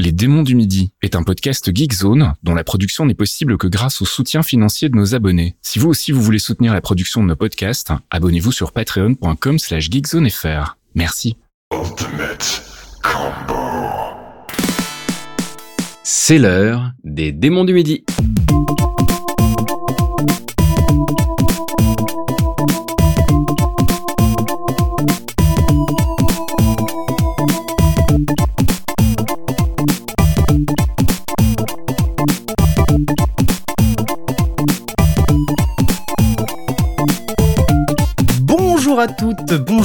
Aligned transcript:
Les 0.00 0.12
Démons 0.12 0.42
du 0.42 0.54
Midi 0.54 0.92
est 1.02 1.14
un 1.14 1.22
podcast 1.22 1.76
Geekzone 1.76 2.32
dont 2.42 2.54
la 2.54 2.64
production 2.64 3.04
n'est 3.04 3.12
possible 3.12 3.58
que 3.58 3.66
grâce 3.66 4.00
au 4.00 4.06
soutien 4.06 4.42
financier 4.42 4.88
de 4.88 4.96
nos 4.96 5.14
abonnés. 5.14 5.56
Si 5.60 5.78
vous 5.78 5.90
aussi 5.90 6.10
vous 6.10 6.22
voulez 6.22 6.38
soutenir 6.38 6.72
la 6.72 6.80
production 6.80 7.22
de 7.22 7.26
nos 7.26 7.36
podcasts, 7.36 7.92
abonnez-vous 8.10 8.50
sur 8.50 8.72
patreon.com 8.72 9.58
slash 9.58 9.90
geekzonefr. 9.90 10.78
Merci. 10.94 11.36
C'est 16.02 16.38
l'heure 16.38 16.92
des 17.04 17.32
Démons 17.32 17.66
du 17.66 17.74
Midi. 17.74 18.02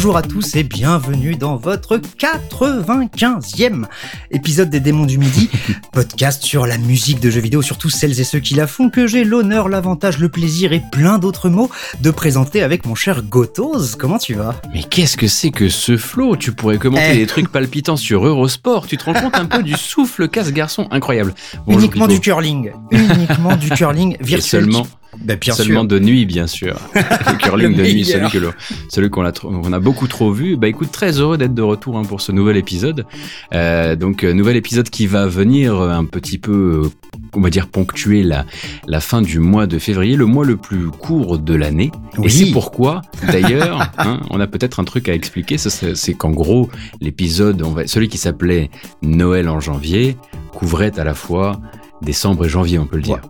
Bonjour 0.05 0.17
à 0.17 0.21
tous 0.21 0.55
et 0.55 0.61
bienvenue 0.61 1.33
dans 1.35 1.55
votre 1.55 1.97
95e 1.97 3.85
épisode 4.29 4.69
des 4.69 4.79
Démons 4.79 5.07
du 5.07 5.17
Midi, 5.17 5.49
podcast 5.93 6.43
sur 6.43 6.67
la 6.67 6.77
musique 6.77 7.19
de 7.19 7.31
jeux 7.31 7.41
vidéo, 7.41 7.63
sur 7.63 7.79
tous 7.79 7.89
celles 7.89 8.19
et 8.19 8.23
ceux 8.23 8.37
qui 8.37 8.53
la 8.53 8.67
font, 8.67 8.91
que 8.91 9.07
j'ai 9.07 9.23
l'honneur, 9.23 9.67
l'avantage, 9.67 10.19
le 10.19 10.29
plaisir 10.29 10.73
et 10.73 10.83
plein 10.91 11.17
d'autres 11.17 11.49
mots 11.49 11.71
de 12.01 12.11
présenter 12.11 12.61
avec 12.61 12.85
mon 12.85 12.93
cher 12.93 13.23
Gotos. 13.23 13.95
Comment 13.97 14.19
tu 14.19 14.35
vas? 14.35 14.53
Mais 14.75 14.83
qu'est-ce 14.83 15.17
que 15.17 15.25
c'est 15.25 15.49
que 15.49 15.69
ce 15.69 15.97
flow? 15.97 16.35
Tu 16.35 16.51
pourrais 16.51 16.77
commenter 16.77 17.13
Eh. 17.13 17.17
des 17.17 17.25
trucs 17.25 17.51
palpitants 17.51 17.97
sur 17.97 18.27
Eurosport, 18.27 18.85
tu 18.85 18.97
te 18.97 19.05
rends 19.05 19.13
compte 19.13 19.35
un 19.39 19.45
peu 19.47 19.63
du 19.63 19.73
souffle 19.77 20.27
casse-garçon 20.27 20.87
incroyable. 20.91 21.33
Bonjour, 21.65 21.81
Uniquement 21.81 22.05
du 22.07 22.19
curling, 22.19 22.73
uniquement 22.91 23.55
du 23.55 23.69
curling 23.71 24.17
Et 24.19 24.23
virtuel. 24.23 24.61
seulement, 24.65 24.85
Bah, 25.23 25.35
bien 25.35 25.53
seulement 25.53 25.81
sûr. 25.81 25.87
de 25.87 25.99
nuit, 25.99 26.25
bien 26.25 26.47
sûr. 26.47 26.75
Le 26.95 27.37
curling 27.37 27.69
Le 27.71 27.75
de 27.75 27.81
nuit, 27.83 28.05
celui 28.05 28.29
que 28.29 29.07
qu'on 29.07 29.23
a, 29.25 29.31
trop- 29.31 29.49
on 29.51 29.73
a 29.73 29.79
beaucoup 29.79 30.07
trop 30.07 30.31
vu. 30.31 30.57
Bah 30.57 30.67
écoute, 30.67 30.91
très 30.91 31.19
heureux 31.19 31.37
d'être 31.37 31.53
de 31.53 31.61
retour 31.61 31.97
hein, 31.97 32.03
pour 32.03 32.21
ce 32.21 32.31
nouvel 32.31 32.57
épisode. 32.57 33.05
Euh, 33.53 33.95
donc, 33.95 34.23
euh, 34.23 34.33
nouvel 34.33 34.55
épisode 34.55 34.89
qui 34.89 35.07
va 35.07 35.27
venir 35.27 35.75
euh, 35.79 35.89
un 35.91 36.05
petit 36.05 36.37
peu, 36.37 36.89
on 37.33 37.41
va 37.41 37.49
dire, 37.49 37.67
ponctuer 37.67 38.23
la, 38.23 38.45
la 38.87 38.99
fin 38.99 39.21
du 39.21 39.39
mois 39.39 39.67
de 39.67 39.79
février, 39.79 40.15
le 40.15 40.25
mois 40.25 40.45
le 40.45 40.57
plus 40.57 40.89
court 40.89 41.39
de 41.39 41.53
l'année. 41.55 41.91
Oui. 42.17 42.25
Et 42.25 42.29
c'est 42.29 42.51
pourquoi, 42.51 43.01
d'ailleurs, 43.31 43.91
hein, 43.97 44.19
on 44.29 44.39
a 44.39 44.47
peut-être 44.47 44.79
un 44.79 44.83
truc 44.83 45.09
à 45.09 45.13
expliquer. 45.13 45.57
C'est 45.57 46.13
qu'en 46.13 46.31
gros, 46.31 46.69
l'épisode, 47.01 47.63
celui 47.87 48.09
qui 48.09 48.17
s'appelait 48.17 48.69
Noël 49.01 49.49
en 49.49 49.59
janvier, 49.59 50.17
couvrait 50.53 50.97
à 50.99 51.03
la 51.03 51.13
fois 51.13 51.59
décembre 52.01 52.45
et 52.45 52.49
janvier, 52.49 52.77
on 52.79 52.85
peut 52.85 52.97
le 52.97 53.01
dire. 53.03 53.21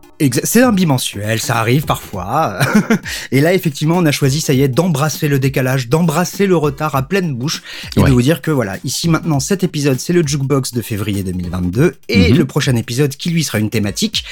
C'est 0.44 0.62
un 0.62 0.72
bimensuel, 0.72 1.40
ça 1.40 1.58
arrive 1.58 1.84
parfois. 1.86 2.60
et 3.32 3.42
là, 3.42 3.54
effectivement, 3.54 3.96
on 3.98 4.06
a 4.06 4.12
choisi, 4.12 4.42
ça 4.42 4.54
y 4.54 4.62
est, 4.62 4.68
d'embrasser 4.68 5.28
le 5.28 5.40
décalage, 5.40 5.90
d'embrasser 5.90 6.48
le 6.48 6.56
retard 6.56 6.96
à 6.96 7.04
pleine 7.04 7.34
bouche 7.36 7.64
et 7.96 8.00
Ouais. 8.02 8.08
de 8.10 8.14
vous 8.14 8.22
dire 8.22 8.42
que 8.42 8.52
voilà, 8.52 8.78
ici 8.84 9.10
maintenant, 9.10 9.40
cet 9.40 9.64
épisode, 9.64 10.00
c'est 10.00 10.14
le 10.14 10.26
Jukebox 10.26 10.74
de 10.74 10.82
février 10.82 11.24
2022 11.24 11.96
et 12.10 12.32
Mhm. 12.32 12.38
le 12.38 12.46
prochain 12.46 12.76
épisode 12.76 13.16
qui 13.16 13.30
lui 13.30 13.44
sera 13.44 13.60
une 13.60 13.70
thématique 13.70 14.26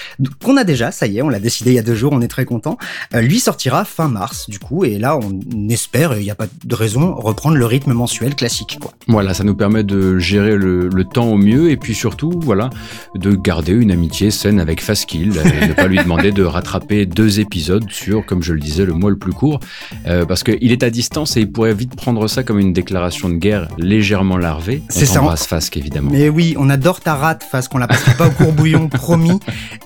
qu'on 0.43 0.57
a 0.57 0.63
déjà, 0.63 0.91
ça 0.91 1.05
y 1.07 1.17
est, 1.17 1.21
on 1.21 1.29
l'a 1.29 1.39
décidé 1.39 1.71
il 1.71 1.75
y 1.75 1.79
a 1.79 1.83
deux 1.83 1.95
jours, 1.95 2.13
on 2.13 2.21
est 2.21 2.27
très 2.27 2.45
content. 2.45 2.77
Euh, 3.13 3.21
lui 3.21 3.39
sortira 3.39 3.83
fin 3.85 4.07
mars, 4.07 4.49
du 4.49 4.59
coup, 4.59 4.85
et 4.85 4.97
là, 4.99 5.17
on 5.17 5.69
espère, 5.69 6.17
il 6.17 6.23
n'y 6.23 6.31
a 6.31 6.35
pas 6.35 6.47
de 6.63 6.75
raison, 6.75 7.13
reprendre 7.15 7.57
le 7.57 7.65
rythme 7.65 7.93
mensuel 7.93 8.35
classique, 8.35 8.77
quoi. 8.81 8.93
Voilà, 9.07 9.33
ça 9.33 9.43
nous 9.43 9.55
permet 9.55 9.83
de 9.83 10.17
gérer 10.17 10.55
le, 10.55 10.87
le 10.89 11.03
temps 11.03 11.27
au 11.27 11.37
mieux 11.37 11.69
et 11.71 11.77
puis 11.77 11.93
surtout, 11.95 12.39
voilà, 12.43 12.69
de 13.15 13.35
garder 13.35 13.73
une 13.73 13.91
amitié 13.91 14.22
saine 14.31 14.59
avec 14.59 14.81
Faskill 14.81 15.33
et 15.61 15.67
ne 15.67 15.73
pas 15.73 15.87
lui 15.87 15.97
demander 15.97 16.31
de 16.31 16.43
rattraper 16.43 17.05
deux 17.05 17.39
épisodes 17.39 17.85
sur, 17.89 18.25
comme 18.25 18.41
je 18.43 18.53
le 18.53 18.59
disais, 18.59 18.85
le 18.85 18.93
mois 18.93 19.09
le 19.09 19.17
plus 19.17 19.31
court, 19.33 19.59
euh, 20.07 20.25
parce 20.25 20.43
qu'il 20.43 20.71
est 20.71 20.83
à 20.83 20.89
distance 20.89 21.37
et 21.37 21.41
il 21.41 21.51
pourrait 21.51 21.73
vite 21.73 21.95
prendre 21.95 22.27
ça 22.27 22.43
comme 22.43 22.59
une 22.59 22.73
déclaration 22.73 23.29
de 23.29 23.35
guerre 23.35 23.67
légèrement 23.77 24.37
larvée. 24.37 24.81
On 24.85 24.93
C'est 24.93 25.05
ça. 25.05 25.15
t'embrasse 25.15 25.45
Fask, 25.47 25.75
évidemment. 25.77 26.11
Mais 26.11 26.29
oui, 26.29 26.55
on 26.57 26.69
adore 26.69 26.99
ta 27.01 27.15
rate 27.15 27.43
face 27.43 27.67
qu'on 27.67 27.77
la 27.77 27.87
passera 27.87 28.13
pas 28.13 28.27
au 28.27 28.31
courbouillon, 28.31 28.87
promis. 28.89 29.39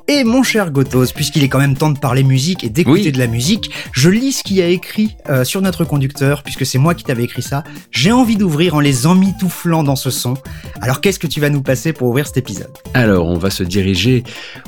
Et 0.07 0.23
mon 0.23 0.43
cher 0.43 0.71
Gotos, 0.71 1.07
puisqu'il 1.13 1.43
est 1.43 1.49
quand 1.49 1.59
même 1.59 1.75
temps 1.75 1.89
de 1.89 1.99
parler 1.99 2.23
musique 2.23 2.63
et 2.63 2.69
d'écouter 2.69 3.03
Oui. 3.05 3.11
de 3.11 3.19
la 3.19 3.27
musique, 3.27 3.69
je 3.91 4.09
lis 4.09 4.31
ce 4.33 4.43
qu'il 4.43 4.57
y 4.57 4.61
a 4.61 4.67
écrit 4.67 5.15
euh, 5.29 5.43
sur 5.43 5.61
notre 5.61 5.83
conducteur, 5.85 6.43
puisque 6.43 6.65
c'est 6.65 6.77
moi 6.77 6.93
qui 6.93 7.03
t'avais 7.03 7.23
écrit 7.23 7.41
ça. 7.41 7.63
J'ai 7.91 8.11
envie 8.11 8.37
d'ouvrir 8.37 8.75
en 8.75 8.79
les 8.79 9.05
emmitouflant 9.07 9.83
dans 9.83 9.95
ce 9.95 10.09
son. 10.09 10.35
Alors 10.81 11.01
qu'est-ce 11.01 11.19
que 11.19 11.27
tu 11.27 11.39
vas 11.39 11.49
nous 11.49 11.61
passer 11.61 11.93
pour 11.93 12.07
ouvrir 12.09 12.27
cet 12.27 12.37
épisode? 12.37 12.71
Alors, 12.93 13.27
on 13.27 13.37
va 13.37 13.49
se 13.49 13.63
diriger, 13.63 14.23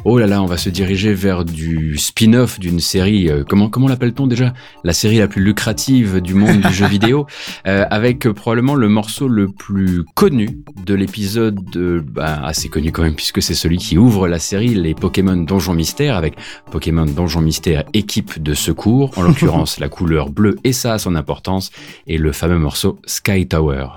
oh 0.05 0.17
là 0.17 0.27
là, 0.27 0.41
on 0.41 0.45
va 0.45 0.57
se 0.57 0.69
diriger 0.69 1.13
vers 1.13 1.45
du 1.45 1.97
spin-off 1.97 2.59
d'une 2.59 2.79
série, 2.79 3.29
euh, 3.29 3.43
comment, 3.47 3.69
comment 3.69 3.87
l'appelle-t-on 3.87 4.27
déjà? 4.27 4.53
La 4.83 4.93
série 4.93 5.17
la 5.17 5.27
plus 5.27 5.43
lucrative 5.43 6.21
du 6.21 6.33
monde 6.33 6.61
du 6.61 6.73
jeu 6.73 6.87
vidéo, 6.89 7.27
euh, 7.67 7.85
avec 7.89 8.25
euh, 8.25 8.33
probablement 8.33 8.75
le 8.75 8.89
morceau 8.89 9.27
le 9.27 9.47
plus 9.47 10.03
connu 10.15 10.59
de 10.85 10.93
l'épisode, 10.93 11.59
bah, 12.11 12.41
assez 12.43 12.69
connu 12.69 12.91
quand 12.91 13.03
même, 13.03 13.15
puisque 13.15 13.41
c'est 13.41 13.53
celui 13.53 13.77
qui 13.77 13.97
ouvre 13.97 14.27
la 14.27 14.39
série, 14.39 14.75
les 14.75 14.93
Pokémon 14.93 15.37
Donjon 15.37 15.73
Mystère, 15.73 16.15
avec 16.15 16.35
Pokémon 16.71 17.05
Donjon 17.05 17.41
Mystère 17.41 17.83
équipe 17.93 18.41
de 18.41 18.53
secours, 18.53 19.11
en 19.17 19.21
l'occurrence 19.23 19.79
la 19.79 19.89
couleur 19.89 20.29
bleue, 20.29 20.57
et 20.63 20.73
ça 20.73 20.93
a 20.93 20.99
son 20.99 21.15
importance, 21.15 21.71
et 22.07 22.17
le 22.17 22.31
fameux 22.31 22.59
morceau 22.59 22.99
Sky 23.05 23.47
Tower. 23.47 23.87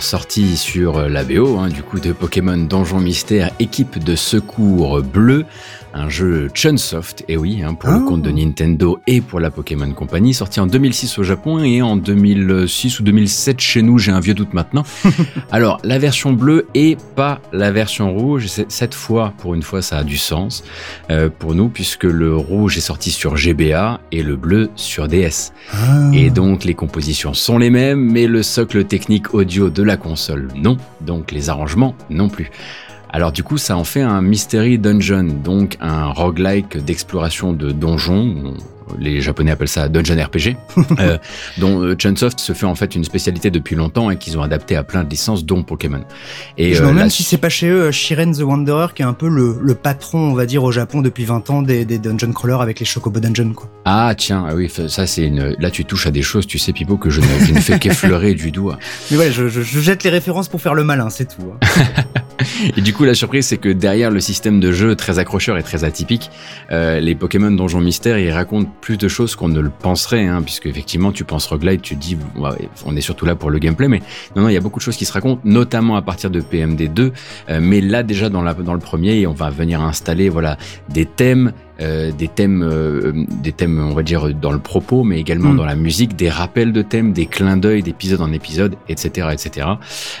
Sortie 0.00 0.56
sur 0.56 1.08
la 1.08 1.24
BO, 1.24 1.58
hein, 1.58 1.68
du 1.68 1.82
coup 1.82 2.00
de 2.00 2.12
Pokémon 2.12 2.56
Donjon 2.56 3.00
Mystère, 3.00 3.50
équipe 3.58 4.02
de 4.02 4.16
secours 4.16 5.02
bleu, 5.02 5.44
jeu 6.10 6.48
Chunsoft, 6.52 7.24
et 7.28 7.36
oui, 7.36 7.62
hein, 7.62 7.74
pour 7.74 7.90
le 7.90 8.00
compte 8.00 8.22
de 8.22 8.30
ah. 8.30 8.32
Nintendo 8.32 8.98
et 9.06 9.20
pour 9.20 9.40
la 9.40 9.50
Pokémon 9.50 9.90
Company, 9.92 10.34
sorti 10.34 10.60
en 10.60 10.66
2006 10.66 11.18
au 11.18 11.22
Japon 11.22 11.62
et 11.62 11.80
en 11.80 11.96
2006 11.96 13.00
ou 13.00 13.02
2007 13.02 13.60
chez 13.60 13.82
nous, 13.82 13.98
j'ai 13.98 14.12
un 14.12 14.20
vieux 14.20 14.34
doute 14.34 14.52
maintenant. 14.52 14.84
Alors, 15.50 15.78
la 15.84 15.98
version 15.98 16.32
bleue 16.32 16.66
et 16.74 16.96
pas 17.16 17.40
la 17.52 17.70
version 17.70 18.12
rouge, 18.12 18.46
cette 18.68 18.94
fois, 18.94 19.32
pour 19.38 19.54
une 19.54 19.62
fois, 19.62 19.82
ça 19.82 19.98
a 19.98 20.04
du 20.04 20.18
sens 20.18 20.64
euh, 21.10 21.30
pour 21.30 21.54
nous, 21.54 21.68
puisque 21.68 22.04
le 22.04 22.36
rouge 22.36 22.76
est 22.76 22.82
sorti 22.82 23.10
sur 23.10 23.36
GBA 23.36 24.00
et 24.12 24.22
le 24.22 24.36
bleu 24.36 24.70
sur 24.76 25.08
DS. 25.08 25.52
Ah. 25.72 26.10
Et 26.12 26.30
donc, 26.30 26.64
les 26.64 26.74
compositions 26.74 27.34
sont 27.34 27.58
les 27.58 27.70
mêmes, 27.70 28.00
mais 28.00 28.26
le 28.26 28.42
socle 28.42 28.84
technique 28.84 29.34
audio 29.34 29.70
de 29.70 29.82
la 29.82 29.96
console, 29.96 30.48
non. 30.56 30.76
Donc, 31.00 31.32
les 31.32 31.48
arrangements 31.48 31.94
non 32.10 32.28
plus. 32.28 32.50
Alors 33.12 33.32
du 33.32 33.42
coup, 33.42 33.58
ça 33.58 33.76
en 33.76 33.84
fait 33.84 34.02
un 34.02 34.22
Mystery 34.22 34.78
Dungeon, 34.78 35.24
donc 35.42 35.76
un 35.80 36.06
roguelike 36.06 36.78
d'exploration 36.84 37.52
de 37.52 37.72
donjons 37.72 38.54
les 38.98 39.20
Japonais 39.20 39.50
appellent 39.50 39.68
ça 39.68 39.88
Dungeon 39.88 40.22
RPG, 40.22 40.56
euh, 40.98 41.18
dont 41.58 41.82
euh, 41.82 41.94
Chunsoft 41.96 42.40
se 42.40 42.52
fait 42.52 42.66
en 42.66 42.74
fait 42.74 42.94
une 42.94 43.04
spécialité 43.04 43.50
depuis 43.50 43.76
longtemps 43.76 44.10
et 44.10 44.16
qu'ils 44.16 44.38
ont 44.38 44.42
adapté 44.42 44.76
à 44.76 44.82
plein 44.82 45.04
de 45.04 45.10
licences, 45.10 45.44
dont 45.44 45.62
Pokémon. 45.62 46.02
Et 46.58 46.74
je 46.74 46.82
me 46.82 46.88
euh, 46.88 46.92
demande 46.92 47.10
si 47.10 47.22
c'est 47.22 47.38
pas 47.38 47.48
chez 47.48 47.68
eux 47.68 47.90
Shiren 47.90 48.32
the 48.32 48.40
Wanderer 48.40 48.88
qui 48.94 49.02
est 49.02 49.06
un 49.06 49.12
peu 49.12 49.28
le, 49.28 49.74
patron, 49.74 50.18
on 50.18 50.34
va 50.34 50.46
dire, 50.46 50.64
au 50.64 50.72
Japon 50.72 51.00
depuis 51.00 51.24
20 51.24 51.50
ans 51.50 51.62
des, 51.62 51.84
dungeon 51.84 52.32
crawlers 52.32 52.60
avec 52.60 52.80
les 52.80 52.86
Chocobo 52.86 53.20
Dungeon, 53.20 53.52
quoi. 53.54 53.70
Ah 53.84 54.14
tiens, 54.16 54.46
ah 54.48 54.54
oui, 54.54 54.70
ça 54.88 55.06
c'est 55.06 55.26
une. 55.26 55.56
Là, 55.58 55.70
tu 55.70 55.84
touches 55.84 56.06
à 56.06 56.10
des 56.10 56.22
choses, 56.22 56.46
tu 56.46 56.58
sais, 56.58 56.72
Pipo, 56.72 56.96
que 56.96 57.10
je 57.10 57.20
ne, 57.20 57.60
fais 57.60 57.78
qu'effleurer 57.78 58.34
du 58.34 58.50
doigt. 58.50 58.78
Mais 59.10 59.16
ouais, 59.16 59.32
je, 59.32 59.48
jette 59.48 60.04
les 60.04 60.10
références 60.10 60.48
pour 60.48 60.60
faire 60.60 60.74
le 60.74 60.84
malin, 60.84 61.10
c'est 61.10 61.36
tout. 61.36 61.52
Hein. 61.52 62.02
et 62.76 62.80
du 62.80 62.92
coup, 62.92 63.04
la 63.04 63.14
surprise, 63.14 63.46
c'est 63.46 63.56
que 63.56 63.68
derrière 63.68 64.10
le 64.10 64.20
système 64.20 64.60
de 64.60 64.72
jeu 64.72 64.96
très 64.96 65.18
accrocheur 65.18 65.56
et 65.58 65.62
très 65.62 65.84
atypique, 65.84 66.30
les 66.70 67.14
Pokémon 67.14 67.50
Donjon 67.50 67.80
Mystère, 67.80 68.18
ils 68.18 68.30
racontent 68.30 68.70
plus 68.80 68.96
de 68.96 69.08
choses 69.08 69.36
qu'on 69.36 69.48
ne 69.48 69.60
le 69.60 69.70
penserait, 69.70 70.26
hein, 70.26 70.42
puisque 70.42 70.66
effectivement 70.66 71.12
tu 71.12 71.24
penses 71.24 71.46
roguelite, 71.46 71.82
tu 71.82 71.96
dis 71.96 72.16
on 72.84 72.96
est 72.96 73.00
surtout 73.00 73.26
là 73.26 73.34
pour 73.34 73.50
le 73.50 73.58
gameplay, 73.58 73.88
mais 73.88 74.00
non 74.36 74.42
non 74.42 74.48
il 74.48 74.54
y 74.54 74.56
a 74.56 74.60
beaucoup 74.60 74.78
de 74.78 74.84
choses 74.84 74.96
qui 74.96 75.04
se 75.04 75.12
racontent, 75.12 75.40
notamment 75.44 75.96
à 75.96 76.02
partir 76.02 76.30
de 76.30 76.40
PMD 76.40 76.92
2, 76.92 77.12
euh, 77.48 77.60
mais 77.62 77.80
là 77.80 78.02
déjà 78.02 78.28
dans, 78.28 78.42
la, 78.42 78.54
dans 78.54 78.74
le 78.74 78.80
premier 78.80 79.26
on 79.26 79.32
va 79.32 79.50
venir 79.50 79.80
installer 79.80 80.28
voilà 80.28 80.56
des 80.88 81.06
thèmes 81.06 81.52
euh, 81.80 82.12
des 82.12 82.28
thèmes, 82.28 82.62
euh, 82.62 83.24
des 83.42 83.52
thèmes, 83.52 83.80
on 83.80 83.94
va 83.94 84.02
dire 84.02 84.34
dans 84.34 84.52
le 84.52 84.58
propos, 84.58 85.02
mais 85.02 85.18
également 85.18 85.50
mm. 85.50 85.56
dans 85.56 85.64
la 85.64 85.76
musique, 85.76 86.14
des 86.14 86.28
rappels 86.28 86.72
de 86.72 86.82
thèmes, 86.82 87.14
des 87.14 87.24
clins 87.24 87.56
d'œil 87.56 87.82
d'épisode 87.82 88.20
en 88.20 88.32
épisode, 88.32 88.76
etc., 88.88 89.28
etc. 89.32 89.66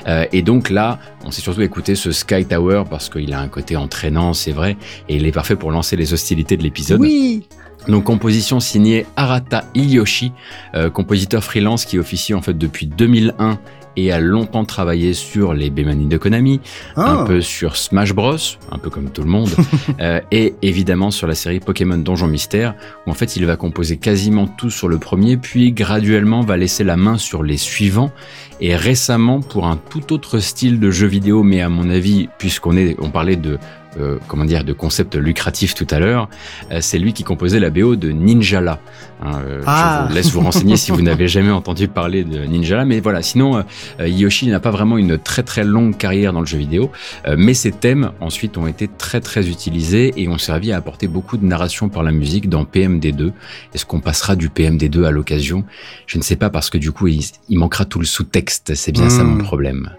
Euh, 0.06 0.24
et 0.32 0.40
donc 0.40 0.70
là, 0.70 0.98
on 1.24 1.30
s'est 1.30 1.42
surtout 1.42 1.60
écouté 1.60 1.96
ce 1.96 2.12
Sky 2.12 2.46
Tower 2.46 2.84
parce 2.88 3.10
qu'il 3.10 3.34
a 3.34 3.40
un 3.40 3.48
côté 3.48 3.76
entraînant, 3.76 4.32
c'est 4.32 4.52
vrai, 4.52 4.78
et 5.10 5.16
il 5.16 5.26
est 5.26 5.32
parfait 5.32 5.56
pour 5.56 5.70
lancer 5.70 5.96
les 5.96 6.14
hostilités 6.14 6.56
de 6.56 6.62
l'épisode. 6.62 7.00
Oui. 7.00 7.46
Donc 7.88 8.04
composition 8.04 8.60
signée 8.60 9.06
Arata 9.16 9.64
Iyoshi, 9.74 10.32
euh, 10.74 10.90
compositeur 10.90 11.42
freelance 11.42 11.84
qui 11.84 11.98
officie 11.98 12.34
en 12.34 12.42
fait 12.42 12.56
depuis 12.56 12.86
2001 12.86 13.58
et 13.96 14.12
a 14.12 14.20
longtemps 14.20 14.64
travaillé 14.64 15.14
sur 15.14 15.52
les 15.52 15.70
Bemani 15.70 16.06
de 16.06 16.16
Konami, 16.16 16.60
un 16.96 17.22
ah. 17.22 17.24
peu 17.26 17.40
sur 17.40 17.76
Smash 17.76 18.12
Bros, 18.12 18.36
un 18.70 18.78
peu 18.78 18.90
comme 18.90 19.10
tout 19.10 19.22
le 19.22 19.28
monde, 19.28 19.50
euh, 20.00 20.20
et 20.30 20.54
évidemment 20.62 21.10
sur 21.10 21.26
la 21.26 21.34
série 21.34 21.60
Pokémon 21.60 21.98
Donjon 21.98 22.28
Mystère, 22.28 22.74
où 23.06 23.10
en 23.10 23.14
fait 23.14 23.36
il 23.36 23.46
va 23.46 23.56
composer 23.56 23.96
quasiment 23.96 24.46
tout 24.46 24.70
sur 24.70 24.88
le 24.88 24.98
premier, 24.98 25.36
puis 25.36 25.72
graduellement 25.72 26.40
va 26.42 26.56
laisser 26.56 26.84
la 26.84 26.96
main 26.96 27.18
sur 27.18 27.42
les 27.42 27.56
suivants, 27.56 28.12
et 28.60 28.76
récemment 28.76 29.40
pour 29.40 29.66
un 29.66 29.76
tout 29.76 30.12
autre 30.12 30.38
style 30.38 30.78
de 30.80 30.90
jeu 30.90 31.06
vidéo, 31.06 31.42
mais 31.42 31.60
à 31.60 31.68
mon 31.68 31.90
avis, 31.90 32.28
puisqu'on 32.38 32.76
est, 32.76 32.96
on 33.00 33.10
parlait 33.10 33.36
de 33.36 33.58
euh, 33.98 34.18
comment 34.28 34.44
dire, 34.44 34.62
de 34.62 34.72
concept 34.72 35.16
lucratif 35.16 35.74
tout 35.74 35.86
à 35.90 35.98
l'heure, 35.98 36.28
euh, 36.70 36.78
c'est 36.80 36.98
lui 36.98 37.12
qui 37.12 37.24
composait 37.24 37.58
la 37.58 37.70
BO 37.70 37.96
de 37.96 38.10
Ninjala. 38.10 38.78
Hein, 39.20 39.42
euh, 39.44 39.62
ah. 39.66 40.02
Je 40.04 40.08
vous 40.08 40.14
laisse 40.14 40.30
vous 40.32 40.40
renseigner 40.40 40.76
si 40.76 40.92
vous 40.92 41.02
n'avez 41.02 41.26
jamais 41.26 41.50
entendu 41.50 41.88
parler 41.88 42.22
de 42.22 42.44
Ninjala, 42.44 42.84
mais 42.84 43.00
voilà. 43.00 43.22
Sinon, 43.22 43.64
Yoshi 44.00 44.46
n'a 44.46 44.60
pas 44.60 44.70
vraiment 44.70 44.96
une 44.96 45.18
très 45.18 45.42
très 45.42 45.64
longue 45.64 45.96
carrière 45.96 46.32
dans 46.32 46.40
le 46.40 46.46
jeu 46.46 46.58
vidéo, 46.58 46.90
mais 47.36 47.54
ses 47.54 47.72
thèmes 47.72 48.12
ensuite 48.20 48.56
ont 48.58 48.66
été 48.66 48.88
très 48.88 49.20
très 49.20 49.48
utilisés 49.48 50.12
et 50.16 50.28
ont 50.28 50.38
servi 50.38 50.72
à 50.72 50.76
apporter 50.76 51.08
beaucoup 51.08 51.36
de 51.36 51.44
narration 51.44 51.88
par 51.88 52.02
la 52.02 52.12
musique 52.12 52.48
dans 52.48 52.64
PMD2. 52.64 53.32
Est-ce 53.74 53.84
qu'on 53.84 54.00
passera 54.00 54.36
du 54.36 54.48
PMD2 54.48 55.04
à 55.04 55.10
l'occasion? 55.10 55.64
Je 56.06 56.18
ne 56.18 56.22
sais 56.22 56.36
pas 56.36 56.50
parce 56.50 56.70
que 56.70 56.78
du 56.78 56.92
coup 56.92 57.08
il, 57.08 57.24
manquera 57.50 57.84
tout 57.84 57.98
le 57.98 58.06
sous-texte. 58.06 58.74
C'est 58.74 58.92
bien 58.92 59.10
ça 59.10 59.24
mon 59.24 59.36
hmm. 59.36 59.42
problème. 59.42 59.90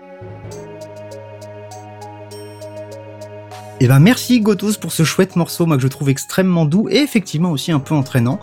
Et 3.82 3.86
eh 3.86 3.88
ben 3.88 3.98
merci 3.98 4.42
Gotos 4.42 4.78
pour 4.80 4.92
ce 4.92 5.02
chouette 5.02 5.36
morceau, 5.36 5.66
moi 5.66 5.76
que 5.76 5.82
je 5.82 5.88
trouve 5.88 6.10
extrêmement 6.10 6.66
doux 6.66 6.88
et 6.88 6.98
effectivement 6.98 7.50
aussi 7.50 7.72
un 7.72 7.80
peu 7.80 7.96
entraînant. 7.96 8.40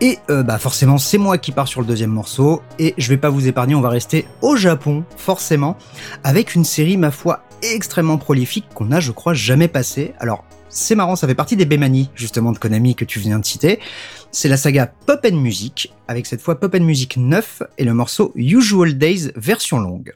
Et 0.00 0.18
euh, 0.30 0.42
bah 0.42 0.58
forcément 0.58 0.98
c'est 0.98 1.16
moi 1.16 1.38
qui 1.38 1.52
pars 1.52 1.68
sur 1.68 1.80
le 1.80 1.86
deuxième 1.86 2.10
morceau 2.10 2.60
et 2.80 2.94
je 2.98 3.08
vais 3.08 3.16
pas 3.16 3.30
vous 3.30 3.46
épargner, 3.46 3.76
on 3.76 3.80
va 3.80 3.88
rester 3.88 4.26
au 4.42 4.56
Japon 4.56 5.04
forcément 5.16 5.78
avec 6.24 6.56
une 6.56 6.64
série 6.64 6.96
ma 6.96 7.12
foi 7.12 7.44
extrêmement 7.62 8.18
prolifique 8.18 8.64
qu'on 8.74 8.90
a 8.90 8.98
je 8.98 9.12
crois 9.12 9.32
jamais 9.32 9.68
passé. 9.68 10.12
Alors 10.18 10.44
c'est 10.68 10.96
marrant, 10.96 11.14
ça 11.14 11.28
fait 11.28 11.36
partie 11.36 11.54
des 11.54 11.66
Bemani 11.66 12.10
justement 12.16 12.50
de 12.50 12.58
Konami 12.58 12.96
que 12.96 13.04
tu 13.04 13.20
viens 13.20 13.38
de 13.38 13.46
citer. 13.46 13.78
C'est 14.32 14.48
la 14.48 14.56
saga 14.56 14.92
Pop 15.06 15.24
Music 15.30 15.94
avec 16.08 16.26
cette 16.26 16.40
fois 16.40 16.58
Pop 16.58 16.74
Music 16.74 17.16
9 17.16 17.62
et 17.78 17.84
le 17.84 17.94
morceau 17.94 18.32
Usual 18.34 18.98
Days 18.98 19.30
version 19.36 19.78
longue. 19.78 20.14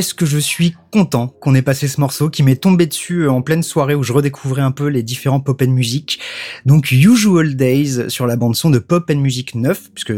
'Ce 0.00 0.14
que 0.14 0.24
je 0.24 0.38
suis 0.38 0.74
content 0.90 1.28
qu'on 1.28 1.54
ait 1.54 1.60
passé 1.60 1.86
ce 1.86 2.00
morceau 2.00 2.30
qui 2.30 2.42
m'est 2.42 2.56
tombé 2.56 2.86
dessus 2.86 3.24
euh, 3.24 3.30
en 3.30 3.42
pleine 3.42 3.62
soirée 3.62 3.94
où 3.94 4.02
je 4.02 4.14
redécouvrais 4.14 4.62
un 4.62 4.70
peu 4.70 4.86
les 4.86 5.02
différents 5.02 5.40
pop 5.40 5.60
and 5.60 5.70
music. 5.70 6.18
Donc 6.64 6.90
Usual 6.92 7.56
Days 7.56 8.08
sur 8.08 8.26
la 8.26 8.36
bande 8.36 8.56
son 8.56 8.70
de 8.70 8.78
Pop 8.78 9.10
and 9.10 9.16
Music 9.16 9.54
9 9.54 9.90
puisque 9.92 10.14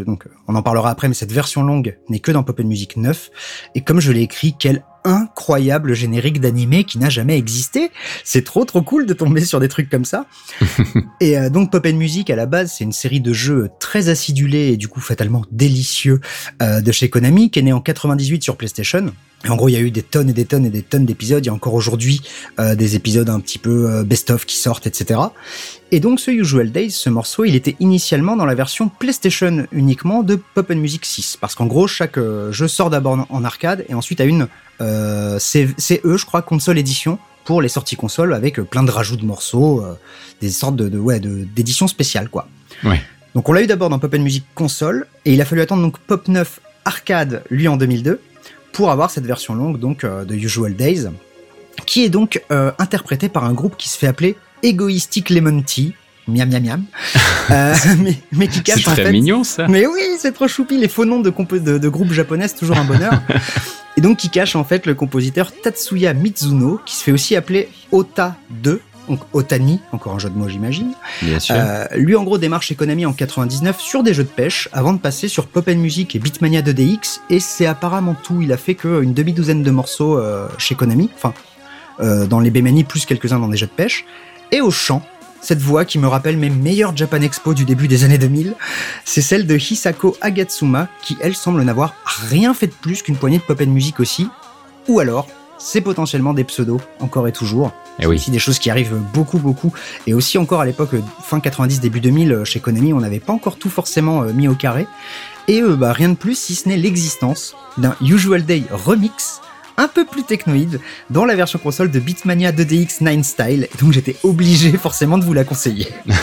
on 0.47 0.55
en 0.55 0.63
parlera 0.63 0.91
après 0.91 1.09
mais 1.09 1.15
cette 1.15 1.33
version 1.33 1.63
longue 1.63 1.99
n'est 2.09 2.21
que 2.21 2.31
dans 2.31 2.45
Pop 2.45 2.61
and 2.61 2.69
Music 2.69 2.97
9 2.97 3.31
et 3.75 3.81
comme 3.81 4.01
je 4.01 4.13
l'ai 4.13 4.23
écrit 4.23 4.55
quelle 4.57 4.85
incroyable 5.05 5.95
générique 5.95 6.41
d'animé 6.41 6.85
qui 6.85 6.99
n'a 6.99 7.11
jamais 7.11 7.37
existé. 7.37 7.91
C'est 8.25 8.45
trop 8.45 8.65
trop 8.65 8.83
cool 8.83 9.07
de 9.07 9.13
tomber 9.13 9.45
sur 9.45 9.61
des 9.61 9.69
trucs 9.69 9.91
comme 9.91 10.05
ça. 10.05 10.27
et 11.21 11.39
euh, 11.39 11.51
donc 11.51 11.71
Pop 11.71 11.87
Music 11.87 12.31
à 12.31 12.37
la 12.37 12.47
base, 12.47 12.73
c'est 12.77 12.85
une 12.85 12.93
série 12.93 13.21
de 13.21 13.33
jeux 13.33 13.69
très 13.79 14.09
acidulés 14.09 14.73
et 14.73 14.77
du 14.77 14.89
coup 14.89 15.01
fatalement 15.01 15.43
délicieux 15.53 16.21
euh, 16.63 16.81
de 16.81 16.91
chez 16.91 17.11
Konami 17.11 17.51
qui 17.51 17.59
est 17.59 17.63
né 17.63 17.73
en 17.73 17.81
98 17.81 18.43
sur 18.43 18.57
PlayStation. 18.57 19.13
Et 19.45 19.51
en 19.51 19.57
gros, 19.57 19.69
il 19.69 19.73
y 19.73 19.77
a 19.77 19.81
eu 19.81 19.91
des 19.91 20.03
tonnes 20.03 20.31
et 20.31 20.33
des 20.33 20.47
tonnes 20.47 20.65
et 20.65 20.71
des 20.71 20.81
tonnes 20.81 21.05
d'épisodes. 21.05 21.45
Il 21.45 21.49
y 21.49 21.51
a 21.51 21.53
encore 21.53 21.75
aujourd'hui 21.75 22.23
euh, 22.59 22.75
des 22.75 22.97
épisodes 22.97 23.29
un 23.29 23.41
petit 23.41 23.59
peu 23.59 24.03
best-of 24.03 24.47
qui 24.47 24.57
sortent, 24.57 24.87
etc. 24.87 25.21
Et 25.93 26.01
donc, 26.01 26.19
ce 26.19 26.31
Usual 26.31 26.73
Days, 26.73 26.93
ce 26.93 27.11
morceau, 27.11 27.45
il 27.45 27.55
était 27.55 27.77
initialement 27.79 28.37
dans 28.37 28.47
la 28.47 28.55
version 28.55 28.89
PlayStation 28.89 29.67
uniquement 29.71 30.23
de 30.23 30.37
Pop 30.55 30.71
Music 30.71 31.05
6. 31.05 31.37
Parce 31.39 31.55
qu'en 31.55 31.67
gros, 31.67 31.87
chaque 31.87 32.19
jeu 32.19 32.69
sort 32.69 32.89
d'abord 32.89 33.27
en 33.29 33.45
arcade 33.45 33.85
et 33.91 33.93
ensuite 33.93 34.23
à 34.23 34.25
une 34.25 34.49
euh, 34.81 35.39
CE, 35.39 35.71
je 35.79 36.25
crois, 36.25 36.43
console 36.43 36.79
édition 36.79 37.19
pour 37.45 37.61
les 37.61 37.69
sorties 37.69 37.97
console 37.97 38.33
avec 38.33 38.61
plein 38.61 38.83
de 38.83 38.91
rajouts 38.91 39.17
de 39.17 39.25
morceaux, 39.25 39.85
des 40.41 40.51
sortes 40.51 40.77
de, 40.77 40.89
de 40.89 40.99
ouais, 40.99 41.21
d'éditions 41.21 41.87
spéciales, 41.87 42.31
quoi. 42.31 42.49
Ouais. 42.85 43.01
Donc, 43.35 43.49
on 43.49 43.53
l'a 43.53 43.63
eu 43.63 43.67
d'abord 43.67 43.91
dans 43.91 43.99
Pop 43.99 44.15
Music 44.15 44.45
console 44.55 45.07
et 45.27 45.35
il 45.35 45.43
a 45.43 45.45
fallu 45.45 45.61
attendre 45.61 45.83
donc 45.83 45.99
Pop 45.99 46.27
9 46.27 46.61
arcade, 46.87 47.43
lui, 47.51 47.69
en 47.69 47.77
2002 47.77 48.21
pour 48.75 48.91
avoir 48.91 49.11
cette 49.11 49.25
version 49.25 49.55
longue 49.55 49.79
donc 49.79 50.05
euh, 50.05 50.25
de 50.25 50.35
Usual 50.35 50.75
Days, 50.75 51.07
qui 51.87 52.05
est 52.05 52.11
donc 52.11 52.43
euh, 52.51 52.73
interprétée 52.79 53.31
par 53.31 53.45
un 53.45 53.55
groupe 53.55 53.77
qui 53.79 53.89
se 53.89 53.97
fait 53.97 54.09
appeler 54.09 54.37
Egoistic 54.63 55.31
Lemon 55.31 55.63
Tea. 55.63 55.95
Miam 56.27 56.49
miam 56.49 56.63
miam. 56.63 56.85
euh, 57.51 57.75
mais, 57.99 58.17
mais, 58.33 58.49
qui 58.49 58.63
cache 58.63 58.87
en 58.87 58.91
fait. 58.91 58.97
C'est 58.97 59.03
très 59.03 59.13
mignon 59.13 59.45
ça. 59.45 59.67
Mais 59.69 59.87
oui, 59.87 60.01
c'est 60.19 60.33
trop 60.33 60.49
choupi. 60.49 60.79
Les 60.79 60.89
faux 60.89 61.05
noms 61.05 61.21
de, 61.21 61.31
de, 61.31 61.79
de 61.79 61.89
groupes 61.89 62.13
japonais, 62.13 62.49
c'est 62.49 62.57
toujours 62.57 62.79
un 62.79 62.85
bonheur. 62.85 63.23
Et 63.97 64.01
donc 64.01 64.19
qui 64.19 64.29
cache 64.29 64.57
en 64.57 64.65
fait 64.65 64.87
le 64.87 64.95
compositeur 64.95 65.53
Tatsuya 65.53 66.15
Mizuno, 66.15 66.81
qui 66.85 66.97
se 66.97 67.05
fait 67.05 67.13
aussi 67.13 67.37
appeler 67.37 67.69
Ota 67.93 68.37
2 68.51 68.81
donc 69.07 69.21
Otani, 69.35 69.81
encore 69.93 70.15
un 70.15 70.19
jeu 70.19 70.31
de 70.31 70.39
mots 70.39 70.49
j'imagine. 70.49 70.93
Bien 71.21 71.39
sûr. 71.39 71.55
Euh, 71.59 71.85
lui 71.95 72.17
en 72.17 72.25
gros 72.25 72.39
démarre 72.39 72.63
chez 72.63 72.75
Konami 72.75 73.05
en 73.05 73.13
99 73.13 73.79
sur 73.79 74.03
des 74.03 74.15
jeux 74.15 74.25
de 74.25 74.29
pêche 74.31 74.71
avant 74.73 74.95
de 74.95 74.99
passer 74.99 75.29
sur 75.29 75.47
Pop 75.47 75.69
Music 75.69 76.17
et 76.17 76.19
Beatmania 76.19 76.63
2DX 76.63 77.21
et 77.29 77.39
c'est 77.39 77.67
apparemment 77.67 78.17
tout. 78.21 78.41
Il 78.41 78.51
a 78.51 78.57
fait 78.57 78.75
qu'une 78.75 79.13
demi-douzaine 79.13 79.63
de 79.63 79.71
morceaux 79.71 80.17
euh, 80.17 80.49
chez 80.57 80.75
Konami, 80.75 81.11
enfin 81.15 81.35
dans 82.01 82.41
les 82.41 82.51
Bemani 82.51 82.83
plus 82.83 83.07
quelques-uns 83.07 83.39
dans 83.39 83.47
des 83.47 83.57
jeux 83.57 83.67
de 83.67 83.73
pêche. 83.73 84.05
Et 84.51 84.61
au 84.61 84.71
chant, 84.71 85.03
cette 85.45 85.61
voix 85.61 85.85
qui 85.85 85.99
me 85.99 86.09
rappelle 86.09 86.39
mes 86.39 86.49
meilleurs 86.49 86.97
Japan 86.97 87.21
Expo 87.21 87.53
du 87.53 87.67
début 87.67 87.87
des 87.87 88.05
années 88.05 88.17
2000, 88.17 88.55
c'est 89.05 89.21
celle 89.21 89.47
de 89.47 89.57
Hisako 89.57 90.17
Agatsuma 90.23 90.89
qui 91.03 91.19
elle 91.21 91.35
semble 91.35 91.63
n'avoir 91.63 91.95
rien 92.31 92.55
fait 92.55 92.69
de 92.69 92.73
plus 92.73 93.03
qu'une 93.03 93.17
poignée 93.17 93.39
de 93.39 93.43
Pop 93.43 93.61
Music 93.61 94.01
aussi. 94.01 94.29
Ou 94.89 95.01
alors, 95.01 95.29
c'est 95.59 95.83
potentiellement 95.83 96.33
des 96.33 96.45
pseudos, 96.45 96.81
encore 96.99 97.29
et 97.29 97.33
toujours. 97.33 97.73
Et 97.99 98.07
oui. 98.07 98.17
aussi 98.17 98.31
des 98.31 98.39
choses 98.39 98.59
qui 98.59 98.71
arrivent 98.71 98.97
beaucoup, 99.13 99.39
beaucoup. 99.39 99.73
Et 100.07 100.15
aussi 100.15 100.39
encore 100.39 100.63
à 100.63 100.67
l'époque, 100.67 100.95
fin 101.23 101.41
90, 101.41 101.81
début 101.81 102.01
2000, 102.01 102.41
chez 102.45 102.61
Konami, 102.61 102.93
on 102.93 103.01
n'avait 103.01 103.21
pas 103.21 103.33
encore 103.33 103.57
tout 103.57 103.71
forcément 103.71 104.23
mis 104.23 104.49
au 104.49 104.55
carré. 104.55 104.87
Et 105.47 105.61
euh, 105.61 105.77
bah, 105.77 105.93
rien 105.93 106.09
de 106.09 106.15
plus 106.15 106.39
si 106.39 106.55
ce 106.55 106.69
n'est 106.69 106.79
l'existence 106.79 107.55
d'un 107.77 107.95
Usual 108.01 108.45
Day 108.45 108.65
remix 108.71 109.41
un 109.77 109.89
peu 109.89 110.05
plus 110.05 110.23
technoïde 110.23 110.81
dans 111.11 111.25
la 111.25 111.35
version 111.35 111.59
console 111.59 111.91
de 111.91 112.01
Beatmania 112.01 112.53
2DX 112.53 113.03
9 113.03 113.25
Style. 113.25 113.69
Donc 113.81 113.93
j'étais 113.93 114.17
obligé 114.23 114.73
forcément 114.77 115.19
de 115.19 115.25
vous 115.25 115.33
la 115.33 115.45
conseiller. 115.45 115.89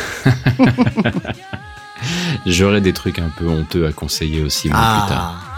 J'aurais 2.46 2.82
des 2.82 2.94
trucs 2.94 3.20
un 3.20 3.30
peu 3.30 3.48
honteux 3.48 3.86
à 3.86 3.92
conseiller 3.92 4.42
aussi 4.42 4.70
moi, 4.70 4.80
ah. 4.82 5.00
plus 5.00 5.14
tard. 5.14 5.51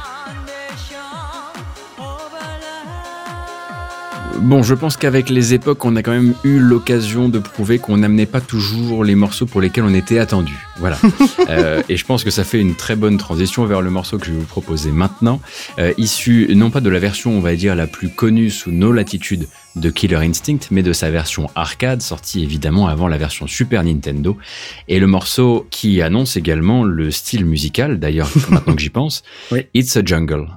Bon, 4.39 4.63
je 4.63 4.73
pense 4.73 4.97
qu'avec 4.97 5.29
les 5.29 5.53
époques, 5.53 5.85
on 5.85 5.95
a 5.95 6.03
quand 6.03 6.11
même 6.11 6.33
eu 6.43 6.59
l'occasion 6.59 7.29
de 7.29 7.39
prouver 7.39 7.79
qu'on 7.79 7.97
n'amenait 7.97 8.25
pas 8.25 8.41
toujours 8.41 9.03
les 9.03 9.15
morceaux 9.15 9.45
pour 9.45 9.61
lesquels 9.61 9.83
on 9.83 9.93
était 9.93 10.19
attendu. 10.19 10.57
Voilà. 10.77 10.97
euh, 11.49 11.81
et 11.87 11.97
je 11.97 12.05
pense 12.05 12.23
que 12.23 12.31
ça 12.31 12.43
fait 12.43 12.59
une 12.59 12.75
très 12.75 12.95
bonne 12.95 13.17
transition 13.17 13.65
vers 13.65 13.81
le 13.81 13.89
morceau 13.89 14.17
que 14.17 14.25
je 14.25 14.31
vais 14.31 14.39
vous 14.39 14.45
proposer 14.45 14.91
maintenant, 14.91 15.39
euh, 15.79 15.93
issu 15.97 16.47
non 16.55 16.71
pas 16.71 16.81
de 16.81 16.89
la 16.89 16.99
version, 16.99 17.31
on 17.31 17.39
va 17.39 17.55
dire, 17.55 17.75
la 17.75 17.87
plus 17.87 18.09
connue 18.09 18.49
sous 18.49 18.71
nos 18.71 18.91
latitudes 18.91 19.47
de 19.75 19.89
Killer 19.89 20.17
Instinct, 20.17 20.59
mais 20.71 20.83
de 20.83 20.93
sa 20.93 21.09
version 21.09 21.49
arcade, 21.55 22.01
sortie 22.01 22.43
évidemment 22.43 22.87
avant 22.87 23.07
la 23.07 23.17
version 23.17 23.47
Super 23.47 23.83
Nintendo. 23.83 24.37
Et 24.87 24.99
le 24.99 25.07
morceau 25.07 25.67
qui 25.69 26.01
annonce 26.01 26.37
également 26.37 26.83
le 26.83 27.11
style 27.11 27.45
musical, 27.45 27.99
d'ailleurs, 27.99 28.29
maintenant 28.49 28.75
que 28.75 28.81
j'y 28.81 28.89
pense, 28.89 29.23
oui. 29.51 29.67
It's 29.73 29.95
a 29.95 30.01
Jungle. 30.03 30.47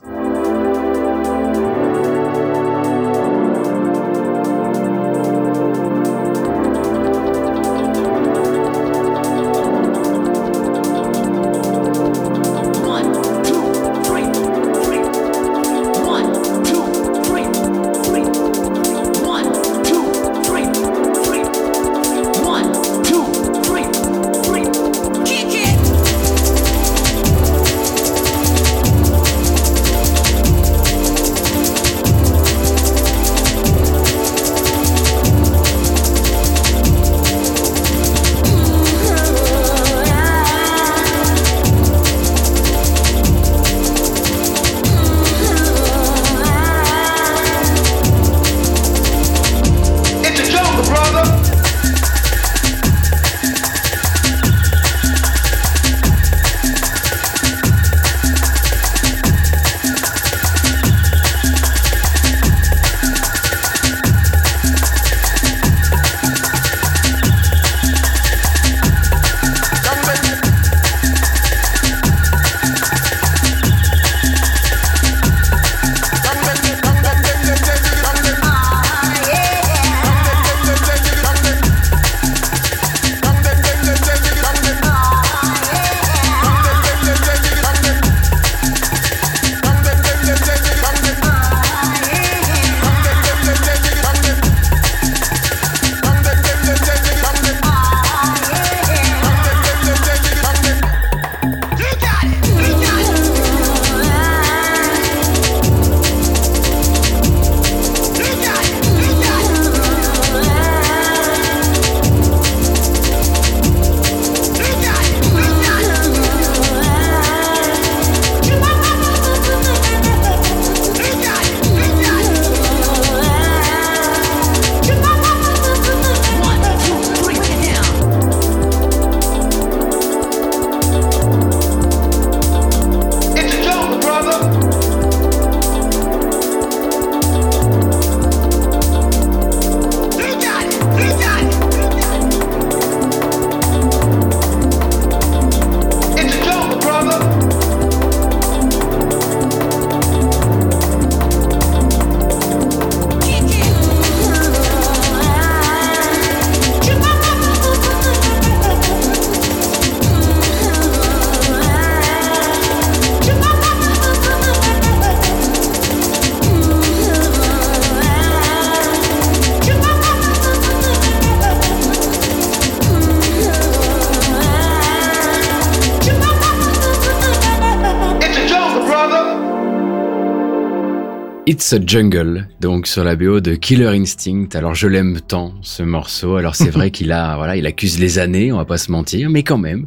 It's 181.67 181.73
a 181.73 181.85
Jungle, 181.85 182.47
donc 182.61 182.87
sur 182.87 183.03
la 183.03 183.17
BO 183.17 183.41
de 183.41 183.57
Killer 183.57 183.89
Instinct. 183.89 184.51
Alors 184.55 184.77
je 184.77 184.87
l'aime 184.87 185.21
tant 185.21 185.53
ce 185.63 185.83
morceau. 185.83 186.37
Alors 186.37 186.55
c'est 186.55 186.71
vrai 186.71 186.91
qu'il 186.93 187.11
a, 187.11 187.35
voilà, 187.35 187.57
il 187.57 187.67
accuse 187.67 187.99
les 187.99 188.21
années, 188.21 188.53
on 188.53 188.57
va 188.59 188.65
pas 188.65 188.79
se 188.79 188.93
mentir, 188.93 189.31
mais 189.31 189.43
quand 189.43 189.59
même, 189.59 189.87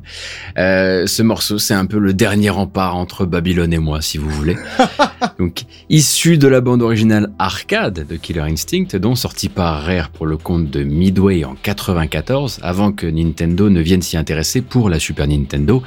euh, 0.58 1.08
ce 1.08 1.24
morceau 1.24 1.58
c'est 1.58 1.74
un 1.74 1.86
peu 1.86 1.98
le 1.98 2.14
dernier 2.14 2.50
rempart 2.50 2.98
entre 2.98 3.26
Babylone 3.26 3.72
et 3.72 3.78
moi, 3.78 4.02
si 4.02 4.18
vous 4.18 4.30
voulez. 4.30 4.58
donc 5.40 5.62
issu 5.90 6.38
de 6.38 6.50
la 6.50 6.60
bande 6.60 6.82
originale 6.82 7.32
arcade 7.40 8.06
de 8.06 8.16
Killer 8.18 8.42
Instinct, 8.42 8.98
dont 8.98 9.16
sorti 9.16 9.48
par 9.48 9.82
Rare 9.82 10.10
pour 10.10 10.26
le 10.26 10.36
compte 10.36 10.70
de 10.70 10.84
Midway 10.84 11.46
en 11.46 11.56
94, 11.64 12.60
avant 12.62 12.92
que 12.92 13.08
Nintendo 13.08 13.70
ne 13.70 13.80
vienne 13.80 14.02
s'y 14.02 14.18
intéresser 14.18 14.60
pour 14.62 14.90
la 14.90 15.00
Super 15.00 15.30
Nintendo 15.30 15.82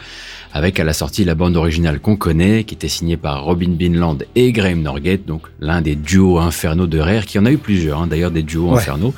avec 0.53 0.79
à 0.79 0.85
la 0.85 0.93
sortie 0.93 1.25
la 1.25 1.35
bande 1.35 1.57
originale 1.57 1.99
qu'on 1.99 2.17
connaît, 2.17 2.65
qui 2.65 2.75
était 2.75 2.89
signée 2.89 3.17
par 3.17 3.45
Robin 3.45 3.71
Binland 3.71 4.19
et 4.35 4.53
Graham 4.53 4.83
Norgate, 4.83 5.25
donc 5.27 5.43
l'un 5.61 5.81
des 5.81 5.95
duos 5.95 6.39
infernaux 6.39 6.87
de 6.87 6.99
Rare, 6.99 7.25
qui 7.25 7.39
en 7.39 7.47
a 7.47 7.51
eu 7.51 7.59
plusieurs, 7.59 8.03
hein, 8.03 8.07
d'ailleurs 8.07 8.31
des 8.31 8.43
duos 8.43 8.73
infernaux. 8.75 9.15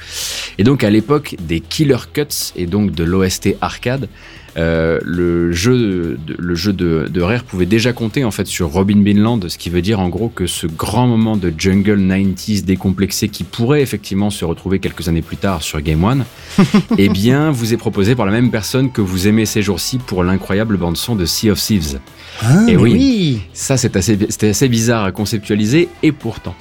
Et 0.58 0.64
donc 0.64 0.84
à 0.84 0.90
l'époque 0.90 1.36
des 1.40 1.60
Killer 1.60 1.96
Cuts 2.12 2.52
et 2.54 2.66
donc 2.66 2.92
de 2.92 3.04
l'OST 3.04 3.56
arcade, 3.60 4.08
euh, 4.56 5.00
le 5.02 5.52
jeu, 5.52 6.16
de, 6.24 6.36
le 6.38 6.54
jeu 6.54 6.72
de, 6.72 7.08
de, 7.10 7.22
Rare 7.22 7.42
pouvait 7.42 7.66
déjà 7.66 7.92
compter 7.92 8.24
en 8.24 8.30
fait 8.30 8.46
sur 8.46 8.68
Robin 8.68 8.98
Binland, 8.98 9.48
ce 9.48 9.58
qui 9.58 9.68
veut 9.68 9.82
dire 9.82 9.98
en 9.98 10.08
gros 10.08 10.28
que 10.28 10.46
ce 10.46 10.68
grand 10.68 11.08
moment 11.08 11.36
de 11.36 11.52
jungle 11.56 11.98
90s 11.98 12.64
décomplexé 12.64 13.28
qui 13.28 13.42
pourrait 13.42 13.82
effectivement 13.82 14.30
se 14.30 14.44
retrouver 14.44 14.78
quelques 14.78 15.08
années 15.08 15.22
plus 15.22 15.36
tard 15.36 15.62
sur 15.62 15.80
Game 15.80 16.04
One, 16.04 16.24
eh 16.98 17.08
bien 17.08 17.50
vous 17.50 17.74
est 17.74 17.76
proposé 17.76 18.14
par 18.14 18.26
la 18.26 18.32
même 18.32 18.52
personne 18.52 18.92
que 18.92 19.00
vous 19.00 19.26
aimez 19.26 19.44
ces 19.44 19.60
jours-ci 19.60 19.98
pour 19.98 20.22
l'incroyable 20.22 20.76
bande 20.76 20.96
son 20.96 21.16
de 21.16 21.24
Sea 21.24 21.50
of 21.50 21.60
Thieves. 21.60 21.98
Ah, 22.40 22.64
et 22.68 22.76
oui, 22.76 23.40
ça 23.52 23.76
c'est 23.76 23.96
assez, 23.96 24.16
c'était 24.28 24.50
assez 24.50 24.68
bizarre 24.68 25.04
à 25.04 25.12
conceptualiser 25.12 25.88
et 26.04 26.12
pourtant. 26.12 26.54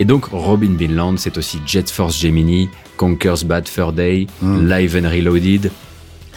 Et 0.00 0.06
donc 0.06 0.26
Robin 0.32 0.70
Binland, 0.70 1.16
c'est 1.18 1.36
aussi 1.36 1.60
Jet 1.66 1.90
Force 1.90 2.18
Gemini, 2.18 2.70
Conker's 2.96 3.44
Bad 3.44 3.68
Fur 3.68 3.92
Day, 3.92 4.26
hmm. 4.40 4.66
Live 4.66 4.96
and 4.96 5.08
Reloaded, 5.08 5.70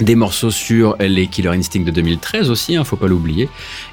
des 0.01 0.15
morceaux 0.15 0.51
sur 0.51 0.95
les 0.99 1.27
Killer 1.27 1.49
Instinct 1.49 1.83
de 1.83 1.91
2013 1.91 2.51
aussi, 2.51 2.75
hein, 2.75 2.83
faut 2.83 2.95
pas 2.95 3.07
l'oublier. 3.07 3.49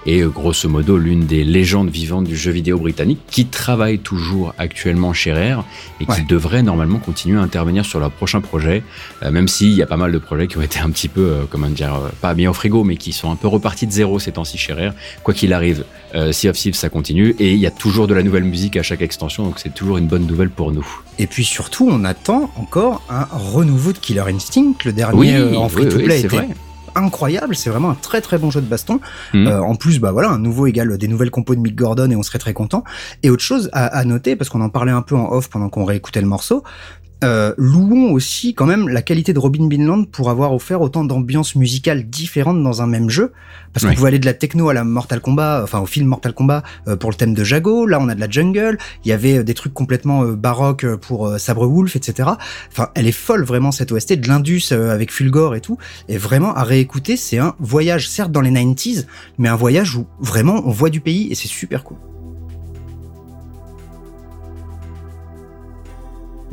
Et 0.06 0.20
euh, 0.20 0.28
grosso 0.28 0.68
modo, 0.68 0.98
l'une 0.98 1.26
des 1.26 1.44
légendes 1.44 1.88
vivantes 1.88 2.24
du 2.24 2.36
jeu 2.36 2.50
vidéo 2.50 2.78
britannique 2.78 3.20
qui 3.26 3.46
travaille 3.46 3.98
toujours 3.98 4.54
actuellement 4.58 5.12
chez 5.12 5.32
Rare 5.32 5.64
et 6.00 6.06
qui 6.06 6.22
devrait 6.24 6.62
normalement 6.62 6.98
continuer 6.98 7.38
à 7.38 7.42
intervenir 7.42 7.86
sur 7.86 8.00
leur 8.00 8.10
prochain 8.10 8.40
projet, 8.40 8.82
euh, 9.22 9.30
même 9.30 9.48
s'il 9.48 9.72
y 9.72 9.82
a 9.82 9.86
pas 9.86 9.96
mal 9.96 10.12
de 10.12 10.18
projets 10.18 10.46
qui 10.46 10.58
ont 10.58 10.62
été 10.62 10.78
un 10.80 10.90
petit 10.90 11.08
peu, 11.08 11.22
euh, 11.22 11.44
comment 11.48 11.68
dire, 11.68 11.98
pas 12.20 12.34
bien 12.34 12.50
au 12.50 12.54
frigo, 12.54 12.84
mais 12.84 12.96
qui 12.96 13.12
sont 13.12 13.30
un 13.30 13.36
peu 13.36 13.48
repartis 13.48 13.86
de 13.86 13.92
zéro 13.92 14.18
ces 14.18 14.32
temps-ci 14.32 14.58
chez 14.58 14.72
Rare. 14.72 14.92
Quoi 15.22 15.34
qu'il 15.34 15.52
arrive, 15.52 15.84
Sea 16.30 16.48
of 16.48 16.56
Thieves 16.56 16.74
ça 16.74 16.88
continue 16.88 17.34
et 17.40 17.54
il 17.54 17.58
y 17.58 17.66
a 17.66 17.72
toujours 17.72 18.06
de 18.06 18.14
la 18.14 18.22
nouvelle 18.22 18.44
musique 18.44 18.76
à 18.76 18.84
chaque 18.84 19.02
extension, 19.02 19.42
donc 19.44 19.58
c'est 19.58 19.74
toujours 19.74 19.98
une 19.98 20.06
bonne 20.06 20.26
nouvelle 20.26 20.50
pour 20.50 20.70
nous. 20.70 20.86
Et 21.18 21.26
puis 21.26 21.44
surtout, 21.44 21.88
on 21.90 22.04
attend 22.04 22.50
encore 22.56 23.02
un 23.08 23.26
renouveau 23.30 23.92
de 23.92 23.98
Killer 23.98 24.24
Instinct, 24.28 24.74
le 24.84 24.92
dernier 24.92 25.42
oui, 25.42 25.56
en 25.56 25.68
free 25.68 25.86
oui, 25.86 26.04
était 26.04 26.26
vrai. 26.28 26.48
incroyable. 26.94 27.54
C'est 27.54 27.70
vraiment 27.70 27.90
un 27.90 27.94
très 27.94 28.20
très 28.20 28.38
bon 28.38 28.50
jeu 28.50 28.60
de 28.60 28.66
baston. 28.66 29.00
Hmm. 29.32 29.46
Euh, 29.46 29.60
en 29.62 29.76
plus, 29.76 30.00
bah 30.00 30.12
voilà, 30.12 30.30
un 30.30 30.38
nouveau 30.38 30.66
égal 30.66 30.96
des 30.98 31.08
nouvelles 31.08 31.30
compos 31.30 31.54
de 31.54 31.60
Mick 31.60 31.76
Gordon 31.76 32.10
et 32.10 32.16
on 32.16 32.22
serait 32.22 32.38
très 32.38 32.52
content. 32.52 32.84
Et 33.22 33.30
autre 33.30 33.42
chose 33.42 33.70
à, 33.72 33.86
à 33.86 34.04
noter, 34.04 34.36
parce 34.36 34.50
qu'on 34.50 34.60
en 34.60 34.70
parlait 34.70 34.92
un 34.92 35.02
peu 35.02 35.14
en 35.14 35.30
off 35.30 35.48
pendant 35.48 35.68
qu'on 35.68 35.84
réécoutait 35.84 36.20
le 36.20 36.26
morceau, 36.26 36.64
euh, 37.24 37.54
louons 37.56 38.12
aussi 38.12 38.54
quand 38.54 38.66
même 38.66 38.88
la 38.88 39.02
qualité 39.02 39.32
de 39.32 39.38
Robin 39.38 39.66
Binland 39.66 40.04
pour 40.04 40.30
avoir 40.30 40.52
offert 40.54 40.80
autant 40.80 41.04
d'ambiances 41.04 41.56
musicales 41.56 42.08
différentes 42.08 42.62
dans 42.62 42.82
un 42.82 42.86
même 42.86 43.10
jeu. 43.10 43.32
Parce 43.72 43.84
qu'on 43.86 43.94
pouvait 43.94 44.08
aller 44.08 44.18
de 44.20 44.26
la 44.26 44.34
techno 44.34 44.68
à 44.68 44.74
la 44.74 44.84
Mortal 44.84 45.20
Kombat, 45.20 45.62
enfin 45.64 45.80
au 45.80 45.86
film 45.86 46.06
Mortal 46.06 46.32
Kombat 46.32 46.62
euh, 46.86 46.96
pour 46.96 47.10
le 47.10 47.16
thème 47.16 47.34
de 47.34 47.42
Jago. 47.42 47.86
Là, 47.86 47.98
on 48.00 48.08
a 48.08 48.14
de 48.14 48.20
la 48.20 48.30
jungle. 48.30 48.78
Il 49.04 49.08
y 49.08 49.12
avait 49.12 49.42
des 49.42 49.54
trucs 49.54 49.74
complètement 49.74 50.22
euh, 50.22 50.36
baroques 50.36 50.86
pour 50.96 51.38
Sabre 51.38 51.66
Wolf, 51.66 51.96
etc. 51.96 52.28
Enfin, 52.70 52.90
elle 52.94 53.08
est 53.08 53.12
folle 53.12 53.42
vraiment 53.42 53.72
cette 53.72 53.90
OST 53.90 54.14
de 54.14 54.28
l'Indus 54.28 54.72
avec 54.72 55.10
Fulgore 55.10 55.56
et 55.56 55.60
tout. 55.60 55.78
Et 56.08 56.18
vraiment 56.18 56.54
à 56.54 56.62
réécouter, 56.62 57.16
c'est 57.16 57.38
un 57.38 57.54
voyage 57.58 58.08
certes 58.08 58.30
dans 58.30 58.40
les 58.40 58.50
90s, 58.50 59.06
mais 59.38 59.48
un 59.48 59.56
voyage 59.56 59.96
où 59.96 60.06
vraiment 60.20 60.62
on 60.64 60.70
voit 60.70 60.90
du 60.90 61.00
pays 61.00 61.30
et 61.30 61.34
c'est 61.34 61.48
super 61.48 61.82
cool. 61.82 61.96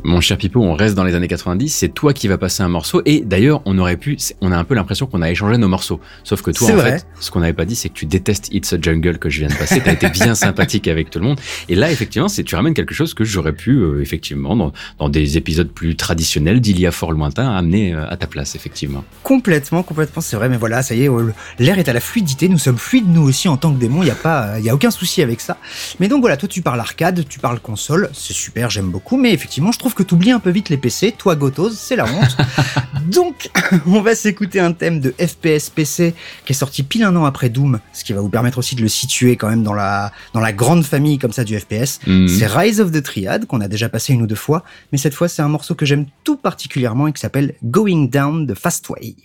Mon 0.04 0.20
cher 0.20 0.36
Pipo, 0.36 0.60
on 0.60 0.74
reste 0.74 0.94
dans 0.94 1.04
les 1.04 1.14
années 1.14 1.28
90, 1.28 1.68
c'est 1.68 1.88
toi 1.88 2.12
qui 2.12 2.26
vas 2.26 2.38
passer 2.38 2.62
un 2.62 2.68
morceau. 2.68 3.02
Et 3.04 3.20
d'ailleurs, 3.20 3.62
on 3.66 3.78
aurait 3.78 3.96
pu, 3.96 4.16
on 4.40 4.50
a 4.50 4.56
un 4.56 4.64
peu 4.64 4.74
l'impression 4.74 5.06
qu'on 5.06 5.22
a 5.22 5.30
échangé 5.30 5.58
nos 5.58 5.68
morceaux. 5.68 6.00
Sauf 6.24 6.42
que 6.42 6.50
toi, 6.50 6.70
en 6.72 6.78
fait, 6.78 7.06
ce 7.20 7.30
qu'on 7.30 7.40
n'avait 7.40 7.52
pas 7.52 7.64
dit, 7.64 7.76
c'est 7.76 7.88
que 7.88 7.94
tu 7.94 8.06
détestes 8.06 8.52
It's 8.52 8.72
a 8.72 8.80
Jungle 8.80 9.18
que 9.18 9.30
je 9.30 9.40
viens 9.40 9.48
de 9.48 9.54
passer. 9.54 9.80
T'as 9.80 9.92
été 9.92 10.08
bien 10.08 10.34
sympathique 10.34 10.88
avec 10.88 11.10
tout 11.10 11.18
le 11.18 11.26
monde. 11.26 11.40
Et 11.68 11.74
là, 11.74 11.90
effectivement, 11.90 12.28
c'est 12.28 12.42
tu 12.42 12.56
ramènes 12.56 12.74
quelque 12.74 12.94
chose 12.94 13.14
que 13.14 13.24
j'aurais 13.24 13.52
pu, 13.52 13.76
euh, 13.76 14.02
effectivement, 14.02 14.56
dans, 14.56 14.72
dans, 14.98 15.08
des 15.08 15.36
épisodes 15.36 15.68
plus 15.68 15.94
traditionnels 15.94 16.60
d'il 16.60 16.80
y 16.80 16.86
a 16.86 16.90
fort 16.90 17.12
lointain, 17.12 17.50
amener 17.54 17.94
euh, 17.94 18.08
à 18.08 18.16
ta 18.16 18.26
place, 18.26 18.54
effectivement. 18.54 19.04
Complètement, 19.22 19.82
complètement, 19.82 20.20
c'est 20.20 20.36
vrai. 20.36 20.48
Mais 20.48 20.56
voilà, 20.56 20.82
ça 20.82 20.94
y 20.94 21.04
est, 21.04 21.08
euh, 21.08 21.32
l'air 21.58 21.78
est 21.78 21.88
à 21.88 21.92
la 21.92 22.00
fluidité. 22.00 22.48
Nous 22.48 22.58
sommes 22.58 22.78
fluides, 22.78 23.08
nous 23.08 23.22
aussi, 23.22 23.48
en 23.48 23.56
tant 23.56 23.72
que 23.72 23.78
démons. 23.78 24.02
Il 24.02 24.06
n'y 24.06 24.10
a 24.10 24.16
pas, 24.16 24.58
il 24.58 24.64
y 24.64 24.70
a 24.70 24.74
aucun 24.74 24.90
souci 24.90 25.22
avec 25.22 25.40
ça. 25.40 25.58
Mais 26.00 26.08
donc 26.08 26.20
voilà, 26.20 26.36
toi, 26.36 26.48
tu 26.48 26.62
parles 26.62 26.80
arcade, 26.80 27.24
tu 27.28 27.38
parles 27.38 27.60
console. 27.60 28.10
C'est 28.12 28.34
super, 28.34 28.68
j'aime 28.70 28.90
beaucoup. 28.90 29.16
Mais 29.16 29.32
effectivement, 29.32 29.70
je 29.70 29.78
trouve 29.78 29.91
que 29.94 30.02
tu 30.02 30.14
oublies 30.14 30.30
un 30.30 30.40
peu 30.40 30.50
vite 30.50 30.68
les 30.68 30.76
PC. 30.76 31.14
Toi, 31.16 31.36
Gotos, 31.36 31.70
c'est 31.70 31.96
la 31.96 32.04
honte. 32.04 32.36
Donc, 33.06 33.50
on 33.86 34.00
va 34.00 34.14
s'écouter 34.14 34.60
un 34.60 34.72
thème 34.72 35.00
de 35.00 35.14
FPS 35.18 35.70
PC 35.70 36.14
qui 36.44 36.52
est 36.52 36.56
sorti 36.56 36.82
pile 36.82 37.04
un 37.04 37.14
an 37.16 37.24
après 37.24 37.48
Doom, 37.48 37.80
ce 37.92 38.04
qui 38.04 38.12
va 38.12 38.20
vous 38.20 38.28
permettre 38.28 38.58
aussi 38.58 38.74
de 38.74 38.82
le 38.82 38.88
situer 38.88 39.36
quand 39.36 39.48
même 39.48 39.62
dans 39.62 39.74
la, 39.74 40.12
dans 40.34 40.40
la 40.40 40.52
grande 40.52 40.84
famille 40.84 41.18
comme 41.18 41.32
ça 41.32 41.44
du 41.44 41.58
FPS. 41.58 42.00
Mhm. 42.06 42.28
C'est 42.28 42.46
Rise 42.46 42.80
of 42.80 42.92
the 42.92 43.02
Triad 43.02 43.46
qu'on 43.46 43.60
a 43.60 43.68
déjà 43.68 43.88
passé 43.88 44.12
une 44.12 44.22
ou 44.22 44.26
deux 44.26 44.34
fois, 44.34 44.64
mais 44.92 44.98
cette 44.98 45.14
fois 45.14 45.28
c'est 45.28 45.42
un 45.42 45.48
morceau 45.48 45.74
que 45.74 45.86
j'aime 45.86 46.06
tout 46.24 46.36
particulièrement 46.36 47.08
et 47.08 47.12
qui 47.12 47.20
s'appelle 47.20 47.54
Going 47.64 48.08
Down 48.08 48.46
the 48.46 48.54
Fast 48.54 48.88
Way. 48.88 49.16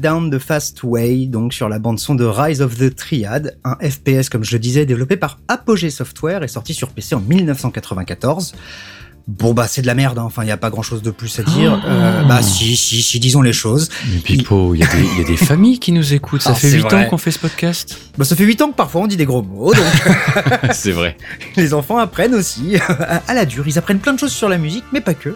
Down 0.00 0.30
the 0.30 0.38
Fast 0.38 0.82
Way, 0.82 1.26
donc 1.26 1.52
sur 1.52 1.68
la 1.68 1.78
bande 1.78 1.98
son 1.98 2.14
de 2.14 2.24
Rise 2.24 2.62
of 2.62 2.78
the 2.78 2.94
Triad, 2.94 3.58
un 3.64 3.76
FPS 3.76 4.30
comme 4.30 4.44
je 4.44 4.52
le 4.52 4.58
disais 4.58 4.86
développé 4.86 5.16
par 5.18 5.38
Apogee 5.48 5.90
Software 5.90 6.42
et 6.42 6.48
sorti 6.48 6.72
sur 6.72 6.88
PC 6.88 7.14
en 7.14 7.20
1994. 7.20 8.54
Bon 9.38 9.54
bah 9.54 9.66
c'est 9.68 9.80
de 9.80 9.86
la 9.86 9.94
merde, 9.94 10.18
hein. 10.18 10.24
enfin 10.24 10.42
il 10.42 10.48
y 10.48 10.50
a 10.50 10.56
pas 10.56 10.70
grand 10.70 10.82
chose 10.82 11.02
de 11.02 11.12
plus 11.12 11.38
à 11.38 11.44
dire. 11.44 11.80
Oh. 11.84 11.86
Euh, 11.88 12.24
bah 12.24 12.42
si 12.42 12.74
si 12.74 13.00
si 13.00 13.20
disons 13.20 13.42
les 13.42 13.52
choses. 13.52 13.88
Mais 14.12 14.18
Pipo, 14.18 14.74
il 14.74 14.80
y, 14.80 14.82
a 14.82 14.86
des- 14.88 15.02
il 15.14 15.18
y 15.18 15.24
a 15.24 15.24
des 15.24 15.36
familles 15.44 15.78
qui 15.78 15.92
nous 15.92 16.12
écoutent. 16.14 16.42
Ça 16.42 16.50
Ah, 16.52 16.54
fait 16.56 16.68
c'est 16.70 16.76
8 16.78 16.82
vrai. 16.82 17.04
ans 17.06 17.08
qu'on 17.08 17.16
fait 17.16 17.30
ce 17.30 17.38
podcast. 17.38 17.96
Bah 18.18 18.24
ça 18.24 18.34
fait 18.34 18.42
8 18.44 18.60
ans 18.62 18.70
que 18.70 18.76
parfois 18.76 19.02
on 19.02 19.06
dit 19.06 19.16
des 19.16 19.26
gros 19.26 19.42
mots, 19.42 19.72
donc 19.72 19.84
C'est 20.72 20.90
vrai. 20.90 21.16
les 21.56 21.74
enfants 21.74 21.98
apprennent 21.98 22.34
aussi 22.34 22.76
à 22.88 23.22
à 23.28 23.34
la 23.34 23.44
dure. 23.44 23.68
Ils 23.68 23.78
apprennent 23.78 24.00
plein 24.00 24.14
de 24.14 24.18
choses 24.18 24.32
sur 24.32 24.48
la 24.48 24.58
musique, 24.58 24.84
mais 24.92 25.00
pas 25.00 25.14
que. 25.14 25.34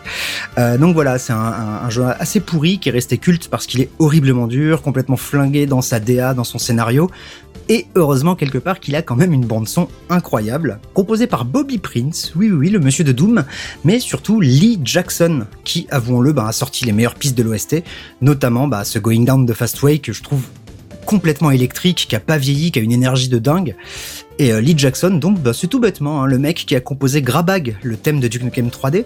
Euh, 0.58 0.76
donc 0.76 0.94
voilà, 0.94 1.18
c'est 1.18 1.32
un, 1.32 1.36
un- 1.36 1.86
un 1.86 1.90
jeu 1.90 2.04
assez 2.18 2.40
pourri 2.40 2.78
qui 2.80 2.88
est 2.88 2.92
resté 2.92 3.16
culte 3.18 3.48
parce 3.48 3.66
qu'il 3.66 3.80
est 3.80 3.90
horriblement 4.00 4.48
dur, 4.48 4.82
complètement 4.82 5.16
flingué 5.16 5.66
dans 5.66 5.82
sa 5.82 6.00
DA, 6.00 6.34
dans 6.34 6.44
son 6.44 6.58
scénario. 6.58 7.08
Et 7.68 7.86
heureusement 7.94 8.34
quelque 8.34 8.58
part 8.58 8.80
qu'il 8.80 8.94
a 8.94 9.02
quand 9.02 9.16
même 9.16 9.32
une 9.32 9.46
bande 9.46 9.68
son 9.68 9.88
incroyable, 10.10 10.80
composée 10.92 11.26
par 11.26 11.44
Bobby 11.44 11.78
Prince, 11.78 12.32
oui 12.36 12.50
oui 12.50 12.56
oui, 12.56 12.70
le 12.70 12.78
monsieur 12.78 13.04
de 13.04 13.12
Doom, 13.12 13.44
mais 13.84 14.00
surtout 14.00 14.40
Lee 14.40 14.78
Jackson, 14.84 15.46
qui 15.64 15.86
avouons-le 15.90 16.32
bah, 16.32 16.48
a 16.48 16.52
sorti 16.52 16.84
les 16.84 16.92
meilleures 16.92 17.14
pistes 17.14 17.36
de 17.36 17.42
l'OST, 17.42 17.82
notamment 18.20 18.68
bah, 18.68 18.84
ce 18.84 18.98
Going 18.98 19.24
Down 19.24 19.46
the 19.46 19.54
Fast 19.54 19.82
Way 19.82 19.98
que 19.98 20.12
je 20.12 20.22
trouve 20.22 20.42
complètement 21.04 21.50
électrique, 21.50 22.06
qui 22.08 22.16
a 22.16 22.20
pas 22.20 22.38
vieilli, 22.38 22.72
qui 22.72 22.78
a 22.78 22.82
une 22.82 22.92
énergie 22.92 23.28
de 23.28 23.38
dingue. 23.38 23.74
Et 24.40 24.52
euh, 24.52 24.60
Lee 24.60 24.74
Jackson, 24.76 25.10
donc, 25.10 25.38
bah, 25.40 25.52
c'est 25.52 25.68
tout 25.68 25.78
bêtement 25.78 26.22
hein, 26.22 26.26
le 26.26 26.38
mec 26.38 26.64
qui 26.66 26.74
a 26.74 26.80
composé 26.80 27.22
Grabag, 27.22 27.76
le 27.84 27.96
thème 27.96 28.18
de 28.18 28.26
Duke 28.26 28.42
Nukem 28.42 28.66
3D, 28.68 29.04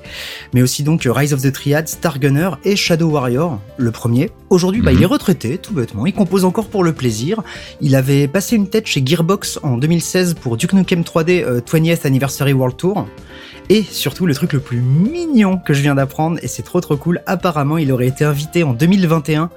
mais 0.55 0.63
aussi 0.63 0.83
donc 0.83 1.05
euh, 1.05 1.13
Rise 1.13 1.35
of 1.35 1.43
the 1.43 1.53
Triad, 1.53 1.87
Stargunner 1.87 2.51
et 2.65 2.77
Shadow 2.77 3.11
Warrior, 3.11 3.61
le 3.77 3.91
premier. 3.91 4.31
Aujourd'hui, 4.49 4.81
bah, 4.81 4.91
Mhm. 4.93 4.97
il 4.99 5.03
est 5.03 5.07
retraité, 5.07 5.59
tout 5.59 5.75
bêtement. 5.75 6.07
Il 6.07 6.15
compose 6.15 6.47
encore 6.47 6.69
pour 6.69 6.83
le 6.83 6.95
plaisir. 6.95 7.43
Il 7.83 7.95
avait 7.95 8.27
passé 8.27 8.57
une 8.57 8.69
tête 8.69 8.87
chez 8.87 9.03
Gearbox 9.05 9.59
en 9.63 9.77
2016 9.77 10.35
pour 10.41 10.57
Duke 10.57 10.73
Nukem 10.73 11.03
3D 11.03 11.43
euh, 11.43 11.61
20th 11.61 12.07
Anniversary 12.07 12.55
World 12.55 12.77
Tour. 12.79 13.07
Et 13.71 13.83
surtout, 13.83 14.25
le 14.25 14.35
truc 14.35 14.55
le 14.55 14.61
plus 14.61 14.81
mignon 14.81 15.59
que 15.59 15.75
je 15.75 15.83
viens 15.83 15.95
d'apprendre, 15.95 16.39
et 16.43 16.49
c'est 16.49 16.63
trop 16.63 16.81
trop 16.81 16.97
cool, 16.97 17.21
apparemment, 17.27 17.77
il 17.77 17.93
aurait 17.93 18.07
été 18.07 18.25
invité 18.25 18.63
en 18.63 18.73
2021 18.73 19.51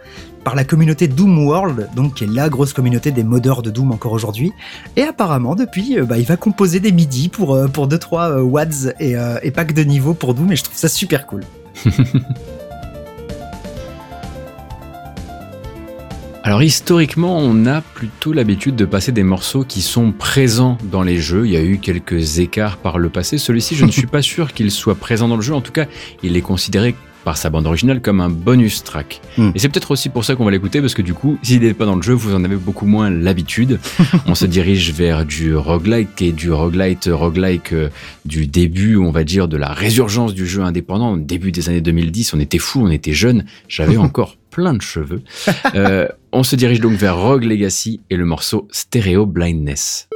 par 0.44 0.56
la 0.56 0.64
communauté 0.64 1.08
Doom 1.08 1.46
World, 1.46 1.90
donc 1.96 2.16
qui 2.16 2.26
est 2.26 2.28
la 2.28 2.50
grosse 2.50 2.74
communauté 2.74 3.12
des 3.12 3.24
modeurs 3.24 3.62
de 3.62 3.70
Doom 3.70 3.92
encore 3.92 4.12
aujourd'hui. 4.12 4.52
Et 4.98 5.04
apparemment, 5.04 5.56
depuis, 5.56 5.98
euh, 5.98 6.04
bah, 6.04 6.18
il 6.18 6.26
va 6.26 6.36
composer 6.36 6.80
des 6.80 6.92
midis 6.92 7.30
pour 7.30 7.56
euh, 7.56 7.68
pour 7.68 7.88
deux 7.88 8.00
trois 8.00 8.32
euh, 8.32 8.42
wads 8.42 8.94
et, 9.00 9.16
euh, 9.16 9.40
et 9.44 9.52
packs 9.52 9.74
de 9.74 9.84
niveau 9.84 10.14
pour 10.14 10.34
Doom, 10.34 10.52
et 10.52 10.56
je 10.56 10.64
trouve 10.64 10.78
ça 10.78 10.90
super 10.90 11.26
cool. 11.26 11.44
Alors 16.44 16.64
historiquement, 16.64 17.38
on 17.38 17.68
a 17.68 17.82
plutôt 17.82 18.34
l'habitude 18.34 18.76
de 18.76 18.86
passer 18.86 19.12
des 19.12 19.22
morceaux 19.22 19.64
qui 19.64 19.84
sont 19.84 20.12
présents 20.12 20.80
dans 20.92 21.04
les 21.04 21.20
jeux. 21.20 21.46
Il 21.46 21.52
y 21.52 21.58
a 21.58 21.62
eu 21.62 21.78
quelques 21.78 22.40
écarts 22.40 22.78
par 22.78 22.98
le 22.98 23.10
passé. 23.10 23.38
Celui-ci, 23.38 23.76
je 23.76 23.86
ne 23.86 23.92
suis 23.92 24.08
pas 24.08 24.24
sûr 24.24 24.52
qu'il 24.54 24.72
soit 24.72 24.96
présent 24.96 25.28
dans 25.28 25.36
le 25.36 25.44
jeu. 25.44 25.54
En 25.54 25.62
tout 25.62 25.72
cas, 25.72 25.86
il 26.24 26.36
est 26.36 26.42
considéré 26.42 26.96
par 27.24 27.38
sa 27.38 27.52
bande 27.52 27.68
originale 27.68 28.02
comme 28.02 28.22
un 28.22 28.30
bonus 28.30 28.84
track. 28.84 29.22
Hmm. 29.38 29.52
Et 29.54 29.60
c'est 29.60 29.70
peut-être 29.70 29.92
aussi 29.92 30.10
pour 30.10 30.26
ça 30.26 30.36
qu'on 30.36 30.44
va 30.44 30.50
l'écouter, 30.50 30.82
parce 30.82 30.96
que 30.96 31.04
du 31.04 31.14
coup, 31.14 31.38
s'il 31.44 31.62
n'est 31.62 31.76
pas 31.76 31.86
dans 31.86 31.96
le 31.96 32.02
jeu, 32.02 32.14
vous 32.14 32.34
en 32.34 32.44
avez 32.44 32.56
beaucoup 32.56 32.88
moins 32.88 33.12
l'habitude. 33.12 33.80
on 34.26 34.34
se 34.34 34.48
dirige 34.48 34.92
vers 34.94 35.26
du 35.26 35.56
roguelike 35.56 36.20
et 36.24 36.32
du 36.32 36.52
roguelite 36.52 37.08
roguelike 37.12 37.74
euh, 37.74 37.90
du 38.26 38.48
début, 38.48 38.98
on 38.98 39.12
va 39.12 39.24
dire, 39.24 39.48
de 39.48 39.58
la 39.58 39.74
résurgence 39.74 40.34
du 40.34 40.48
jeu 40.48 40.64
indépendant. 40.64 41.14
Au 41.14 41.18
début 41.18 41.52
des 41.52 41.70
années 41.70 41.82
2010, 41.82 42.34
on 42.34 42.40
était 42.40 42.58
fous, 42.58 42.82
on 42.84 42.90
était 42.90 43.14
jeunes. 43.14 43.46
J'avais 43.68 43.98
encore 43.98 44.38
plein 44.52 44.74
de 44.74 44.82
cheveux. 44.82 45.24
Euh, 45.74 46.08
on 46.32 46.44
se 46.44 46.56
dirige 46.56 46.82
donc 46.82 46.94
vers 46.94 47.18
Rogue 47.18 47.46
Legacy 47.46 48.02
et 48.10 48.18
le 48.18 48.26
morceau 48.26 48.68
Stereo 48.72 49.26
Blindness. 49.26 50.10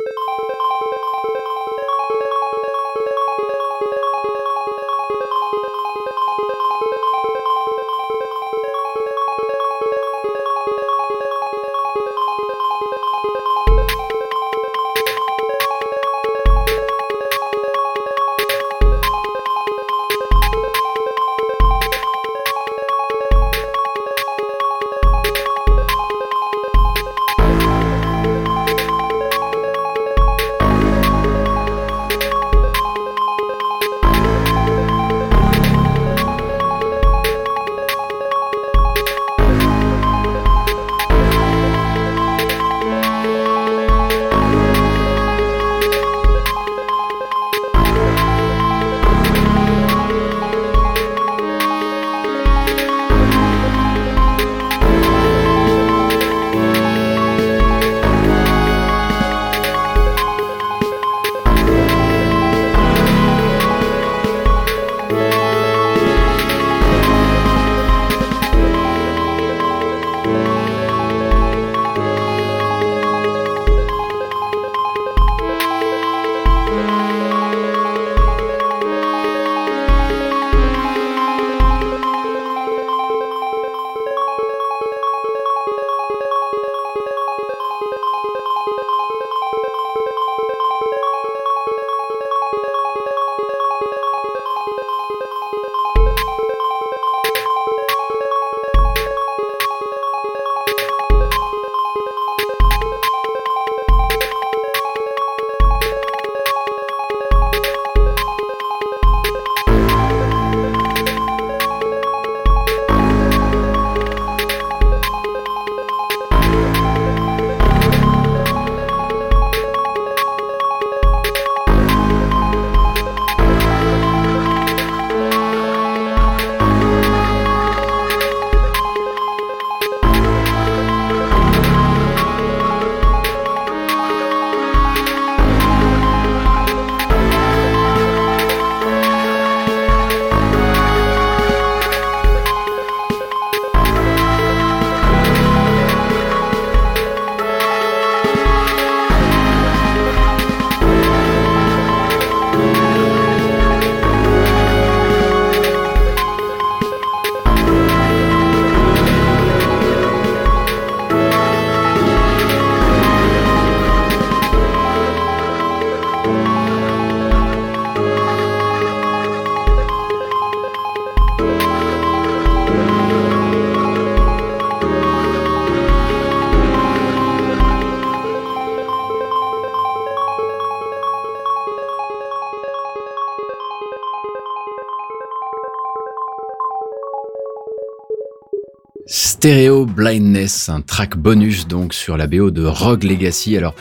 Stereo 189.36 189.86
Blindness, 189.86 190.70
un 190.70 190.80
track 190.80 191.18
bonus 191.18 191.68
donc 191.68 191.94
sur 191.94 192.16
la 192.16 192.26
BO 192.26 192.52
de 192.52 192.66
Rogue 192.66 193.04
Legacy. 193.04 193.58
Alors 193.58 193.76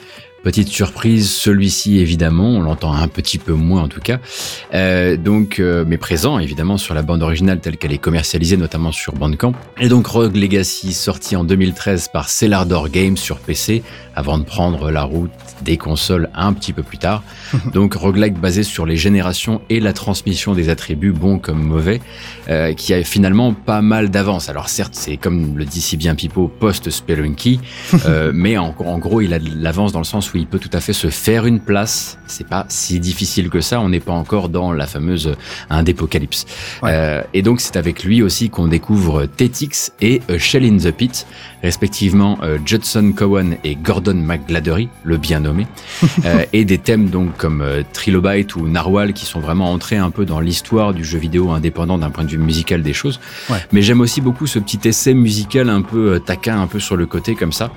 Petite 0.44 0.68
surprise, 0.68 1.30
celui-ci 1.30 2.00
évidemment, 2.00 2.50
on 2.50 2.60
l'entend 2.60 2.92
un 2.92 3.08
petit 3.08 3.38
peu 3.38 3.54
moins 3.54 3.82
en 3.82 3.88
tout 3.88 4.02
cas. 4.02 4.18
Euh, 4.74 5.16
donc, 5.16 5.58
euh, 5.58 5.86
mais 5.88 5.96
présent 5.96 6.38
évidemment 6.38 6.76
sur 6.76 6.92
la 6.92 7.00
bande 7.00 7.22
originale 7.22 7.60
telle 7.60 7.78
qu'elle 7.78 7.92
est 7.94 7.98
commercialisée 7.98 8.58
notamment 8.58 8.92
sur 8.92 9.14
Bandcamp. 9.14 9.54
Et 9.80 9.88
donc 9.88 10.06
Rogue 10.06 10.36
Legacy 10.36 10.92
sorti 10.92 11.34
en 11.34 11.44
2013 11.44 12.08
par 12.08 12.28
Cellardor 12.28 12.90
Games 12.90 13.16
sur 13.16 13.38
PC 13.38 13.82
avant 14.16 14.38
de 14.38 14.44
prendre 14.44 14.90
la 14.90 15.03
route 15.03 15.31
des 15.62 15.77
consoles 15.77 16.29
un 16.35 16.53
petit 16.53 16.72
peu 16.72 16.83
plus 16.83 16.98
tard. 16.98 17.22
donc 17.72 17.94
roguelike 17.94 18.38
basé 18.38 18.62
sur 18.62 18.87
les 18.87 18.96
générations 18.96 19.61
et 19.70 19.81
la 19.81 19.92
transmission 19.92 20.55
des 20.55 20.68
attributs 20.68 21.12
bons 21.12 21.38
comme 21.38 21.62
mauvais, 21.62 22.00
euh, 22.48 22.74
qui 22.74 22.92
a 22.94 23.03
finalement 23.05 23.53
pas 23.53 23.83
mal 23.83 24.11
d'avance. 24.11 24.48
Alors 24.48 24.68
certes, 24.68 24.94
c'est 24.94 25.16
comme 25.16 25.57
le 25.57 25.64
dit 25.64 25.81
si 25.81 25.96
bien 25.96 26.14
Pipo 26.14 26.48
post-Spelunky, 26.48 27.61
euh, 28.07 28.33
mais 28.35 28.59
en, 28.59 28.74
en, 28.79 28.98
gros 28.98 29.20
il 29.20 29.33
a 29.33 29.38
de 29.38 29.50
l'avance 29.57 29.92
dans 29.92 30.00
le 30.00 30.05
sens 30.05 30.33
où 30.33 30.37
il 30.37 30.46
peut 30.46 30.59
tout 30.59 30.70
à 30.72 30.81
fait 30.81 30.92
se 30.92 31.09
faire 31.09 31.46
une 31.46 31.61
place. 31.61 32.18
C'est 32.27 32.46
pas 32.46 32.66
si 32.68 33.00
difficile 33.00 33.50
que 33.50 33.61
ça. 33.61 33.81
On 33.81 33.88
n'est 33.88 34.00
pas 34.00 34.12
encore 34.12 34.48
dans 34.48 34.72
la 34.72 34.87
fameuse 34.87 35.35
Indépocalypse. 35.70 36.46
Euh, 36.85 37.22
et 37.33 37.42
donc 37.42 37.61
c'est 37.61 37.77
avec 37.77 38.05
lui 38.05 38.22
aussi 38.22 38.50
qu'on 38.50 38.68
découvre 38.68 39.27
Tetix 39.27 39.92
et 40.00 40.20
Shell 40.38 40.64
in 40.64 40.77
the 40.77 40.90
Pit, 40.90 41.27
respectivement 41.62 42.38
euh, 42.42 42.59
Judson 42.64 43.12
Cowan 43.16 43.57
et 43.64 43.74
Gordon 43.74 44.03
McGladdery, 44.12 44.88
le 45.02 45.16
bien 45.16 45.40
nommé, 45.40 45.66
euh, 46.24 46.44
et 46.52 46.64
des 46.64 46.78
thèmes 46.78 47.08
donc 47.08 47.36
comme 47.36 47.62
euh, 47.62 47.82
Trilobite 47.92 48.56
ou 48.56 48.68
Narwhal 48.68 49.12
qui 49.12 49.26
sont 49.26 49.40
vraiment 49.40 49.72
entrés 49.72 49.96
un 49.96 50.10
peu 50.10 50.24
dans 50.24 50.40
l'histoire 50.40 50.94
du 50.94 51.04
jeu 51.04 51.18
vidéo 51.18 51.50
indépendant 51.50 51.98
d'un 51.98 52.10
point 52.10 52.24
de 52.24 52.30
vue 52.30 52.38
musical 52.38 52.82
des 52.82 52.92
choses. 52.92 53.20
Ouais. 53.50 53.58
Mais 53.72 53.82
j'aime 53.82 54.00
aussi 54.00 54.20
beaucoup 54.20 54.46
ce 54.46 54.58
petit 54.58 54.80
essai 54.88 55.14
musical 55.14 55.68
un 55.68 55.82
peu 55.82 56.20
taquin, 56.24 56.60
un 56.60 56.66
peu 56.66 56.80
sur 56.80 56.96
le 56.96 57.06
côté 57.06 57.34
comme 57.34 57.52
ça, 57.52 57.70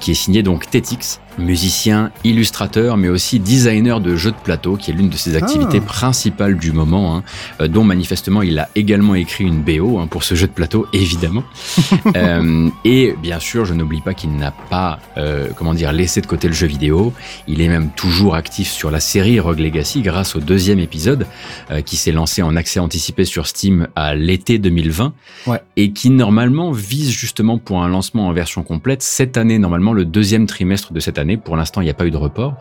qui 0.00 0.10
est 0.10 0.14
signé 0.14 0.42
donc 0.42 0.70
Tetix, 0.70 1.20
musicien, 1.38 2.10
illustrateur, 2.24 2.96
mais 2.96 3.08
aussi 3.08 3.40
designer 3.40 4.00
de 4.00 4.16
jeux 4.16 4.30
de 4.30 4.36
plateau, 4.36 4.76
qui 4.76 4.90
est 4.90 4.94
l'une 4.94 5.08
de 5.08 5.16
ses 5.16 5.36
activités 5.36 5.80
ah. 5.82 5.86
principales 5.86 6.56
du 6.56 6.72
moment, 6.72 7.16
hein, 7.16 7.68
dont 7.68 7.84
manifestement 7.84 8.42
il 8.42 8.58
a 8.58 8.68
également 8.74 9.14
écrit 9.14 9.44
une 9.44 9.62
BO 9.62 9.98
hein, 9.98 10.06
pour 10.06 10.24
ce 10.24 10.34
jeu 10.34 10.46
de 10.46 10.52
plateau, 10.52 10.86
évidemment. 10.92 11.44
euh, 12.16 12.68
et 12.84 13.14
bien 13.20 13.40
sûr, 13.40 13.64
je 13.64 13.74
n'oublie 13.74 14.00
pas 14.00 14.14
qu'il 14.14 14.34
n'a 14.36 14.52
pas, 14.52 14.98
euh, 15.16 15.48
comment 15.54 15.74
dire, 15.74 15.92
laissé 15.92 16.20
de 16.20 16.26
côté 16.26 16.48
le 16.48 16.54
jeu 16.54 16.66
vidéo. 16.66 17.12
Il 17.46 17.60
est 17.60 17.68
même 17.68 17.90
toujours 17.90 18.34
actif 18.34 18.70
sur 18.70 18.90
la 18.90 19.00
série 19.00 19.40
Rogue 19.40 19.60
Legacy 19.60 20.02
grâce 20.02 20.36
au 20.36 20.40
deuxième 20.40 20.78
épisode, 20.78 21.26
euh, 21.70 21.80
qui 21.80 21.96
s'est 21.96 22.12
lancé 22.12 22.42
en 22.42 22.56
accès 22.56 22.80
anticipé 22.80 23.24
sur 23.24 23.46
Steam 23.46 23.88
à 23.96 24.14
l'été 24.14 24.58
2020, 24.58 25.12
ouais. 25.46 25.60
et 25.76 25.92
qui 25.92 26.10
normalement 26.10 26.72
vise 26.72 27.10
justement 27.10 27.58
pour 27.58 27.82
un 27.82 27.88
lancement 27.88 28.28
en 28.28 28.32
version 28.32 28.62
complète 28.62 29.02
cette 29.02 29.36
année, 29.36 29.58
normalement 29.58 29.92
le 29.92 30.04
deuxième 30.04 30.46
trimestre 30.46 30.92
de 30.92 31.00
cette 31.00 31.18
année 31.18 31.36
pour 31.36 31.56
l'instant, 31.56 31.80
il 31.80 31.84
n'y 31.84 31.90
a 31.90 31.94
pas 31.94 32.06
eu 32.06 32.10
de 32.10 32.16
report. 32.16 32.54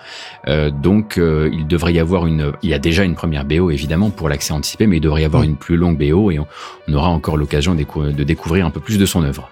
Euh, 0.47 0.69
donc, 0.69 1.17
euh, 1.17 1.49
il 1.53 1.67
devrait 1.67 1.93
y 1.93 1.99
avoir 1.99 2.27
une. 2.27 2.53
Il 2.61 2.69
y 2.69 2.73
a 2.73 2.79
déjà 2.79 3.03
une 3.03 3.15
première 3.15 3.45
BO 3.45 3.71
évidemment 3.71 4.09
pour 4.09 4.29
l'accès 4.29 4.53
anticipé, 4.53 4.87
mais 4.87 4.97
il 4.97 5.01
devrait 5.01 5.21
y 5.21 5.25
avoir 5.25 5.43
une 5.43 5.55
plus 5.55 5.77
longue 5.77 5.97
BO 5.97 6.31
et 6.31 6.39
on, 6.39 6.47
on 6.87 6.93
aura 6.93 7.09
encore 7.09 7.37
l'occasion 7.37 7.75
de 7.75 8.23
découvrir 8.23 8.65
un 8.65 8.71
peu 8.71 8.79
plus 8.79 8.97
de 8.97 9.05
son 9.05 9.23
œuvre. 9.23 9.49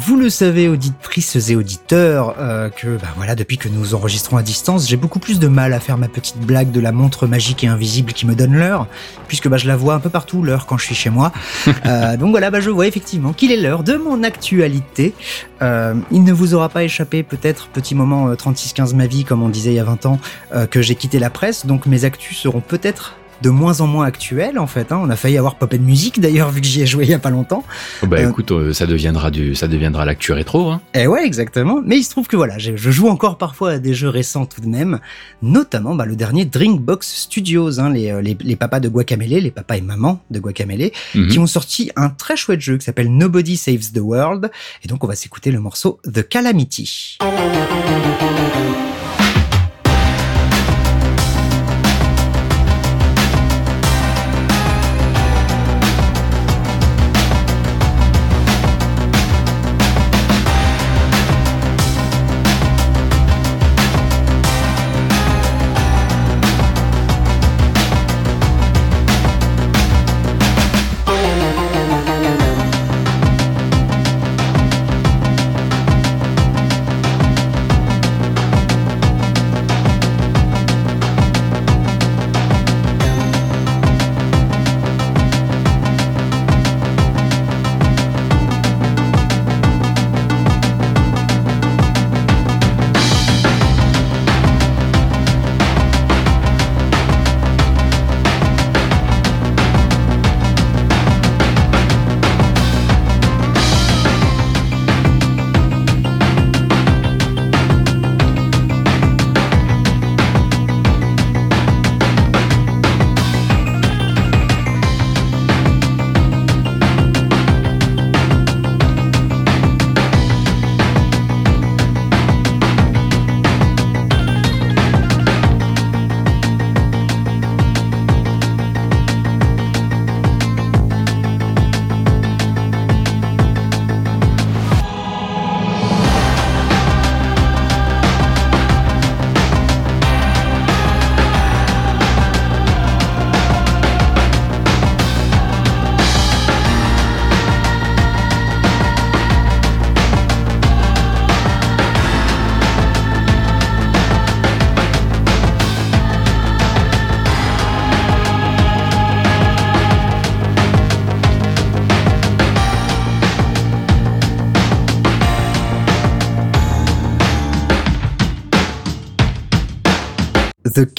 Vous 0.00 0.16
le 0.16 0.30
savez, 0.30 0.68
auditrices 0.68 1.50
et 1.50 1.56
auditeurs, 1.56 2.36
euh, 2.38 2.70
que 2.70 2.96
bah 2.98 3.08
voilà, 3.16 3.34
depuis 3.34 3.58
que 3.58 3.68
nous 3.68 3.96
enregistrons 3.96 4.36
à 4.36 4.42
distance, 4.42 4.88
j'ai 4.88 4.96
beaucoup 4.96 5.18
plus 5.18 5.40
de 5.40 5.48
mal 5.48 5.72
à 5.72 5.80
faire 5.80 5.98
ma 5.98 6.06
petite 6.06 6.38
blague 6.38 6.70
de 6.70 6.78
la 6.78 6.92
montre 6.92 7.26
magique 7.26 7.64
et 7.64 7.66
invisible 7.66 8.12
qui 8.12 8.24
me 8.24 8.36
donne 8.36 8.54
l'heure, 8.54 8.86
puisque 9.26 9.48
bah, 9.48 9.56
je 9.56 9.66
la 9.66 9.76
vois 9.76 9.94
un 9.94 9.98
peu 9.98 10.08
partout 10.08 10.42
l'heure 10.42 10.66
quand 10.66 10.78
je 10.78 10.84
suis 10.84 10.94
chez 10.94 11.10
moi. 11.10 11.32
euh, 11.86 12.16
donc 12.16 12.30
voilà, 12.30 12.50
bah, 12.50 12.60
je 12.60 12.70
vois 12.70 12.86
effectivement 12.86 13.32
qu'il 13.32 13.50
est 13.50 13.56
l'heure 13.56 13.82
de 13.82 13.96
mon 13.96 14.22
actualité. 14.22 15.14
Euh, 15.62 15.94
il 16.12 16.22
ne 16.22 16.32
vous 16.32 16.54
aura 16.54 16.68
pas 16.68 16.84
échappé, 16.84 17.24
peut-être 17.24 17.66
petit 17.68 17.96
moment 17.96 18.32
36-15 18.32 18.94
ma 18.94 19.06
vie, 19.06 19.24
comme 19.24 19.42
on 19.42 19.48
disait 19.48 19.72
il 19.72 19.76
y 19.76 19.80
a 19.80 19.84
20 19.84 20.06
ans, 20.06 20.20
que 20.70 20.80
j'ai 20.80 20.94
quitté 20.94 21.18
la 21.18 21.30
presse, 21.30 21.66
donc 21.66 21.86
mes 21.86 22.04
actus 22.04 22.38
seront 22.38 22.60
peut-être 22.60 23.16
de 23.42 23.50
moins 23.50 23.80
en 23.80 23.86
moins 23.86 24.06
actuel 24.06 24.58
en 24.58 24.66
fait. 24.66 24.92
Hein. 24.92 25.00
On 25.02 25.10
a 25.10 25.16
failli 25.16 25.38
avoir 25.38 25.56
Pop 25.56 25.72
Music 25.74 26.20
d'ailleurs 26.20 26.50
vu 26.50 26.60
que 26.60 26.66
j'y 26.66 26.82
ai 26.82 26.86
joué 26.86 27.04
il 27.04 27.10
y 27.10 27.14
a 27.14 27.18
pas 27.18 27.30
longtemps. 27.30 27.64
Oh 28.02 28.06
bah 28.06 28.18
euh, 28.18 28.28
écoute, 28.28 28.50
euh, 28.52 28.72
ça 28.72 28.86
deviendra 28.86 29.30
du, 29.30 29.54
ça 29.54 29.68
deviendra 29.68 30.04
l'actu 30.04 30.32
rétro. 30.32 30.70
Hein. 30.70 30.80
Et 30.94 31.00
eh 31.00 31.06
ouais, 31.06 31.24
exactement. 31.24 31.80
Mais 31.84 31.98
il 31.98 32.02
se 32.02 32.10
trouve 32.10 32.26
que 32.26 32.36
voilà, 32.36 32.58
je, 32.58 32.76
je, 32.76 32.90
joue 32.90 33.08
encore 33.08 33.38
parfois 33.38 33.72
à 33.72 33.78
des 33.78 33.94
jeux 33.94 34.08
récents 34.08 34.46
tout 34.46 34.60
de 34.60 34.68
même, 34.68 34.98
notamment 35.42 35.94
bah, 35.94 36.06
le 36.06 36.16
dernier 36.16 36.44
Drinkbox 36.44 37.06
Studios, 37.06 37.80
hein, 37.80 37.90
les, 37.90 38.20
les, 38.22 38.36
les, 38.40 38.56
papas 38.56 38.80
de 38.80 38.88
Guacamele, 38.88 39.42
les 39.42 39.50
papas 39.50 39.76
et 39.76 39.80
mamans 39.80 40.20
de 40.30 40.40
Guacamele, 40.40 40.90
mm 41.14 41.20
-hmm. 41.20 41.28
qui 41.28 41.38
ont 41.38 41.46
sorti 41.46 41.90
un 41.96 42.10
très 42.10 42.36
chouette 42.36 42.60
jeu 42.60 42.76
qui 42.78 42.84
s'appelle 42.84 43.10
Nobody 43.10 43.56
Saves 43.56 43.92
the 43.92 44.00
World. 44.00 44.50
Et 44.84 44.88
donc 44.88 45.04
on 45.04 45.06
va 45.06 45.14
s'écouter 45.14 45.50
le 45.50 45.60
morceau 45.60 46.00
The 46.12 46.26
Calamity. 46.28 47.18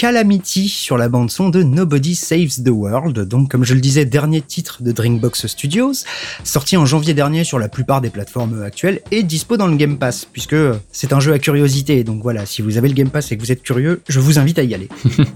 Calamity 0.10 0.70
sur 0.70 0.98
la 0.98 1.08
bande 1.08 1.30
son 1.30 1.50
de 1.50 1.62
Nobody 1.62 2.16
Saves 2.16 2.64
the 2.66 2.70
World. 2.70 3.20
Donc, 3.28 3.52
comme 3.52 3.64
je 3.64 3.76
le 3.76 3.80
disais, 3.80 4.06
dernier 4.06 4.42
titre 4.42 4.82
de 4.82 4.92
Drinkbox 4.92 5.46
Studios, 5.46 6.04
sorti 6.44 6.78
en 6.78 6.88
janvier 6.88 7.14
dernier 7.14 7.44
sur 7.44 7.60
la 7.60 7.70
plupart 7.70 8.02
des 8.02 8.10
plateformes 8.10 8.64
actuelles 8.64 9.02
et 9.12 9.22
dispo 9.22 9.56
dans 9.56 9.68
le 9.68 9.76
Game 9.76 10.00
Pass, 10.00 10.26
puisque 10.26 10.56
c'est 10.92 11.14
un 11.14 11.20
jeu 11.20 11.32
à 11.32 11.38
curiosité. 11.38 12.04
Donc 12.04 12.24
voilà, 12.24 12.48
si 12.48 12.64
vous 12.64 12.80
avez 12.80 12.88
le 12.88 12.96
Game 12.96 13.12
Pass 13.12 13.32
et 13.32 13.38
que 13.38 13.42
vous 13.44 13.52
êtes 13.52 13.62
curieux, 13.62 14.02
je 14.10 14.20
vous 14.20 14.40
invite 14.40 14.58
à 14.58 14.64
y 14.64 14.74
aller. 14.74 14.90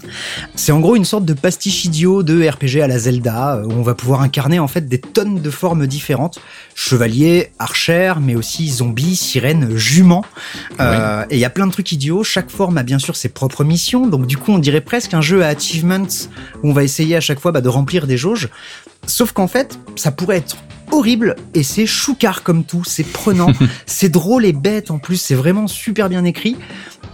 c'est 0.56 0.72
en 0.72 0.80
gros 0.80 0.96
une 0.96 1.06
sorte 1.06 1.26
de 1.26 1.34
pastiche 1.34 1.86
idiot 1.86 2.24
de 2.24 2.44
RPG 2.44 2.82
à 2.82 2.88
la 2.88 2.98
Zelda, 2.98 3.62
où 3.64 3.74
on 3.74 3.84
va 3.84 3.94
pouvoir 3.94 4.22
incarner 4.22 4.58
en 4.58 4.68
fait 4.68 4.90
des 4.90 5.00
tonnes 5.00 5.40
de 5.40 5.50
formes 5.52 5.86
différentes. 5.86 6.40
Chevalier, 6.74 7.52
archer, 7.60 8.16
mais 8.20 8.34
aussi 8.34 8.72
zombies, 8.72 9.18
sirènes, 9.18 9.78
juments. 9.78 10.26
Euh, 10.80 11.26
et 11.30 11.36
il 11.36 11.40
y 11.40 11.46
a 11.46 11.52
plein 11.52 11.68
de 11.68 11.72
trucs 11.72 11.92
idiots. 11.92 12.24
Chaque 12.24 12.50
forme 12.50 12.80
a 12.80 12.84
bien 12.84 12.98
sûr 12.98 13.16
ses 13.16 13.30
propres 13.30 13.64
missions. 13.64 14.08
Donc 14.08 14.26
du 14.26 14.38
coup, 14.38 14.52
on 14.52 14.63
dirait 14.64 14.82
presque 14.82 15.14
un 15.14 15.22
jeu 15.22 15.44
à 15.44 15.48
achievements 15.48 16.08
où 16.64 16.70
on 16.70 16.74
va 16.74 16.84
essayer 16.84 17.16
à 17.16 17.22
chaque 17.22 17.40
fois 17.40 17.52
bah, 17.52 17.62
de 17.62 17.70
remplir 17.70 18.08
des 18.08 18.18
jauges. 18.18 18.50
Sauf 19.06 19.32
qu'en 19.32 19.48
fait, 19.48 19.78
ça 19.96 20.12
pourrait 20.12 20.38
être 20.38 20.58
horrible 20.92 21.36
et 21.54 21.64
c'est 21.64 21.86
choucard 21.86 22.44
comme 22.44 22.64
tout, 22.64 22.84
c'est 22.86 23.04
prenant, 23.04 23.52
c'est 23.86 24.10
drôle 24.10 24.46
et 24.46 24.54
bête 24.54 24.92
en 24.92 25.00
plus, 25.00 25.18
c'est 25.18 25.36
vraiment 25.36 25.68
super 25.68 26.10
bien 26.10 26.24
écrit 26.24 26.58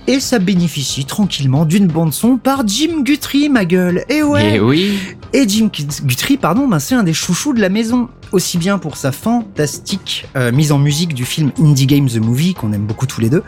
et 0.09 0.19
ça 0.19 0.39
bénéficie 0.39 1.05
tranquillement 1.05 1.65
d'une 1.65 1.85
bande 1.85 2.13
son 2.13 2.37
par 2.37 2.67
Jim 2.67 3.03
Guthrie, 3.03 3.47
ma 3.47 3.63
gueule. 3.63 4.05
Et 4.09 4.23
ouais. 4.23 4.55
Et 4.55 4.59
oui. 4.59 4.97
Et 5.33 5.47
Jim 5.47 5.69
Guthrie, 6.03 6.37
pardon, 6.37 6.67
ben 6.67 6.79
c'est 6.79 6.95
un 6.95 7.03
des 7.03 7.13
chouchous 7.13 7.53
de 7.53 7.61
la 7.61 7.69
maison, 7.69 8.09
aussi 8.31 8.57
bien 8.57 8.79
pour 8.79 8.97
sa 8.97 9.11
fantastique 9.11 10.25
euh, 10.35 10.51
mise 10.51 10.71
en 10.71 10.79
musique 10.79 11.13
du 11.13 11.25
film 11.25 11.51
Indie 11.59 11.85
Game 11.85 12.09
the 12.09 12.17
Movie 12.17 12.55
qu'on 12.55 12.73
aime 12.73 12.87
beaucoup 12.87 13.05
tous 13.05 13.21
les 13.21 13.29
deux, 13.29 13.43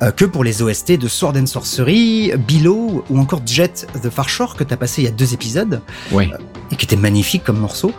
euh, 0.00 0.10
que 0.10 0.24
pour 0.24 0.44
les 0.44 0.62
OST 0.62 0.92
de 0.92 1.08
Sword 1.08 1.36
and 1.36 1.44
Sorcery, 1.44 2.32
Below 2.48 3.04
ou 3.10 3.18
encore 3.18 3.42
Jet 3.44 3.86
the 4.02 4.08
Far 4.08 4.30
Shore 4.30 4.56
que 4.56 4.64
t'as 4.64 4.78
passé 4.78 5.02
il 5.02 5.04
y 5.04 5.08
a 5.08 5.10
deux 5.10 5.34
épisodes. 5.34 5.82
Ouais. 6.10 6.30
Euh, 6.32 6.38
et 6.72 6.76
qui 6.76 6.86
était 6.86 6.96
magnifique 6.96 7.44
comme 7.44 7.58
morceau. 7.58 7.92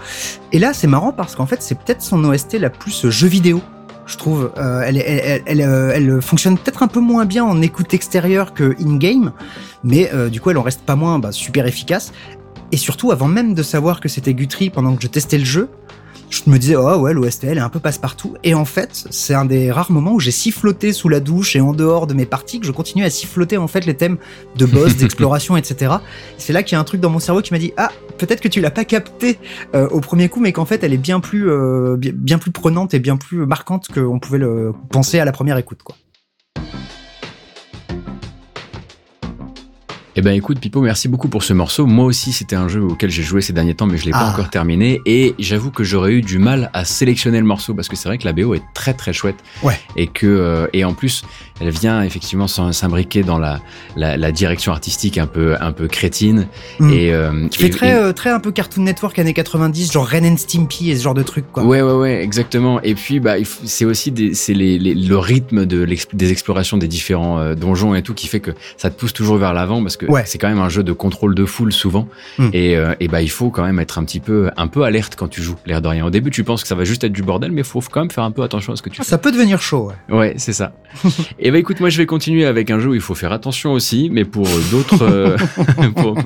Et 0.51 0.57
là, 0.57 0.73
c'est 0.73 0.87
marrant 0.87 1.11
parce 1.11 1.35
qu'en 1.35 1.45
fait, 1.45 1.61
c'est 1.61 1.75
peut-être 1.75 2.01
son 2.01 2.23
OST 2.23 2.53
la 2.53 2.71
plus 2.71 3.07
jeu 3.11 3.27
vidéo 3.27 3.61
je 4.09 4.17
trouve. 4.17 4.51
Euh, 4.57 4.81
elle, 4.85 5.61
euh, 5.61 5.91
elle, 5.93 6.21
fonctionne 6.21 6.57
peut-être 6.57 6.83
un 6.83 6.87
peu 6.87 6.99
moins 6.99 7.25
bien 7.25 7.43
en 7.45 7.61
écoute 7.61 7.93
extérieure 7.93 8.53
que 8.53 8.75
in-game, 8.81 9.31
mais 9.83 10.09
euh, 10.13 10.29
du 10.29 10.41
coup, 10.41 10.49
elle 10.49 10.57
en 10.57 10.63
reste 10.63 10.81
pas 10.81 10.95
moins 10.95 11.19
bah, 11.19 11.31
super 11.31 11.65
efficace. 11.67 12.11
Et 12.71 12.77
surtout, 12.77 13.11
avant 13.11 13.27
même 13.27 13.53
de 13.53 13.63
savoir 13.63 13.99
que 13.99 14.09
c'était 14.09 14.33
Guthrie 14.33 14.69
pendant 14.69 14.95
que 14.95 15.01
je 15.01 15.07
testais 15.07 15.37
le 15.37 15.45
jeu, 15.45 15.69
je 16.29 16.43
me 16.47 16.57
disais, 16.57 16.75
oh 16.75 16.97
ouais, 16.97 17.13
l'OSTL 17.13 17.57
est 17.57 17.61
un 17.61 17.69
peu 17.69 17.79
passe-partout. 17.79 18.35
Et 18.43 18.53
en 18.53 18.65
fait, 18.65 19.07
c'est 19.09 19.33
un 19.33 19.45
des 19.45 19.71
rares 19.71 19.91
moments 19.91 20.13
où 20.13 20.19
j'ai 20.19 20.31
siffloté 20.31 20.93
sous 20.93 21.09
la 21.09 21.19
douche 21.19 21.55
et 21.55 21.61
en 21.61 21.73
dehors 21.73 22.07
de 22.07 22.13
mes 22.13 22.25
parties 22.25 22.59
que 22.59 22.67
je 22.67 22.71
continue 22.71 23.03
à 23.03 23.09
siffloter 23.09 23.57
en 23.57 23.67
fait 23.67 23.85
les 23.85 23.95
thèmes 23.95 24.17
de 24.55 24.65
boss, 24.65 24.95
d'exploration, 24.97 25.57
etc. 25.57 25.95
C'est 26.37 26.53
là 26.53 26.63
qu'il 26.63 26.75
y 26.75 26.77
a 26.77 26.79
un 26.79 26.83
truc 26.83 27.01
dans 27.01 27.09
mon 27.09 27.19
cerveau 27.19 27.41
qui 27.41 27.53
m'a 27.53 27.59
dit, 27.59 27.73
ah, 27.77 27.91
peut-être 28.17 28.41
que 28.41 28.47
tu 28.47 28.61
l'as 28.61 28.71
pas 28.71 28.85
capté 28.85 29.39
euh, 29.75 29.87
au 29.89 30.01
premier 30.01 30.29
coup, 30.29 30.39
mais 30.39 30.51
qu'en 30.51 30.65
fait, 30.65 30.83
elle 30.83 30.93
est 30.93 30.97
bien 30.97 31.19
plus, 31.19 31.49
euh, 31.49 31.97
bien 31.97 32.37
plus 32.37 32.51
prenante 32.51 32.93
et 32.93 32.99
bien 32.99 33.17
plus 33.17 33.45
marquante 33.45 33.87
qu'on 33.87 34.19
pouvait 34.19 34.39
le 34.39 34.73
penser 34.91 35.19
à 35.19 35.25
la 35.25 35.31
première 35.31 35.57
écoute, 35.57 35.83
quoi. 35.83 35.95
Eh 40.19 40.21
ben 40.21 40.35
écoute 40.35 40.59
Pipo, 40.59 40.81
merci 40.81 41.07
beaucoup 41.07 41.29
pour 41.29 41.43
ce 41.43 41.53
morceau. 41.53 41.85
Moi 41.85 42.03
aussi 42.03 42.33
c'était 42.33 42.57
un 42.57 42.67
jeu 42.67 42.83
auquel 42.83 43.09
j'ai 43.09 43.23
joué 43.23 43.39
ces 43.39 43.53
derniers 43.53 43.73
temps 43.73 43.85
mais 43.85 43.97
je 43.97 44.03
l'ai 44.03 44.11
pas 44.11 44.25
ah. 44.27 44.33
encore 44.33 44.49
terminé 44.49 44.99
et 45.05 45.33
j'avoue 45.39 45.71
que 45.71 45.85
j'aurais 45.85 46.11
eu 46.11 46.21
du 46.21 46.39
mal 46.39 46.69
à 46.73 46.83
sélectionner 46.83 47.39
le 47.39 47.45
morceau 47.45 47.73
parce 47.73 47.87
que 47.87 47.95
c'est 47.95 48.09
vrai 48.09 48.17
que 48.17 48.25
la 48.25 48.33
BO 48.33 48.53
est 48.53 48.61
très 48.73 48.93
très 48.93 49.13
chouette. 49.13 49.37
Ouais. 49.63 49.79
Et 49.95 50.07
que 50.07 50.27
euh, 50.27 50.67
et 50.73 50.83
en 50.83 50.93
plus 50.93 51.23
elle 51.61 51.69
vient 51.69 52.03
effectivement 52.03 52.47
s'imbriquer 52.47 53.23
dans 53.23 53.37
la, 53.37 53.59
la, 53.95 54.31
direction 54.31 54.71
artistique 54.73 55.17
un 55.17 55.27
peu 55.27 55.55
un 55.59 55.71
peu 55.71 55.87
crétine 55.87 56.47
hmm. 56.79 56.89
et 56.93 57.13
euh, 57.13 57.47
qui 57.47 57.59
fait 57.59 57.69
très 57.69 57.93
euh, 57.93 58.11
très 58.13 58.29
un 58.29 58.39
peu 58.39 58.51
Cartoon 58.51 58.83
Network 58.83 59.19
années 59.19 59.33
90 59.33 59.91
genre 59.91 60.05
Ren 60.05 60.25
and 60.25 60.37
Stimpy 60.37 60.89
et 60.89 60.97
ce 60.97 61.03
genre 61.03 61.13
de 61.13 61.23
truc 61.23 61.45
quoi. 61.51 61.63
Ouais 61.63 61.81
ouais 61.81 61.93
ouais 61.93 62.23
exactement 62.23 62.81
et 62.81 62.93
puis 62.93 63.21
bah 63.21 63.35
c'est 63.63 63.85
aussi 63.85 64.13
c'est 64.33 64.53
les, 64.53 64.79
le 64.79 65.17
rythme 65.17 65.65
de 65.65 65.87
des 66.13 66.31
explorations 66.31 66.75
des 66.75 66.89
différents 66.89 67.55
donjons 67.55 67.95
et 67.95 68.01
tout 68.01 68.13
qui 68.13 68.27
fait 68.27 68.41
que 68.41 68.51
ça 68.75 68.89
te 68.89 68.99
pousse 68.99 69.13
toujours 69.13 69.37
vers 69.37 69.53
l'avant 69.53 69.81
parce 69.81 69.95
que 69.95 70.08
ouais. 70.09 70.23
c'est 70.25 70.37
quand 70.37 70.49
même 70.49 70.59
un 70.59 70.69
jeu 70.69 70.83
de 70.83 70.93
contrôle 70.93 71.35
de 71.35 71.45
foule 71.45 71.71
souvent. 71.71 72.07
Hmm. 72.37 72.49
Et, 72.53 72.75
euh, 72.75 72.93
et, 72.99 73.07
bah, 73.07 73.21
il 73.21 73.29
faut 73.29 73.49
quand 73.49 73.63
même 73.63 73.79
être 73.79 73.97
un 73.97 74.03
petit 74.03 74.19
peu, 74.19 74.49
un 74.57 74.67
peu 74.67 74.83
alerte 74.83 75.15
quand 75.15 75.27
tu 75.27 75.41
joues, 75.41 75.55
l'air 75.65 75.81
de 75.81 75.87
rien. 75.87 76.05
Au 76.05 76.09
début, 76.09 76.31
tu 76.31 76.43
penses 76.43 76.61
que 76.61 76.67
ça 76.67 76.75
va 76.75 76.83
juste 76.83 77.03
être 77.03 77.13
du 77.13 77.23
bordel, 77.23 77.51
mais 77.51 77.63
faut 77.63 77.81
quand 77.81 78.01
même 78.01 78.11
faire 78.11 78.23
un 78.23 78.31
peu 78.31 78.43
attention 78.43 78.73
à 78.73 78.75
ce 78.75 78.81
que 78.81 78.89
tu 78.89 78.97
ah, 78.99 79.03
fais. 79.03 79.09
Ça 79.09 79.17
peut 79.17 79.31
devenir 79.31 79.61
chaud, 79.61 79.91
ouais. 80.09 80.15
Ouais, 80.15 80.33
c'est 80.37 80.53
ça. 80.53 80.73
et 81.39 81.51
bah, 81.51 81.57
écoute, 81.57 81.79
moi, 81.79 81.89
je 81.89 81.97
vais 81.97 82.05
continuer 82.05 82.45
avec 82.45 82.71
un 82.71 82.79
jeu 82.79 82.89
où 82.89 82.95
il 82.95 83.01
faut 83.01 83.15
faire 83.15 83.31
attention 83.31 83.73
aussi, 83.73 84.09
mais 84.11 84.25
pour 84.25 84.47
d'autres, 84.71 85.03
euh, 85.03 85.37
pour, 85.95 86.17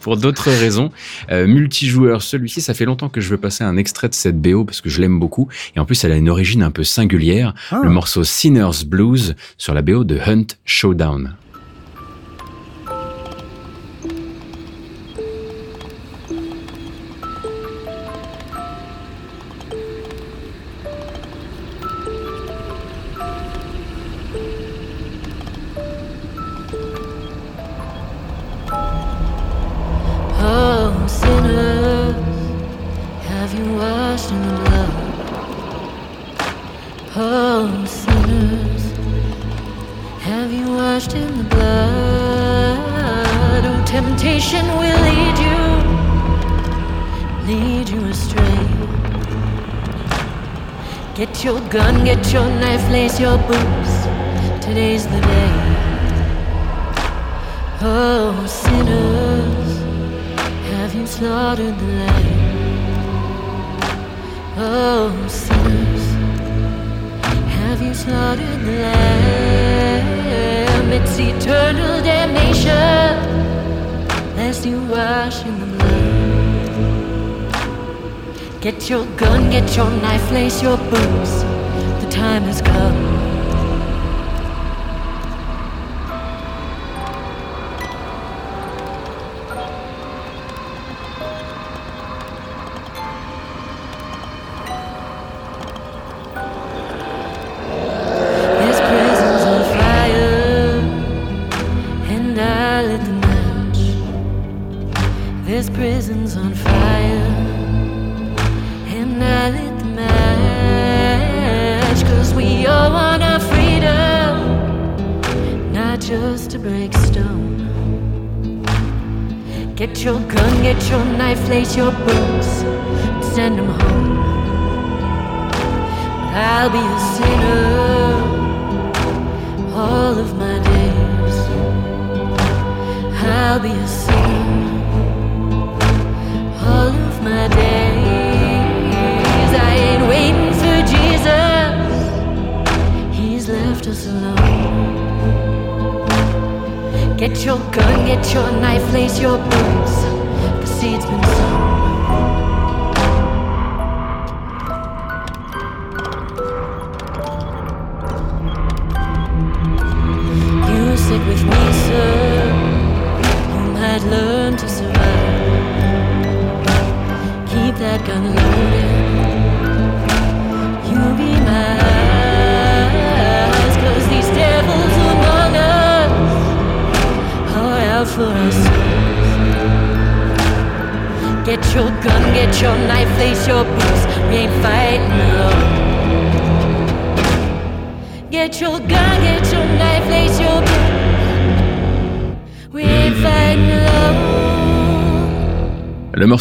pour 0.00 0.16
d'autres 0.16 0.50
raisons. 0.50 0.90
Euh, 1.30 1.46
multijoueur, 1.46 2.22
celui-ci, 2.22 2.60
ça 2.60 2.74
fait 2.74 2.84
longtemps 2.84 3.08
que 3.08 3.20
je 3.20 3.28
veux 3.28 3.38
passer 3.38 3.64
un 3.64 3.76
extrait 3.76 4.08
de 4.08 4.14
cette 4.14 4.40
BO 4.40 4.64
parce 4.64 4.80
que 4.80 4.88
je 4.88 5.00
l'aime 5.00 5.18
beaucoup. 5.18 5.48
Et 5.76 5.80
en 5.80 5.84
plus, 5.84 6.02
elle 6.04 6.12
a 6.12 6.16
une 6.16 6.28
origine 6.28 6.62
un 6.62 6.70
peu 6.70 6.84
singulière. 6.84 7.54
Ah. 7.70 7.80
Le 7.82 7.90
morceau 7.90 8.24
Sinner's 8.24 8.84
Blues 8.84 9.34
sur 9.58 9.74
la 9.74 9.82
BO 9.82 10.04
de 10.04 10.18
Hunt 10.18 10.46
Showdown. 10.64 11.34
Oh, 41.50 41.82
get 51.14 51.44
your 51.44 51.60
gun, 51.68 52.04
get 52.04 52.32
your 52.32 52.48
knife, 52.60 52.88
lace 52.90 53.20
your 53.20 53.38
boots. 53.38 54.06
Today's 54.64 55.06
the 55.06 55.20
day. 55.20 55.52
Oh, 57.80 58.44
sinners, 58.46 59.78
have 60.72 60.94
you 60.94 61.06
slaughtered 61.06 61.78
the 61.78 61.86
lamb? 62.00 62.22
Oh, 64.56 65.26
sinners, 65.28 66.04
have 67.58 67.82
you 67.82 67.94
slaughtered 67.94 68.60
the 68.66 68.72
lamb? 68.72 69.91
It's 70.90 71.18
eternal 71.18 72.02
damnation, 72.02 73.12
lest 74.36 74.66
you 74.66 74.80
wash 74.84 75.44
in 75.44 75.60
the 75.60 75.66
mud 75.66 75.82
Get 78.60 78.88
your 78.88 79.04
gun, 79.16 79.50
get 79.50 79.76
your 79.76 79.90
knife, 79.90 80.30
lace 80.30 80.62
your 80.62 80.76
boots. 80.76 81.42
The 82.02 82.08
time 82.10 82.42
has 82.42 82.60
come. 82.62 83.11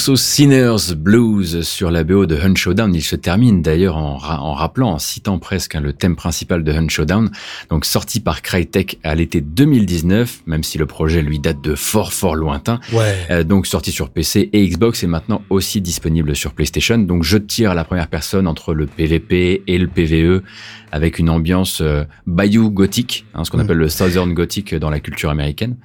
Morceau 0.02 0.16
Sinners 0.16 0.95
Blues 0.97 1.62
sur 1.62 1.91
la 1.91 2.04
BO 2.04 2.26
de 2.26 2.36
Hunt 2.36 2.56
Showdown, 2.56 2.95
il 2.95 3.04
se 3.04 3.16
termine 3.16 3.62
d'ailleurs 3.62 3.97
en, 3.97 4.18
ra- 4.18 4.41
en 4.41 4.54
rappelant, 4.54 4.93
en 4.93 4.97
citant 4.97 5.38
presque 5.38 5.76
hein, 5.76 5.80
le 5.80 5.93
thème 5.93 6.16
principal 6.16 6.64
de 6.64 6.72
Hunt 6.72 6.89
Showdown, 6.89 7.30
donc 7.70 7.86
sorti 7.86 8.20
par 8.20 8.41
Crytek 8.41 8.97
à 9.04 9.14
l'été 9.14 9.41
2019, 9.41 10.41
même 10.47 10.64
si 10.64 10.80
le 10.80 10.88
projet 10.88 11.22
lui 11.22 11.38
date 11.38 11.62
de 11.64 11.76
fort 11.76 12.14
fort 12.14 12.34
lointain, 12.36 12.80
Ouais. 12.91 13.16
Euh, 13.30 13.43
donc 13.43 13.68
sorti 13.68 13.91
sur 13.91 14.10
PC 14.10 14.49
et 14.52 14.68
Xbox 14.68 15.04
et 15.04 15.08
maintenant 15.08 15.43
aussi 15.52 15.82
disponible 15.82 16.36
sur 16.36 16.54
PlayStation. 16.54 16.97
Donc 16.97 17.22
je 17.24 17.38
tire 17.38 17.70
à 17.70 17.76
la 17.76 17.84
première 17.84 18.08
personne 18.08 18.47
entre 18.47 18.74
le 18.74 18.88
PVP 18.88 19.62
et 19.68 19.78
le 19.78 19.88
PVE 19.88 20.41
avec 20.91 21.20
une 21.20 21.30
ambiance 21.30 21.80
euh, 21.82 22.06
bayou 22.26 22.72
gothique, 22.72 23.26
hein, 23.36 23.43
ce 23.43 23.52
qu'on 23.52 23.58
Mm. 23.60 23.62
appelle 23.62 23.78
le 23.78 23.89
Southern 23.89 24.34
Gothic 24.34 24.74
dans 24.74 24.89
la 24.89 24.99
culture 24.99 25.30
américaine. 25.30 25.76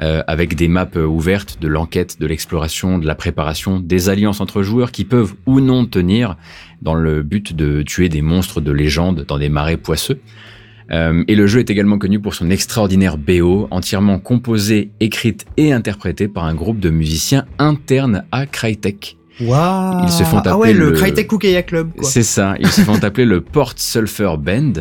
Euh, 0.00 0.22
avec 0.26 0.54
des 0.54 0.68
maps 0.68 0.88
euh, 0.96 1.04
ouvertes, 1.04 1.58
de 1.60 1.68
l'enquête, 1.68 2.18
de 2.20 2.26
l'exploration, 2.26 2.98
de 2.98 3.06
la 3.06 3.14
préparation, 3.14 3.80
des 3.80 4.08
alliances 4.08 4.40
entre 4.40 4.62
joueurs 4.62 4.92
qui 4.92 5.04
peuvent 5.04 5.34
ou 5.44 5.60
non 5.60 5.84
tenir 5.84 6.36
dans 6.80 6.94
le 6.94 7.22
but 7.22 7.54
de 7.54 7.82
tuer 7.82 8.08
des 8.08 8.22
monstres 8.22 8.62
de 8.62 8.72
légende 8.72 9.26
dans 9.28 9.38
des 9.38 9.50
marais 9.50 9.76
poisseux. 9.76 10.20
Euh, 10.90 11.22
et 11.28 11.36
le 11.36 11.46
jeu 11.46 11.60
est 11.60 11.70
également 11.70 11.98
connu 11.98 12.18
pour 12.18 12.34
son 12.34 12.50
extraordinaire 12.50 13.18
BO, 13.18 13.68
entièrement 13.70 14.18
composée, 14.18 14.90
écrite 15.00 15.46
et 15.56 15.72
interprétée 15.72 16.28
par 16.28 16.44
un 16.44 16.54
groupe 16.54 16.80
de 16.80 16.90
musiciens 16.90 17.44
internes 17.58 18.24
à 18.32 18.46
Crytek. 18.46 19.19
Waouh. 19.40 20.04
Ils 20.04 20.10
se 20.10 20.22
font 20.24 20.40
Ah 20.44 20.56
ouais, 20.58 20.68
appeler 20.68 20.72
le 20.84 20.90
le- 20.90 20.96
Crytek 20.96 21.26
Cookie 21.26 21.54
Club. 21.66 21.90
C'est 22.02 22.22
ça, 22.22 22.54
ils 22.60 22.68
se 22.68 22.80
font 22.82 23.02
appeler 23.02 23.24
le 23.24 23.40
Port 23.40 23.72
Sulphur 23.76 24.38
Band. 24.38 24.72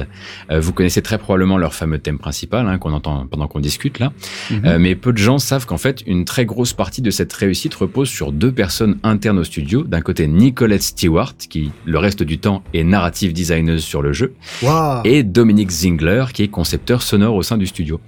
Euh, 0.52 0.60
vous 0.60 0.74
connaissez 0.74 1.02
très 1.02 1.18
probablement 1.18 1.58
leur 1.58 1.74
fameux 1.74 2.00
thème 2.00 2.18
principal 2.18 2.68
hein, 2.68 2.78
qu'on 2.78 2.94
entend 2.94 3.26
pendant 3.30 3.48
qu'on 3.48 3.60
discute 3.60 4.00
là. 4.00 4.12
Mhm. 4.52 4.62
Euh, 4.66 4.80
mais 4.80 4.96
peu 4.96 5.14
de 5.14 5.18
gens 5.18 5.38
savent 5.40 5.66
qu'en 5.66 5.78
fait, 5.78 6.04
une 6.06 6.26
très 6.26 6.46
grosse 6.46 6.74
partie 6.74 7.02
de 7.02 7.12
cette 7.12 7.32
réussite 7.34 7.74
repose 7.76 8.10
sur 8.10 8.32
deux 8.32 8.52
personnes 8.52 8.98
internes 9.04 9.40
au 9.40 9.44
studio. 9.44 9.84
D'un 9.84 10.02
côté, 10.02 10.28
Nicolette 10.28 10.84
Stewart, 10.84 11.34
qui 11.50 11.72
le 11.86 11.98
reste 12.00 12.24
du 12.24 12.38
temps 12.40 12.64
est 12.74 12.84
narrative 12.84 13.34
designer 13.34 13.80
sur 13.80 14.02
le 14.02 14.14
jeu, 14.14 14.34
Waouh. 14.62 15.02
et 15.06 15.24
Dominic 15.24 15.70
Zingler, 15.72 16.26
qui 16.34 16.44
est 16.44 16.48
concepteur 16.50 17.02
sonore 17.02 17.36
au 17.36 17.44
sein 17.44 17.58
du 17.58 17.68
studio. 17.68 18.00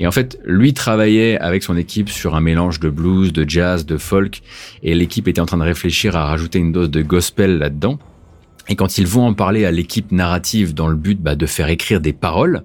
Et 0.00 0.06
en 0.06 0.12
fait, 0.12 0.38
lui 0.44 0.74
travaillait 0.74 1.38
avec 1.38 1.62
son 1.62 1.76
équipe 1.76 2.08
sur 2.08 2.34
un 2.34 2.40
mélange 2.40 2.80
de 2.80 2.90
blues, 2.90 3.32
de 3.32 3.48
jazz, 3.48 3.86
de 3.86 3.96
folk, 3.96 4.42
et 4.82 4.94
l'équipe 4.94 5.28
était 5.28 5.40
en 5.40 5.46
train 5.46 5.58
de 5.58 5.62
réfléchir 5.62 6.16
à 6.16 6.26
rajouter 6.26 6.58
une 6.58 6.72
dose 6.72 6.90
de 6.90 7.02
gospel 7.02 7.58
là-dedans. 7.58 7.98
Et 8.68 8.76
quand 8.76 8.96
ils 8.98 9.06
vont 9.06 9.26
en 9.26 9.34
parler 9.34 9.64
à 9.66 9.70
l'équipe 9.70 10.10
narrative 10.10 10.72
dans 10.72 10.88
le 10.88 10.96
but 10.96 11.20
bah, 11.20 11.34
de 11.34 11.44
faire 11.46 11.68
écrire 11.68 12.00
des 12.00 12.12
paroles, 12.14 12.62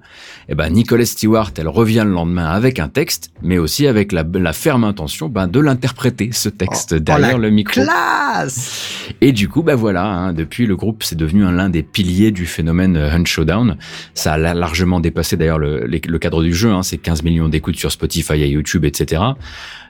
eh 0.48 0.56
ben 0.56 0.70
Nicolas 0.70 1.06
Stewart, 1.06 1.52
elle 1.58 1.68
revient 1.68 2.04
le 2.06 2.12
lendemain 2.14 2.46
avec 2.46 2.80
un 2.80 2.88
texte, 2.88 3.32
mais 3.42 3.58
aussi 3.58 3.86
avec 3.86 4.12
la, 4.14 4.24
la 4.34 4.54
ferme 4.54 4.86
intention 4.86 5.28
bah, 5.28 5.48
de 5.48 5.60
l'interpréter 5.60 6.30
ce 6.32 6.48
texte 6.50 6.94
Oh, 6.98 7.00
derrière 7.00 7.38
la 7.38 7.50
le 7.50 7.50
micro. 7.50 7.82
Classe. 7.82 9.10
Et 9.22 9.32
du 9.34 9.50
coup, 9.50 9.62
bah 9.64 9.76
voilà, 9.76 10.06
hein, 10.06 10.34
depuis 10.34 10.66
le 10.66 10.76
groupe, 10.78 11.04
c'est 11.04 11.18
devenu 11.18 11.44
un 11.44 11.52
l'un 11.52 11.70
des 11.70 11.84
piliers 11.84 12.32
du 12.32 12.46
phénomène 12.46 12.96
euh, 12.96 13.12
Hunt 13.12 13.26
Showdown. 13.26 13.76
Ça 14.14 14.34
a 14.34 14.38
la- 14.38 14.54
largement 14.54 15.00
dépassé 15.02 15.36
d'ailleurs 15.36 15.60
le, 15.60 15.86
le 15.86 16.18
cadre 16.20 16.42
du 16.44 16.54
jeu, 16.54 16.72
hein, 16.72 16.84
c'est 16.84 16.98
15 16.98 17.24
millions 17.24 17.50
d'écoutes 17.50 17.76
sur 17.78 17.92
Spotify 17.92 18.34
et 18.42 18.48
YouTube, 18.48 18.86
etc. 18.86 19.22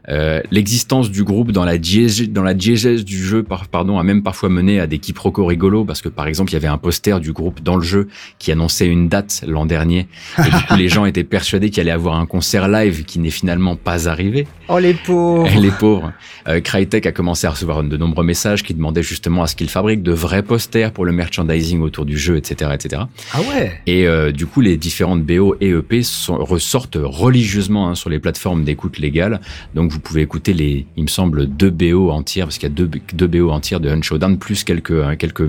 Euh, 0.07 0.41
L'existence 0.51 1.11
du 1.11 1.23
groupe 1.23 1.51
dans 1.51 1.65
la 1.65 1.77
diégèse, 1.77 2.29
dans 2.29 2.43
la 2.43 2.53
diégèse 2.53 3.03
du 3.03 3.23
jeu, 3.23 3.43
par, 3.43 3.67
pardon, 3.67 3.99
a 3.99 4.03
même 4.03 4.23
parfois 4.23 4.49
mené 4.49 4.79
à 4.79 4.87
des 4.87 4.99
quiproquos 4.99 5.45
rigolos 5.45 5.85
parce 5.85 6.01
que 6.01 6.09
par 6.09 6.27
exemple, 6.27 6.51
il 6.51 6.53
y 6.53 6.57
avait 6.57 6.67
un 6.67 6.77
poster 6.77 7.19
du 7.19 7.33
groupe 7.33 7.61
dans 7.61 7.75
le 7.75 7.83
jeu 7.83 8.07
qui 8.37 8.51
annonçait 8.51 8.87
une 8.87 9.09
date 9.09 9.43
l'an 9.47 9.65
dernier 9.65 10.07
et 10.37 10.43
du 10.43 10.65
coup, 10.67 10.75
les 10.77 10.89
gens 10.89 11.05
étaient 11.05 11.23
persuadés 11.23 11.69
qu'il 11.69 11.81
allait 11.81 11.91
avoir 11.91 12.17
un 12.17 12.25
concert 12.25 12.67
live 12.67 13.03
qui 13.03 13.19
n'est 13.19 13.29
finalement 13.29 13.75
pas 13.75 14.07
arrivé. 14.07 14.47
Oh 14.67 14.79
les 14.79 14.93
pauvres. 14.93 15.49
Les 15.59 15.71
pauvres. 15.71 16.13
Euh, 16.47 16.61
Crytek 16.61 17.05
a 17.05 17.11
commencé 17.11 17.45
à 17.45 17.49
recevoir 17.49 17.83
de 17.83 17.97
nombreux 17.97 18.23
messages 18.23 18.63
qui 18.63 18.73
demandaient 18.73 19.03
justement 19.03 19.43
à 19.43 19.47
ce 19.47 19.55
qu'ils 19.55 19.69
fabriquent 19.69 20.03
de 20.03 20.13
vrais 20.13 20.43
posters 20.43 20.91
pour 20.91 21.05
le 21.05 21.11
merchandising 21.11 21.81
autour 21.81 22.05
du 22.05 22.17
jeu, 22.17 22.37
etc., 22.37 22.71
etc. 22.73 23.03
Ah 23.33 23.39
ouais. 23.41 23.81
Et 23.87 24.07
euh, 24.07 24.31
du 24.31 24.45
coup, 24.45 24.61
les 24.61 24.77
différentes 24.77 25.23
BO 25.23 25.55
et 25.59 25.69
EP 25.69 26.03
sont, 26.03 26.37
ressortent 26.37 26.97
religieusement 27.01 27.89
hein, 27.89 27.95
sur 27.95 28.09
les 28.09 28.19
plateformes 28.19 28.63
d'écoute 28.63 28.99
légales. 28.99 29.41
Donc, 29.75 29.88
vous 29.89 29.99
pouvez 29.99 30.21
écouter 30.21 30.53
les, 30.53 30.85
il 30.95 31.03
me 31.03 31.07
semble, 31.07 31.47
deux 31.47 31.69
BO 31.69 32.11
entières, 32.11 32.45
parce 32.45 32.57
qu'il 32.57 32.69
y 32.69 32.71
a 32.71 32.75
deux, 32.75 32.89
deux 33.13 33.27
BO 33.27 33.49
entières 33.49 33.79
de 33.79 33.89
Hunt 33.89 34.01
Showdown, 34.01 34.37
plus 34.37 34.63
quelques, 34.63 34.91
hein, 34.91 35.15
quelques, 35.15 35.47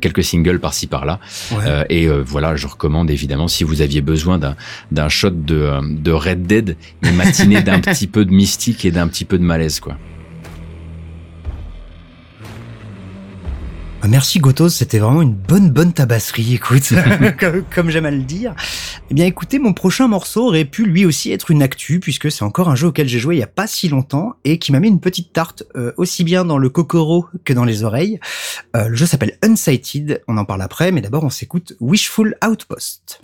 quelques 0.00 0.22
singles 0.22 0.60
par-ci 0.60 0.86
par-là. 0.86 1.18
Ouais. 1.50 1.58
Euh, 1.66 1.84
et 1.88 2.06
euh, 2.06 2.22
voilà, 2.24 2.56
je 2.56 2.66
recommande 2.66 3.10
évidemment 3.10 3.48
si 3.48 3.64
vous 3.64 3.80
aviez 3.80 4.00
besoin 4.00 4.38
d'un 4.38 4.56
d'un 4.90 5.08
shot 5.08 5.30
de, 5.30 5.54
euh, 5.54 5.80
de 5.82 6.12
Red 6.12 6.46
Dead, 6.46 6.76
une 7.02 7.16
matinée 7.16 7.62
d'un 7.62 7.80
petit 7.80 8.06
peu 8.06 8.24
de 8.24 8.30
mystique 8.30 8.84
et 8.84 8.90
d'un 8.90 9.08
petit 9.08 9.24
peu 9.24 9.38
de 9.38 9.44
malaise, 9.44 9.80
quoi. 9.80 9.96
Merci 14.08 14.38
Gotos, 14.38 14.70
c'était 14.70 14.98
vraiment 14.98 15.20
une 15.20 15.34
bonne 15.34 15.70
bonne 15.70 15.92
tabasserie, 15.92 16.54
écoute, 16.54 16.94
comme, 17.74 17.90
j'aime 17.90 18.06
à 18.06 18.10
le 18.10 18.22
dire. 18.22 18.54
Eh 19.10 19.14
bien 19.14 19.26
écoutez, 19.26 19.58
mon 19.58 19.74
prochain 19.74 20.08
morceau 20.08 20.46
aurait 20.46 20.64
pu 20.64 20.86
lui 20.86 21.04
aussi 21.04 21.30
être 21.30 21.50
une 21.50 21.62
actu, 21.62 22.00
puisque 22.00 22.30
c'est 22.32 22.42
encore 22.42 22.70
un 22.70 22.74
jeu 22.74 22.86
auquel 22.86 23.06
j'ai 23.06 23.18
joué 23.18 23.36
il 23.36 23.38
y 23.40 23.42
a 23.42 23.46
pas 23.46 23.66
si 23.66 23.90
longtemps, 23.90 24.36
et 24.44 24.58
qui 24.58 24.72
m'a 24.72 24.80
mis 24.80 24.88
une 24.88 25.00
petite 25.00 25.34
tarte, 25.34 25.64
euh, 25.76 25.92
aussi 25.98 26.24
bien 26.24 26.46
dans 26.46 26.56
le 26.56 26.70
cocoro 26.70 27.26
que 27.44 27.52
dans 27.52 27.64
les 27.64 27.84
oreilles. 27.84 28.18
Euh, 28.76 28.88
le 28.88 28.96
jeu 28.96 29.04
s'appelle 29.04 29.36
Unsighted, 29.42 30.22
on 30.26 30.38
en 30.38 30.46
parle 30.46 30.62
après, 30.62 30.90
mais 30.90 31.02
d'abord 31.02 31.24
on 31.24 31.30
s'écoute 31.30 31.74
Wishful 31.78 32.34
Outpost. 32.42 33.20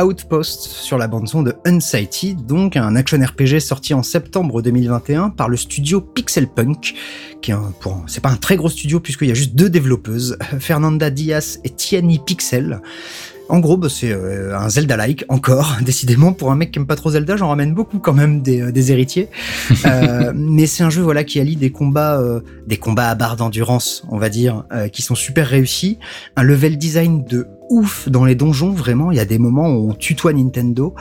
Outpost 0.00 0.62
sur 0.62 0.98
la 0.98 1.06
bande-son 1.06 1.42
de 1.42 1.54
Unsighted, 1.64 2.46
donc 2.46 2.76
un 2.76 2.96
action 2.96 3.18
RPG 3.18 3.60
sorti 3.60 3.94
en 3.94 4.02
septembre 4.02 4.62
2021 4.62 5.30
par 5.30 5.48
le 5.48 5.56
studio 5.56 6.00
Pixelpunk, 6.00 6.94
qui 7.40 7.50
est 7.50 7.54
un, 7.54 7.72
c'est 8.06 8.22
pas 8.22 8.30
un 8.30 8.36
très 8.36 8.56
gros 8.56 8.68
studio 8.68 9.00
puisqu'il 9.00 9.28
y 9.28 9.30
a 9.30 9.34
juste 9.34 9.54
deux 9.54 9.70
développeuses, 9.70 10.36
Fernanda 10.58 11.10
Diaz 11.10 11.60
et 11.64 11.70
Tiani 11.70 12.18
Pixel. 12.18 12.80
En 13.48 13.60
gros, 13.60 13.76
bah, 13.76 13.88
c'est 13.90 14.12
euh, 14.12 14.58
un 14.58 14.68
Zelda-like 14.68 15.24
encore. 15.28 15.76
Décidément, 15.82 16.32
pour 16.32 16.50
un 16.50 16.56
mec 16.56 16.70
qui 16.70 16.78
aime 16.78 16.86
pas 16.86 16.96
trop 16.96 17.10
Zelda, 17.10 17.36
j'en 17.36 17.48
ramène 17.48 17.74
beaucoup 17.74 17.98
quand 17.98 18.12
même 18.12 18.42
des, 18.42 18.60
euh, 18.60 18.72
des 18.72 18.92
héritiers. 18.92 19.28
Euh, 19.84 20.32
mais 20.34 20.66
c'est 20.66 20.82
un 20.82 20.90
jeu 20.90 21.02
voilà 21.02 21.24
qui 21.24 21.40
allie 21.40 21.56
des 21.56 21.70
combats, 21.70 22.20
euh, 22.20 22.40
des 22.66 22.76
combats 22.76 23.08
à 23.08 23.14
barre 23.14 23.36
d'endurance, 23.36 24.04
on 24.10 24.18
va 24.18 24.28
dire, 24.28 24.64
euh, 24.72 24.88
qui 24.88 25.02
sont 25.02 25.14
super 25.14 25.46
réussis. 25.46 25.98
Un 26.36 26.42
level 26.42 26.76
design 26.76 27.24
de 27.24 27.46
ouf 27.70 28.08
dans 28.08 28.24
les 28.24 28.34
donjons, 28.34 28.70
vraiment. 28.70 29.10
Il 29.10 29.16
y 29.16 29.20
a 29.20 29.24
des 29.24 29.38
moments 29.38 29.68
où 29.68 29.90
on 29.90 29.94
tutoie 29.94 30.32
Nintendo 30.32 30.94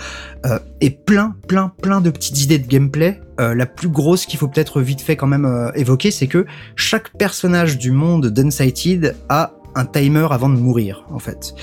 euh, 0.46 0.60
et 0.82 0.90
plein, 0.90 1.36
plein, 1.48 1.72
plein 1.82 2.02
de 2.02 2.10
petites 2.10 2.42
idées 2.42 2.60
de 2.60 2.68
gameplay. 2.68 3.20
Euh, 3.40 3.54
la 3.54 3.66
plus 3.66 3.90
grosse 3.90 4.26
qu'il 4.26 4.40
faut 4.40 4.48
peut-être 4.48 4.82
vite 4.82 5.02
fait 5.02 5.16
quand 5.16 5.28
même 5.28 5.46
euh, 5.46 5.72
évoquer, 5.74 6.12
c'est 6.12 6.28
que 6.28 6.46
chaque 6.76 7.16
personnage 7.18 7.78
du 7.78 7.92
monde 7.92 8.28
d'Unsighted 8.28 9.16
a 9.30 9.54
un 9.76 9.86
timer 9.86 10.28
avant 10.32 10.50
de 10.50 10.56
mourir 10.56 11.06
en 11.12 11.20
fait. 11.20 11.54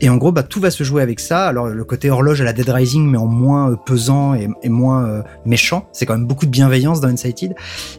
Et 0.00 0.08
en 0.08 0.16
gros, 0.16 0.32
bah, 0.32 0.42
tout 0.42 0.60
va 0.60 0.70
se 0.70 0.84
jouer 0.84 1.02
avec 1.02 1.20
ça. 1.20 1.46
Alors 1.46 1.68
le 1.68 1.84
côté 1.84 2.10
horloge 2.10 2.40
à 2.40 2.44
la 2.44 2.52
Dead 2.52 2.68
Rising, 2.68 3.08
mais 3.10 3.18
en 3.18 3.26
moins 3.26 3.72
euh, 3.72 3.76
pesant 3.76 4.34
et, 4.34 4.48
moins 4.68 5.04
euh, 5.06 5.22
méchant. 5.44 5.86
C'est 5.92 6.06
quand 6.06 6.16
même 6.16 6.26
beaucoup 6.26 6.46
de 6.46 6.50
bienveillance 6.50 7.00
dans 7.00 7.08
Unsighted. 7.08 7.54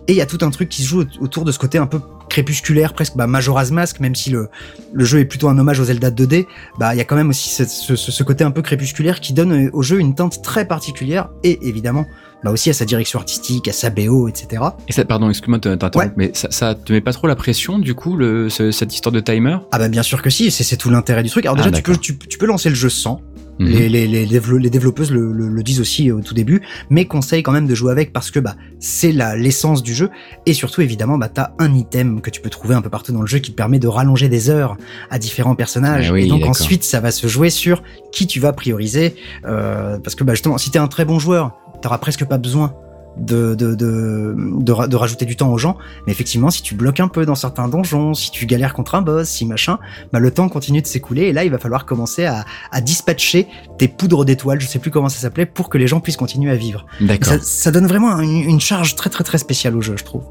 Et 0.07 0.13
il 0.13 0.15
y 0.15 0.21
a 0.21 0.25
tout 0.25 0.39
un 0.41 0.49
truc 0.49 0.69
qui 0.69 0.83
se 0.83 0.87
joue 0.87 1.01
au- 1.01 1.23
autour 1.23 1.45
de 1.45 1.51
ce 1.51 1.59
côté 1.59 1.77
un 1.77 1.87
peu 1.87 1.99
crépusculaire, 2.29 2.93
presque 2.93 3.15
bah, 3.15 3.27
Majora's 3.27 3.71
Mask, 3.71 3.99
même 3.99 4.15
si 4.15 4.29
le, 4.31 4.49
le 4.91 5.05
jeu 5.05 5.19
est 5.19 5.25
plutôt 5.25 5.49
un 5.49 5.57
hommage 5.57 5.79
au 5.79 5.85
Zelda 5.85 6.09
2D. 6.09 6.47
Bah, 6.79 6.95
il 6.95 6.97
y 6.97 7.01
a 7.01 7.03
quand 7.03 7.15
même 7.15 7.29
aussi 7.29 7.49
ce, 7.49 8.23
côté 8.23 8.43
un 8.43 8.51
peu 8.51 8.61
crépusculaire 8.61 9.19
qui 9.19 9.33
donne 9.33 9.69
au 9.73 9.81
jeu 9.81 9.99
une 9.99 10.15
teinte 10.15 10.41
très 10.41 10.65
particulière 10.65 11.29
et 11.43 11.59
évidemment, 11.67 12.05
bah 12.43 12.51
aussi 12.51 12.69
à 12.69 12.73
sa 12.73 12.85
direction 12.85 13.19
artistique, 13.19 13.67
à 13.67 13.73
sa 13.73 13.89
BO, 13.89 14.27
etc. 14.27 14.61
Et 14.87 14.93
ça, 14.93 15.05
pardon, 15.05 15.29
excuse-moi 15.29 15.59
de 15.59 15.75
t'interrompre, 15.75 15.97
Ouais. 16.09 16.13
mais 16.17 16.31
ça, 16.33 16.49
ça 16.51 16.75
te 16.75 16.91
met 16.93 17.01
pas 17.01 17.13
trop 17.13 17.27
la 17.27 17.35
pression, 17.35 17.79
du 17.79 17.93
coup, 17.95 18.15
le, 18.15 18.49
ce- 18.49 18.71
cette 18.71 18.93
histoire 18.93 19.13
de 19.13 19.19
timer? 19.19 19.57
Ah 19.71 19.79
bah 19.79 19.87
bien 19.89 20.03
sûr 20.03 20.21
que 20.21 20.29
si, 20.29 20.51
c'est 20.51 20.77
tout 20.77 20.89
l'intérêt 20.89 21.23
du 21.23 21.29
truc. 21.29 21.45
Alors 21.45 21.57
Ah, 21.59 21.63
déjà, 21.69 21.71
tu, 21.77 21.83
peux, 21.83 21.95
tu, 21.97 22.17
tu 22.17 22.37
peux 22.37 22.45
lancer 22.45 22.69
le 22.69 22.75
jeu 22.75 22.89
sans. 22.89 23.21
Mhm. 23.59 23.67
Les, 23.67 23.87
les, 23.87 24.07
les, 24.07 24.25
dévelop- 24.25 24.57
les 24.57 24.71
développeuses 24.71 25.11
le, 25.11 25.31
le- 25.31 25.47
le 25.47 25.61
disent 25.63 25.79
aussi 25.79 26.11
au 26.11 26.21
tout 26.21 26.33
début, 26.33 26.63
mais 26.89 27.05
conseillent 27.05 27.43
quand 27.43 27.51
même 27.51 27.67
de 27.67 27.75
jouer 27.75 27.91
avec 27.91 28.11
parce 28.11 28.31
que 28.31 28.39
bah 28.39 28.55
c'est 28.79 29.11
la 29.11 29.35
l'essence 29.35 29.83
du 29.83 29.93
jeu 29.93 30.09
et 30.47 30.53
surtout 30.53 30.81
évidemment 30.81 31.19
bah 31.19 31.29
t'as 31.29 31.49
un 31.59 31.71
item 31.75 32.19
que 32.21 32.31
tu 32.31 32.41
peux 32.41 32.49
trouver 32.49 32.73
un 32.73 32.81
peu 32.81 32.89
partout 32.89 33.11
dans 33.11 33.21
le 33.21 33.27
jeu 33.27 33.37
qui 33.37 33.51
te 33.51 33.55
permet 33.55 33.77
de 33.77 33.87
rallonger 33.87 34.27
des 34.27 34.49
heures 34.49 34.75
à 35.11 35.19
différents 35.19 35.53
personnages 35.53 36.07
Ah 36.09 36.13
oui, 36.13 36.23
et 36.23 36.27
donc 36.27 36.43
ensuite 36.47 36.83
ça 36.83 36.99
va 36.99 37.11
se 37.11 37.27
jouer 37.27 37.51
sur 37.51 37.83
qui 38.11 38.25
tu 38.25 38.39
vas 38.39 38.53
prioriser 38.53 39.13
euh, 39.45 39.99
parce 39.99 40.15
que 40.15 40.23
bah 40.23 40.33
justement 40.33 40.57
si 40.57 40.71
t'es 40.71 40.79
un 40.79 40.87
très 40.87 41.05
bon 41.05 41.19
joueur 41.19 41.51
t'auras 41.83 41.99
presque 41.99 42.25
pas 42.25 42.39
besoin 42.39 42.73
de, 43.15 43.53
de, 43.53 43.75
de, 43.75 44.35
de, 44.35 44.71
ra- 44.71 44.87
de 44.87 44.95
rajouter 44.95 45.25
du 45.25 45.35
temps 45.35 45.51
aux 45.53 45.57
gens 45.59 45.77
mais 46.07 46.11
effectivement 46.11 46.49
si 46.49 46.63
tu 46.63 46.73
bloques 46.73 46.99
un 46.99 47.07
peu 47.07 47.27
dans 47.27 47.35
certains 47.35 47.67
donjons 47.67 48.15
si 48.15 48.31
tu 48.31 48.47
galères 48.47 48.73
contre 48.73 48.95
un 48.95 49.03
boss 49.03 49.29
si 49.29 49.45
machin 49.45 49.77
bah 50.11 50.17
le 50.17 50.31
temps 50.31 50.49
continue 50.49 50.81
de 50.81 50.87
s'écouler 50.87 51.25
et 51.25 51.31
là 51.31 51.43
il 51.43 51.51
va 51.51 51.59
falloir 51.59 51.85
commencer 51.85 52.25
à, 52.25 52.43
à 52.71 52.81
dispatcher 52.81 53.45
tes 53.77 53.87
poudres 53.87 54.25
d'étoiles, 54.25 54.59
je 54.61 54.65
sais 54.65 54.79
plus 54.79 54.89
comment 54.89 55.09
ça 55.09 55.19
s'appelait, 55.19 55.45
pour 55.45 55.69
que 55.69 55.77
les 55.77 55.85
gens 55.87 55.99
puissent 55.99 56.17
continuer 56.17 56.49
à 56.49 56.55
vivre. 56.55 56.87
Ça, 57.25 57.39
ça 57.43 57.71
donne 57.71 57.85
vraiment 57.85 58.19
une, 58.19 58.49
une 58.49 58.59
charge 58.59 58.95
très 58.95 59.11
très 59.11 59.23
très 59.23 59.37
spéciale 59.37 59.75
au 59.75 59.81
jeu, 59.81 59.95
je 59.97 60.03
trouve. 60.03 60.23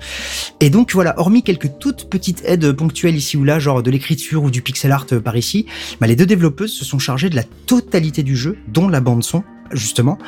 Et 0.61 0.69
donc 0.71 0.93
voilà, 0.93 1.15
hormis 1.19 1.43
quelques 1.45 1.79
toutes 1.79 2.09
petites 2.11 2.43
aides 2.45 2.73
ponctuelles 2.73 3.17
ici 3.17 3.37
ou 3.37 3.45
là, 3.45 3.59
genre 3.61 3.83
de 3.83 3.91
l'écriture 3.93 4.43
ou 4.43 4.51
du 4.51 4.63
pixel 4.63 4.91
art 4.91 5.07
euh, 5.13 5.21
par 5.21 5.37
ici, 5.37 5.67
bah, 6.01 6.07
les 6.09 6.17
deux 6.17 6.27
développeuses 6.27 6.73
se 6.73 6.85
sont 6.85 6.99
chargées 6.99 7.31
de 7.31 7.37
la 7.37 7.45
totalité 7.67 8.23
du 8.25 8.37
jeu, 8.37 8.57
dont 8.69 8.89
la 8.89 9.01
bande 9.01 9.23
son 9.23 9.43
justement. 9.73 10.19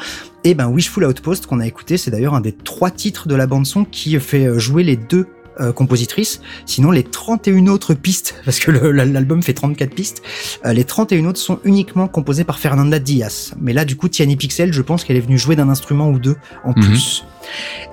Et 0.45 0.55
ben 0.55 0.69
Wishful 0.69 1.05
Outpost 1.05 1.47
qu'on 1.47 1.61
a 1.61 1.67
écouté, 1.67 1.97
c'est 1.97 2.11
d'ailleurs 2.11 2.35
un 2.35 2.41
des 2.41 2.53
trois 2.53 2.91
titres 2.91 3.29
de 3.29 3.35
la 3.35 3.47
bande 3.47 3.67
son 3.67 3.85
qui 3.85 4.19
fait 4.21 4.47
euh, 4.47 4.59
jouer 4.59 4.83
les 4.83 4.97
deux 4.97 5.27
euh, 5.61 5.73
compositrices. 5.73 6.41
Sinon, 6.67 6.91
les 6.91 7.05
31 7.05 7.67
autres 7.69 7.95
pistes, 7.95 8.35
parce 8.45 8.59
que 8.61 8.71
l'album 8.71 9.43
fait 9.43 9.55
34 9.55 9.95
pistes, 9.95 10.23
euh, 10.65 10.73
les 10.73 10.85
31 10.85 11.27
autres 11.27 11.41
sont 11.41 11.59
uniquement 11.65 12.09
composées 12.09 12.45
par 12.45 12.59
Fernanda 12.59 12.99
Diaz. 12.99 13.55
Mais 13.61 13.73
là, 13.73 13.85
du 13.85 13.97
coup, 13.97 14.09
Tiani 14.09 14.37
Pixel, 14.37 14.73
je 14.73 14.83
pense 14.83 15.05
qu'elle 15.05 15.17
est 15.17 15.21
venue 15.21 15.39
jouer 15.39 15.55
d'un 15.57 15.69
instrument 15.69 16.11
ou 16.11 16.19
deux 16.19 16.37
en 16.65 16.71
Mhm. 16.73 16.83
plus. 16.85 17.25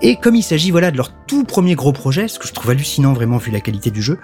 Et 0.01 0.15
comme 0.15 0.35
il 0.35 0.43
s'agit 0.43 0.71
voilà 0.71 0.91
de 0.91 0.97
leur 0.97 1.11
tout 1.27 1.43
premier 1.43 1.75
gros 1.75 1.91
projet, 1.91 2.29
ce 2.29 2.39
que 2.39 2.47
je 2.47 2.53
trouve 2.53 2.71
hallucinant 2.71 3.11
vraiment 3.11 3.35
vu 3.37 3.51
la 3.51 3.59
qualité 3.59 3.91
du 3.91 4.01
jeu, 4.01 4.17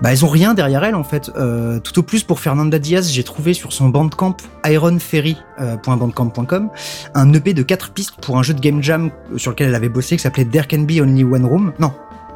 bah 0.00 0.10
elles 0.12 0.24
ont 0.24 0.28
rien 0.28 0.54
derrière 0.54 0.82
elles 0.82 0.96
en 0.96 1.04
fait. 1.04 1.30
Euh, 1.36 1.78
tout 1.78 1.96
au 2.00 2.02
plus 2.02 2.24
pour 2.24 2.40
Fernanda 2.40 2.80
Diaz, 2.80 3.08
j'ai 3.12 3.22
trouvé 3.22 3.54
sur 3.54 3.72
son 3.72 3.90
bandcamp 3.90 4.36
ironferry.bandcamp.com 4.64 6.70
un 7.14 7.32
EP 7.32 7.54
de 7.54 7.62
4 7.62 7.92
pistes 7.92 8.14
pour 8.20 8.36
un 8.38 8.42
jeu 8.42 8.54
de 8.54 8.60
game 8.60 8.82
jam 8.82 9.10
euh, 9.32 9.38
sur 9.38 9.52
lequel 9.52 9.68
elle 9.68 9.74
avait 9.76 9.88
bossé 9.88 10.16
qui 10.16 10.22
s'appelait 10.22 10.44
There 10.44 10.66
Can 10.68 10.80
Be 10.82 11.00
Only 11.00 11.22
One 11.24 11.46
Room. 11.46 11.72
Non. 11.78 11.92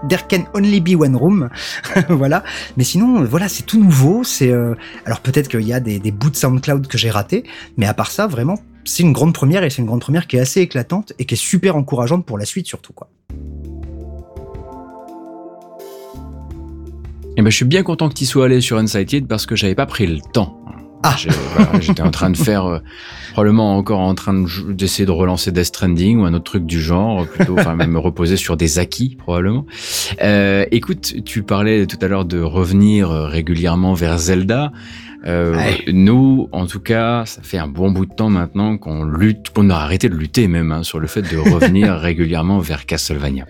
There 0.09 0.21
can 0.29 0.45
only 0.55 0.81
be 0.81 0.95
one 0.95 1.17
room, 1.17 1.49
voilà. 2.09 2.45
Mais 2.77 2.85
sinon, 2.85 3.25
voilà, 3.25 3.49
c'est 3.49 3.65
tout 3.65 3.83
nouveau. 3.83 4.25
C'est 4.25 4.51
euh, 4.51 4.75
alors 5.05 5.21
peut-être 5.21 5.49
qu'il 5.49 5.67
y 5.67 5.73
a 5.73 5.81
des, 5.81 5.99
bouts 6.11 6.31
de 6.31 6.37
SoundCloud 6.37 6.87
que 6.87 6.99
j'ai 6.99 7.11
ratés, 7.11 7.45
mais 7.77 7.87
à 7.87 7.95
part 7.95 8.11
ça, 8.11 8.27
vraiment, 8.27 8.59
c'est 8.85 9.03
une 9.03 9.13
grande 9.13 9.35
première 9.35 9.65
et 9.65 9.71
c'est 9.71 9.79
une 9.79 9.87
grande 9.87 10.01
première 10.01 10.27
qui 10.27 10.37
est 10.37 10.41
assez 10.41 10.61
éclatante 10.61 11.13
et 11.19 11.25
qui 11.25 11.35
est 11.35 11.39
super 11.39 11.77
encourageante 11.77 12.25
pour 12.25 12.39
la 12.39 12.45
suite 12.45 12.67
surtout 12.67 12.93
quoi. 12.93 13.09
Et 17.39 17.43
ben, 17.43 17.51
je 17.51 17.57
suis 17.57 17.67
bien 17.67 17.83
content 17.83 18.09
que 18.09 18.15
tu 18.15 18.25
sois 18.25 18.47
allé 18.47 18.63
sur 18.63 18.79
Unsighted 18.79 19.27
parce 19.27 19.45
que 19.45 19.57
j'avais 19.57 19.75
pas 19.75 19.85
pris 19.85 20.07
le 20.07 20.21
temps. 20.33 20.66
Ah. 21.03 21.17
J'étais 21.81 22.03
en 22.03 22.11
train 22.11 22.31
de 22.31 22.37
faire, 22.37 22.67
euh, 22.67 22.79
probablement 23.33 23.77
encore 23.77 24.01
en 24.01 24.15
train 24.15 24.35
de 24.35 24.73
d'essayer 24.73 25.07
de 25.07 25.11
relancer 25.11 25.53
Death 25.53 25.67
Stranding 25.67 26.21
ou 26.21 26.25
un 26.25 26.35
autre 26.35 26.45
truc 26.45 26.67
du 26.67 26.81
genre, 26.81 27.27
plutôt, 27.27 27.57
enfin 27.59 27.75
même 27.75 27.91
me 27.91 27.99
reposer 27.99 28.37
sur 28.37 28.57
des 28.57 28.79
acquis 28.79 29.17
probablement. 29.17 29.67
Euh, 30.23 30.65
écoute, 30.71 31.15
tu 31.25 31.43
parlais 31.43 31.87
tout 31.87 31.99
à 32.01 32.09
l'heure 32.09 32.25
de 32.25 32.41
revenir 32.41 33.11
euh, 33.11 33.27
régulièrement 33.27 33.95
vers 33.95 34.19
Zelda. 34.19 34.73
Euh. 35.27 35.57
Nous, 35.89 36.49
en 36.53 36.67
tout 36.67 36.81
cas, 36.81 37.25
ça 37.27 37.43
fait 37.43 37.59
un 37.59 37.67
bon 37.67 37.91
bout 37.91 38.07
de 38.07 38.15
temps 38.15 38.31
maintenant 38.31 38.79
qu'on 38.79 39.05
lutte, 39.05 39.51
qu'on 39.51 39.71
a 39.71 39.75
arrêté 39.75 40.09
de 40.09 40.15
lutter 40.15 40.47
même 40.49 40.73
hein, 40.73 40.83
sur 40.83 40.99
le 40.99 41.07
fait 41.07 41.23
de 41.23 41.37
revenir 41.37 41.95
régulièrement 41.99 42.59
vers 42.61 42.87
Castlevania. 42.87 43.47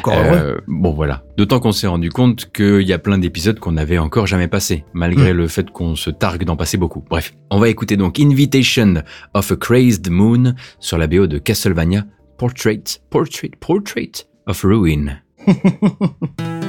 Encore. 0.00 0.14
Euh, 0.16 0.56
bon 0.66 0.92
voilà. 0.92 1.22
D'autant 1.36 1.60
qu'on 1.60 1.72
s'est 1.72 1.86
rendu 1.86 2.10
compte 2.10 2.50
qu'il 2.52 2.82
y 2.82 2.92
a 2.92 2.98
plein 2.98 3.18
d'épisodes 3.18 3.58
qu'on 3.58 3.72
n'avait 3.72 3.98
encore 3.98 4.26
jamais 4.26 4.48
passés, 4.48 4.84
malgré 4.92 5.32
le 5.32 5.46
fait 5.46 5.70
qu'on 5.70 5.96
se 5.96 6.10
targue 6.10 6.44
d'en 6.44 6.56
passer 6.56 6.76
beaucoup. 6.76 7.04
Bref, 7.08 7.34
on 7.50 7.58
va 7.58 7.68
écouter 7.68 7.96
donc 7.96 8.18
Invitation 8.18 9.02
of 9.34 9.52
a 9.52 9.56
Crazed 9.56 10.10
Moon 10.10 10.54
sur 10.80 10.98
la 10.98 11.06
BO 11.06 11.26
de 11.26 11.38
Castlevania 11.38 12.04
Portrait, 12.36 12.82
Portrait, 13.10 13.50
Portrait 13.60 14.12
of 14.46 14.62
Ruin. 14.64 15.18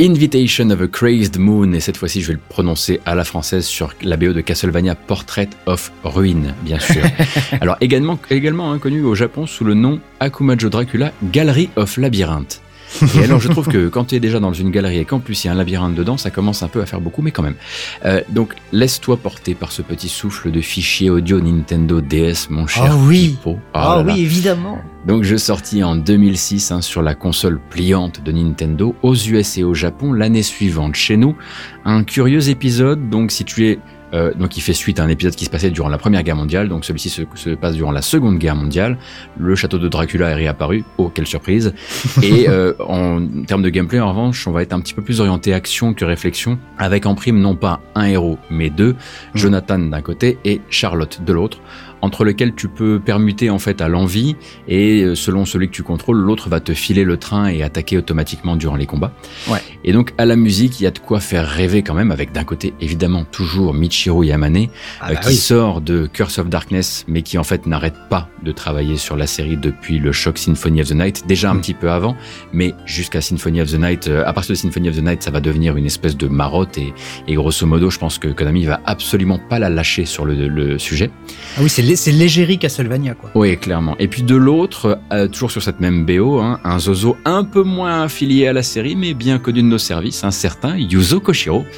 Invitation 0.00 0.70
of 0.70 0.80
a 0.80 0.88
Crazed 0.88 1.36
Moon, 1.36 1.74
et 1.74 1.80
cette 1.80 1.98
fois-ci 1.98 2.22
je 2.22 2.28
vais 2.28 2.32
le 2.32 2.40
prononcer 2.48 3.02
à 3.04 3.14
la 3.14 3.22
française 3.22 3.66
sur 3.66 3.92
la 4.00 4.16
BO 4.16 4.32
de 4.32 4.40
Castlevania 4.40 4.94
Portrait 4.94 5.50
of 5.66 5.92
Ruin, 6.04 6.54
bien 6.62 6.78
sûr. 6.78 7.02
Alors 7.60 7.76
également, 7.82 8.18
également 8.30 8.72
hein, 8.72 8.78
connu 8.78 9.02
au 9.02 9.14
Japon 9.14 9.46
sous 9.46 9.62
le 9.64 9.74
nom 9.74 10.00
Akumajo 10.18 10.70
Dracula 10.70 11.12
Gallery 11.24 11.68
of 11.76 11.98
Labyrinth. 11.98 12.59
Et 13.20 13.24
alors, 13.24 13.40
je 13.40 13.48
trouve 13.48 13.68
que 13.68 13.88
quand 13.88 14.06
tu 14.06 14.14
es 14.14 14.20
déjà 14.20 14.40
dans 14.40 14.52
une 14.52 14.70
galerie 14.70 14.98
et 14.98 15.04
qu'en 15.04 15.20
plus 15.20 15.44
il 15.44 15.46
y 15.46 15.50
a 15.50 15.52
un 15.52 15.56
labyrinthe 15.56 15.94
dedans, 15.94 16.16
ça 16.16 16.30
commence 16.30 16.62
un 16.62 16.68
peu 16.68 16.80
à 16.80 16.86
faire 16.86 17.00
beaucoup, 17.00 17.22
mais 17.22 17.30
quand 17.30 17.42
même. 17.42 17.56
Euh, 18.04 18.20
donc, 18.28 18.54
laisse-toi 18.72 19.16
porter 19.16 19.54
par 19.54 19.72
ce 19.72 19.82
petit 19.82 20.08
souffle 20.08 20.50
de 20.50 20.60
fichiers 20.60 21.10
audio 21.10 21.40
Nintendo 21.40 22.00
DS, 22.00 22.48
mon 22.50 22.66
cher 22.66 22.84
Ah 22.90 22.96
oui. 22.96 23.36
Ah 23.74 23.96
là 23.96 24.02
là. 24.02 24.14
oui, 24.14 24.20
évidemment. 24.20 24.78
Donc, 25.06 25.22
je 25.22 25.36
sortis 25.36 25.82
en 25.82 25.96
2006 25.96 26.72
hein, 26.72 26.82
sur 26.82 27.02
la 27.02 27.14
console 27.14 27.60
pliante 27.70 28.22
de 28.22 28.32
Nintendo 28.32 28.94
aux 29.02 29.14
US 29.14 29.58
et 29.58 29.64
au 29.64 29.74
Japon 29.74 30.12
l'année 30.12 30.42
suivante. 30.42 30.94
Chez 30.94 31.16
nous, 31.16 31.36
un 31.84 32.04
curieux 32.04 32.48
épisode. 32.50 33.08
Donc, 33.08 33.30
si 33.30 33.44
tu 33.44 33.68
es 33.68 33.78
euh, 34.12 34.32
donc 34.34 34.56
il 34.56 34.60
fait 34.60 34.72
suite 34.72 35.00
à 35.00 35.04
un 35.04 35.08
épisode 35.08 35.34
qui 35.34 35.44
se 35.44 35.50
passait 35.50 35.70
durant 35.70 35.88
la 35.88 35.98
Première 35.98 36.22
Guerre 36.22 36.36
mondiale, 36.36 36.68
donc 36.68 36.84
celui-ci 36.84 37.10
se, 37.10 37.22
se 37.34 37.50
passe 37.50 37.74
durant 37.74 37.92
la 37.92 38.02
Seconde 38.02 38.38
Guerre 38.38 38.56
mondiale. 38.56 38.98
Le 39.38 39.54
château 39.54 39.78
de 39.78 39.88
Dracula 39.88 40.30
est 40.30 40.34
réapparu, 40.34 40.84
oh 40.98 41.10
quelle 41.14 41.26
surprise. 41.26 41.74
Et 42.22 42.48
euh, 42.48 42.72
en 42.80 43.20
termes 43.46 43.62
de 43.62 43.68
gameplay, 43.68 44.00
en 44.00 44.10
revanche, 44.10 44.46
on 44.46 44.52
va 44.52 44.62
être 44.62 44.72
un 44.72 44.80
petit 44.80 44.94
peu 44.94 45.02
plus 45.02 45.20
orienté 45.20 45.54
action 45.54 45.94
que 45.94 46.04
réflexion, 46.04 46.58
avec 46.78 47.06
en 47.06 47.14
prime 47.14 47.40
non 47.40 47.54
pas 47.54 47.80
un 47.94 48.04
héros, 48.04 48.38
mais 48.50 48.70
deux, 48.70 48.96
Jonathan 49.34 49.78
d'un 49.78 50.02
côté 50.02 50.38
et 50.44 50.60
Charlotte 50.70 51.20
de 51.24 51.32
l'autre, 51.32 51.60
entre 52.02 52.24
lesquels 52.24 52.54
tu 52.54 52.68
peux 52.68 52.98
permuter 52.98 53.50
en 53.50 53.58
fait 53.58 53.80
à 53.80 53.88
l'envie, 53.88 54.36
et 54.68 55.02
euh, 55.02 55.14
selon 55.14 55.44
celui 55.44 55.68
que 55.68 55.72
tu 55.74 55.82
contrôles, 55.82 56.18
l'autre 56.18 56.48
va 56.48 56.60
te 56.60 56.72
filer 56.74 57.04
le 57.04 57.16
train 57.16 57.48
et 57.48 57.62
attaquer 57.62 57.98
automatiquement 57.98 58.56
durant 58.56 58.76
les 58.76 58.86
combats. 58.86 59.12
Ouais. 59.48 59.58
Et 59.84 59.92
donc 59.92 60.12
à 60.18 60.24
la 60.26 60.36
musique, 60.36 60.80
il 60.80 60.84
y 60.84 60.86
a 60.86 60.90
de 60.90 60.98
quoi 60.98 61.20
faire 61.20 61.46
rêver 61.48 61.82
quand 61.82 61.94
même, 61.94 62.10
avec 62.10 62.32
d'un 62.32 62.44
côté 62.44 62.74
évidemment 62.80 63.24
toujours 63.24 63.74
Michiru 63.74 64.26
Yamane, 64.26 64.66
Ah 65.00 65.10
euh, 65.10 65.14
bah 65.14 65.20
qui 65.20 65.28
oui. 65.28 65.34
sort 65.36 65.80
de 65.80 66.06
Curse 66.12 66.38
of 66.38 66.48
Darkness, 66.48 67.04
mais 67.08 67.22
qui 67.22 67.38
en 67.38 67.44
fait 67.44 67.66
n'arrête 67.66 67.94
pas 68.08 68.28
de 68.42 68.52
travailler 68.52 68.96
sur 68.96 69.16
la 69.16 69.26
série 69.26 69.56
depuis 69.56 69.98
le 69.98 70.12
choc 70.12 70.38
Symphony 70.38 70.80
of 70.82 70.88
the 70.88 70.94
Night, 70.94 71.24
déjà 71.26 71.50
un 71.50 71.54
Mm. 71.54 71.60
petit 71.60 71.74
peu 71.74 71.90
avant, 71.90 72.16
mais 72.52 72.72
jusqu'à 72.86 73.20
Symphony 73.20 73.60
of 73.60 73.70
the 73.70 73.78
Night, 73.78 74.08
euh, 74.08 74.22
à 74.26 74.32
partir 74.32 74.52
de 74.54 74.58
Symphony 74.58 74.88
of 74.88 74.96
the 74.96 75.02
Night, 75.02 75.22
ça 75.22 75.30
va 75.30 75.40
devenir 75.40 75.76
une 75.76 75.86
espèce 75.86 76.16
de 76.16 76.26
marotte 76.28 76.78
et, 76.78 76.92
et 77.28 77.34
grosso 77.34 77.66
modo, 77.66 77.90
je 77.90 77.98
pense 77.98 78.18
que 78.18 78.28
Konami 78.28 78.64
va 78.64 78.80
absolument 78.86 79.38
pas 79.38 79.58
la 79.58 79.68
lâcher 79.68 80.06
sur 80.06 80.24
le, 80.24 80.48
le 80.48 80.78
sujet. 80.78 81.10
Ah 81.56 81.60
oui, 81.62 81.68
c'est 81.68 81.82
c'est 81.96 82.12
l'égérie 82.12 82.58
Castlevania, 82.58 83.14
quoi. 83.14 83.30
Oui, 83.34 83.56
clairement. 83.56 83.96
Et 83.98 84.08
puis 84.08 84.22
de 84.22 84.34
l'autre, 84.36 84.98
euh, 85.12 85.28
toujours 85.28 85.50
sur 85.50 85.62
cette 85.62 85.80
même 85.80 86.04
BO, 86.04 86.38
hein, 86.40 86.60
un 86.64 86.78
Zozo 86.78 87.16
un 87.24 87.44
peu 87.44 87.62
moins 87.62 88.02
affilié 88.02 88.46
à 88.48 88.52
la 88.52 88.62
série, 88.62 88.96
mais 88.96 89.14
bien 89.14 89.38
connu 89.38 89.62
de 89.62 89.66
nos 89.68 89.78
services, 89.78 90.24
un 90.24 90.30
certain 90.30 90.76
Yuzo 90.76 91.20
Koshiro. 91.20 91.64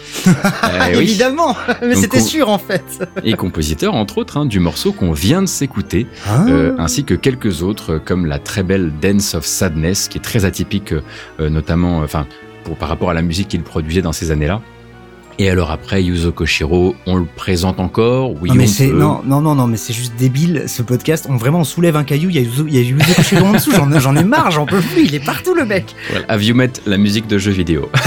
Euh, 0.64 0.94
oui. 0.96 1.02
Évidemment, 1.02 1.56
mais 1.82 1.94
c'était 1.94 2.20
sûr 2.20 2.48
en 2.48 2.58
fait. 2.58 2.84
et 3.24 3.34
compositeur 3.34 3.94
entre 3.94 4.18
autres 4.18 4.36
hein, 4.36 4.46
du 4.46 4.58
morceau 4.60 4.92
qu'on 4.92 5.12
vient 5.12 5.42
de 5.42 5.46
s'écouter, 5.46 6.06
Ah. 6.26 6.44
euh, 6.48 6.74
ainsi 6.78 7.04
que 7.04 7.14
quelques 7.14 7.62
autres 7.62 7.94
euh, 7.94 7.98
comme 7.98 8.26
la 8.26 8.38
très 8.38 8.62
belle 8.62 8.92
Dance 9.00 9.34
of 9.34 9.44
Sadness 9.44 10.08
qui 10.08 10.18
est 10.18 10.22
très 10.22 10.44
atypique, 10.44 10.92
euh, 11.40 11.50
notamment, 11.50 11.98
enfin, 11.98 12.26
par 12.78 12.88
rapport 12.88 13.10
à 13.10 13.14
la 13.14 13.22
musique 13.22 13.48
qu'il 13.48 13.62
produisait 13.62 14.02
dans 14.02 14.12
ces 14.12 14.30
années-là. 14.30 14.60
Et 15.38 15.48
alors 15.48 15.70
après, 15.70 16.02
Yuzo 16.02 16.30
Koshiro, 16.32 16.94
on 17.06 17.16
le 17.16 17.24
présente 17.24 17.80
encore, 17.80 18.32
oui 18.42 18.50
non, 18.50 18.54
mais 18.54 18.66
c'est 18.66 18.88
non, 18.88 19.20
non, 19.24 19.40
non, 19.40 19.54
non, 19.54 19.66
mais 19.66 19.76
c'est 19.76 19.92
juste 19.92 20.12
débile 20.18 20.64
ce 20.66 20.82
podcast. 20.82 21.26
On 21.28 21.36
vraiment 21.36 21.60
on 21.60 21.64
soulève 21.64 21.96
un 21.96 22.04
caillou. 22.04 22.28
Il 22.30 22.36
y 22.36 22.38
a 22.38 22.42
Yuzo, 22.42 22.66
il 22.68 22.74
y 22.74 22.78
a 22.78 22.82
Yuzo 22.82 23.14
Koshiro 23.14 23.46
en 23.46 23.52
dessous. 23.52 23.72
J'en 23.72 23.90
ai, 23.92 24.00
j'en 24.00 24.14
ai 24.16 24.24
marre, 24.24 24.50
j'en 24.50 24.66
peux 24.66 24.80
plus. 24.80 25.04
Il 25.06 25.14
est 25.14 25.24
partout 25.24 25.54
le 25.54 25.64
mec. 25.64 25.94
Voilà. 26.10 26.24
Have 26.28 26.42
you 26.42 26.54
met 26.54 26.70
la 26.86 26.96
musique 26.98 27.26
de 27.26 27.38
jeux 27.38 27.52
vidéo? 27.52 27.88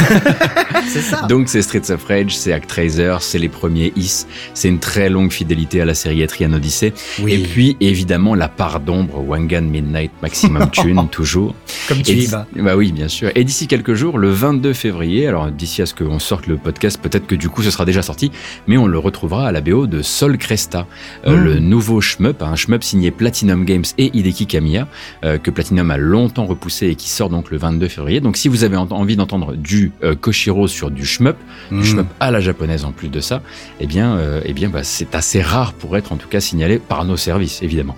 C'est 0.87 1.01
ça. 1.01 1.23
Donc 1.27 1.49
c'est 1.49 1.61
Streets 1.61 1.89
of 1.91 2.03
Rage, 2.05 2.35
c'est 2.37 2.53
Actraiser, 2.53 3.15
c'est 3.21 3.39
les 3.39 3.49
premiers 3.49 3.91
Is, 3.95 4.25
c'est 4.53 4.67
une 4.69 4.79
très 4.79 5.09
longue 5.09 5.31
fidélité 5.31 5.81
à 5.81 5.85
la 5.85 5.93
série 5.95 6.21
Etrian 6.21 6.53
Odyssey. 6.53 6.93
oui, 7.21 7.33
Et 7.33 7.37
puis 7.39 7.77
évidemment 7.81 8.35
la 8.35 8.47
part 8.49 8.79
d'ombre, 8.79 9.17
Wangan 9.27 9.63
Midnight 9.63 10.11
Maximum 10.21 10.69
Tune, 10.71 11.07
toujours. 11.11 11.55
comme 11.87 12.01
tu 12.01 12.11
Et 12.11 12.23
y 12.23 12.25
vas. 12.27 12.45
Bah 12.55 12.75
oui, 12.75 12.91
bien 12.91 13.07
sûr. 13.07 13.31
Et 13.35 13.43
d'ici 13.43 13.67
quelques 13.67 13.93
jours, 13.95 14.17
le 14.17 14.29
22 14.29 14.73
février, 14.73 15.27
alors 15.27 15.49
d'ici 15.49 15.81
à 15.81 15.85
ce 15.85 15.93
qu'on 15.95 16.19
sorte 16.19 16.47
le 16.47 16.57
podcast, 16.57 16.99
peut-être 17.01 17.14
que 17.19 17.35
du 17.35 17.49
coup 17.49 17.61
ce 17.63 17.71
sera 17.71 17.85
déjà 17.85 18.01
sorti, 18.01 18.31
mais 18.67 18.77
on 18.77 18.87
le 18.87 18.97
retrouvera 18.99 19.47
à 19.47 19.51
la 19.51 19.61
BO 19.61 19.87
de 19.87 20.01
Sol 20.01 20.37
Cresta, 20.37 20.87
euh, 21.25 21.35
Mm. 21.35 21.43
le 21.43 21.59
nouveau 21.59 22.01
shmup, 22.01 22.41
un 22.41 22.55
shmup 22.55 22.83
signé 22.83 23.11
Platinum 23.11 23.65
Games 23.65 23.83
et 23.97 24.11
Hideki 24.17 24.47
Kamiya, 24.47 24.87
euh, 25.23 25.37
que 25.37 25.51
Platinum 25.51 25.91
a 25.91 25.97
longtemps 25.97 26.45
repoussé 26.45 26.87
et 26.87 26.95
qui 26.95 27.09
sort 27.09 27.29
donc 27.29 27.51
le 27.51 27.57
22 27.57 27.87
février. 27.87 28.19
Donc 28.21 28.37
si 28.37 28.47
vous 28.47 28.63
avez 28.63 28.77
envie 28.77 29.15
d'entendre 29.15 29.55
du 29.55 29.91
euh, 30.03 30.15
Koshiro 30.15 30.67
sur 30.67 30.91
du 30.91 31.05
shmup, 31.05 31.37
du 31.71 31.83
shmup 31.85 32.07
à 32.19 32.31
la 32.31 32.39
japonaise 32.41 32.85
en 32.85 32.91
plus 32.91 33.09
de 33.09 33.19
ça, 33.19 33.41
eh 33.79 33.87
bien, 33.87 34.17
euh, 34.17 34.41
eh 34.45 34.53
bien 34.53 34.69
bah, 34.69 34.83
c'est 34.83 35.15
assez 35.15 35.41
rare 35.41 35.73
pour 35.73 35.95
être 35.97 36.11
en 36.11 36.17
tout 36.17 36.27
cas 36.27 36.39
signalé 36.39 36.79
par 36.79 37.05
nos 37.05 37.17
services, 37.17 37.61
évidemment. 37.63 37.95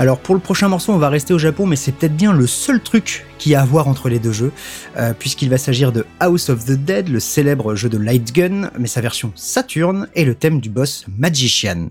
Alors 0.00 0.20
pour 0.20 0.36
le 0.36 0.40
prochain 0.40 0.68
morceau, 0.68 0.92
on 0.92 0.98
va 0.98 1.08
rester 1.08 1.34
au 1.34 1.38
Japon, 1.38 1.66
mais 1.66 1.74
c'est 1.74 1.90
peut-être 1.90 2.16
bien 2.16 2.32
le 2.32 2.46
seul 2.46 2.80
truc 2.80 3.26
qu'il 3.38 3.50
y 3.50 3.54
a 3.56 3.62
à 3.62 3.64
voir 3.64 3.88
entre 3.88 4.08
les 4.08 4.20
deux 4.20 4.30
jeux, 4.30 4.52
euh, 4.96 5.12
puisqu'il 5.12 5.50
va 5.50 5.58
s'agir 5.58 5.90
de 5.90 6.06
House 6.20 6.50
of 6.50 6.64
the 6.64 6.72
Dead, 6.72 7.08
le 7.08 7.18
célèbre 7.18 7.74
jeu 7.74 7.88
de 7.88 7.98
Light 7.98 8.32
Gun, 8.32 8.70
mais 8.78 8.86
sa 8.86 9.00
version 9.00 9.32
Saturn 9.34 10.06
et 10.14 10.24
le 10.24 10.36
thème 10.36 10.60
du 10.60 10.70
boss 10.70 11.04
Magician. 11.18 11.88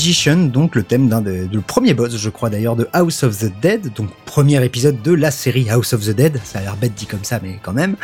Magician, 0.00 0.36
donc 0.36 0.74
le 0.74 0.82
thème 0.82 1.08
d'un 1.08 1.22
des- 1.22 1.48
le 1.50 1.60
premier 1.62 1.94
boss, 1.94 2.14
je 2.18 2.28
crois 2.28 2.50
d'ailleurs, 2.50 2.76
de 2.76 2.86
House 2.92 3.22
of 3.22 3.38
the 3.38 3.50
Dead, 3.62 3.94
donc 3.94 4.10
premier 4.26 4.62
épisode 4.62 5.00
de 5.00 5.12
la 5.14 5.30
série 5.30 5.70
House 5.70 5.94
of 5.94 6.04
the 6.04 6.10
Dead, 6.10 6.38
ça 6.44 6.58
a 6.58 6.62
l'air 6.62 6.76
bête 6.76 6.92
dit 6.94 7.06
comme 7.06 7.24
ça, 7.24 7.40
mais 7.42 7.58
quand 7.62 7.72
même, 7.72 7.96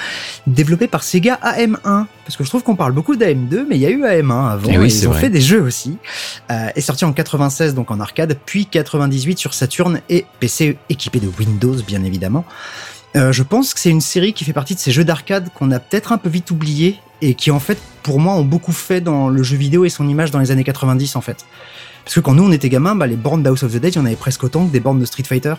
développé 0.47 0.87
par 0.89 1.03
Sega 1.05 1.39
AM1, 1.43 2.07
parce 2.25 2.39
que 2.39 2.45
je 2.45 2.49
trouve 2.49 2.63
qu'on 2.63 2.77
parle 2.77 2.93
beaucoup 2.93 3.15
d'AM2, 3.15 3.67
mais 3.69 3.77
il 3.77 3.83
y 3.83 3.85
a 3.87 3.91
eu 3.91 4.05
AM1 4.07 4.49
avant, 4.53 4.71
Eh 4.71 4.75
et 4.77 4.79
oui, 4.79 4.89
ils 4.91 5.07
ont 5.07 5.11
vrai. 5.11 5.21
fait 5.21 5.29
des 5.29 5.43
jeux 5.43 5.61
aussi, 5.61 5.99
euh, 6.51 6.69
est 6.75 6.81
sorti 6.81 7.05
en 7.05 7.13
96 7.13 7.75
donc 7.75 7.91
en 7.91 8.01
arcade, 8.01 8.39
puis 8.47 8.65
98 8.65 9.39
sur 9.39 9.53
Saturn 9.53 10.01
et 10.09 10.25
PC 10.41 10.79
équipé 10.89 11.21
de 11.21 11.29
Windows 11.39 11.77
bien 11.87 12.03
évidemment. 12.05 12.47
Euh, 13.17 13.33
je 13.33 13.43
pense 13.43 13.75
que 13.75 13.81
c'est 13.81 13.91
une 13.91 14.01
série 14.01 14.33
qui 14.33 14.45
fait 14.45 14.55
partie 14.55 14.75
de 14.75 14.81
ces 14.81 14.93
jeux 14.93 15.05
d'arcade 15.05 15.51
qu'on 15.55 15.71
a 15.73 15.79
peut-être 15.79 16.13
un 16.13 16.17
peu 16.17 16.31
vite 16.31 16.51
oublié 16.51 16.99
et 17.21 17.35
qui 17.35 17.51
en 17.51 17.61
fait 17.61 17.77
pour 18.03 18.19
moi 18.19 18.33
ont 18.35 18.43
beaucoup 18.43 18.73
fait 18.73 19.03
dans 19.03 19.29
le 19.29 19.43
jeu 19.43 19.57
vidéo 19.59 19.85
et 19.85 19.91
son 19.91 20.09
image 20.09 20.31
dans 20.31 20.39
les 20.39 20.51
années 20.51 20.65
90 20.65 21.15
en 21.15 21.21
fait. 21.21 21.45
Parce 22.05 22.15
que 22.15 22.21
quand 22.21 22.35
nous 22.35 22.45
on 22.45 22.53
était 22.53 22.69
gamins, 22.69 22.95
bah, 22.95 23.07
les 23.07 23.17
bornes 23.17 23.43
d'House 23.43 23.63
of 23.63 23.73
the 23.73 23.77
Dead, 23.77 23.95
il 23.95 23.99
en 23.99 24.07
avait 24.07 24.17
presque 24.17 24.45
autant 24.45 24.67
que 24.67 24.73
des 24.73 24.81
bornes 24.81 24.99
de 24.99 25.05
Street 25.05 25.25
Fighter. 25.25 25.55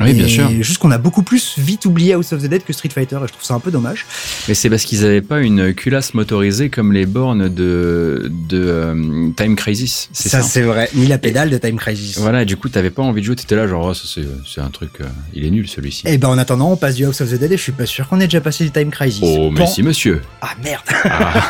Oui, 0.00 0.14
bien 0.14 0.28
sûr. 0.28 0.50
Juste 0.60 0.78
qu'on 0.78 0.90
a 0.90 0.98
beaucoup 0.98 1.22
plus 1.22 1.58
vite 1.58 1.84
oublié 1.86 2.14
House 2.14 2.32
of 2.32 2.42
the 2.42 2.46
Dead 2.46 2.64
que 2.64 2.72
Street 2.72 2.88
Fighter 2.88 3.16
et 3.16 3.26
je 3.26 3.32
trouve 3.32 3.44
ça 3.44 3.54
un 3.54 3.60
peu 3.60 3.70
dommage. 3.70 4.06
Mais 4.48 4.54
c'est 4.54 4.70
parce 4.70 4.84
qu'ils 4.84 5.02
n'avaient 5.02 5.22
pas 5.22 5.40
une 5.40 5.74
culasse 5.74 6.14
motorisée 6.14 6.70
comme 6.70 6.92
les 6.92 7.06
bornes 7.06 7.48
de, 7.48 8.30
de 8.48 8.62
euh, 8.64 9.30
Time 9.36 9.56
Crisis. 9.56 10.08
C'est 10.12 10.28
ça. 10.28 10.42
c'est 10.42 10.62
vrai. 10.62 10.88
Ni 10.94 11.06
la 11.06 11.18
pédale 11.18 11.50
de 11.50 11.58
Time 11.58 11.76
Crisis. 11.76 12.18
Voilà, 12.18 12.42
et 12.42 12.44
du 12.44 12.56
coup, 12.56 12.68
t'avais 12.68 12.90
pas 12.90 13.02
envie 13.02 13.20
de 13.20 13.26
jouer, 13.26 13.36
t'étais 13.36 13.56
là, 13.56 13.66
genre, 13.68 13.86
oh, 13.86 13.94
ça, 13.94 14.04
c'est, 14.06 14.26
c'est 14.46 14.60
un 14.60 14.70
truc, 14.70 14.90
euh, 15.00 15.04
il 15.34 15.44
est 15.44 15.50
nul 15.50 15.68
celui-ci. 15.68 16.02
Et 16.06 16.18
ben 16.18 16.28
en 16.28 16.38
attendant, 16.38 16.70
on 16.72 16.76
passe 16.76 16.94
du 16.94 17.04
House 17.04 17.20
of 17.20 17.30
the 17.30 17.34
Dead 17.34 17.52
et 17.52 17.56
je 17.56 17.62
suis 17.62 17.72
pas 17.72 17.86
sûr 17.86 18.08
qu'on 18.08 18.20
ait 18.20 18.24
déjà 18.26 18.40
passé 18.40 18.64
du 18.64 18.70
Time 18.70 18.90
Crisis. 18.90 19.22
Oh, 19.22 19.50
mais 19.50 19.66
si, 19.66 19.82
monsieur. 19.82 20.22
Ah 20.40 20.50
merde 20.62 20.82
Ah. 21.04 21.48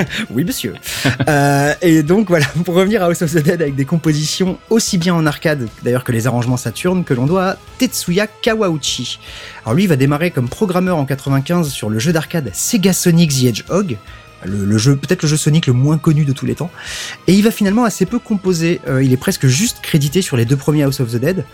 Oui, 0.30 0.44
monsieur. 0.44 0.74
Euh, 1.28 1.74
et 1.82 2.02
donc 2.02 2.28
voilà, 2.28 2.46
pour 2.64 2.74
revenir 2.74 3.02
à 3.02 3.06
House 3.06 3.22
of 3.22 3.32
the 3.32 3.42
Dead 3.42 3.62
avec 3.62 3.74
des 3.74 3.84
compositions 3.84 4.58
aussi 4.70 4.98
bien 4.98 5.14
en 5.14 5.26
arcade 5.26 5.68
d'ailleurs 5.82 6.04
que 6.04 6.12
les 6.12 6.26
arrangements 6.26 6.56
Saturn 6.56 7.04
que 7.04 7.14
l'on 7.14 7.26
doit 7.26 7.56
Tetsuya 7.78 8.26
Kawauchi. 8.26 9.18
Alors 9.64 9.74
lui 9.74 9.84
il 9.84 9.88
va 9.88 9.96
démarrer 9.96 10.30
comme 10.30 10.48
programmeur 10.48 10.96
en 10.96 11.04
95 11.04 11.68
sur 11.70 11.90
le 11.90 11.98
jeu 11.98 12.12
d'arcade 12.12 12.50
Sega 12.52 12.92
Sonic 12.92 13.30
the 13.32 13.44
Hedgehog. 13.44 13.96
Le, 14.44 14.64
le 14.64 14.78
jeu, 14.78 14.96
peut-être 14.96 15.22
le 15.22 15.28
jeu 15.28 15.36
Sonic 15.36 15.66
le 15.66 15.72
moins 15.72 15.98
connu 15.98 16.24
de 16.24 16.32
tous 16.32 16.46
les 16.46 16.54
temps. 16.54 16.70
Et 17.26 17.32
il 17.32 17.42
va 17.42 17.50
finalement 17.50 17.84
assez 17.84 18.04
peu 18.06 18.18
composer. 18.18 18.80
Euh, 18.86 19.02
il 19.02 19.12
est 19.12 19.16
presque 19.16 19.46
juste 19.46 19.78
crédité 19.82 20.22
sur 20.22 20.36
les 20.36 20.44
deux 20.44 20.56
premiers 20.56 20.82
House 20.84 21.00
of 21.00 21.10
the 21.10 21.16
Dead. 21.16 21.44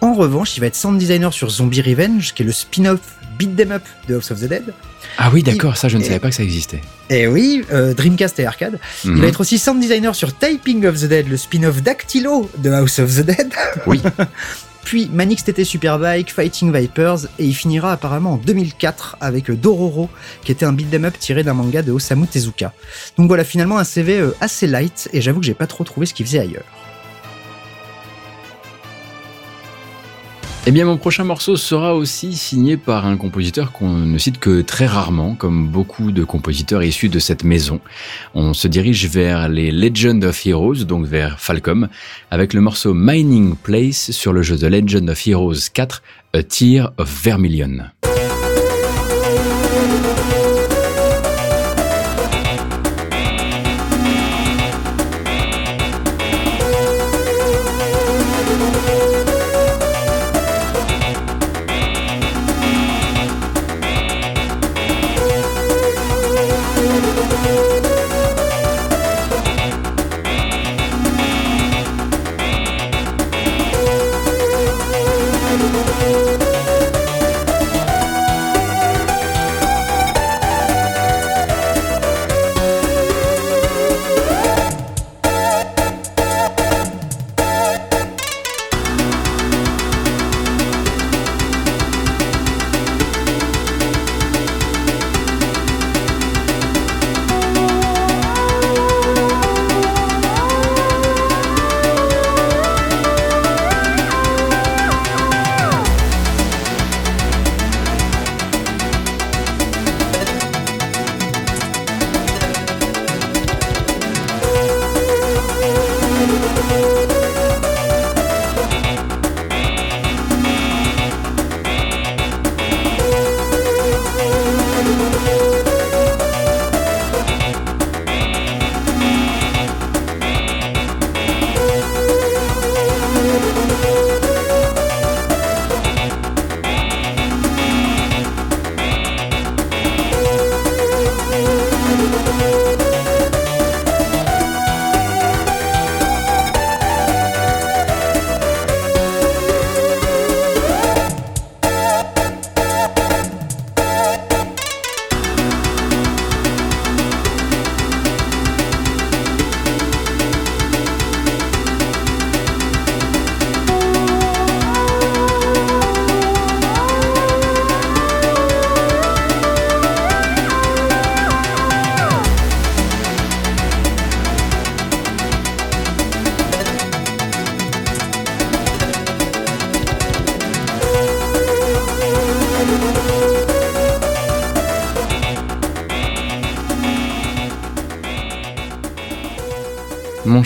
En 0.00 0.14
revanche, 0.14 0.56
il 0.56 0.60
va 0.60 0.66
être 0.66 0.74
sound 0.74 0.98
designer 0.98 1.32
sur 1.32 1.50
Zombie 1.50 1.82
Revenge, 1.82 2.32
qui 2.34 2.42
est 2.42 2.46
le 2.46 2.50
spin-off 2.50 2.98
Beat 3.38 3.50
'em 3.60 3.72
Up 3.72 3.82
de 4.08 4.14
House 4.16 4.30
of 4.32 4.40
the 4.40 4.44
Dead. 4.48 4.72
Ah 5.18 5.30
oui, 5.32 5.42
d'accord, 5.42 5.76
ça, 5.76 5.88
je 5.88 5.96
ne 5.98 6.02
Et- 6.02 6.06
savais 6.06 6.18
pas 6.18 6.30
que 6.30 6.34
ça 6.34 6.42
existait. 6.42 6.80
Et 7.10 7.26
oui, 7.28 7.62
euh, 7.70 7.94
Dreamcast 7.94 8.40
et 8.40 8.46
arcade. 8.46 8.80
Mhm. 9.04 9.16
Il 9.16 9.22
va 9.22 9.28
être 9.28 9.40
aussi 9.40 9.58
sound 9.58 9.78
designer 9.80 10.14
sur 10.16 10.36
Typing 10.36 10.86
of 10.86 10.98
the 11.00 11.04
Dead, 11.04 11.28
le 11.28 11.36
spin-off 11.36 11.82
Dactylo 11.82 12.50
de 12.58 12.70
House 12.70 12.98
of 12.98 13.14
the 13.14 13.20
Dead. 13.20 13.52
Oui. 13.86 14.00
Puis 14.84 15.08
Manix 15.12 15.44
TT 15.44 15.64
Superbike, 15.64 16.32
Fighting 16.32 16.76
Vipers, 16.76 17.26
et 17.38 17.46
il 17.46 17.54
finira 17.54 17.92
apparemment 17.92 18.34
en 18.34 18.36
2004 18.36 19.16
avec 19.20 19.50
Dororo, 19.50 20.08
qui 20.44 20.52
était 20.52 20.64
un 20.64 20.72
beat'em 20.72 21.04
up 21.04 21.18
tiré 21.18 21.42
d'un 21.44 21.54
manga 21.54 21.82
de 21.82 21.92
Osamu 21.92 22.26
Tezuka. 22.26 22.72
Donc 23.16 23.28
voilà, 23.28 23.44
finalement 23.44 23.78
un 23.78 23.84
CV 23.84 24.18
euh, 24.18 24.34
assez 24.40 24.66
light, 24.66 25.08
et 25.12 25.20
j'avoue 25.20 25.40
que 25.40 25.46
j'ai 25.46 25.54
pas 25.54 25.66
trop 25.66 25.84
trouvé 25.84 26.06
ce 26.06 26.14
qu'il 26.14 26.26
faisait 26.26 26.40
ailleurs. 26.40 26.81
Eh 30.64 30.70
bien, 30.70 30.84
mon 30.84 30.96
prochain 30.96 31.24
morceau 31.24 31.56
sera 31.56 31.96
aussi 31.96 32.34
signé 32.34 32.76
par 32.76 33.04
un 33.04 33.16
compositeur 33.16 33.72
qu'on 33.72 33.90
ne 33.90 34.16
cite 34.16 34.38
que 34.38 34.60
très 34.60 34.86
rarement, 34.86 35.34
comme 35.34 35.66
beaucoup 35.66 36.12
de 36.12 36.22
compositeurs 36.22 36.84
issus 36.84 37.08
de 37.08 37.18
cette 37.18 37.42
maison. 37.42 37.80
On 38.34 38.54
se 38.54 38.68
dirige 38.68 39.08
vers 39.08 39.48
les 39.48 39.72
Legend 39.72 40.22
of 40.22 40.46
Heroes, 40.46 40.84
donc 40.84 41.04
vers 41.04 41.40
Falcom, 41.40 41.88
avec 42.30 42.54
le 42.54 42.60
morceau 42.60 42.94
Mining 42.94 43.56
Place 43.56 44.12
sur 44.12 44.32
le 44.32 44.42
jeu 44.42 44.56
The 44.56 44.70
Legend 44.70 45.10
of 45.10 45.26
Heroes 45.26 45.68
4, 45.74 46.00
A 46.34 46.42
Tear 46.44 46.92
of 46.96 47.22
Vermilion. 47.24 47.90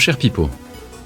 Cher 0.07 0.19
Pipo, 0.19 0.49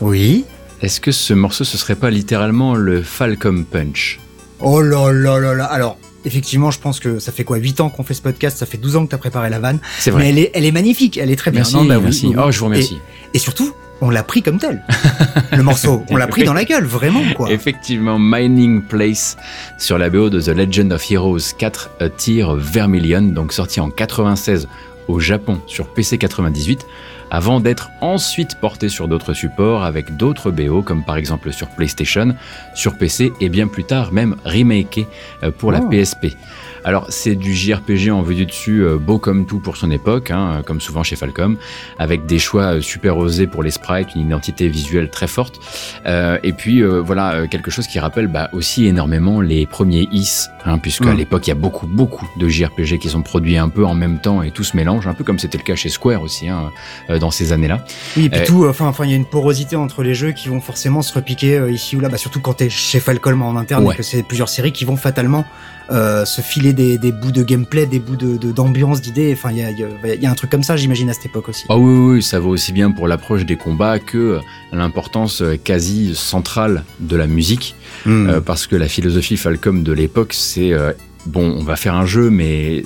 Oui 0.02 0.44
est-ce 0.82 1.00
que 1.00 1.10
ce 1.10 1.32
morceau 1.32 1.64
ce 1.64 1.78
serait 1.78 1.94
pas 1.94 2.10
littéralement 2.10 2.74
le 2.74 3.00
Falcom 3.00 3.64
Punch? 3.64 4.20
Oh 4.60 4.82
là 4.82 5.10
là 5.10 5.38
là 5.38 5.54
là 5.54 5.64
Alors, 5.64 5.96
effectivement, 6.26 6.70
je 6.70 6.78
pense 6.80 7.00
que 7.00 7.18
ça 7.18 7.32
fait 7.32 7.44
quoi 7.44 7.56
8 7.56 7.80
ans 7.80 7.88
qu'on 7.88 8.02
fait 8.02 8.12
ce 8.12 8.20
podcast, 8.20 8.58
ça 8.58 8.66
fait 8.66 8.76
12 8.76 8.96
ans 8.96 9.06
que 9.06 9.10
t'as 9.10 9.16
préparé 9.16 9.48
la 9.48 9.58
vanne. 9.58 9.78
C'est 9.98 10.10
Mais 10.10 10.16
vrai. 10.18 10.28
elle 10.28 10.38
est, 10.38 10.50
elle 10.52 10.66
est 10.66 10.72
magnifique, 10.72 11.16
elle 11.16 11.30
est 11.30 11.36
très 11.36 11.50
bien. 11.50 11.60
Merci, 11.60 11.76
Non, 11.76 11.84
bah 11.86 11.96
oui, 11.96 12.04
merci. 12.04 12.26
oui, 12.26 12.34
oui. 12.36 12.42
Oh, 12.46 12.50
je 12.50 12.58
vous 12.58 12.64
remercie. 12.66 12.98
Et, 13.32 13.36
et 13.36 13.38
surtout, 13.38 13.72
on 14.02 14.10
l'a 14.10 14.22
pris 14.22 14.42
comme 14.42 14.58
tel. 14.58 14.82
Le 15.56 15.62
morceau, 15.62 16.02
on 16.10 16.16
l'a 16.18 16.26
pris 16.26 16.44
dans 16.44 16.52
la 16.54 16.64
gueule, 16.66 16.84
vraiment, 16.84 17.22
quoi. 17.34 17.50
Effectivement, 17.50 18.18
Mining 18.18 18.82
Place 18.82 19.38
sur 19.78 19.96
la 19.96 20.10
BO 20.10 20.28
de 20.28 20.42
The 20.42 20.48
Legend 20.48 20.92
of 20.92 21.10
Heroes 21.10 21.54
4, 21.56 21.90
A 22.00 22.08
Tear 22.10 22.50
of 22.50 22.60
Vermilion, 22.62 23.22
donc 23.22 23.54
sorti 23.54 23.80
en 23.80 23.88
96 23.90 24.68
au 25.08 25.20
Japon 25.20 25.58
sur 25.66 25.88
PC 25.88 26.18
98. 26.18 26.86
Avant 27.30 27.60
d'être 27.60 27.90
ensuite 28.00 28.56
porté 28.56 28.88
sur 28.88 29.08
d'autres 29.08 29.34
supports 29.34 29.84
avec 29.84 30.16
d'autres 30.16 30.50
BO, 30.50 30.82
comme 30.82 31.04
par 31.04 31.16
exemple 31.16 31.52
sur 31.52 31.68
PlayStation, 31.68 32.34
sur 32.74 32.96
PC 32.96 33.32
et 33.40 33.48
bien 33.48 33.68
plus 33.68 33.84
tard 33.84 34.12
même 34.12 34.36
remaké 34.44 35.06
euh, 35.42 35.50
pour 35.50 35.72
la 35.72 35.80
Oh. 35.80 35.88
PSP. 35.88 36.36
Alors 36.84 37.06
c'est 37.10 37.34
du 37.34 37.54
JRPG 37.54 38.10
en 38.10 38.22
vue 38.22 38.34
du 38.34 38.46
dessus, 38.46 38.82
euh, 38.82 38.96
beau 38.96 39.18
comme 39.18 39.46
tout 39.46 39.60
pour 39.60 39.76
son 39.76 39.90
époque, 39.90 40.30
hein, 40.30 40.62
comme 40.64 40.80
souvent 40.80 41.02
chez 41.02 41.16
Falcom, 41.16 41.56
avec 41.98 42.26
des 42.26 42.38
choix 42.38 42.76
euh, 42.76 42.80
super 42.80 43.18
osés 43.18 43.46
pour 43.46 43.62
les 43.62 43.70
sprites, 43.70 44.14
une 44.14 44.22
identité 44.22 44.68
visuelle 44.68 45.10
très 45.10 45.26
forte, 45.26 45.60
et 46.06 46.52
puis 46.52 46.82
euh, 46.82 47.00
voilà 47.00 47.32
euh, 47.34 47.46
quelque 47.46 47.70
chose 47.70 47.86
qui 47.86 47.98
rappelle 47.98 48.26
bah, 48.26 48.48
aussi 48.52 48.86
énormément 48.86 49.40
les 49.40 49.66
premiers 49.66 50.08
Is, 50.12 50.46
hein, 50.64 50.78
puisque 50.78 51.02
à 51.06 51.12
Mm. 51.12 51.16
l'époque 51.16 51.46
il 51.46 51.50
y 51.50 51.52
a 51.52 51.56
beaucoup 51.56 51.86
beaucoup 51.86 52.26
de 52.38 52.48
JRPG 52.48 52.98
qui 52.98 53.08
sont 53.08 53.22
produits 53.22 53.56
un 53.58 53.68
peu 53.68 53.84
en 53.84 53.94
même 53.94 54.18
temps 54.20 54.42
et 54.42 54.50
tout 54.50 54.64
se 54.64 54.76
mélange, 54.76 55.06
un 55.06 55.14
peu 55.14 55.24
comme 55.24 55.38
c'était 55.38 55.58
le 55.58 55.62
cas 55.64 55.74
chez 55.74 55.88
Square 55.88 56.22
aussi 56.22 56.48
hein, 56.48 56.70
euh, 57.10 57.18
dans 57.18 57.30
ces 57.30 57.52
années-là. 57.52 57.84
Oui, 58.16 58.26
et 58.26 58.30
puis 58.30 58.40
Euh, 58.40 58.46
tout, 58.46 58.66
enfin, 58.68 58.86
enfin, 58.86 59.04
il 59.04 59.10
y 59.10 59.14
a 59.14 59.16
une 59.16 59.24
porosité 59.26 59.76
entre 59.76 60.02
les 60.02 60.14
jeux 60.14 60.32
qui 60.32 60.48
vont 60.48 60.60
forcément 60.60 61.02
se 61.02 61.12
repiquer 61.12 61.56
euh, 61.58 61.70
ici 61.70 61.96
ou 61.96 62.00
là, 62.00 62.08
bah, 62.08 62.16
surtout 62.18 62.40
quand 62.40 62.54
t'es 62.54 62.70
chez 62.70 63.00
Falcom 63.00 63.42
en 63.42 63.56
interne 63.56 63.84
Ouais. 63.84 63.94
et 63.94 63.96
que 63.96 64.02
c'est 64.02 64.22
plusieurs 64.22 64.48
séries 64.48 64.72
qui 64.72 64.84
vont 64.84 64.96
fatalement 64.96 65.44
euh, 65.90 66.24
se 66.24 66.40
filer 66.40 66.72
des, 66.72 66.98
des 66.98 67.12
bouts 67.12 67.32
de 67.32 67.42
gameplay, 67.42 67.86
des 67.86 67.98
bouts 67.98 68.16
de 68.16 68.52
d'ambiance, 68.52 69.00
d'idées. 69.00 69.32
Enfin, 69.36 69.50
il 69.50 69.58
y 69.58 69.62
a, 69.62 69.70
il 69.70 69.78
y, 69.78 69.84
a, 69.84 70.14
il 70.14 70.22
y 70.22 70.26
a 70.26 70.30
un 70.30 70.34
truc 70.34 70.50
comme 70.50 70.62
ça, 70.62 70.76
j'imagine, 70.76 71.10
à 71.10 71.12
cette 71.12 71.26
époque 71.26 71.48
aussi. 71.48 71.64
Ah 71.68 71.76
oui, 71.76 71.92
oui, 71.92 72.14
oui, 72.14 72.22
ça 72.22 72.38
vaut 72.38 72.50
aussi 72.50 72.72
bien 72.72 72.90
pour 72.90 73.08
l'approche 73.08 73.44
des 73.44 73.56
combats 73.56 73.98
que 73.98 74.40
l'importance 74.72 75.42
euh, 75.42 75.56
quasi 75.62 76.14
centrale 76.14 76.84
de 77.00 77.16
la 77.16 77.26
musique. 77.26 77.74
Hmm. 78.06 78.28
Euh, 78.28 78.40
parce 78.40 78.66
que 78.66 78.76
la 78.76 78.88
philosophie 78.88 79.36
Falcom 79.36 79.82
de 79.82 79.92
l'époque, 79.92 80.32
c'est 80.32 80.72
euh, 80.72 80.92
bon, 81.26 81.56
on 81.58 81.64
va 81.64 81.76
faire 81.76 81.94
un 81.94 82.06
jeu, 82.06 82.30
mais 82.30 82.84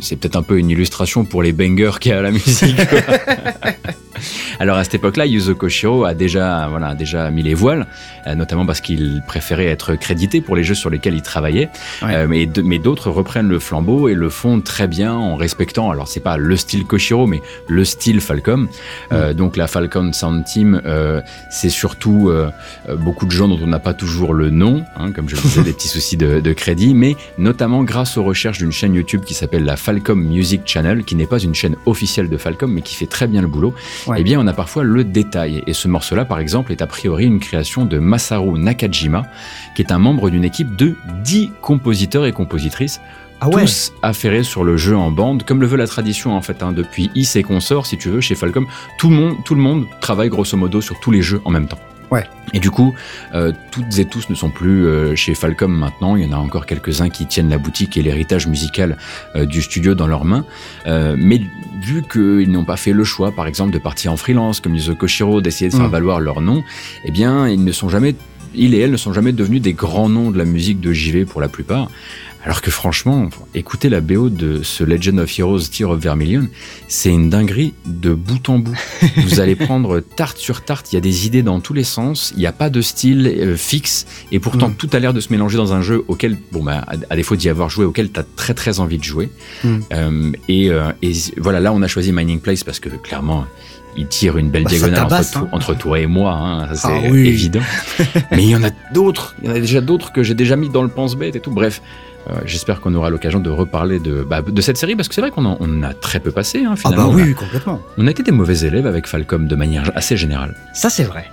c'est 0.00 0.16
peut-être 0.16 0.36
un 0.36 0.42
peu 0.42 0.58
une 0.58 0.70
illustration 0.70 1.24
pour 1.24 1.42
les 1.42 1.52
bangers 1.52 1.98
qu'il 2.00 2.12
y 2.12 2.14
a 2.14 2.18
à 2.18 2.22
la 2.22 2.30
musique. 2.30 2.76
quoi. 2.88 3.00
Alors 4.60 4.76
à 4.76 4.84
cette 4.84 4.94
époque-là, 4.94 5.26
Yuzo 5.26 5.54
Koshiro 5.54 6.04
a 6.04 6.14
déjà, 6.14 6.68
voilà, 6.68 6.94
déjà 6.94 7.30
mis 7.30 7.42
les 7.42 7.54
voiles, 7.54 7.86
euh, 8.26 8.34
notamment 8.34 8.66
parce 8.66 8.80
qu'il 8.80 9.22
préférait 9.26 9.66
être 9.66 9.94
crédité 9.94 10.40
pour 10.40 10.56
les 10.56 10.64
jeux 10.64 10.74
sur 10.74 10.90
lesquels 10.90 11.14
il 11.14 11.22
travaillait. 11.22 11.68
Ouais. 12.02 12.14
Euh, 12.14 12.26
mais 12.28 12.46
de- 12.46 12.62
mais 12.62 12.78
d'autres 12.78 13.10
reprennent 13.10 13.48
le 13.48 13.58
flambeau 13.58 14.08
et 14.08 14.14
le 14.14 14.28
font 14.30 14.60
très 14.60 14.86
bien 14.88 15.12
en 15.14 15.36
respectant. 15.36 15.90
Alors 15.90 16.08
c'est 16.08 16.20
pas 16.20 16.36
le 16.36 16.56
style 16.56 16.84
Koshiro, 16.84 17.26
mais 17.26 17.40
le 17.68 17.84
style 17.84 18.20
Falcom. 18.20 18.68
Euh, 19.12 19.34
donc 19.34 19.56
la 19.56 19.66
Falcon 19.66 20.12
Sound 20.12 20.44
Team, 20.44 20.80
euh, 20.84 21.20
c'est 21.50 21.68
surtout 21.70 22.30
beaucoup 22.98 23.26
de 23.26 23.30
gens 23.30 23.48
dont 23.48 23.58
on 23.62 23.66
n'a 23.66 23.78
pas 23.78 23.94
toujours 23.94 24.34
le 24.34 24.50
nom, 24.50 24.84
hein, 24.96 25.12
comme 25.12 25.28
je 25.28 25.36
le 25.36 25.42
disais, 25.42 25.62
des 25.64 25.72
petits 25.72 25.88
soucis 25.88 26.16
de, 26.16 26.40
de 26.40 26.52
crédit, 26.52 26.94
mais 26.94 27.16
notamment 27.38 27.84
grâce 27.84 28.16
aux 28.16 28.24
recherches 28.24 28.58
d'une 28.58 28.72
chaîne 28.72 28.94
YouTube 28.94 29.22
qui 29.24 29.34
s'appelle 29.34 29.64
la 29.64 29.76
Falcom 29.76 30.20
Music 30.20 30.62
Channel, 30.64 31.04
qui 31.04 31.14
n'est 31.14 31.26
pas 31.26 31.38
une 31.38 31.54
chaîne 31.54 31.76
officielle 31.86 32.28
de 32.28 32.36
Falcom, 32.36 32.70
mais 32.72 32.82
qui 32.82 32.94
fait 32.94 33.06
très 33.06 33.26
bien 33.26 33.42
le 33.42 33.48
boulot. 33.48 33.74
Ouais. 34.06 34.18
Eh 34.20 34.22
bien, 34.22 34.40
on 34.40 34.46
a 34.46 34.52
parfois 34.52 34.84
le 34.84 35.04
détail. 35.04 35.62
Et 35.66 35.72
ce 35.72 35.88
morceau-là, 35.88 36.24
par 36.24 36.38
exemple, 36.38 36.72
est 36.72 36.82
a 36.82 36.86
priori 36.86 37.24
une 37.24 37.40
création 37.40 37.84
de 37.84 37.98
Masaru 37.98 38.58
Nakajima, 38.58 39.24
qui 39.74 39.82
est 39.82 39.92
un 39.92 39.98
membre 39.98 40.30
d'une 40.30 40.44
équipe 40.44 40.76
de 40.76 40.94
10 41.24 41.50
compositeurs 41.60 42.26
et 42.26 42.32
compositrices 42.32 43.00
ah 43.40 43.48
ouais. 43.48 43.62
tous 43.62 43.92
affairés 44.02 44.44
sur 44.44 44.64
le 44.64 44.76
jeu 44.76 44.96
en 44.96 45.10
bande, 45.10 45.42
comme 45.42 45.60
le 45.60 45.66
veut 45.66 45.76
la 45.76 45.86
tradition 45.86 46.34
en 46.34 46.40
fait. 46.40 46.62
hein, 46.62 46.72
depuis 46.72 47.10
Is 47.14 47.32
et 47.34 47.42
consorts, 47.42 47.86
si 47.86 47.98
tu 47.98 48.08
veux, 48.08 48.20
chez 48.20 48.34
Falcom, 48.34 48.66
tout 48.98 49.10
le 49.10 49.16
monde, 49.16 49.36
tout 49.44 49.54
le 49.54 49.60
monde 49.60 49.84
travaille 50.00 50.30
grosso 50.30 50.56
modo 50.56 50.80
sur 50.80 50.98
tous 51.00 51.10
les 51.10 51.22
jeux 51.22 51.42
en 51.44 51.50
même 51.50 51.68
temps. 51.68 51.78
Ouais. 52.10 52.24
Et 52.54 52.60
du 52.60 52.70
coup, 52.70 52.94
euh, 53.34 53.52
toutes 53.72 53.98
et 53.98 54.04
tous 54.04 54.30
ne 54.30 54.34
sont 54.36 54.50
plus 54.50 54.86
euh, 54.86 55.16
chez 55.16 55.34
Falcom 55.34 55.72
maintenant. 55.72 56.14
Il 56.16 56.24
y 56.24 56.26
en 56.26 56.32
a 56.32 56.40
encore 56.40 56.64
quelques-uns 56.66 57.08
qui 57.08 57.26
tiennent 57.26 57.48
la 57.50 57.58
boutique 57.58 57.96
et 57.96 58.02
l'héritage 58.02 58.46
musical 58.46 58.96
euh, 59.34 59.44
du 59.44 59.60
studio 59.62 59.94
dans 59.94 60.06
leurs 60.06 60.24
mains. 60.24 60.44
Euh, 60.86 61.16
mais 61.18 61.40
vu 61.82 62.02
qu'ils 62.10 62.50
n'ont 62.50 62.64
pas 62.64 62.76
fait 62.76 62.92
le 62.92 63.02
choix, 63.04 63.32
par 63.32 63.46
exemple, 63.48 63.72
de 63.72 63.78
partir 63.78 64.12
en 64.12 64.16
freelance, 64.16 64.60
comme 64.60 64.74
Yuzo 64.76 64.94
Koshiro, 64.94 65.40
d'essayer 65.40 65.70
de 65.70 65.74
faire 65.76 65.88
Mm. 65.88 65.90
valoir 65.92 66.20
leur 66.20 66.40
nom, 66.40 66.62
eh 67.04 67.10
bien, 67.10 67.48
ils 67.48 67.62
ne 67.64 67.72
sont 67.72 67.88
jamais, 67.88 68.14
ils 68.54 68.74
et 68.74 68.78
elles 68.78 68.92
ne 68.92 68.96
sont 68.96 69.12
jamais 69.12 69.32
devenus 69.32 69.60
des 69.60 69.72
grands 69.72 70.08
noms 70.08 70.30
de 70.30 70.38
la 70.38 70.44
musique 70.44 70.80
de 70.80 70.92
JV 70.92 71.24
pour 71.24 71.40
la 71.40 71.48
plupart. 71.48 71.88
Alors 72.44 72.62
que 72.62 72.70
franchement, 72.70 73.28
écouter 73.56 73.88
la 73.88 74.00
BO 74.00 74.28
de 74.28 74.62
ce 74.62 74.84
Legend 74.84 75.18
of 75.18 75.36
Heroes 75.36 75.62
Tear 75.76 75.90
of 75.90 76.00
Vermilion, 76.00 76.46
c'est 76.86 77.08
une 77.10 77.28
dinguerie 77.28 77.74
de 77.86 78.14
bout 78.14 78.48
en 78.48 78.60
bout. 78.60 78.76
Vous 79.16 79.40
allez 79.40 79.56
prendre 79.56 79.98
tarte 79.98 80.38
sur 80.38 80.60
tarte, 80.64 80.92
il 80.92 80.94
y 80.94 80.98
a 80.98 81.00
des 81.00 81.26
idées 81.26 81.42
dans 81.42 81.58
tous 81.58 81.72
les 81.74 81.82
sens, 81.82 82.32
il 82.36 82.38
n'y 82.38 82.46
a 82.46 82.52
pas 82.52 82.70
de 82.70 82.80
style 82.82 83.26
euh, 83.26 83.56
fixe, 83.56 84.06
et 84.30 84.38
pourtant 84.38 84.68
Mm. 84.68 84.74
tout 84.76 84.88
a 84.92 84.98
l'air 85.00 85.12
de 85.12 85.20
se 85.20 85.32
mélanger 85.32 85.56
dans 85.56 85.72
un 85.74 85.82
jeu 85.82 86.04
auquel, 86.06 86.38
bon 86.52 86.62
bah, 86.62 86.84
à, 86.86 86.94
à 87.10 87.16
défaut 87.16 87.34
d'y 87.34 87.48
avoir 87.48 87.68
joué, 87.68 87.84
auquel 87.84 88.12
tu 88.12 88.20
as 88.20 88.24
très 88.36 88.54
très 88.54 88.78
envie 88.78 88.98
de 88.98 89.04
jouer. 89.04 89.28
Mm. 89.64 89.78
Euh, 89.92 90.32
et, 90.48 90.70
euh, 90.70 90.92
et 91.02 91.12
voilà, 91.38 91.58
là 91.58 91.72
on 91.72 91.82
a 91.82 91.88
choisi 91.88 92.12
Mining 92.12 92.38
Place 92.38 92.62
parce 92.62 92.78
que 92.78 92.90
clairement, 92.90 93.44
il 93.98 94.06
tire 94.06 94.36
une 94.36 94.50
belle 94.50 94.64
Bah, 94.64 94.70
diagonale 94.70 95.00
entre, 95.00 95.08
tabasse, 95.08 95.30
to- 95.32 95.38
hein. 95.40 95.48
entre 95.52 95.74
toi 95.76 95.98
et 95.98 96.06
moi, 96.06 96.32
hein, 96.34 96.74
ça, 96.74 96.90
c'est 96.90 97.06
Ah 97.08 97.10
oui. 97.10 97.26
évident. 97.28 97.62
Mais 98.30 98.44
il 98.44 98.50
y 98.50 98.54
en 98.56 98.62
a 98.62 98.70
d'autres, 98.92 99.34
il 99.42 99.48
y 99.48 99.52
en 99.52 99.56
a 99.56 99.58
déjà 99.60 99.80
d'autres 99.80 100.12
que 100.12 100.22
j'ai 100.22 100.34
déjà 100.34 100.54
mis 100.54 100.68
dans 100.68 100.82
le 100.82 100.88
pense-bête 100.90 101.34
et 101.34 101.40
tout. 101.40 101.50
Bref, 101.50 101.80
euh, 102.28 102.34
j'espère 102.44 102.80
qu'on 102.80 102.94
aura 102.94 103.08
l'occasion 103.10 103.38
de 103.40 103.50
reparler 103.50 103.98
de, 104.00 104.22
bah, 104.22 104.42
de 104.42 104.60
cette 104.60 104.76
série 104.76 104.96
parce 104.96 105.08
que 105.08 105.14
c'est 105.14 105.20
vrai 105.20 105.30
qu'on 105.30 105.44
en, 105.44 105.56
on 105.60 105.82
a 105.82 105.94
très 105.94 106.18
peu 106.20 106.30
passé 106.32 106.64
hein, 106.64 106.70
Ah 106.72 106.76
finalement. 106.76 107.08
bah 107.08 107.12
On 107.14 107.18
a- 107.18 107.22
oui, 107.22 107.34
complètement. 107.34 107.80
On 107.98 108.06
a 108.06 108.10
été 108.10 108.22
des 108.22 108.32
mauvais 108.32 108.58
élèves 108.60 108.86
avec 108.86 109.06
Falcom 109.06 109.46
de 109.46 109.54
manière 109.56 109.90
assez 109.94 110.16
générale. 110.16 110.54
Ça, 110.74 110.90
c'est 110.90 111.04
vrai. 111.04 111.26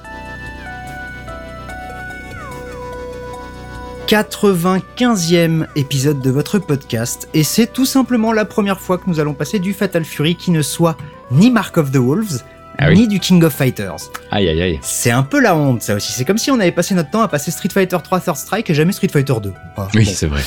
95e 4.08 5.68
épisode 5.76 6.20
de 6.22 6.30
votre 6.32 6.60
podcast, 6.60 7.30
et 7.34 7.44
c'est 7.44 7.68
tout 7.68 7.86
simplement 7.86 8.34
la 8.34 8.46
première 8.46 8.80
fois 8.80 8.98
que 8.98 9.04
nous 9.08 9.20
allons 9.20 9.34
passer 9.34 9.60
du 9.60 9.74
Fatal 9.74 10.04
Fury 10.04 10.36
qui 10.36 10.52
ne 10.52 10.62
soit 10.62 10.98
ni 11.32 11.50
Mark 11.52 11.78
of 11.78 11.92
the 11.92 11.98
Wolves, 11.98 12.42
Ah 12.78 12.90
oui. 12.90 12.96
ni 13.00 13.08
du 13.08 13.20
King 13.20 13.44
of 13.44 13.54
Fighters. 13.54 13.96
Aïe 14.32 14.50
aïe 14.50 14.62
aïe. 14.62 14.80
C'est 14.82 15.12
un 15.12 15.24
peu 15.24 15.40
la 15.40 15.56
honte, 15.56 15.82
ça 15.82 15.96
aussi. 15.96 16.12
C'est 16.12 16.26
comme 16.26 16.38
si 16.38 16.52
on 16.52 16.60
avait 16.60 16.72
passé 16.72 16.96
notre 16.96 17.12
temps 17.12 17.22
à 17.22 17.28
passer 17.28 17.52
Street 17.52 17.70
Fighter 17.74 17.98
3 18.04 18.20
Third 18.20 18.36
Strike 18.38 18.70
et 18.70 18.74
jamais 18.74 18.92
Street 18.92 19.08
Fighter 19.12 19.36
2. 19.42 19.54
Ah, 19.78 19.88
Oui, 19.96 20.06
bon. 20.06 20.12
c'est 20.14 20.28
vrai. 20.28 20.42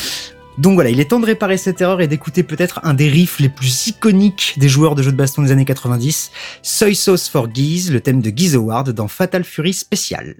Donc 0.58 0.74
voilà, 0.74 0.88
il 0.88 1.00
est 1.00 1.10
temps 1.10 1.20
de 1.20 1.26
réparer 1.26 1.58
cette 1.58 1.80
erreur 1.82 2.00
et 2.00 2.08
d'écouter 2.08 2.42
peut-être 2.42 2.80
un 2.82 2.94
des 2.94 3.08
riffs 3.08 3.40
les 3.40 3.50
plus 3.50 3.88
iconiques 3.88 4.54
des 4.56 4.68
joueurs 4.68 4.94
de 4.94 5.02
jeux 5.02 5.12
de 5.12 5.16
baston 5.16 5.42
des 5.42 5.50
années 5.50 5.66
90, 5.66 6.30
Soy 6.62 6.94
Sauce 6.94 7.28
for 7.28 7.48
Geese, 7.52 7.90
le 7.90 8.00
thème 8.00 8.22
de 8.22 8.32
Geese 8.34 8.54
Award 8.54 8.90
dans 8.90 9.08
Fatal 9.08 9.44
Fury 9.44 9.74
Spécial. 9.74 10.36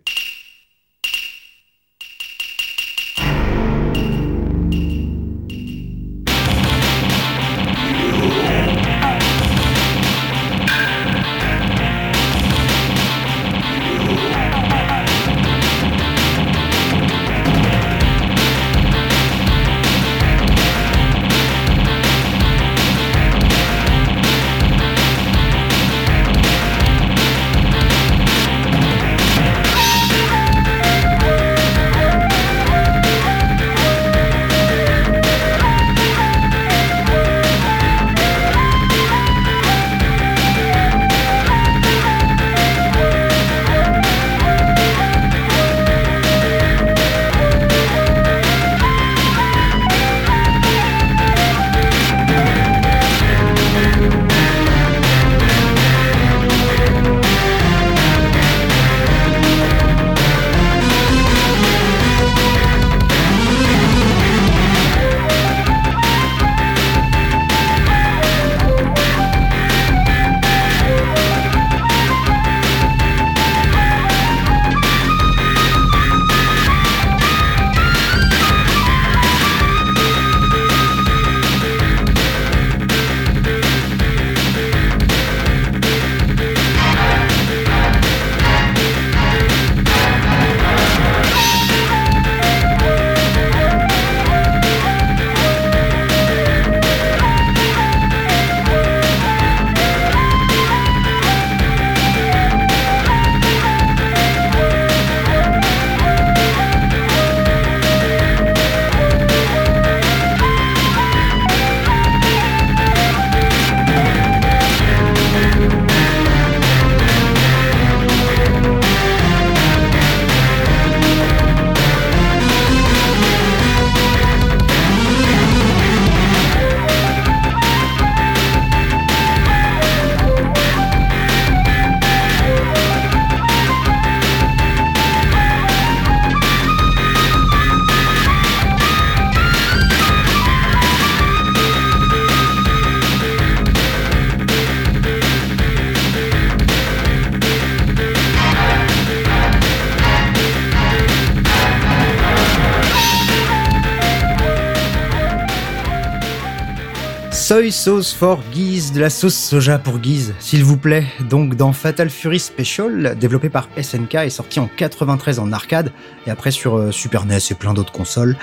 Soy 157.57 157.73
sauce 157.73 158.13
for 158.13 158.43
Guise, 158.53 158.93
de 158.93 159.01
la 159.01 159.09
sauce 159.09 159.35
soja 159.35 159.79
pour 159.79 159.99
Guise, 159.99 160.35
s'il 160.41 160.63
vous 160.63 160.77
plaît. 160.77 161.07
Donc 161.31 161.55
dans 161.55 161.73
Fatal 161.73 162.11
Fury 162.11 162.39
Special, 162.39 163.17
développé 163.19 163.49
par 163.49 163.71
SNK 163.81 164.15
et 164.17 164.29
sorti 164.29 164.61
en 164.61 164.69
93 164.77 165.39
en 165.39 165.51
arcade 165.53 165.91
et 166.27 166.31
après 166.31 166.51
sur 166.51 166.77
euh, 166.77 166.93
Super 166.93 167.25
NES 167.25 167.39
et 167.51 167.55
plein 167.55 167.73
d'autres 167.73 167.93
consoles. 167.93 168.37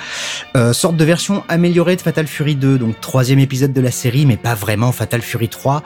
Euh, 0.56 0.74
sorte 0.74 0.98
de 0.98 1.04
version 1.06 1.44
améliorée 1.48 1.96
de 1.96 2.02
Fatal 2.02 2.26
Fury 2.26 2.56
2, 2.56 2.80
donc 2.80 3.00
troisième 3.02 3.38
épisode 3.38 3.72
de 3.72 3.82
la 3.82 3.92
série, 3.92 4.26
mais 4.26 4.36
pas 4.36 4.56
vraiment 4.56 4.92
Fatal 4.92 5.22
Fury 5.22 5.48
3. 5.48 5.84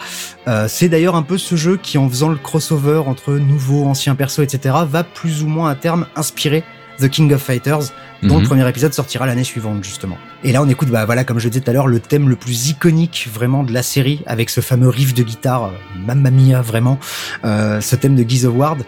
Euh, 0.47 0.67
c'est 0.69 0.87
d'ailleurs 0.87 1.15
un 1.15 1.23
peu 1.23 1.37
ce 1.37 1.57
jeu 1.57 1.75
qui, 1.75 1.97
en 1.97 2.07
faisant 2.07 2.29
le 2.29 2.37
crossover 2.37 3.03
entre 3.07 3.33
nouveaux, 3.33 3.83
anciens 3.87 4.15
persos, 4.15 4.39
etc., 4.39 4.73
va 4.89 5.03
plus 5.03 5.43
ou 5.43 5.47
moins 5.47 5.69
à 5.69 5.75
terme 5.75 6.07
inspirer 6.15 6.63
The 6.99 7.09
King 7.09 7.31
of 7.33 7.41
Fighters, 7.41 7.91
dont 8.23 8.35
Mhm. 8.35 8.41
le 8.41 8.47
premier 8.47 8.69
épisode 8.69 8.93
sortira 8.93 9.25
l'année 9.25 9.43
suivante 9.43 9.83
justement. 9.83 10.17
Et 10.43 10.51
là 10.51 10.61
on 10.63 10.69
écoute, 10.69 10.89
bah 10.89 11.05
voilà, 11.05 11.23
comme 11.23 11.39
je 11.39 11.45
le 11.45 11.51
disais 11.51 11.63
tout 11.63 11.69
à 11.69 11.73
l'heure, 11.73 11.87
le 11.87 11.99
thème 11.99 12.29
le 12.29 12.35
plus 12.35 12.69
iconique 12.69 13.27
vraiment 13.33 13.63
de 13.63 13.71
la 13.73 13.83
série, 13.83 14.21
avec 14.25 14.49
ce 14.49 14.61
fameux 14.61 14.89
riff 14.89 15.13
de 15.13 15.23
guitare, 15.23 15.65
euh, 15.65 15.69
Mamma 16.05 16.31
Mia 16.31 16.61
vraiment, 16.61 16.99
euh, 17.45 17.81
ce 17.81 17.95
thème 17.95 18.15
de 18.15 18.27
Geese 18.27 18.45
of 18.45 18.55
Ward, 18.55 18.83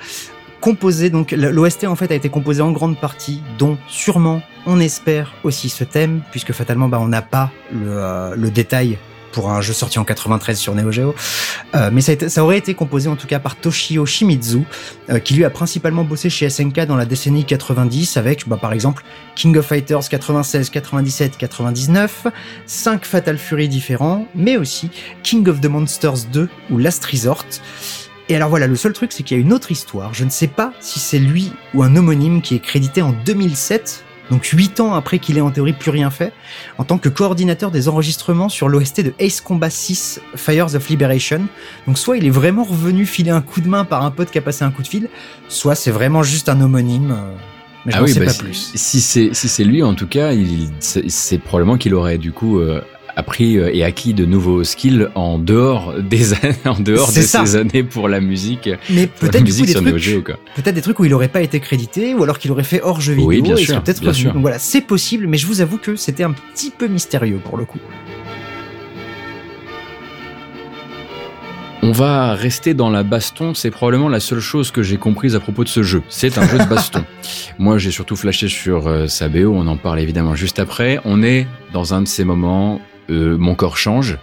composé 0.62 1.10
donc, 1.10 1.32
l'OST 1.32 1.86
en 1.88 1.96
fait 1.96 2.12
a 2.12 2.16
été 2.16 2.30
composé 2.30 2.62
en 2.62 2.72
grande 2.72 3.00
partie, 3.00 3.42
dont 3.58 3.78
sûrement, 3.88 4.42
on 4.66 4.80
espère 4.80 5.34
aussi 5.44 5.70
ce 5.70 5.84
thème, 5.84 6.22
puisque 6.32 6.52
fatalement 6.52 6.90
bah 6.90 6.98
on 7.02 7.08
n'a 7.08 7.22
pas 7.22 7.52
le, 7.72 7.80
euh, 7.88 8.36
le 8.36 8.50
détail 8.52 8.98
pour 9.32 9.52
un 9.52 9.62
jeu 9.62 9.74
sorti 9.74 10.00
en 10.00 10.04
93 10.04 10.58
sur 10.58 10.76
Neo 10.76 10.92
Geo. 10.92 11.16
Euh, 11.76 11.90
mais 11.94 12.02
ça, 12.02 12.12
été- 12.14 12.30
ça 12.30 12.44
aurait 12.44 12.58
été 12.58 12.74
composé 12.74 13.10
en 13.10 13.16
tout 13.16 13.28
cas 13.28 13.40
par 13.40 13.56
Toshio 13.56 14.06
Shimizu, 14.06 14.64
euh, 15.10 15.20
qui 15.20 15.34
lui 15.36 15.46
a 15.46 15.50
principalement 15.50 16.04
bossé 16.04 16.30
chez 16.30 16.50
SNK 16.50 16.86
dans 16.86 16.96
la 16.96 17.06
décennie 17.06 17.46
90 17.46 18.18
avec 18.18 18.48
bah, 18.48 18.58
par 18.60 18.74
exemple 18.74 19.04
King 19.36 19.56
of 19.58 19.66
Fighters 19.66 20.08
96, 20.10 20.70
97, 20.70 21.38
99, 21.38 22.28
5 22.66 23.06
Fatal 23.06 23.38
Fury 23.38 23.68
différents, 23.70 24.28
mais 24.36 24.58
aussi 24.58 24.90
King 25.24 25.48
of 25.48 25.62
the 25.62 25.66
Monsters 25.68 26.26
2 26.32 26.50
ou 26.72 26.78
Last 26.78 27.06
Resort. 27.06 27.46
Et 28.32 28.36
alors 28.36 28.50
voilà, 28.50 28.68
le 28.68 28.76
seul 28.76 28.94
truc 28.94 29.12
c'est 29.12 29.24
qu'il 29.24 29.38
y 29.38 29.40
a 29.40 29.44
une 29.44 29.54
autre 29.54 29.72
histoire, 29.72 30.14
je 30.14 30.24
ne 30.24 30.30
sais 30.30 30.48
pas 30.48 30.72
si 30.80 31.00
c'est 31.00 31.18
lui 31.20 31.52
ou 31.74 31.82
un 31.82 31.96
homonyme 31.96 32.42
qui 32.44 32.54
est 32.56 32.60
crédité 32.60 33.02
en 33.02 33.12
2007, 33.26 34.04
donc 34.32 34.46
8 34.46 34.80
ans 34.80 34.94
après 34.94 35.20
qu'il 35.20 35.38
ait 35.38 35.42
en 35.42 35.52
théorie 35.52 35.74
plus 35.74 35.92
rien 35.92 36.10
fait, 36.10 36.32
en 36.78 36.84
tant 36.84 36.98
que 36.98 37.10
coordinateur 37.10 37.72
des 37.72 37.88
enregistrements 37.90 38.50
sur 38.50 38.68
l'OST 38.70 39.02
de 39.02 39.14
Ace 39.20 39.42
Combat 39.42 39.70
6 39.70 40.22
Fires 40.36 40.76
of 40.76 40.88
Liberation. 40.90 41.42
Donc 41.88 41.98
soit 41.98 42.18
il 42.18 42.26
est 42.26 42.30
vraiment 42.32 42.64
revenu 42.64 43.06
filer 43.06 43.32
un 43.32 43.42
coup 43.42 43.62
de 43.62 43.68
main 43.68 43.86
par 43.86 44.04
un 44.04 44.12
pote 44.12 44.32
qui 44.32 44.38
a 44.38 44.42
passé 44.42 44.64
un 44.64 44.72
coup 44.72 44.84
de 44.84 44.88
fil, 44.88 45.10
soit 45.48 45.76
c'est 45.76 45.92
vraiment 45.92 46.24
juste 46.24 46.50
un 46.50 46.62
homonyme. 46.62 47.12
euh, 47.12 47.34
Mais 47.86 47.92
je 47.94 47.98
Ah 47.98 48.04
oui, 48.04 48.12
sais 48.14 48.20
bah, 48.20 48.26
pas 48.28 48.32
si- 48.34 48.40
plus. 48.44 48.72
Si 48.76 49.00
c'est 49.02 49.30
si 49.34 49.48
c'est 49.48 49.64
lui, 49.64 49.82
en 49.84 49.94
tout 49.96 50.08
cas, 50.08 50.34
il- 50.34 50.70
c'est 50.80 51.38
probablement 51.38 51.78
qu'il 51.78 51.94
aurait 51.96 52.18
du 52.18 52.32
coup 52.34 52.60
euh, 52.60 52.82
appris 53.20 53.58
euh, 53.58 53.70
et 53.74 53.84
acquis 53.84 54.14
de 54.14 54.26
nouveaux 54.26 54.64
skills 54.64 55.08
en 55.16 55.38
dehors 55.38 55.94
des 56.02 56.34
années, 56.34 56.56
en 56.66 56.80
dehors 56.80 57.12
de 57.12 57.22
ça. 57.22 57.46
ces 57.46 57.56
années 57.56 57.84
pour 57.84 58.10
la 58.10 58.20
musique, 58.20 58.70
Mais 58.90 59.08
peut-être 59.08 59.44
des 59.44 59.74
trucs, 59.74 60.26
peut-être 60.56 60.76
des 60.76 60.82
trucs 60.82 61.00
où 61.00 61.06
il 61.06 61.14
aurait 61.14 61.28
pas 61.28 61.42
été 61.42 61.60
crédité, 61.60 62.16
ou 62.16 62.24
alors 62.24 62.40
qu'il 62.40 62.52
aurait 62.52 62.64
fait 62.64 62.82
hors 62.82 63.02
jeu 63.02 63.14
vidéo. 63.14 63.30
Oui, 63.30 63.42
bien 63.42 63.56
sûr, 63.56 63.84
peut-être 63.84 64.04
voilà, 64.36 64.58
c'est 64.58 64.82
possible, 64.82 65.28
mais 65.28 65.38
je 65.38 65.46
vous 65.46 65.62
avoue 65.62 65.78
que 65.78 65.96
c'était 65.96 66.24
un 66.24 66.32
petit 66.32 66.72
peu 66.72 66.88
mystérieux 66.88 67.40
pour 67.44 67.58
le 67.58 67.66
coup. 67.66 67.80
On 71.82 71.92
va 71.94 72.36
rester 72.36 72.74
dans 72.74 72.90
la 72.90 73.04
baston, 73.04 73.54
c'est 73.54 73.72
probablement 73.72 74.10
la 74.10 74.20
seule 74.20 74.42
chose 74.42 74.70
que 74.70 74.84
j'ai 74.84 74.98
comprise 74.98 75.36
à 75.36 75.40
propos 75.40 75.64
de 75.64 75.70
ce 75.70 75.82
jeu. 75.82 76.04
C'est 76.10 76.38
un 76.38 76.46
jeu 76.46 76.58
de 76.58 76.66
baston. 76.66 77.06
Moi, 77.58 77.78
j'ai 77.78 77.90
surtout 77.90 78.18
flashé 78.18 78.50
sur 78.50 78.88
euh, 78.88 79.08
sa 79.08 79.30
BO, 79.30 79.54
on 79.56 79.66
en 79.66 79.78
parle 79.78 80.02
évidemment 80.02 80.36
juste 80.36 80.60
après. 80.60 81.00
On 81.06 81.24
est 81.24 81.48
dans 81.72 81.94
un 81.94 82.02
de 82.02 82.08
ces 82.08 82.26
moments, 82.26 82.82
euh, 83.10 83.38
mon 83.38 83.56
corps 83.56 83.78
change, 83.78 84.18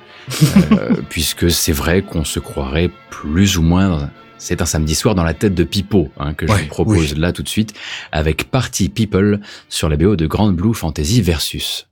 euh, 0.72 0.96
puisque 1.08 1.50
c'est 1.50 1.72
vrai 1.72 2.02
qu'on 2.02 2.24
se 2.24 2.38
croirait 2.38 2.90
plus 3.10 3.58
ou 3.58 3.62
moins. 3.62 4.10
C'est 4.38 4.60
un 4.60 4.66
samedi 4.66 4.94
soir 4.94 5.14
dans 5.14 5.24
la 5.24 5.34
tête 5.34 5.54
de 5.54 5.64
Pipo 5.64 6.10
hein, 6.18 6.34
que 6.34 6.46
je 6.46 6.52
vous 6.52 6.66
propose 6.68 7.16
là 7.16 7.32
tout 7.32 7.42
de 7.42 7.48
suite 7.48 7.72
avec 8.12 8.50
Party 8.50 8.90
People 8.90 9.40
sur 9.70 9.88
la 9.88 9.96
BO 9.96 10.14
de 10.14 10.26
Grand 10.26 10.52
Blue 10.52 10.74
Fantasy 10.74 11.22
Versus. 11.22 11.86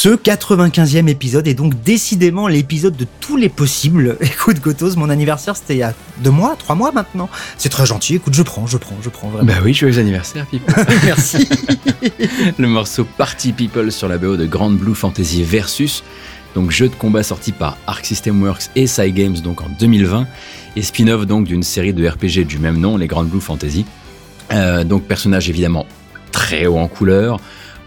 Ce 0.00 0.10
95e 0.10 1.08
épisode 1.08 1.48
est 1.48 1.54
donc 1.54 1.82
décidément 1.82 2.46
l'épisode 2.46 2.96
de 2.96 3.04
tous 3.18 3.36
les 3.36 3.48
possibles. 3.48 4.16
Écoute, 4.20 4.60
Gotos, 4.60 4.94
mon 4.94 5.10
anniversaire, 5.10 5.56
c'était 5.56 5.74
il 5.74 5.78
y 5.78 5.82
a 5.82 5.92
deux 6.18 6.30
mois, 6.30 6.54
trois 6.56 6.76
mois 6.76 6.92
maintenant. 6.92 7.28
C'est 7.56 7.68
très 7.68 7.84
gentil. 7.84 8.14
Écoute, 8.14 8.32
je 8.32 8.44
prends, 8.44 8.68
je 8.68 8.76
prends, 8.76 8.94
je 9.02 9.08
prends 9.08 9.28
vraiment. 9.28 9.52
Bah 9.52 9.58
oui, 9.64 9.74
joyeux 9.74 9.98
anniversaire, 9.98 10.46
People. 10.46 10.72
Merci. 11.04 11.48
le 12.58 12.68
morceau 12.68 13.08
Party 13.16 13.50
People 13.52 13.90
sur 13.90 14.06
la 14.06 14.18
BO 14.18 14.36
de 14.36 14.46
Grand 14.46 14.70
Blue 14.70 14.94
Fantasy 14.94 15.42
Versus, 15.42 16.04
donc 16.54 16.70
jeu 16.70 16.88
de 16.88 16.94
combat 16.94 17.24
sorti 17.24 17.50
par 17.50 17.76
Arc 17.88 18.06
System 18.06 18.40
Works 18.40 18.70
et 18.76 18.86
Cygames 18.86 19.40
donc 19.40 19.62
en 19.62 19.68
2020, 19.80 20.28
et 20.76 20.82
spin-off 20.82 21.26
donc 21.26 21.44
d'une 21.44 21.64
série 21.64 21.92
de 21.92 22.06
RPG 22.06 22.46
du 22.46 22.60
même 22.60 22.78
nom, 22.78 22.98
les 22.98 23.08
Grand 23.08 23.24
Blue 23.24 23.40
Fantasy. 23.40 23.84
Euh, 24.52 24.84
donc 24.84 25.08
personnage 25.08 25.50
évidemment 25.50 25.86
très 26.30 26.66
haut 26.66 26.78
en 26.78 26.86
couleur. 26.86 27.40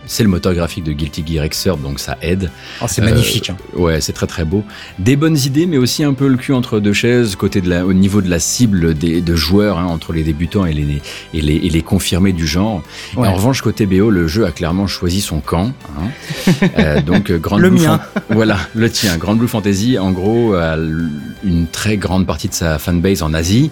C'est 0.08 0.24
le 0.24 0.30
moteur 0.30 0.54
graphique 0.54 0.84
de 0.84 0.94
Guilty 0.94 1.24
Gear 1.26 1.48
Xrd, 1.48 1.82
donc 1.82 2.00
ça 2.00 2.18
aide. 2.22 2.50
Oh, 2.82 2.86
c'est 2.88 3.02
Euh, 3.02 3.06
magnifique. 3.06 3.52
hein. 3.52 3.58
Ouais, 3.76 4.02
c'est 4.02 4.14
très 4.14 4.28
très 4.28 4.44
beau. 4.46 4.64
Des 5.00 5.16
bonnes 5.16 5.38
idées, 5.38 5.68
mais 5.68 5.78
aussi 5.78 6.04
un 6.04 6.14
peu 6.14 6.28
le 6.28 6.38
cul 6.38 6.54
entre 6.54 6.80
deux 6.80 6.92
chaises, 6.94 7.36
côté 7.36 7.62
de 7.62 7.70
la, 7.70 7.86
au 7.86 7.94
niveau 7.94 8.22
de 8.22 8.30
la 8.30 8.40
cible 8.40 8.94
des 8.96 9.22
de 9.22 9.36
joueurs, 9.36 9.78
hein, 9.78 9.86
entre 9.86 10.12
les 10.14 10.24
débutants 10.24 10.66
et 10.66 10.74
les, 10.74 11.02
et 11.34 11.42
les, 11.42 11.56
et 11.56 11.70
les 11.70 11.82
confirmés 11.82 12.34
du 12.34 12.48
genre. 12.48 12.82
Et 13.14 13.18
en 13.20 13.34
revanche, 13.34 13.62
côté 13.62 13.86
BO, 13.86 14.10
le 14.10 14.28
jeu 14.28 14.46
a 14.46 14.52
clairement 14.52 14.88
choisi 14.88 15.22
son 15.22 15.40
camp. 15.40 15.72
hein. 16.00 16.10
Euh, 16.80 17.02
donc, 17.02 17.30
euh, 17.32 17.38
Grand 17.38 17.58
Le 17.58 17.70
Blue 17.70 17.82
mien. 17.82 18.00
Voilà, 18.30 18.58
le 18.74 18.90
tien. 18.90 19.18
Grand 19.18 19.36
Blue 19.36 19.48
Fantasy, 19.48 19.98
en 20.00 20.12
gros, 20.12 20.54
a 20.54 20.76
une 21.44 21.68
très 21.72 21.98
grande 21.98 22.26
partie 22.26 22.48
de 22.48 22.54
sa 22.54 22.80
fanbase 22.80 23.22
en 23.24 23.34
Asie. 23.34 23.72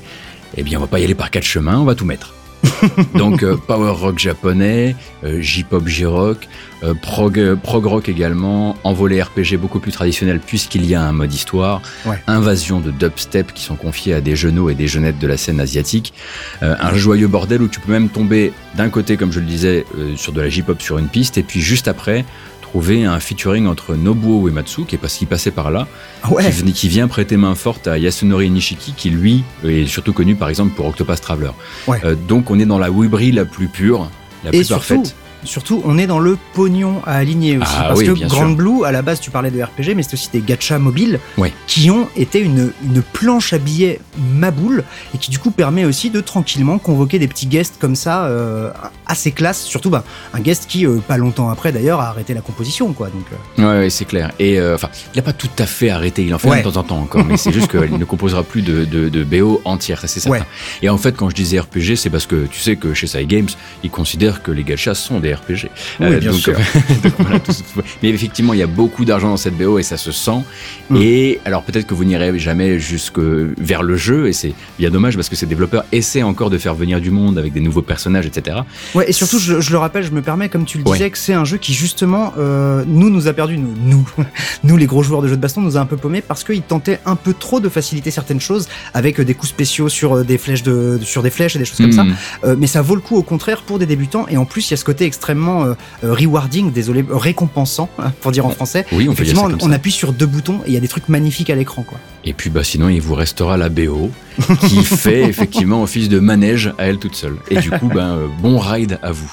Eh 0.58 0.64
bien, 0.64 0.78
on 0.78 0.82
va 0.82 0.88
pas 0.88 1.00
y 1.00 1.04
aller 1.04 1.16
par 1.16 1.32
quatre 1.32 1.44
chemins, 1.46 1.78
on 1.80 1.86
va 1.86 1.96
tout 1.96 2.06
mettre. 2.06 2.34
Donc 3.16 3.44
euh, 3.44 3.56
power 3.56 3.92
rock 3.92 4.20
japonais, 4.20 4.96
euh, 5.24 5.42
J-pop 5.42 5.88
J-rock, 5.88 6.48
euh, 6.84 6.94
prog, 6.94 7.56
prog 7.64 7.86
rock 7.86 8.10
également, 8.10 8.76
envolé 8.84 9.22
RPG 9.22 9.58
beaucoup 9.60 9.80
plus 9.80 9.92
traditionnel 9.92 10.40
puisqu'il 10.40 10.86
y 10.86 10.96
a 10.96 11.02
un 11.02 11.12
mode 11.12 11.34
histoire, 11.34 11.82
Ouais. 12.06 12.22
invasion 12.28 12.80
de 12.80 12.92
dubstep 12.92 13.54
qui 13.54 13.64
sont 13.64 13.76
confiés 13.76 14.14
à 14.14 14.22
des 14.22 14.36
genoux 14.36 14.70
et 14.70 14.76
des 14.76 14.88
jeunettes 14.88 15.20
de 15.20 15.28
la 15.28 15.38
scène 15.38 15.60
asiatique, 15.60 16.14
un 16.62 16.94
joyeux 16.94 17.28
bordel 17.28 17.62
où 17.62 17.68
tu 17.68 17.80
peux 17.80 17.92
même 17.92 18.10
tomber 18.10 18.54
d'un 18.76 18.90
côté 18.90 19.18
comme 19.18 19.32
je 19.32 19.40
le 19.40 19.46
disais 19.46 19.86
sur 20.16 20.32
de 20.32 20.42
la 20.42 20.50
J-pop 20.50 20.82
sur 20.82 20.98
une 20.98 21.08
piste 21.08 21.38
et 21.38 21.44
puis 21.44 21.62
juste 21.62 21.88
après 21.88 22.26
trouver 22.70 23.04
un 23.04 23.20
featuring 23.20 23.66
entre 23.66 23.96
Nobuo 23.96 24.48
Uematsu 24.48 24.86
qui 24.86 24.94
est 24.94 25.00
parce 25.00 25.16
qu'il 25.16 25.28
passait 25.28 25.50
par 25.50 25.72
là 25.72 25.88
Ah 26.22 26.32
ouais. 26.32 26.52
qui, 26.52 26.88
vient 26.88 27.08
prêter 27.08 27.36
main 27.36 27.56
forte 27.56 27.88
à 27.88 27.98
Yasunori 27.98 28.48
Nishiki, 28.52 28.94
qui 28.96 29.10
lui 29.10 29.44
est 29.66 29.88
surtout 29.88 30.14
connu 30.14 30.36
par 30.36 30.50
exemple 30.50 30.76
pour 30.76 30.86
Octopath 30.86 31.20
Traveler. 31.20 31.50
Ouais. 31.88 32.00
Euh, 32.04 32.16
donc 32.28 32.52
on 32.52 32.60
est 32.60 32.68
dans 32.68 32.78
la 32.78 32.92
Wibri 32.92 33.32
la 33.32 33.46
plus 33.46 33.70
pure, 33.70 34.08
la 34.44 34.52
Et 34.52 34.58
plus 34.58 34.66
surtout, 34.66 34.88
parfaite. 34.88 35.16
Surtout, 35.44 35.82
on 35.86 35.98
est 35.98 36.08
dans 36.08 36.20
le 36.20 36.38
pognon 36.54 37.02
à 37.06 37.14
aligner 37.16 37.58
aussi. 37.58 37.72
Ah 37.78 37.86
parce 37.90 38.00
oui, 38.00 38.06
que 38.08 38.12
Grand 38.28 38.48
sûr. 38.48 38.56
Blue, 38.56 38.84
à 38.86 38.92
la 38.92 39.02
base, 39.02 39.20
tu 39.20 39.32
parlais 39.32 39.52
de 39.52 39.62
RPG, 39.62 39.96
mais 39.96 40.04
c'est 40.04 40.14
aussi 40.14 40.30
des 40.32 40.42
gachas 40.42 40.80
mobiles 40.80 41.20
qui 41.68 41.90
ont 41.92 42.08
été 42.18 42.40
une, 42.40 42.72
une 42.84 43.02
planche 43.02 43.54
à 43.54 43.58
billets 43.58 44.00
maboule 44.34 44.84
et 45.14 45.18
qui 45.18 45.32
du 45.32 45.40
coup 45.40 45.52
permet 45.52 45.86
aussi 45.86 46.10
de 46.10 46.20
tranquillement 46.22 46.78
convoquer 46.80 47.20
des 47.20 47.28
petits 47.28 47.48
guests 47.48 47.76
comme 47.80 47.96
ça, 47.96 48.26
euh, 48.26 48.72
assez 49.08 49.32
classe. 49.32 49.64
Surtout 49.64 49.90
bah, 49.90 50.04
un 50.34 50.40
guest 50.40 50.66
qui, 50.68 50.86
euh, 50.86 50.98
pas 51.08 51.18
longtemps 51.18 51.50
après 51.50 51.72
d'ailleurs, 51.72 52.00
a 52.02 52.08
arrêté 52.10 52.34
la 52.34 52.42
composition. 52.42 52.94
quoi. 52.94 53.08
Donc, 53.10 53.26
euh, 53.32 53.62
Ouais, 53.62 53.80
ouais, 53.84 53.90
c'est 53.90 54.06
clair. 54.06 54.32
Et 54.40 54.60
enfin, 54.62 54.90
il 55.14 55.18
n'a 55.18 55.24
pas 55.24 55.34
tout 55.34 55.50
à 55.60 55.66
fait 55.66 55.90
arrêté. 55.90 56.24
Il 56.24 56.34
en 56.34 56.40
fait 56.40 56.50
Ouais. 56.50 56.64
de 56.64 56.70
temps 56.70 56.80
en 56.80 56.84
temps 56.84 56.98
encore, 57.00 57.24
mais 57.26 57.38
c'est 57.38 57.52
juste 57.52 57.70
qu'il 57.72 57.98
ne 57.98 58.06
composera 58.06 58.44
plus 58.44 58.62
de, 58.62 58.86
de, 58.86 59.10
de 59.10 59.24
BO 59.24 59.62
entière, 59.66 60.00
ça 60.02 60.08
c'est 60.08 60.20
certain. 60.20 60.46
Et 60.82 60.90
en 60.90 60.98
fait, 60.98 61.16
quand 61.16 61.30
je 61.30 61.36
disais 61.36 61.60
RPG, 61.60 61.96
c'est 61.96 62.10
parce 62.10 62.26
que 62.26 62.46
tu 62.48 62.60
sais 62.60 62.76
que 62.76 62.94
chez 62.94 63.08
Cygames, 63.08 63.48
ils 63.84 63.90
considèrent 63.90 64.42
que 64.44 64.52
les 64.52 64.64
gachas 64.64 64.96
sont 64.96 65.20
des 65.20 65.29
RPG. 65.34 65.70
Oui, 66.00 66.18
bien 66.18 66.32
donc, 66.32 66.40
sûr. 66.40 66.54
donc 67.04 67.14
voilà, 67.20 67.40
tout 67.40 67.52
se- 67.52 67.64
mais 68.04 68.10
effectivement, 68.10 68.54
il 68.54 68.60
y 68.60 68.64
a 68.64 68.68
beaucoup 68.68 69.06
d'argent 69.06 69.30
dans 69.30 69.38
cette 69.38 69.58
BO 69.58 69.80
et 69.80 69.84
ça 69.84 69.98
se 69.98 70.12
sent. 70.12 70.44
Mm. 70.90 70.96
Et 70.98 71.40
alors 71.46 71.64
peut-être 71.64 71.88
que 71.88 71.94
vous 71.94 72.06
n'irez 72.06 72.38
jamais 72.40 72.80
jusque 72.80 73.20
vers 73.20 73.84
le 73.84 73.96
jeu 73.98 74.28
et 74.28 74.34
c'est 74.34 74.54
bien 74.78 74.90
dommage 74.90 75.16
parce 75.16 75.30
que 75.30 75.36
ces 75.36 75.46
développeurs 75.46 75.86
essaient 75.92 76.24
encore 76.24 76.50
de 76.50 76.58
faire 76.58 76.76
venir 76.76 77.02
du 77.02 77.12
monde 77.12 77.38
avec 77.38 77.54
des 77.54 77.60
nouveaux 77.62 77.82
personnages, 77.82 78.26
etc. 78.26 78.58
Ouais, 78.96 79.10
et 79.10 79.14
surtout, 79.14 79.40
je, 79.40 79.60
je 79.60 79.72
le 79.72 79.78
rappelle, 79.78 80.04
je 80.04 80.12
me 80.12 80.22
permets, 80.22 80.50
comme 80.50 80.66
tu 80.66 80.78
le 80.78 80.84
Ouais. 80.88 80.98
disais, 80.98 81.10
que 81.10 81.18
c'est 81.18 81.34
un 81.34 81.46
jeu 81.46 81.58
qui 81.58 81.74
justement, 81.74 82.34
euh, 82.38 82.84
nous, 82.88 83.10
nous 83.10 83.28
a 83.28 83.34
perdu, 83.34 83.58
nous, 83.58 83.74
nous, 83.84 84.10
nous, 84.64 84.78
les 84.78 84.86
gros 84.86 85.04
joueurs 85.04 85.22
de 85.22 85.28
jeux 85.28 85.36
de 85.36 85.42
baston, 85.42 85.62
nous 85.62 85.78
a 85.78 85.80
un 85.80 85.86
peu 85.86 85.98
paumé 85.98 86.22
parce 86.22 86.44
qu'il 86.44 86.62
tentait 86.62 87.00
un 87.06 87.16
peu 87.16 87.34
trop 87.34 87.60
de 87.60 87.70
faciliter 87.70 88.12
certaines 88.12 88.40
choses 88.42 88.68
avec 88.94 89.20
euh, 89.20 89.26
des 89.26 89.34
coups 89.34 89.50
spéciaux 89.50 89.90
sur 89.90 90.18
euh, 90.18 90.24
des 90.24 90.38
flèches 90.38 90.64
de, 90.64 91.00
sur 91.04 91.22
des 91.24 91.30
flèches 91.30 91.56
et 91.56 91.60
des 91.60 91.66
choses 91.66 91.78
comme 91.78 91.92
ça. 91.92 92.04
Mm. 92.04 92.16
Euh, 92.46 92.56
mais 92.58 92.68
ça 92.68 92.82
vaut 92.82 92.96
le 92.96 93.02
coup 93.02 93.16
au 93.18 93.24
contraire 93.24 93.62
pour 93.62 93.80
des 93.80 93.86
débutants 93.86 94.26
et 94.30 94.38
en 94.38 94.46
plus 94.46 94.68
il 94.70 94.72
y 94.72 94.74
a 94.74 94.78
ce 94.78 94.86
côté 94.86 95.06
extrêmement 95.20 95.66
euh, 95.66 95.74
euh, 96.06 96.14
rewarding, 96.14 96.72
désolé, 96.72 97.04
euh, 97.10 97.18
récompensant 97.18 97.90
hein, 98.00 98.14
pour 98.22 98.32
dire 98.32 98.46
en 98.46 98.50
français. 98.52 98.86
Oui, 98.94 99.10
on 99.10 99.14
peut 99.14 99.24
dire 99.26 99.36
ça 99.36 99.42
Effectivement, 99.42 99.50
comme 99.50 99.70
on 99.70 99.74
appuie 99.74 99.92
sur 99.92 100.14
deux 100.14 100.26
boutons 100.26 100.60
et 100.66 100.70
il 100.70 100.74
y 100.74 100.78
a 100.78 100.80
des 100.80 100.88
trucs 100.88 101.10
magnifiques 101.10 101.50
à 101.50 101.56
l'écran, 101.56 101.84
quoi. 101.84 102.00
Et 102.24 102.34
puis 102.34 102.50
bah 102.50 102.64
sinon 102.64 102.88
il 102.90 103.02
vous 103.02 103.16
restera 103.16 103.58
la 103.58 103.68
BO 103.70 104.12
qui 104.68 104.84
fait 104.84 105.24
effectivement 105.24 105.84
office 105.84 106.08
de 106.08 106.20
manège 106.20 106.74
à 106.78 106.86
elle 106.86 107.00
toute 107.00 107.16
seule. 107.16 107.36
Et 107.50 107.60
du 107.60 107.70
coup 107.70 107.90
euh, 107.96 108.28
bon 108.42 108.60
ride 108.60 108.98
à 109.04 109.12
vous. 109.12 109.32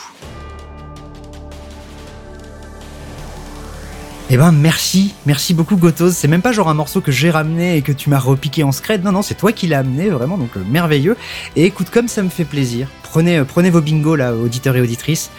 Eh 4.28 4.36
ben 4.36 4.50
merci, 4.50 5.14
merci 5.24 5.54
beaucoup 5.54 5.76
Gotos. 5.76 6.10
C'est 6.10 6.26
même 6.26 6.42
pas 6.42 6.50
genre 6.50 6.68
un 6.68 6.74
morceau 6.74 7.00
que 7.00 7.12
j'ai 7.12 7.30
ramené 7.30 7.76
et 7.76 7.82
que 7.82 7.92
tu 7.92 8.10
m'as 8.10 8.18
repiqué 8.18 8.64
en 8.64 8.72
scred. 8.72 9.04
Non 9.04 9.12
non, 9.12 9.22
c'est 9.22 9.36
toi 9.36 9.52
qui 9.52 9.68
l'as 9.68 9.78
amené 9.78 10.08
vraiment, 10.08 10.36
donc 10.36 10.50
euh, 10.56 10.62
merveilleux. 10.68 11.16
Et 11.54 11.64
écoute, 11.64 11.90
comme 11.90 12.08
ça 12.08 12.24
me 12.24 12.28
fait 12.28 12.44
plaisir, 12.44 12.88
prenez 13.04 13.38
euh, 13.38 13.44
prenez 13.44 13.70
vos 13.70 13.80
bingos 13.80 14.16
là, 14.16 14.34
auditeurs 14.34 14.74
et 14.74 14.80
auditrices. 14.80 15.30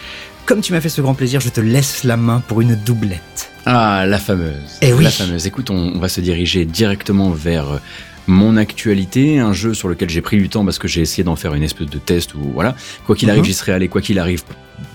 Comme 0.48 0.62
tu 0.62 0.72
m'as 0.72 0.80
fait 0.80 0.88
ce 0.88 1.02
grand 1.02 1.12
plaisir, 1.12 1.40
je 1.40 1.50
te 1.50 1.60
laisse 1.60 2.04
la 2.04 2.16
main 2.16 2.42
pour 2.48 2.62
une 2.62 2.74
doublette. 2.74 3.50
Ah 3.66 4.06
la 4.06 4.18
fameuse. 4.18 4.78
Eh 4.80 4.94
oui. 4.94 5.04
La 5.04 5.10
fameuse. 5.10 5.46
Écoute, 5.46 5.68
on, 5.68 5.92
on 5.94 5.98
va 5.98 6.08
se 6.08 6.22
diriger 6.22 6.64
directement 6.64 7.28
vers 7.28 7.70
euh, 7.70 7.78
mon 8.26 8.56
actualité, 8.56 9.40
un 9.40 9.52
jeu 9.52 9.74
sur 9.74 9.88
lequel 9.88 10.08
j'ai 10.08 10.22
pris 10.22 10.38
du 10.38 10.48
temps 10.48 10.64
parce 10.64 10.78
que 10.78 10.88
j'ai 10.88 11.02
essayé 11.02 11.22
d'en 11.22 11.36
faire 11.36 11.52
une 11.52 11.62
espèce 11.64 11.88
de 11.88 11.98
test 11.98 12.34
ou 12.34 12.38
voilà. 12.54 12.74
Quoi 13.04 13.14
qu'il 13.14 13.28
arrive, 13.28 13.42
Mhm. 13.42 13.46
j'y 13.46 13.52
serais 13.52 13.72
allé 13.72 13.88
quoi 13.88 14.00
qu'il 14.00 14.18
arrive 14.18 14.42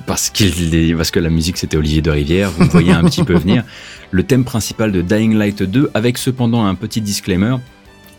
parce 0.07 0.29
qu'il 0.31 0.95
parce 0.97 1.11
que 1.11 1.19
la 1.19 1.29
musique 1.29 1.57
c'était 1.57 1.77
Olivier 1.77 2.01
de 2.01 2.09
Rivière, 2.09 2.49
vous 2.49 2.63
me 2.63 2.69
voyez 2.69 2.91
un 2.91 3.03
petit 3.03 3.23
peu 3.23 3.35
venir. 3.37 3.63
Le 4.11 4.23
thème 4.23 4.43
principal 4.45 4.91
de 4.91 5.01
Dying 5.01 5.35
Light 5.35 5.61
2 5.61 5.91
avec 5.93 6.17
cependant 6.17 6.65
un 6.65 6.73
petit 6.75 6.99
disclaimer. 7.01 7.55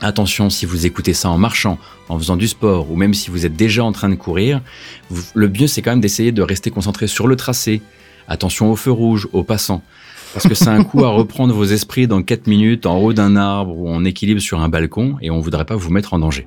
Attention, 0.05 0.51
si 0.51 0.66
vous 0.66 0.85
écoutez 0.85 1.14
ça 1.14 1.31
en 1.31 1.39
marchant, 1.39 1.78
en 2.10 2.18
faisant 2.18 2.36
du 2.36 2.47
sport, 2.47 2.90
ou 2.90 2.94
même 2.94 3.14
si 3.14 3.31
vous 3.31 3.47
êtes 3.47 3.56
déjà 3.56 3.82
en 3.82 3.93
train 3.93 4.10
de 4.10 4.16
courir, 4.16 4.60
le 5.32 5.48
mieux 5.48 5.66
c'est 5.66 5.81
quand 5.81 5.93
même 5.93 6.02
d'essayer 6.02 6.31
de 6.31 6.43
rester 6.43 6.70
concentré 6.70 7.06
sur 7.06 7.26
le 7.26 7.36
tracé. 7.36 7.81
Attention 8.28 8.70
aux 8.70 8.76
feux 8.76 8.90
rouges, 8.90 9.28
aux 9.32 9.44
passants. 9.44 9.82
Parce 10.35 10.47
que 10.47 10.55
c'est 10.55 10.68
un 10.68 10.85
coup 10.85 11.02
à 11.06 11.09
reprendre 11.09 11.55
vos 11.55 11.64
esprits 11.64 12.06
dans 12.06 12.22
4 12.22 12.48
minutes 12.48 12.85
en 12.85 12.98
haut 12.98 13.14
d'un 13.14 13.35
arbre 13.35 13.74
ou 13.78 13.89
en 13.89 14.05
équilibre 14.05 14.43
sur 14.43 14.60
un 14.60 14.68
balcon 14.68 15.16
et 15.22 15.31
on 15.31 15.40
voudrait 15.40 15.64
pas 15.64 15.76
vous 15.76 15.90
mettre 15.90 16.12
en 16.12 16.18
danger. 16.18 16.47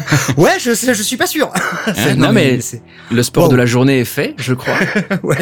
Ouais, 0.37 0.51
je, 0.59 0.73
sais- 0.73 0.93
je 0.93 1.03
suis 1.03 1.17
pas 1.17 1.27
sûr. 1.27 1.49
Hein, 1.87 2.15
non, 2.17 2.31
mais- 2.31 2.59
Le 3.11 3.23
sport 3.23 3.45
Wow. 3.45 3.51
de 3.51 3.55
la 3.55 3.65
journée 3.65 3.99
est 3.99 4.05
fait, 4.05 4.35
je 4.37 4.53
crois. 4.53 4.77
ouais. 5.23 5.37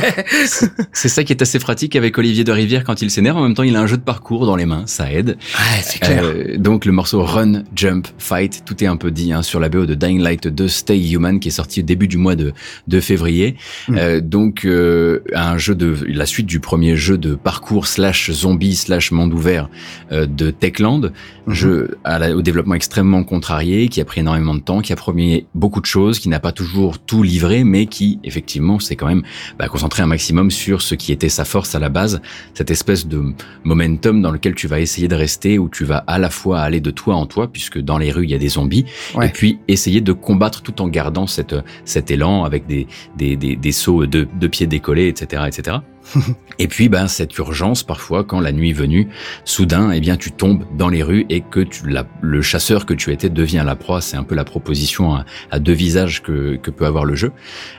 C'est 0.94 1.10
ça 1.10 1.24
qui 1.24 1.34
est 1.34 1.42
assez 1.42 1.60
pratique 1.60 1.96
avec 1.96 2.18
Olivier 2.18 2.44
de 2.44 2.52
Rivière 2.52 2.84
quand 2.84 3.02
il 3.02 3.12
s'énerve. 3.12 3.38
En 3.38 3.44
même 3.44 3.54
temps, 3.54 3.64
il 3.64 3.76
a 3.76 3.82
un 3.82 3.88
jeu 3.88 3.98
de 3.98 4.02
parcours 4.04 4.46
dans 4.46 4.56
les 4.56 4.66
mains, 4.66 4.84
ça 4.86 5.12
aide. 5.12 5.38
Ouais, 5.40 5.82
c'est 5.82 6.00
clair. 6.00 6.24
Euh, 6.24 6.58
donc 6.58 6.86
le 6.86 6.92
morceau 6.92 7.22
Run, 7.24 7.64
Jump, 7.76 8.08
Fight, 8.18 8.64
tout 8.66 8.84
est 8.84 8.88
un 8.88 8.98
peu 8.98 9.12
dit 9.12 9.34
hein, 9.34 9.42
sur 9.44 9.60
la 9.60 9.70
BO 9.70 9.86
de 9.86 9.96
Dying 9.96 10.22
Light 10.22 10.48
2 10.48 10.68
Stay 10.68 11.10
Human 11.12 11.40
qui 11.40 11.50
est 11.50 11.52
sorti 11.52 11.82
au 11.82 11.84
début 11.84 12.08
du 12.08 12.18
mois 12.18 12.36
de, 12.36 12.54
de 12.88 13.00
février. 13.00 13.56
Mm. 13.88 13.98
Euh, 13.98 14.22
donc 14.22 14.66
euh, 14.66 15.20
un 15.34 15.58
jeu 15.58 15.76
de 15.76 15.96
la 16.08 16.26
suite 16.26 16.46
du 16.48 16.60
premier 16.60 16.96
jeu 16.96 17.18
de 17.18 17.36
parcours 17.36 17.88
slash 17.88 18.32
zombie 18.32 18.76
slash 18.76 19.12
monde 19.12 19.34
ouvert 19.34 19.70
de 20.12 20.52
Techland, 20.52 21.12
Mhm. 21.48 21.54
jeu 21.54 21.98
à 22.04 22.20
la- 22.20 22.36
au 22.36 22.42
développement 22.42 22.76
extrêmement 22.76 23.24
contrarié, 23.24 23.88
qui 23.88 24.02
a 24.02 24.06
pris 24.06 24.22
énormément 24.22 24.54
de 24.54 24.60
temps, 24.60 24.79
qui 24.82 24.94
a 24.94 24.96
promis 24.96 25.46
beaucoup 25.56 25.82
de 25.82 25.86
choses, 25.86 26.20
qui 26.20 26.30
n'a 26.30 26.40
pas 26.40 26.52
toujours 26.52 27.00
tout 27.00 27.24
livré, 27.24 27.64
mais 27.64 27.86
qui 27.86 28.20
effectivement 28.24 28.80
s'est 28.80 28.96
quand 28.96 29.08
même 29.08 29.24
bah, 29.58 29.68
concentré 29.68 30.04
un 30.04 30.08
maximum 30.08 30.52
sur 30.52 30.82
ce 30.82 30.96
qui 30.96 31.12
était 31.12 31.30
sa 31.30 31.46
force 31.46 31.76
à 31.76 31.80
la 31.80 31.90
base, 31.90 32.22
cette 32.54 32.72
espèce 32.72 33.08
de 33.08 33.34
momentum 33.64 34.22
dans 34.22 34.32
lequel 34.32 34.56
tu 34.56 34.68
vas 34.68 34.80
essayer 34.80 35.08
de 35.08 35.16
rester, 35.16 35.58
où 35.60 35.70
tu 35.70 35.86
vas 35.86 36.04
à 36.08 36.18
la 36.18 36.30
fois 36.30 36.60
aller 36.62 36.82
de 36.82 36.92
toi 36.92 37.16
en 37.16 37.26
toi, 37.26 37.52
puisque 37.52 37.80
dans 37.80 37.98
les 37.98 38.12
rues 38.12 38.24
il 38.26 38.32
y 38.32 38.36
a 38.36 38.40
des 38.40 38.50
zombies, 38.50 38.86
Ouais. 39.16 39.28
et 39.28 39.30
puis 39.30 39.60
essayer 39.68 40.02
de 40.02 40.14
combattre 40.14 40.62
tout 40.62 40.82
en 40.82 40.88
gardant 40.88 41.28
cette, 41.28 41.56
cet 41.86 42.12
élan 42.12 42.44
avec 42.44 42.66
des, 42.68 42.88
des, 43.18 43.36
des, 43.36 43.56
des 43.56 43.72
sauts 43.72 44.06
de, 44.06 44.28
de 44.40 44.48
pieds 44.48 44.68
décollés, 44.68 45.08
etc., 45.08 45.44
etc. 45.48 45.78
et 46.60 46.68
puis, 46.68 46.90
ben, 46.90 47.08
cette 47.08 47.38
urgence 47.38 47.84
parfois 47.84 48.24
quand 48.24 48.40
la 48.40 48.52
nuit 48.52 48.74
venue, 48.74 49.08
soudain, 49.46 49.92
eh 49.92 50.00
bien, 50.00 50.18
tu 50.18 50.32
tombes 50.32 50.64
dans 50.78 50.90
les 50.90 51.04
rues 51.04 51.26
et 51.30 51.42
que 51.42 51.60
tu, 51.60 51.88
la, 51.88 52.06
le 52.22 52.42
chasseur 52.42 52.86
que 52.86 52.94
tu 52.94 53.12
étais 53.12 53.30
devient 53.30 53.64
la 53.66 53.76
proie. 53.76 54.02
C'est 54.02 54.18
un 54.18 54.24
peu 54.24 54.36
la 54.36 54.44
proposition 54.44 55.14
à, 55.14 55.26
à 55.52 55.60
deux 55.60 55.74
visages 55.74 56.22
que, 56.22 56.56
que 56.58 56.72
peut 56.72 56.86
avoir 56.86 57.06
le 57.06 57.16
jeu. 57.16 57.32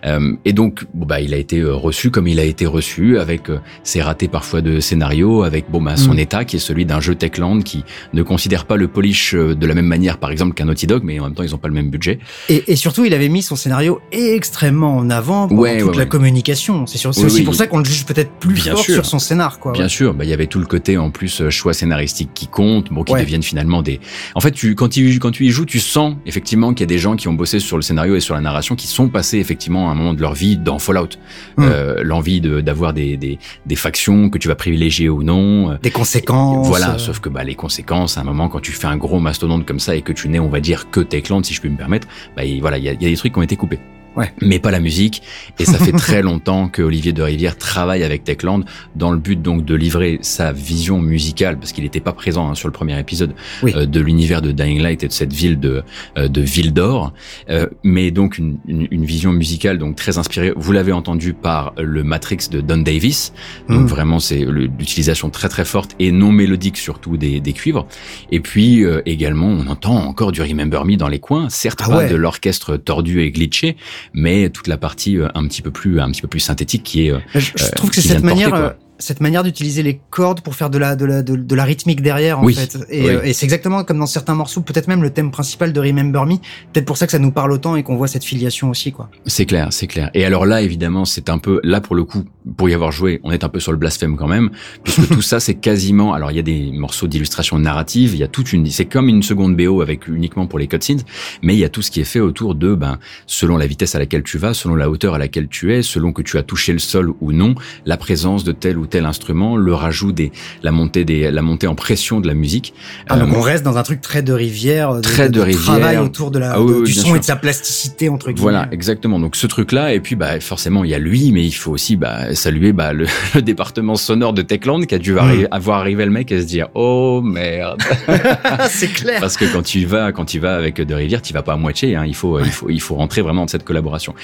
Euh, 0.06 0.34
et 0.44 0.52
donc, 0.52 0.84
bon, 0.94 1.06
bah, 1.06 1.20
il 1.20 1.34
a 1.34 1.36
été 1.36 1.59
euh, 1.60 1.74
reçu 1.74 2.10
comme 2.10 2.28
il 2.28 2.38
a 2.38 2.44
été 2.44 2.66
reçu, 2.66 3.18
avec 3.18 3.51
euh, 3.51 3.59
ses 3.82 4.02
ratés 4.02 4.28
parfois 4.28 4.60
de 4.60 4.80
scénario, 4.80 5.42
avec 5.42 5.70
bon, 5.70 5.80
bah, 5.82 5.97
son 5.97 6.14
Mm. 6.14 6.18
état 6.18 6.44
qui 6.44 6.56
est 6.56 6.60
celui 6.60 6.84
d'un 6.86 7.01
jeu 7.01 7.14
Techland 7.14 7.60
qui 7.62 7.84
ne 8.14 8.22
considère 8.22 8.64
pas 8.66 8.76
le 8.76 8.88
polish 8.88 9.34
euh, 9.34 9.55
de 9.55 9.66
la 9.66 9.74
même 9.74 9.86
manière, 9.86 10.18
par 10.18 10.30
exemple, 10.30 10.55
qu'un 10.55 10.66
Naughty 10.66 10.86
Dog, 10.86 11.02
mais 11.05 11.18
en 11.20 11.24
même 11.24 11.34
temps, 11.34 11.42
ils 11.42 11.55
ont 11.55 11.59
pas 11.59 11.68
le 11.68 11.74
même 11.74 11.90
budget. 11.90 12.18
Et, 12.48 12.72
et 12.72 12.76
surtout, 12.76 13.05
il 13.05 13.14
avait 13.14 13.28
mis 13.28 13.42
son 13.42 13.56
scénario 13.56 14.01
extrêmement 14.12 14.97
en 14.97 15.09
avant 15.10 15.48
Ouais, 15.48 15.78
toute 15.78 15.90
ouais, 15.90 15.97
la 15.97 16.02
ouais. 16.02 16.09
communication. 16.09 16.86
C'est 16.86 16.98
sûr- 16.98 17.14
c'est 17.14 17.20
Oui, 17.20 17.26
aussi 17.26 17.36
oui. 17.38 17.44
pour 17.44 17.55
ça 17.55 17.66
qu'on 17.66 17.78
le 17.78 17.84
juge 17.84 18.05
peut-être 18.05 18.19
plus 18.28 18.55
Bien 18.55 18.72
fort 18.74 18.84
sûr. 18.84 18.94
sur 18.97 19.06
son 19.06 19.18
scénar, 19.18 19.59
quoi. 19.59 19.72
Bien 19.72 19.88
sûr, 19.88 20.12
bah, 20.14 20.24
il 20.24 20.30
y 20.30 20.32
avait 20.32 20.47
tout 20.47 20.59
le 20.59 20.66
côté 20.66 20.98
en 20.98 21.10
plus 21.10 21.40
euh, 21.40 21.51
choix 21.51 21.72
scénaristique 21.72 22.30
qui 22.34 22.47
compte, 22.48 22.92
bon, 22.92 23.05
qui 23.05 23.12
Ouais. 23.12 23.20
deviennent 23.22 23.42
finalement 23.42 23.80
des. 23.82 24.01
En 24.34 24.40
fait, 24.40 24.51
tu, 24.52 24.74
quand, 24.74 24.88
tu, 24.88 25.18
quand 25.18 25.30
tu 25.30 25.44
y 25.47 25.51
joues, 25.51 25.64
tu 25.64 25.80
sens 25.80 26.16
effectivement 26.26 26.72
qu'il 26.74 26.80
y 26.80 26.84
a 26.84 26.86
des 26.94 26.98
gens 26.98 27.16
qui 27.16 27.28
ont 27.28 27.32
bossé 27.32 27.59
sur 27.60 27.76
le 27.76 27.82
scénario 27.82 28.16
et 28.16 28.20
sur 28.20 28.34
la 28.34 28.40
narration 28.40 28.74
qui 28.76 28.86
sont 28.86 29.09
passés 29.09 29.38
effectivement 29.38 29.88
à 29.88 29.92
un 29.92 29.94
moment 29.94 30.14
de 30.14 30.20
leur 30.20 30.34
vie 30.34 30.56
dans 30.56 30.78
Fallout. 30.78 31.09
Mm. 31.56 31.62
Euh, 31.64 32.02
L'envie 32.02 32.40
de- 32.40 32.60
d'avoir 32.60 32.92
des, 32.92 33.16
des, 33.16 33.38
des 33.66 33.76
factions 33.76 34.28
que 34.30 34.38
tu 34.38 34.48
vas 34.48 34.55
privilégier 34.55 35.09
ou 35.09 35.22
non. 35.22 35.70
euh, 35.72 35.76
Des 35.82 35.90
conséquences. 35.90 36.66
Voilà, 36.66 36.94
euh, 36.94 36.98
sauf 36.98 37.20
que 37.20 37.28
bah, 37.28 37.44
les 37.44 37.55
conséquences, 37.55 38.18
à 38.18 38.22
un 38.22 38.24
moment, 38.24 38.48
quand 38.48 38.60
tu 38.60 38.72
fais 38.72 38.86
un 38.86 38.97
gros 38.97 39.20
mastodonte 39.20 39.66
comme 39.66 39.80
ça 39.80 39.94
et 39.97 40.02
que 40.02 40.12
tu 40.12 40.28
n'es, 40.28 40.38
on 40.40 40.48
va 40.48 40.60
dire, 40.60 40.90
que 40.90 41.01
Techland, 41.01 41.44
si 41.44 41.55
je 41.55 41.60
puis 41.60 41.70
me 41.70 41.76
permettre, 41.76 42.09
bah, 42.36 42.44
il- 42.44 42.60
voilà, 42.60 42.78
il 42.78 42.84
y 42.84 42.88
a, 42.88 42.92
il 42.92 43.02
y 43.02 43.06
a 43.06 43.09
des 43.09 43.16
trucs 43.16 43.32
qui 43.32 43.38
ont 43.38 43.42
été 43.42 43.56
coupés. 43.56 43.78
Ouais. 44.16 44.32
Mais 44.43 44.59
pas 44.59 44.70
la 44.70 44.81
musique. 44.81 45.23
Et 45.59 45.65
ça 45.65 45.78
fait 45.78 45.93
très 45.97 46.23
longtemps 46.23 46.69
que 46.69 46.82
Olivier 46.82 47.12
de 47.12 47.23
Rivière 47.23 47.57
travaille 47.57 48.03
avec 48.03 48.24
Techland 48.24 48.65
dans 48.97 49.12
le 49.12 49.19
but 49.19 49.41
donc 49.41 49.65
de 49.65 49.74
livrer 49.74 50.19
sa 50.23 50.53
vision 50.53 50.99
musicale, 51.01 51.59
parce 51.59 51.73
qu'il 51.73 51.85
n'était 51.85 52.01
pas 52.01 52.12
présent 52.12 52.51
hein, 52.51 52.55
sur 52.55 52.69
le 52.69 52.73
premier 52.73 52.99
épisode 52.99 53.35
Oui. 53.62 53.73
euh, 53.77 53.87
de 53.87 54.01
l'univers 54.01 54.43
de 54.43 54.53
Dying 54.53 54.81
Light 54.82 55.03
et 55.05 55.09
de 55.09 55.12
cette 55.12 55.32
ville 55.32 55.59
de, 55.61 55.82
euh, 56.19 56.28
de 56.28 56.41
Ville 56.41 56.73
d'Or. 56.73 57.12
Euh, 57.51 57.66
mais 57.85 58.11
donc 58.11 58.39
une, 58.39 58.59
une, 58.66 58.89
une 58.91 59.05
vision 59.05 59.32
musicale 59.32 59.78
donc 59.78 59.97
très 59.97 60.19
inspirée. 60.19 60.53
Vous 60.57 60.73
l'avez 60.73 60.93
entendu 60.93 61.32
par 61.32 61.73
le 61.78 62.03
Matrix 62.03 62.49
de 62.51 62.61
Don 62.61 62.78
Davis. 62.78 63.32
Donc 63.69 63.82
Mm. 63.82 63.87
vraiment, 63.87 64.19
c'est 64.19 64.45
l'utilisation 64.45 65.31
très 65.31 65.49
très 65.49 65.65
forte 65.65 65.95
et 65.99 66.12
non 66.12 66.32
mélodique 66.32 66.77
surtout 66.77 67.16
des, 67.16 67.41
des 67.41 67.53
cuivres. 67.53 67.87
Et 68.32 68.41
puis 68.41 68.85
euh, 68.85 69.01
également, 69.07 69.47
on 69.47 69.66
entend 69.69 69.97
encore 70.07 70.32
du 70.32 70.43
Remember 70.43 70.85
Me 70.85 70.97
dans 70.97 71.09
les 71.09 71.19
coins, 71.20 71.49
certes 71.49 71.81
Ah 71.85 71.89
pas 71.89 72.09
de 72.09 72.16
l'orchestre 72.16 72.77
tordu 72.77 73.20
et 73.23 73.31
glitché, 73.31 73.77
mais 74.14 74.51
toute 74.51 74.66
la 74.66 74.77
partie 74.77 75.16
euh, 75.16 75.28
un 75.35 75.47
petit 75.47 75.62
peu 75.62 75.70
plus 75.70 76.01
un 76.01 76.10
petit 76.10 76.22
peu 76.22 76.28
plus 76.28 76.40
synthétique 76.40 76.82
qui 76.82 77.06
est 77.06 77.12
euh, 77.12 77.18
Je, 77.35 77.40
je 77.56 77.64
euh, 77.64 77.68
trouve 77.77 77.90
que 77.90 78.01
qui 78.01 78.09
cette 78.09 78.22
porter, 78.22 78.51
manière, 78.51 78.74
cette 79.01 79.20
manière 79.20 79.43
d'utiliser 79.43 79.82
les 79.82 80.01
cordes 80.10 80.40
pour 80.43 80.55
faire 80.55 80.70
de 80.70 80.78
la, 80.78 80.94
de 80.94 81.05
la, 81.05 81.22
de, 81.22 81.35
de 81.35 81.55
la 81.55 81.64
rythmique 81.64 82.01
derrière, 82.02 82.39
en 82.39 82.44
Oui, 82.44 82.55
fait. 82.55 82.78
Et, 82.89 83.02
oui. 83.02 83.09
euh, 83.09 83.22
et 83.24 83.32
c'est 83.32 83.44
exactement 83.47 83.82
comme 83.82 83.98
dans 83.98 84.06
certains 84.06 84.35
morceaux, 84.35 84.60
peut-être 84.60 84.86
même 84.89 85.02
le 85.02 85.10
thème 85.10 85.31
principal 85.31 85.72
de 85.72 85.81
Remember 85.81 86.24
Me. 86.27 86.36
Peut-être 86.72 86.85
pour 86.85 86.97
ça 86.97 87.06
que 87.06 87.12
ça 87.12 87.18
nous 87.18 87.32
parle 87.32 87.51
autant 87.52 87.74
et 87.77 87.82
qu'on 87.82 87.97
voit 87.97 88.06
cette 88.09 88.24
filiation 88.24 88.70
aussi, 88.70 88.93
quoi. 88.93 89.09
C'est 89.27 89.47
clair, 89.47 89.68
c'est 89.72 89.86
clair. 89.89 90.10
Et 90.14 90.24
alors 90.24 90.47
là, 90.47 90.62
évidemment, 90.62 91.05
c'est 91.05 91.28
un 91.31 91.39
peu 91.39 91.60
là 91.64 91.81
pour 91.81 91.97
le 91.97 92.05
coup, 92.05 92.24
pour 92.56 92.68
y 92.68 92.74
avoir 92.74 92.93
joué, 92.93 93.20
on 93.24 93.32
est 93.32 93.43
un 93.43 93.48
peu 93.48 93.59
sur 93.60 93.72
le 93.72 93.78
blasphème 93.78 94.16
quand 94.16 94.28
même, 94.28 94.51
puisque 94.85 95.09
tout 95.09 95.22
ça, 95.22 95.40
c'est 95.40 95.55
quasiment. 95.55 96.12
Alors 96.12 96.31
il 96.31 96.36
y 96.36 96.40
a 96.40 96.43
des 96.43 96.70
morceaux 96.72 97.06
d'illustration 97.09 97.59
narrative, 97.59 98.14
il 98.14 98.20
y 98.20 98.24
a 98.24 98.28
toute 98.28 98.52
une, 98.52 98.66
c'est 98.66 98.85
comme 98.85 99.09
une 99.09 99.22
seconde 99.22 99.56
BO 99.56 99.81
avec 99.82 100.06
uniquement 100.09 100.47
pour 100.47 100.59
les 100.59 100.66
cutscenes, 100.66 101.02
mais 101.43 101.55
il 101.55 101.59
y 101.59 101.64
a 101.64 101.68
tout 101.68 101.82
ce 101.82 101.90
qui 101.90 102.01
est 102.01 102.05
fait 102.05 102.20
autour 102.20 102.55
de, 102.55 102.74
ben, 102.74 102.98
selon 103.27 103.56
la 103.56 103.66
vitesse 103.66 103.94
à 103.94 103.98
laquelle 103.98 104.22
tu 104.22 104.36
vas, 104.39 104.55
selon 104.55 104.74
la 104.77 104.90
hauteur 104.90 105.14
à 105.14 105.18
laquelle 105.18 105.48
tu 105.48 105.72
es, 105.74 105.82
selon 105.82 106.12
que 106.12 106.22
tu 106.22 106.36
as 106.39 106.43
touché 106.43 106.72
le 106.72 106.78
sol 106.78 107.12
ou 107.20 107.32
non, 107.32 107.55
la 107.86 107.97
présence 107.97 108.44
de 108.44 108.52
tel 108.52 108.78
ou 108.78 108.86
tel 108.90 109.06
instrument, 109.06 109.56
le 109.56 109.74
rajout 109.74 110.12
des, 110.12 110.32
la 110.62 110.72
montée 110.72 111.04
des, 111.04 111.30
la 111.30 111.42
montée 111.42 111.66
en 111.66 111.74
pression 111.74 112.20
de 112.20 112.26
la 112.26 112.34
musique. 112.34 112.74
Ah, 113.08 113.16
Euh, 113.16 113.20
donc 113.20 113.36
on 113.36 113.40
reste 113.40 113.64
dans 113.64 113.78
un 113.78 113.82
truc 113.82 114.00
très 114.00 114.22
de 114.22 114.32
rivière, 114.32 114.94
de, 114.96 115.00
Très 115.00 115.28
de 115.30 115.40
rivière. 115.40 115.62
travail 115.62 115.96
autour 115.98 116.30
de 116.30 116.38
la, 116.38 116.52
Ah 116.54 116.60
oui, 116.60 116.72
de- 116.72 116.78
oui, 116.80 116.84
du 116.84 116.92
son 116.92 117.06
sûr. 117.08 117.16
et 117.16 117.20
de 117.20 117.24
sa 117.24 117.36
plasticité 117.36 118.08
entre 118.08 118.26
guillemets. 118.32 118.40
Voilà, 118.42 118.68
exactement. 118.72 119.18
Donc 119.18 119.36
ce 119.36 119.46
truc-là, 119.46 119.94
et 119.94 120.00
puis 120.00 120.16
bah 120.16 120.38
forcément 120.40 120.84
il 120.84 120.90
y 120.90 120.94
a 120.94 120.98
lui, 120.98 121.30
mais 121.32 121.44
il 121.44 121.52
faut 121.52 121.70
aussi 121.72 121.96
bah, 121.96 122.34
saluer 122.34 122.72
bah, 122.72 122.92
le, 122.92 123.06
le 123.34 123.42
département 123.42 123.94
sonore 123.96 124.32
de 124.32 124.42
Techland 124.42 124.82
qui 124.86 124.94
a 124.94 124.98
dû 124.98 125.14
arri- 125.16 125.46
avoir 125.50 125.78
arrivé 125.78 126.04
le 126.04 126.10
mec 126.10 126.30
et 126.32 126.40
se 126.40 126.46
dire 126.46 126.68
oh 126.74 127.20
merde. 127.22 127.80
c'est 128.68 128.88
clair. 128.92 129.20
Parce 129.20 129.36
que 129.36 129.44
quand 129.52 129.62
tu 129.62 129.84
vas, 129.84 130.12
quand 130.12 130.24
tu 130.24 130.38
vas 130.38 130.56
avec 130.56 130.80
De 130.80 130.94
Rivière, 130.94 131.22
tu 131.22 131.32
vas 131.32 131.42
pas 131.42 131.52
à 131.54 131.56
moitié. 131.56 131.96
Hein, 131.96 132.04
il 132.06 132.14
faut, 132.14 132.40
il 132.40 132.50
faut, 132.50 132.68
il 132.70 132.80
faut 132.80 132.94
rentrer 132.96 133.22
vraiment 133.22 133.42
dans 133.42 133.48
cette 133.48 133.64
collaboration. 133.64 134.14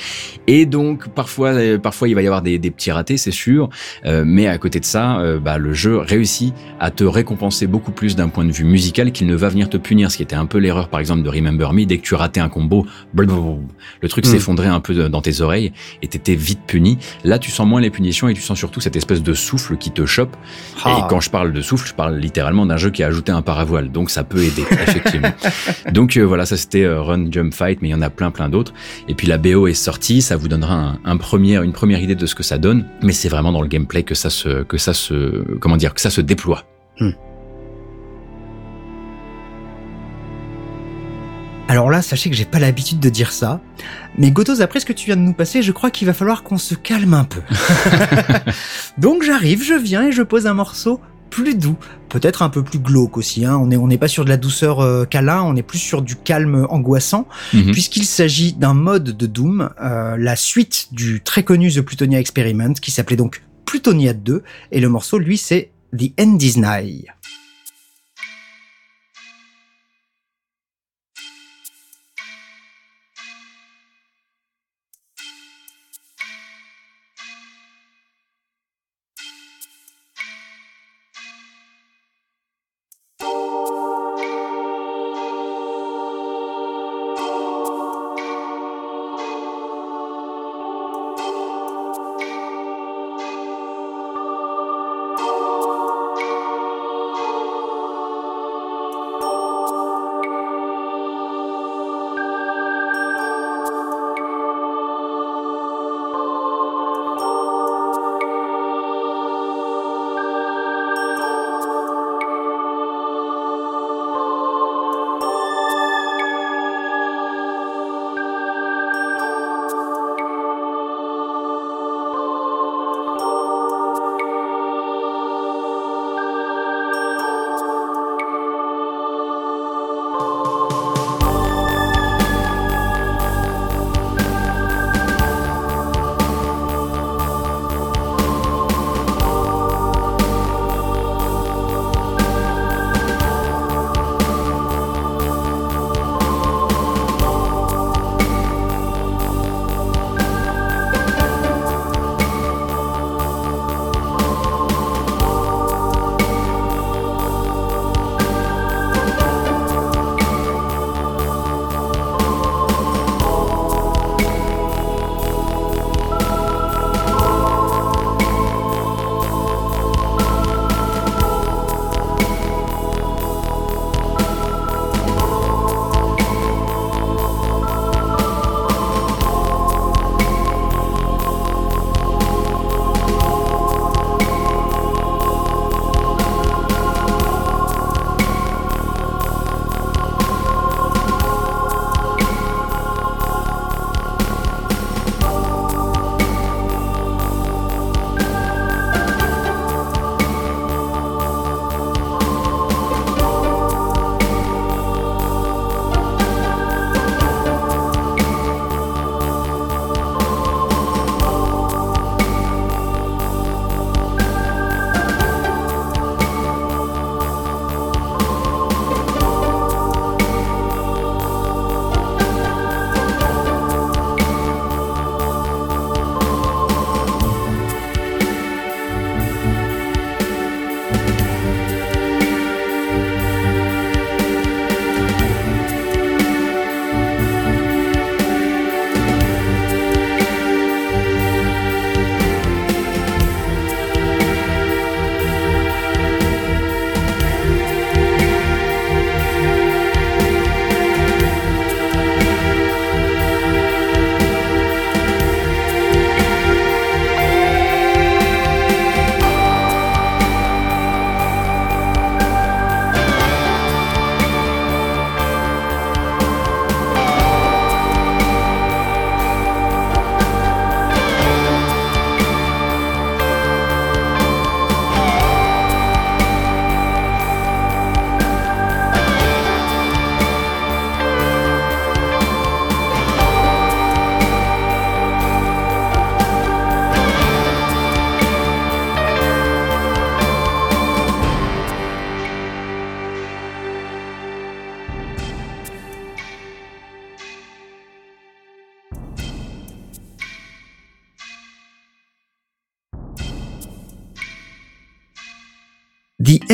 Et 0.47 0.67
donc 0.67 1.09
parfois, 1.09 1.51
euh, 1.51 1.79
parfois 1.79 2.09
il 2.09 2.15
va 2.15 2.23
y 2.23 2.27
avoir 2.27 2.43
des, 2.43 2.59
des 2.59 2.71
petits 2.71 2.91
ratés, 2.91 3.17
c'est 3.17 3.31
sûr. 3.31 3.69
Euh, 4.05 4.25
mais 4.27 4.47
à 4.47 4.56
côté 4.59 4.81
de 4.81 4.85
ça, 4.85 5.19
euh, 5.19 5.39
bah, 5.39 5.59
le 5.59 5.73
jeu 5.73 5.99
réussit 5.99 6.55
à 6.81 6.91
te 6.91 7.05
récompenser 7.05 7.67
beaucoup 7.67 7.93
plus 7.93 8.17
d'un 8.17 8.29
point 8.29 8.45
de 8.45 8.53
vue 8.53 8.65
musical 8.65 9.13
qu'il 9.13 9.27
ne 9.27 9.35
va 9.35 9.49
venir 9.49 9.69
te 9.69 9.77
punir. 9.77 10.11
Ce 10.11 10.17
qui 10.17 10.23
était 10.23 10.37
un 10.37 10.47
peu 10.47 10.59
l'erreur, 10.59 10.89
par 10.89 11.01
exemple, 11.01 11.23
de 11.23 11.29
Remember 11.29 11.73
Me. 11.73 11.85
Dès 11.87 11.99
que 11.99 12.03
tu 12.03 12.15
ratais 12.15 12.41
un 12.41 12.49
combo, 12.49 12.87
blablabla, 13.15 13.57
le 14.01 14.09
truc 14.09 14.27
Mm. 14.27 14.29
s'effondrait 14.31 14.67
un 14.69 14.81
peu 14.81 14.95
de- 14.95 15.09
dans 15.09 15.21
tes 15.21 15.41
oreilles 15.41 15.73
et 16.03 16.09
t'étais 16.09 16.35
vite 16.35 16.61
puni. 16.67 16.99
Là, 17.25 17.39
tu 17.39 17.51
sens 17.51 17.67
moins 17.67 17.81
les 17.81 17.91
punitions 17.91 18.29
et 18.29 18.35
tu 18.35 18.43
sens 18.43 18.59
surtout 18.59 18.81
cette 18.81 18.97
espèce 18.97 19.23
de 19.23 19.33
souffle 19.35 19.77
qui 19.77 19.91
te 19.91 20.05
chope. 20.07 20.37
Ah. 20.85 20.99
Et 21.01 21.09
quand 21.09 21.21
je 21.21 21.31
parle 21.31 21.53
de 21.53 21.61
souffle, 21.61 21.87
je 21.89 21.95
parle 21.95 22.17
littéralement 22.17 22.67
d'un 22.67 22.77
jeu 22.77 22.91
qui 22.91 23.03
a 23.03 23.07
ajouté 23.09 23.33
un 23.33 23.43
paravoile. 23.43 23.91
Donc 23.91 24.11
ça 24.11 24.25
peut 24.25 24.43
aider, 24.43 24.63
effectivement. 24.71 25.31
Donc 25.93 26.17
euh, 26.17 26.23
voilà, 26.23 26.47
ça 26.47 26.57
c'était 26.57 26.85
euh, 26.85 27.01
Run, 27.03 27.27
Jump, 27.31 27.55
Fight, 27.55 27.79
mais 27.83 27.89
il 27.89 27.93
y 27.93 27.95
en 27.95 28.03
a 28.03 28.11
plein 28.11 28.31
plein 28.31 28.49
d'autres. 28.49 28.73
Et 29.09 29.15
puis 29.15 29.27
la 29.27 29.39
BO 29.39 29.67
est 29.67 29.75
sortie, 29.75 30.23
ça 30.23 30.37
vous 30.37 30.49
donnera 30.49 30.75
un, 30.75 30.99
un 31.05 31.17
premier, 31.17 31.57
une 31.63 31.73
première 31.73 32.01
idée 32.01 32.15
de 32.15 32.27
ce 32.27 32.35
que 32.35 32.43
ça 32.43 32.59
donne. 32.59 32.85
Mais 33.03 33.13
c'est 33.13 33.29
vraiment 33.29 33.53
dans 33.53 33.63
le 33.63 33.69
gameplay 33.69 34.03
que 34.03 34.15
ça 34.15 34.31
se, 34.31 34.36
que 34.45 34.79
ça 34.79 34.93
se, 34.95 35.43
comment 35.59 35.77
dire, 35.77 35.95
que 35.95 36.01
ça 36.01 36.11
se 36.11 36.21
déploie. 36.21 36.65
Alors 41.69 41.91
là, 41.91 42.01
sachez 42.01 42.31
que 42.31 42.37
j'ai 42.37 42.45
pas 42.45 42.61
l'habitude 42.61 43.01
de 43.01 43.09
dire 43.11 43.33
ça, 43.33 43.61
mais 44.17 44.31
Gotos, 44.31 44.61
après 44.61 44.79
ce 44.79 44.87
que 44.87 44.93
tu 44.93 45.07
viens 45.07 45.17
de 45.17 45.23
nous 45.23 45.33
passer, 45.33 45.63
je 45.63 45.73
crois 45.73 45.91
qu'il 45.91 46.07
va 46.07 46.15
falloir 46.15 46.45
qu'on 46.45 46.59
se 46.59 46.77
calme 46.77 47.13
un 47.13 47.25
peu. 47.25 47.41
Donc 48.99 49.25
j'arrive, 49.25 49.65
je 49.65 49.75
viens 49.75 50.07
et 50.07 50.13
je 50.13 50.23
pose 50.23 50.47
un 50.47 50.55
morceau 50.55 51.01
plus 51.29 51.57
doux, 51.57 51.77
peut-être 52.09 52.43
un 52.43 52.51
peu 52.51 52.63
plus 52.63 52.79
glauque 52.79 53.17
aussi. 53.17 53.45
Hein. 53.45 53.59
On 53.61 53.73
est 53.73 53.77
on 53.77 53.89
n'est 53.89 53.99
pas 53.99 54.07
sur 54.07 54.25
de 54.25 54.29
la 54.29 54.37
douceur 54.37 54.79
euh, 54.79 55.05
câlin, 55.07 55.43
on 55.43 55.57
est 55.57 55.63
plus 55.65 55.81
sur 55.81 56.03
du 56.03 56.15
calme 56.15 56.67
angoissant, 56.71 57.27
Mhm. 57.53 57.73
puisqu'il 57.73 58.05
s'agit 58.05 58.53
d'un 58.53 58.75
mode 58.75 59.17
de 59.17 59.27
Doom, 59.27 59.71
euh, 59.83 60.17
la 60.17 60.37
suite 60.37 60.87
du 60.93 61.21
très 61.21 61.43
connu 61.43 61.73
The 61.73 61.81
Plutonia 61.81 62.21
Experiment, 62.21 62.75
qui 62.75 62.93
s'appelait 62.93 63.17
donc 63.17 63.43
Plutonia 63.67 64.15
2, 64.15 64.43
et 64.71 64.81
le 64.81 64.89
morceau, 64.89 65.19
lui, 65.19 65.37
c'est 65.37 65.71
The 65.97 66.13
End 66.19 66.39
is 66.41 66.59
Nigh. 66.59 67.05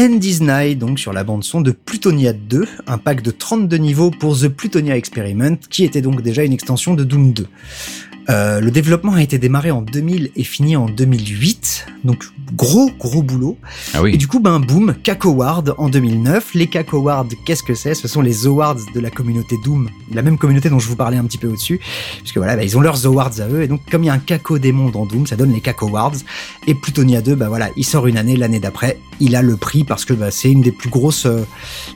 The 0.03 0.07
End 0.07 0.19
is 0.21 0.41
Nigh, 0.41 0.77
donc 0.77 0.99
sur 0.99 1.13
la 1.13 1.23
bande 1.23 1.45
son 1.45 1.61
de 1.61 1.71
Plutonia 1.71 2.33
2, 2.33 2.67
un 2.89 2.99
pack 2.99 3.23
de 3.23 3.31
32 3.31 3.77
niveaux 3.77 4.11
pour 4.11 4.37
The 4.37 4.49
Plutonia 4.49 4.97
Experiment, 4.97 5.57
qui 5.71 5.85
était 5.85 6.03
donc 6.03 6.23
déjà 6.23 6.43
une 6.43 6.53
extension 6.53 6.95
de 6.95 7.05
Doom 7.05 7.33
2. 7.33 7.47
Euh, 8.29 8.61
le 8.61 8.71
développement 8.71 9.15
a 9.15 9.23
été 9.23 9.39
démarré 9.39 9.71
en 9.71 9.83
2000 9.83 10.31
et 10.37 10.45
fini 10.45 10.77
en 10.77 10.87
2008, 10.87 11.87
donc 12.05 12.25
gros 12.55 12.91
gros 12.99 13.23
boulot. 13.23 13.59
Ah 13.95 13.99
Et 13.99 14.03
oui. 14.03 14.19
du 14.19 14.29
coup, 14.29 14.39
ben 14.41 14.61
boum, 14.61 14.95
CAC 15.03 15.25
Award 15.25 15.75
en 15.79 15.89
2009. 15.89 16.55
Les 16.55 16.67
CAC 16.69 16.95
Awards, 16.95 17.29
qu'est-ce 17.45 17.63
que 17.63 17.75
c'est? 17.75 17.95
Ce 17.95 18.07
sont 18.07 18.23
les 18.23 18.47
awards 18.47 18.79
de 18.95 19.01
la 19.01 19.11
communauté 19.11 19.57
Doom, 19.65 19.89
la 20.13 20.23
même 20.23 20.39
communauté 20.39 20.71
dont 20.71 20.79
je 20.79 20.89
vous 20.89 20.97
parlais 20.97 21.17
un 21.17 21.25
petit 21.25 21.39
peu 21.39 21.49
au-dessus, 21.49 21.81
puisque 22.19 22.37
voilà, 22.37 22.57
ben, 22.57 22.63
ils 22.63 22.77
ont 22.77 22.81
leurs 22.81 23.07
awards 23.07 23.41
à 23.41 23.49
eux. 23.49 23.63
Et 23.63 23.69
donc, 23.69 23.81
comme 23.91 24.05
il 24.05 24.07
y 24.07 24.11
a 24.11 24.15
un 24.15 24.19
CACO 24.19 24.59
démon 24.59 24.91
dans 24.91 25.07
Doom, 25.07 25.27
ça 25.27 25.37
donne 25.37 25.53
les 25.53 25.61
CAC 25.61 25.83
Awards. 25.83 26.17
Et 26.67 26.75
Plutonia 26.75 27.21
2, 27.21 27.35
bah 27.35 27.49
voilà, 27.49 27.71
il 27.77 27.85
sort 27.85 28.07
une 28.07 28.17
année, 28.17 28.37
l'année 28.37 28.61
d'après, 28.61 28.99
il 29.19 29.35
a 29.35 29.43
le 29.43 29.57
prix 29.57 29.83
parce 29.83 30.05
que 30.05 30.13
bah, 30.13 30.31
c'est 30.31 30.51
une 30.51 30.61
des 30.61 30.71
plus 30.71 30.91
grosses, 30.91 31.27
euh, 31.27 31.45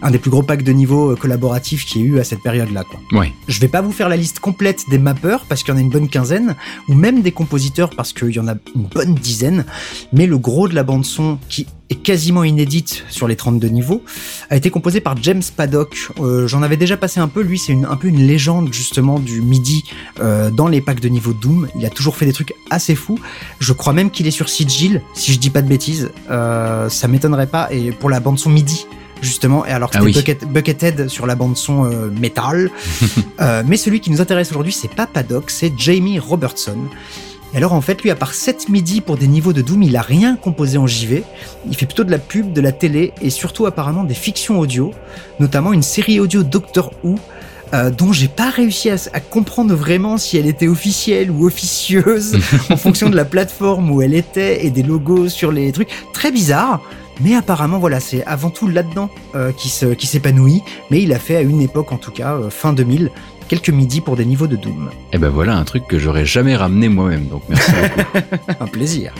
un 0.03 0.11
des 0.11 0.19
plus 0.19 0.31
gros 0.31 0.43
packs 0.43 0.65
de 0.65 0.73
niveau 0.73 1.13
euh, 1.13 1.17
collaboratifs 1.17 1.85
qu'il 1.85 2.03
y 2.03 2.05
a 2.05 2.09
eu 2.09 2.19
à 2.19 2.25
cette 2.25 2.43
période-là, 2.43 2.85
quoi. 2.85 3.21
Ouais. 3.21 3.33
Je 3.47 3.61
vais 3.61 3.69
pas 3.69 3.81
vous 3.81 3.93
faire 3.93 4.09
la 4.09 4.17
liste 4.17 4.41
complète 4.41 4.85
des 4.89 4.99
mappeurs 4.99 5.45
parce 5.49 5.63
qu'il 5.63 5.73
y 5.73 5.77
en 5.77 5.79
a 5.79 5.83
une 5.83 5.91
bonne 5.91 6.09
quinzaine, 6.09 6.57
ou 6.89 6.95
même 6.95 7.23
des 7.23 7.33
compositeurs 7.33 7.91
parce 7.91 8.13
qu'il 8.13 8.31
y 8.31 8.41
en 8.41 8.49
a 8.49 8.55
une 8.75 8.87
bonne 8.87 9.15
dizaine, 9.15 9.65
mais 10.13 10.27
le 10.27 10.39
gros 10.39 10.67
de 10.69 10.75
la 10.75 10.83
bande 10.83 11.05
son 11.05 11.39
qui 11.49 11.67
est 11.89 11.95
quasiment 12.03 12.43
inédite 12.43 13.05
sur 13.11 13.29
les 13.29 13.37
32 13.37 13.69
niveaux 13.69 14.03
a 14.51 14.57
été 14.57 14.71
composé 14.71 15.01
par 15.01 15.17
James 15.23 15.43
Paddock. 15.57 16.09
Euh, 16.21 16.47
J'en 16.49 16.63
avais 16.63 16.77
déjà 16.77 16.97
passé 16.97 17.21
un 17.21 17.29
peu, 17.29 17.43
lui 17.43 17.59
c'est 17.59 17.75
un 17.85 17.97
peu 17.97 18.09
une 18.09 18.27
légende 18.27 18.73
justement 18.73 19.19
du 19.21 19.41
MIDI 19.41 19.85
euh, 20.21 20.51
dans 20.51 20.67
les 20.69 20.81
packs 20.81 21.01
de 21.01 21.09
niveau 21.09 21.33
Doom. 21.33 21.69
Il 21.79 21.87
a 21.87 21.91
toujours 21.91 22.17
fait 22.17 22.27
des 22.27 22.33
trucs 22.33 22.55
assez 22.71 22.95
fous. 22.97 23.19
Je 23.61 23.73
crois 23.73 23.93
même 23.93 24.11
qu'il 24.11 24.27
est 24.27 24.33
sur 24.33 24.49
Sigil, 24.49 25.01
si 25.15 25.33
je 25.33 25.39
dis 25.39 25.51
pas 25.51 25.63
de 25.63 25.69
bêtises. 25.69 26.11
Euh, 26.31 26.89
ça 26.89 27.07
m'étonnerait 27.09 27.47
pas. 27.47 27.69
Et 27.73 27.93
pour 27.93 28.11
la 28.11 28.19
bande 28.21 28.39
son 28.41 28.51
MIDI, 28.51 28.87
justement. 29.23 29.65
Et 29.65 29.71
alors 29.71 29.91
que 29.91 29.99
Ah 29.99 30.01
c'était 30.05 30.19
oui. 30.19 30.23
Bucket- 30.35 30.53
Buckethead 30.53 31.09
sur 31.09 31.27
la 31.27 31.37
bande 31.37 31.57
son 31.57 31.85
euh, 31.85 32.11
métal. 32.11 32.71
Euh, 33.39 33.63
mais 33.67 33.77
celui 33.77 34.01
qui 34.01 34.11
nous 34.11 34.23
intéresse 34.23 34.51
aujourd'hui, 34.51 34.73
c'est 34.73 34.91
pas 34.93 35.07
Paddock, 35.07 35.51
c'est 35.51 35.71
Jamie 35.77 36.19
Robertson. 36.19 36.79
Et 37.57 37.59
alors 37.59 37.73
en 37.73 37.81
fait, 37.81 38.03
lui, 38.03 38.11
à 38.11 38.15
part 38.15 38.35
7 38.35 38.69
midi 38.69 39.01
pour 39.01 39.17
des 39.17 39.27
niveaux 39.27 39.55
de 39.55 39.63
Doom, 39.63 39.83
il 39.83 39.97
a 39.97 40.03
rien 40.03 40.37
composé 40.37 40.77
en 40.77 40.87
JV. 40.87 41.25
Il 41.67 41.75
fait 41.75 41.87
plutôt 41.87 42.05
de 42.05 42.11
la 42.11 42.19
pub, 42.19 42.53
de 42.53 42.61
la 42.61 42.71
télé 42.71 43.13
et 43.23 43.31
surtout 43.31 43.65
apparemment 43.67 44.05
des 44.05 44.13
fictions 44.15 44.61
audio, 44.61 44.93
notamment 45.41 45.73
une 45.73 45.83
série 45.83 46.21
audio 46.21 46.43
Doctor 46.43 46.93
Who. 47.03 47.15
euh, 47.75 47.91
dont 47.91 48.13
j'ai 48.13 48.29
pas 48.29 48.49
réussi 48.51 48.91
à, 48.91 48.97
à 49.13 49.19
comprendre 49.21 49.75
vraiment 49.75 50.19
si 50.19 50.37
elle 50.37 50.47
était 50.47 50.69
officielle 50.69 51.33
ou 51.33 51.47
officieuse 51.47 52.37
en 52.71 52.77
fonction 52.77 53.09
de 53.09 53.17
la 53.17 53.25
plateforme 53.25 53.91
où 53.91 54.03
elle 54.03 54.15
était 54.15 54.65
et 54.65 54.71
des 54.71 54.85
logos 54.85 55.29
sur 55.31 55.51
les 55.51 55.73
trucs. 55.73 55.89
Très 56.13 56.31
bizarre, 56.31 56.81
mais 57.21 57.35
apparemment 57.35 57.79
voilà, 57.81 57.99
c'est 57.99 58.23
avant 58.25 58.51
tout 58.51 58.69
là-dedans 58.69 59.09
euh, 59.35 59.51
qui 59.51 59.69
se- 59.69 59.95
qui 59.95 60.07
s'épanouit. 60.07 60.63
Mais 60.93 61.03
il 61.03 61.13
a 61.13 61.19
fait 61.19 61.35
à 61.37 61.41
une 61.41 61.61
époque 61.61 61.91
en 61.91 61.97
tout 61.97 62.13
cas, 62.13 62.35
euh, 62.35 62.51
fin 62.51 62.73
2000, 62.73 63.11
quelques 63.49 63.71
midis 63.71 64.01
pour 64.01 64.17
des 64.17 64.25
niveaux 64.25 64.47
de 64.47 64.57
Doom. 64.57 64.91
Et 65.13 65.19
ben 65.19 65.29
voilà 65.29 65.57
un 65.57 65.65
truc 65.65 65.87
que 65.87 65.99
j'aurais 65.99 66.27
jamais 66.27 66.57
ramené 66.57 66.89
moi-même. 66.89 67.27
Donc 67.27 67.43
merci 67.49 67.71
beaucoup. 67.97 68.39
Un 68.61 68.67
plaisir. 68.67 69.15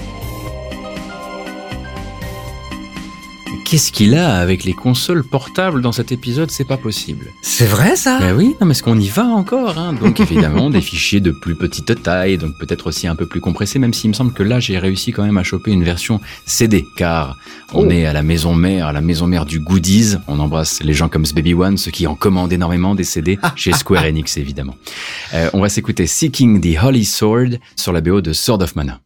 Qu'est-ce 3.69 3.91
qu'il 3.91 4.15
a 4.15 4.37
avec 4.39 4.63
les 4.63 4.75
consoles 4.75 5.25
portables 5.25 5.83
dans 5.83 5.91
cet 5.91 6.13
épisode 6.13 6.53
C'est 6.53 6.65
pas 6.69 6.77
possible. 6.77 7.33
C'est 7.43 7.67
vrai 7.67 7.97
ça? 7.97 8.21
Ben 8.21 8.33
oui, 8.33 8.55
non, 8.61 8.67
mais 8.69 8.71
est-ce 8.71 8.83
qu'on 8.85 8.97
y 8.97 9.09
va 9.09 9.25
encore 9.25 9.77
hein? 9.77 9.93
Donc 9.93 10.21
évidemment, 10.31 10.71
des 10.71 10.81
fichiers 10.81 11.19
de 11.19 11.33
plus 11.33 11.57
petite 11.57 12.01
taille, 12.01 12.39
donc 12.39 12.53
peut-être 12.61 12.87
aussi 12.87 13.09
un 13.09 13.17
peu 13.17 13.27
plus 13.27 13.41
compressés, 13.41 13.81
même 13.81 13.93
s'il 13.93 14.11
me 14.11 14.15
semble 14.15 14.33
que 14.33 14.45
là, 14.45 14.61
j'ai 14.61 14.79
réussi 14.79 15.11
quand 15.11 15.25
même 15.25 15.37
à 15.37 15.43
choper 15.43 15.73
une 15.73 15.83
version 15.83 16.21
CD, 16.47 16.85
car 16.97 17.37
on 17.73 17.89
Oh. 17.89 17.91
est 17.91 18.07
à 18.07 18.13
la 18.13 18.23
maison 18.23 18.55
mère, 18.55 18.87
à 18.87 18.93
la 18.93 19.01
maison 19.01 19.27
mère 19.27 19.45
du 19.45 19.59
goodies. 19.59 20.15
On 20.29 20.39
embrasse 20.39 20.81
les 20.85 20.95
gens 20.95 21.09
comme 21.09 21.27
ce 21.27 21.35
Baby 21.35 21.55
One, 21.55 21.77
ceux 21.77 21.91
qui 21.91 22.07
en 22.07 22.15
commandent 22.15 22.53
énormément 22.53 22.95
des 22.95 23.03
CD, 23.03 23.37
chez 23.57 23.73
Square 23.73 24.05
Enix 24.09 24.37
évidemment. 24.37 24.77
Euh, 25.35 25.51
on 25.55 25.61
va 25.61 25.69
s'écouter 25.69 26.07
Seeking 26.07 26.61
the 26.61 26.81
Holy 26.81 27.05
Sword 27.05 27.59
sur 27.75 27.93
la 27.93 28.01
BO 28.01 28.21
de 28.21 28.33
Sword 28.33 28.63
of 28.63 28.77
Mana. 28.77 29.01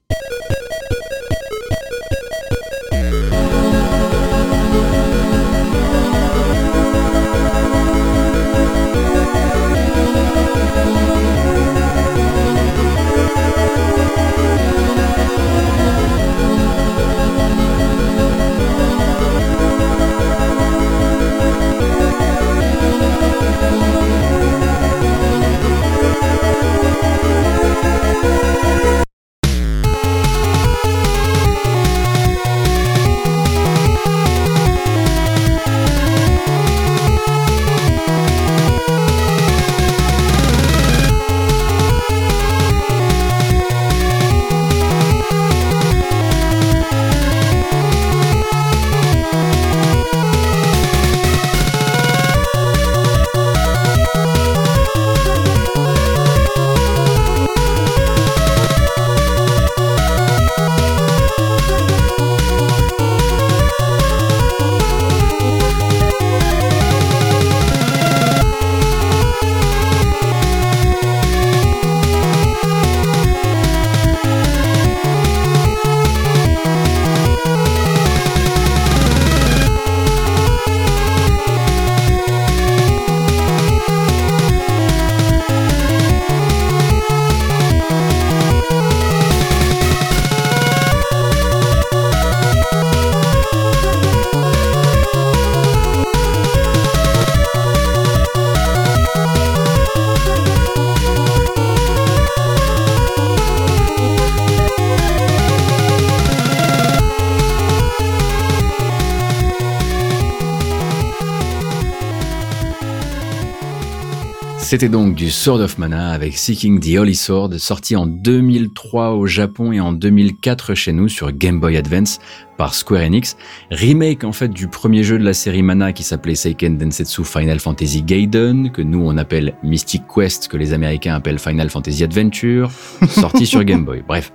C'était 114.71 114.89
donc 114.89 115.17
du 115.17 115.33
Sword 115.33 115.63
of 115.63 115.79
Mana 115.79 116.13
avec 116.13 116.39
Seeking 116.39 116.79
the 116.79 116.97
Holy 116.97 117.17
Sword, 117.17 117.59
sorti 117.59 117.97
en 117.97 118.07
2003 118.07 119.15
au 119.15 119.27
Japon 119.27 119.73
et 119.73 119.81
en 119.81 119.91
2004 119.91 120.77
chez 120.77 120.93
nous 120.93 121.09
sur 121.09 121.33
Game 121.33 121.59
Boy 121.59 121.77
Advance 121.77 122.21
par 122.57 122.73
Square 122.73 123.03
Enix. 123.03 123.37
Remake 123.73 124.23
en 124.23 124.31
fait 124.31 124.47
du 124.47 124.69
premier 124.69 125.03
jeu 125.03 125.19
de 125.19 125.25
la 125.25 125.35
série 125.35 125.65
Mana 125.65 125.93
qui 125.93 126.05
s'appelait 126.05 126.37
Seiken 126.37 126.79
Densetsu 126.79 127.25
Final 127.25 127.59
Fantasy 127.59 128.03
Gaiden, 128.05 128.71
que 128.71 128.81
nous 128.81 129.01
on 129.05 129.17
appelle 129.17 129.55
Mystic 129.65 130.03
Quest, 130.07 130.47
que 130.47 130.57
les 130.57 130.73
Américains 130.73 131.17
appellent 131.17 131.41
Final 131.41 131.69
Fantasy 131.69 132.05
Adventure, 132.05 132.71
sorti 133.09 133.47
sur 133.47 133.65
Game 133.65 133.85
Boy. 133.85 134.05
Bref. 134.07 134.31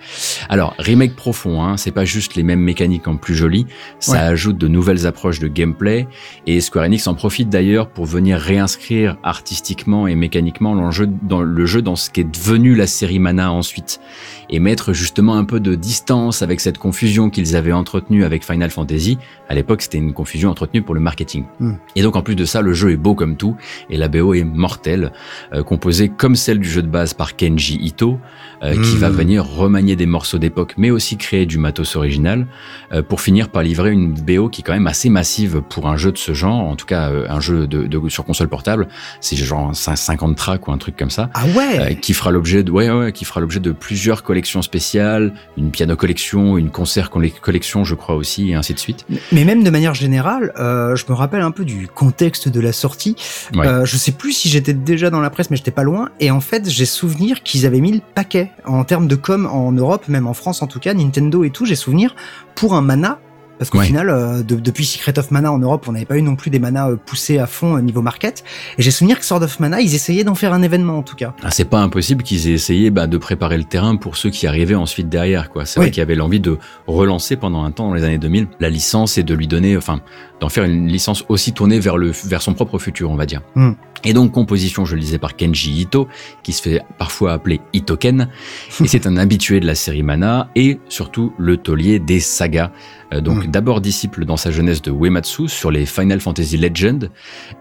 Alors, 0.49 0.75
remake 0.77 1.15
profond, 1.15 1.63
hein, 1.63 1.77
c'est 1.77 1.91
pas 1.91 2.05
juste 2.05 2.35
les 2.35 2.43
mêmes 2.43 2.59
mécaniques 2.59 3.07
en 3.07 3.17
plus 3.17 3.35
jolies, 3.35 3.65
ça 3.99 4.11
Ouais. 4.13 4.17
ajoute 4.19 4.57
de 4.57 4.67
nouvelles 4.67 5.07
approches 5.07 5.39
de 5.39 5.47
gameplay, 5.47 6.07
et 6.47 6.61
Square 6.61 6.85
Enix 6.85 7.07
en 7.07 7.15
profite 7.15 7.49
d'ailleurs 7.49 7.89
pour 7.89 8.05
venir 8.05 8.37
réinscrire 8.37 9.17
artistiquement 9.23 10.07
et 10.07 10.15
mécaniquement 10.15 10.73
l'enjeu 10.73 11.07
dans 11.07 11.41
le 11.41 11.65
jeu 11.65 11.81
dans 11.81 11.95
ce 11.95 12.09
qui 12.09 12.21
est 12.21 12.23
devenu 12.23 12.75
la 12.75 12.87
série 12.87 13.19
Mana 13.19 13.51
ensuite 13.51 13.99
et 14.49 14.59
mettre 14.59 14.93
justement 14.93 15.35
un 15.35 15.43
peu 15.45 15.59
de 15.59 15.75
distance 15.75 16.41
avec 16.41 16.59
cette 16.59 16.77
confusion 16.77 17.29
qu'ils 17.29 17.55
avaient 17.55 17.71
entretenue 17.71 18.23
avec 18.23 18.43
Final 18.45 18.69
Fantasy. 18.69 19.17
À 19.49 19.55
l'époque, 19.55 19.81
c'était 19.81 19.97
une 19.97 20.13
confusion 20.13 20.49
entretenue 20.51 20.81
pour 20.83 20.93
le 20.93 21.01
marketing. 21.01 21.45
Hmm. 21.59 21.73
Et 21.95 22.01
donc 22.03 22.15
en 22.15 22.21
plus 22.21 22.35
de 22.35 22.45
ça, 22.45 22.61
le 22.61 22.73
jeu 22.73 22.91
est 22.91 22.97
beau 22.97 23.15
comme 23.15 23.37
tout 23.37 23.55
et 23.89 23.97
la 23.97 24.07
BO 24.07 24.33
est 24.33 24.43
mortelle, 24.43 25.11
euh, 25.53 25.63
composée 25.63 26.09
comme 26.09 26.35
celle 26.35 26.59
du 26.59 26.69
jeu 26.69 26.81
de 26.83 26.87
base 26.87 27.13
par 27.13 27.35
Kenji 27.35 27.77
Ito, 27.81 28.19
euh, 28.63 28.73
qui 28.81 28.97
va 28.97 29.09
venir 29.09 29.45
remanier 29.45 29.95
des 29.95 30.05
morceaux 30.05 30.37
d'époque, 30.37 30.73
mais 30.77 30.91
aussi 30.91 31.17
créer 31.17 31.45
du 31.45 31.57
matos 31.57 31.95
original, 31.95 32.47
euh, 32.91 33.01
pour 33.01 33.21
finir 33.21 33.49
par 33.49 33.63
livrer 33.63 33.91
une 33.91 34.13
BO 34.13 34.49
qui 34.49 34.61
est 34.61 34.63
quand 34.63 34.73
même 34.73 34.87
assez 34.87 35.09
massive 35.09 35.61
pour 35.69 35.87
un 35.87 35.97
jeu 35.97 36.11
de 36.11 36.17
ce 36.17 36.33
genre, 36.33 36.59
en 36.61 36.75
tout 36.75 36.85
cas 36.85 37.09
euh, 37.09 37.25
un 37.29 37.39
jeu 37.39 37.67
de, 37.67 37.83
de- 37.87 38.09
sur 38.09 38.25
console 38.25 38.47
portable, 38.47 38.87
c'est 39.21 39.35
genre 39.35 39.71
cin- 39.73 39.95
50 39.95 40.35
tracks 40.35 40.67
ou 40.67 40.71
un 40.71 40.77
truc 40.77 40.95
comme 40.97 41.09
ça. 41.09 41.29
Ah 41.33 41.45
ouais 41.55 41.79
euh, 41.79 41.93
qui 41.95 42.13
fera 42.13 42.31
l'objet 42.31 42.63
de 42.63 42.71
ouais, 42.71 42.89
ouais, 42.89 43.11
qui 43.11 43.25
fera 43.25 43.39
l'objet 43.41 43.59
de 43.59 43.71
plusieurs 43.71 44.23
collections 44.23 44.61
spéciales, 44.61 45.33
une 45.57 45.71
piano 45.71 45.95
collection, 45.95 46.57
une 46.57 46.69
concert 46.71 47.09
colle- 47.09 47.31
collection, 47.41 47.83
je 47.83 47.95
crois 47.95 48.15
aussi, 48.15 48.51
et 48.51 48.55
ainsi 48.55 48.73
de 48.73 48.79
suite. 48.79 49.05
Mais 49.31 49.43
même 49.45 49.63
de 49.63 49.69
manière 49.69 49.93
générale, 49.93 50.53
euh, 50.59 50.95
je 50.95 51.05
me 51.09 51.13
rappelle 51.13 51.41
un 51.41 51.51
peu 51.51 51.65
du 51.65 51.87
contexte 51.87 52.49
de 52.49 52.59
la 52.59 52.71
sortie. 52.73 53.15
Ouais. 53.55 53.65
Euh, 53.67 53.85
je 53.85 53.97
sais 53.97 54.11
plus 54.11 54.33
si 54.33 54.49
j'étais 54.49 54.73
déjà 54.73 55.09
dans 55.09 55.21
la 55.21 55.29
presse, 55.29 55.49
mais 55.49 55.57
j'étais 55.57 55.71
pas 55.71 55.83
loin. 55.83 56.09
Et 56.19 56.31
en 56.31 56.41
fait, 56.41 56.69
j'ai 56.69 56.85
souvenir 56.85 57.43
qu'ils 57.43 57.65
avaient 57.65 57.81
mis 57.81 57.91
le 57.93 58.01
paquet 58.13 58.44
en 58.65 58.83
termes 58.83 59.07
de 59.07 59.15
com 59.15 59.45
en 59.51 59.71
Europe, 59.71 60.07
même 60.07 60.27
en 60.27 60.33
France 60.33 60.61
en 60.61 60.67
tout 60.67 60.79
cas, 60.79 60.93
Nintendo 60.93 61.43
et 61.43 61.49
tout. 61.49 61.65
J'ai 61.65 61.75
souvenir 61.75 62.15
pour 62.55 62.73
un 62.75 62.81
mana. 62.81 63.19
Parce 63.57 63.69
qu'au 63.69 63.77
Ouais. 63.77 63.85
final, 63.85 64.09
euh, 64.09 64.43
de- 64.43 64.55
depuis 64.55 64.83
Secret 64.83 65.17
of 65.17 65.31
Mana 65.31 65.49
en 65.49 65.57
Europe, 65.59 65.85
on 65.87 65.93
n'avait 65.93 66.03
pas 66.03 66.17
eu 66.17 66.21
non 66.21 66.35
plus 66.35 66.51
des 66.51 66.59
manas 66.59 66.89
euh, 66.89 66.97
poussés 66.97 67.37
à 67.37 67.47
fond 67.47 67.77
euh, 67.77 67.81
niveau 67.81 68.01
market. 68.01 68.43
Et 68.77 68.81
j'ai 68.81 68.91
souvenir 68.91 69.17
que 69.17 69.23
Sword 69.23 69.43
of 69.43 69.61
Mana, 69.61 69.79
ils 69.79 69.95
essayaient 69.95 70.25
d'en 70.25 70.35
faire 70.35 70.51
un 70.51 70.61
événement 70.61 70.97
en 70.97 71.03
tout 71.03 71.15
cas. 71.15 71.33
Ah, 71.41 71.51
c'est 71.51 71.63
pas 71.63 71.79
impossible 71.79 72.21
qu'ils 72.21 72.49
aient 72.49 72.53
essayé 72.53 72.89
bah, 72.91 73.07
de 73.07 73.17
préparer 73.17 73.57
le 73.57 73.63
terrain 73.63 73.95
pour 73.95 74.17
ceux 74.17 74.29
qui 74.29 74.45
arrivaient 74.45 74.75
ensuite 74.75 75.07
derrière. 75.07 75.49
quoi. 75.49 75.65
C'est 75.65 75.79
Oui. 75.79 75.85
vrai 75.85 75.91
qu'il 75.91 75.99
y 75.99 76.01
avait 76.01 76.15
l'envie 76.15 76.41
de 76.41 76.57
relancer 76.85 77.37
pendant 77.37 77.63
un 77.63 77.71
temps 77.71 77.87
dans 77.87 77.93
les 77.93 78.03
années 78.03 78.17
2000 78.17 78.47
la 78.59 78.69
licence 78.69 79.17
et 79.17 79.23
de 79.23 79.33
lui 79.33 79.47
donner, 79.47 79.77
enfin, 79.77 80.01
d'en 80.41 80.49
faire 80.49 80.65
une 80.65 80.87
licence 80.89 81.23
aussi 81.29 81.53
tournée 81.53 81.79
vers 81.79 81.95
le 81.95 82.11
vers 82.25 82.41
son 82.41 82.53
propre 82.55 82.77
futur, 82.77 83.09
on 83.09 83.15
va 83.15 83.25
dire. 83.25 83.41
Hmm. 83.55 83.71
Et 84.05 84.13
donc 84.13 84.31
composition, 84.31 84.85
je 84.85 84.95
le 84.95 85.01
disais 85.01 85.17
par 85.17 85.35
Kenji 85.35 85.81
Ito, 85.81 86.07
qui 86.43 86.53
se 86.53 86.61
fait 86.61 86.81
parfois 86.97 87.33
appeler 87.33 87.59
Itoken, 87.73 88.29
et 88.81 88.87
c'est 88.87 89.07
un 89.07 89.17
habitué 89.17 89.59
de 89.59 89.65
la 89.65 89.75
série 89.75 90.03
Mana 90.03 90.49
et 90.55 90.79
surtout 90.89 91.33
le 91.37 91.57
taulier 91.57 91.99
des 91.99 92.19
sagas. 92.19 92.71
Euh, 93.13 93.21
donc 93.21 93.49
d'abord 93.51 93.81
disciple 93.81 94.25
dans 94.25 94.37
sa 94.37 94.51
jeunesse 94.51 94.81
de 94.81 94.91
Uematsu 94.91 95.47
sur 95.47 95.71
les 95.71 95.85
Final 95.85 96.19
Fantasy 96.19 96.57
Legend, 96.57 97.09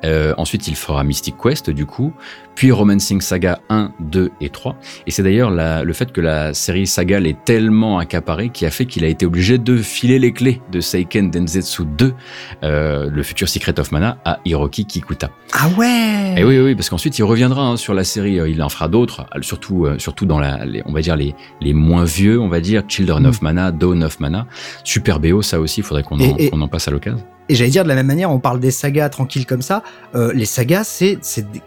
euh, 0.04 0.34
ensuite 0.36 0.68
il 0.68 0.76
fera 0.76 1.04
Mystic 1.04 1.36
Quest 1.36 1.70
du 1.70 1.86
coup, 1.86 2.12
puis 2.54 2.70
Romancing 2.70 3.20
Saga 3.20 3.60
1, 3.68 3.92
2 4.00 4.30
et 4.40 4.48
3. 4.48 4.76
Et 5.06 5.10
c'est 5.10 5.22
d'ailleurs 5.22 5.50
le 5.50 5.92
fait 5.92 6.12
que 6.12 6.20
la 6.20 6.54
série 6.54 6.86
Saga 6.86 7.20
l'ait 7.20 7.36
tellement 7.44 7.98
accaparé 7.98 8.50
qui 8.50 8.66
a 8.66 8.70
fait 8.70 8.86
qu'il 8.86 9.04
a 9.04 9.08
été 9.08 9.26
obligé 9.26 9.58
de 9.58 9.76
filer 9.76 10.18
les 10.18 10.32
clés 10.32 10.60
de 10.70 10.80
Seiken 10.80 11.30
Densetsu 11.30 11.84
2, 11.84 12.14
euh, 12.62 13.10
le 13.10 13.22
futur 13.22 13.48
Secret 13.48 13.78
of 13.80 13.92
Mana, 13.92 14.18
à 14.24 14.40
Hiroki 14.44 14.86
Kikuta. 14.86 15.30
Ah 15.52 15.68
ouais 15.76 16.33
Et 16.36 16.44
oui, 16.44 16.58
oui, 16.58 16.74
parce 16.74 16.88
qu'ensuite 16.90 17.18
il 17.18 17.22
reviendra 17.22 17.62
hein, 17.62 17.76
sur 17.76 17.94
la 17.94 18.02
série, 18.04 18.40
euh, 18.40 18.48
il 18.48 18.62
en 18.62 18.68
fera 18.68 18.88
d'autres, 18.88 19.26
euh, 19.36 19.42
surtout, 19.42 19.86
euh, 19.86 19.98
surtout 19.98 20.26
dans 20.26 20.38
la, 20.40 20.64
les- 20.64 20.82
on 20.86 20.92
va 20.92 21.00
dire 21.00 21.16
les, 21.16 21.34
les 21.60 21.72
moins 21.74 22.04
vieux, 22.04 22.40
on 22.40 22.48
va 22.48 22.60
dire 22.60 22.82
Children 22.88 23.22
Mm. 23.22 23.26
of 23.26 23.42
Mana, 23.42 23.70
Dawn 23.72 24.02
of 24.02 24.18
Mana, 24.20 24.46
Super 24.82 25.20
BO, 25.20 25.42
ça 25.42 25.60
aussi, 25.60 25.80
il 25.80 25.84
faudrait 25.84 26.02
qu'on 26.02 26.16
en, 26.16 26.20
Et- 26.20 26.46
et- 26.46 26.50
qu'on 26.50 26.60
en 26.60 26.68
passe 26.68 26.88
à 26.88 26.90
l'occasion. 26.90 27.22
Et 27.48 27.54
j'allais 27.54 27.70
dire 27.70 27.82
de 27.84 27.88
la 27.88 27.94
même 27.94 28.06
manière, 28.06 28.30
on 28.30 28.38
parle 28.38 28.58
des 28.60 28.70
sagas 28.70 29.08
tranquilles 29.10 29.44
comme 29.46 29.60
ça. 29.62 29.82
Euh, 30.14 30.32
les 30.34 30.46
sagas, 30.46 30.84
c'est 30.84 31.18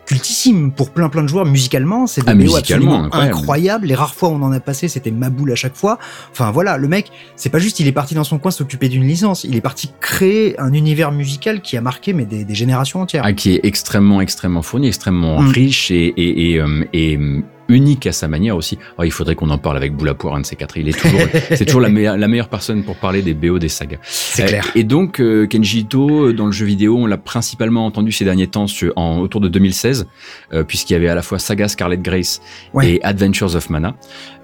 cultissime 0.05 0.71
pour 0.71 0.89
plein 0.91 1.09
plein 1.09 1.21
de 1.23 1.27
joueurs 1.27 1.45
musicalement. 1.45 2.07
C'est 2.07 2.21
des 2.21 2.31
Ah, 2.31 2.35
musicalement, 2.35 2.93
absolument 2.93 3.05
incroyable. 3.05 3.37
incroyables. 3.37 3.87
Les 3.87 3.95
rares 3.95 4.15
fois 4.15 4.29
où 4.29 4.33
on 4.33 4.41
en 4.41 4.51
a 4.51 4.59
passé, 4.59 4.87
c'était 4.87 5.11
ma 5.11 5.29
boule 5.29 5.51
à 5.51 5.55
chaque 5.55 5.75
fois. 5.75 5.99
Enfin 6.31 6.51
voilà, 6.51 6.77
le 6.77 6.87
mec, 6.87 7.11
c'est 7.35 7.49
pas 7.49 7.59
juste 7.59 7.79
il 7.79 7.87
est 7.87 7.91
parti 7.91 8.15
dans 8.15 8.23
son 8.23 8.39
coin 8.39 8.51
s'occuper 8.51 8.89
d'une 8.89 9.03
licence. 9.07 9.43
Il 9.43 9.55
est 9.55 9.61
parti 9.61 9.91
créer 10.01 10.59
un 10.59 10.73
univers 10.73 11.11
musical 11.11 11.61
qui 11.61 11.77
a 11.77 11.81
marqué 11.81 12.13
mais 12.13 12.25
des, 12.25 12.43
des 12.43 12.55
générations 12.55 13.01
entières. 13.01 13.21
Ah, 13.25 13.33
qui 13.33 13.53
est 13.53 13.59
extrêmement, 13.63 14.21
extrêmement 14.21 14.61
fourni, 14.63 14.87
extrêmement 14.87 15.41
Mm. 15.41 15.47
riche 15.49 15.91
et, 15.91 16.07
et, 16.17 16.51
et, 16.53 16.59
euh, 16.59 16.83
et, 16.93 17.17
euh, 17.17 17.41
unique 17.69 18.07
à 18.07 18.11
sa 18.11 18.27
manière 18.27 18.55
aussi. 18.55 18.77
Oh, 18.97 19.03
il 19.03 19.11
faudrait 19.11 19.35
qu'on 19.35 19.49
en 19.49 19.57
parle 19.57 19.77
avec 19.77 19.93
Boulapoire, 19.95 20.35
un 20.35 20.41
de 20.41 20.45
ces 20.45 20.55
quatre. 20.55 20.77
Il 20.77 20.87
est 20.89 20.99
toujours, 20.99 21.19
c'est 21.51 21.65
toujours 21.65 21.81
la 21.81 21.89
meilleure, 21.89 22.17
la 22.17 22.27
meilleure 22.27 22.49
personne 22.49 22.83
pour 22.83 22.95
parler 22.95 23.21
des 23.21 23.33
BO 23.33 23.59
des 23.59 23.69
sagas. 23.69 23.97
C'est 24.03 24.43
Euh, 24.43 24.47
clair. 24.47 24.71
Et 24.75 24.83
donc, 24.83 25.19
euh, 25.19 25.47
Kenji 25.47 25.79
Ito, 25.79 26.25
euh, 26.27 26.33
dans 26.33 26.45
le 26.45 26.51
jeu 26.51 26.65
vidéo, 26.65 26.97
on 26.97 27.05
l'a 27.05 27.17
principalement 27.17 27.85
entendu 27.85 28.11
ces 28.11 28.25
derniers 28.25 28.47
temps 28.47 28.67
sur- 28.67 28.93
en, 28.95 29.19
autour 29.19 29.41
de 29.41 29.47
2016, 29.47 30.07
euh, 30.53 30.63
puisqu'il 30.63 30.93
y 30.93 30.95
avait 30.95 31.09
à 31.09 31.15
la 31.15 31.21
fois 31.21 31.39
Saga 31.39 31.67
Scarlet 31.67 31.97
Grace 31.97 32.41
Ouais. 32.73 32.93
et 32.93 33.03
Adventures 33.03 33.55
of 33.55 33.69
Mana. 33.69 33.95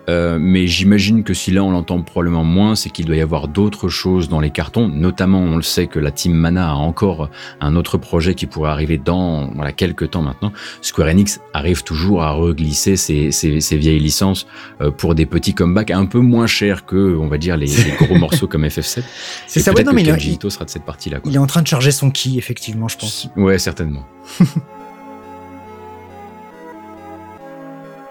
Euh, 0.10 0.38
mais 0.40 0.68
j'imagine 0.68 1.24
que 1.24 1.34
si 1.34 1.52
là 1.52 1.64
on 1.64 1.72
l'entend 1.72 2.02
probablement 2.02 2.44
moins, 2.44 2.76
c'est 2.76 2.90
qu'il 2.90 3.06
doit 3.06 3.16
y 3.16 3.22
avoir 3.22 3.48
d'autres 3.48 3.90
choses 3.90 4.30
dans 4.30 4.40
les 4.40 4.50
cartons. 4.50 4.88
Notamment, 4.88 5.40
on 5.40 5.56
le 5.56 5.62
sait 5.62 5.88
que 5.88 6.00
la 6.00 6.12
team 6.12 6.34
Mana 6.34 6.72
a 6.72 6.74
encore 6.74 7.30
un 7.62 7.76
autre 7.76 7.98
projet 7.98 8.36
qui 8.36 8.46
pourrait 8.46 8.72
arriver 8.72 8.98
dans 8.98 9.48
voilà, 9.54 9.72
quelques 9.72 10.12
temps 10.12 10.22
maintenant. 10.22 10.52
Square 10.82 11.08
Enix 11.10 11.40
arrive 11.54 11.84
toujours 11.84 12.24
à 12.24 12.32
reglisser 12.32 12.96
ses, 12.96 13.32
ses, 13.32 13.62
ses 13.62 13.78
vieilles 13.78 14.00
licences 14.00 14.46
euh, 14.82 14.92
pour 14.92 15.16
des 15.16 15.26
petits 15.26 15.54
comebacks 15.54 15.92
un 15.92 16.06
peu 16.06 16.20
moins 16.20 16.48
chers 16.48 16.86
que, 16.86 17.16
on 17.18 17.28
va 17.28 17.38
dire, 17.38 17.58
les, 17.58 17.68
les 17.68 18.06
gros 18.06 18.16
morceaux 18.16 18.48
comme 18.48 18.66
FF7. 18.66 19.04
C'est 19.48 19.60
ça, 19.60 19.74
ouais, 19.74 19.84
non, 19.84 19.94
mais 19.94 20.02
il, 20.02 20.52
sera 20.52 20.66
de 20.66 20.70
cette 20.70 20.86
partie-là. 20.86 21.20
il 21.26 21.36
est 21.36 21.40
en 21.40 21.48
train 21.48 21.62
de 21.62 21.68
charger 21.68 21.92
son 21.92 22.12
ki, 22.12 22.38
effectivement, 22.38 22.88
je 22.88 22.98
pense. 22.98 23.30
Ouais, 23.36 23.58
certainement. 23.58 24.06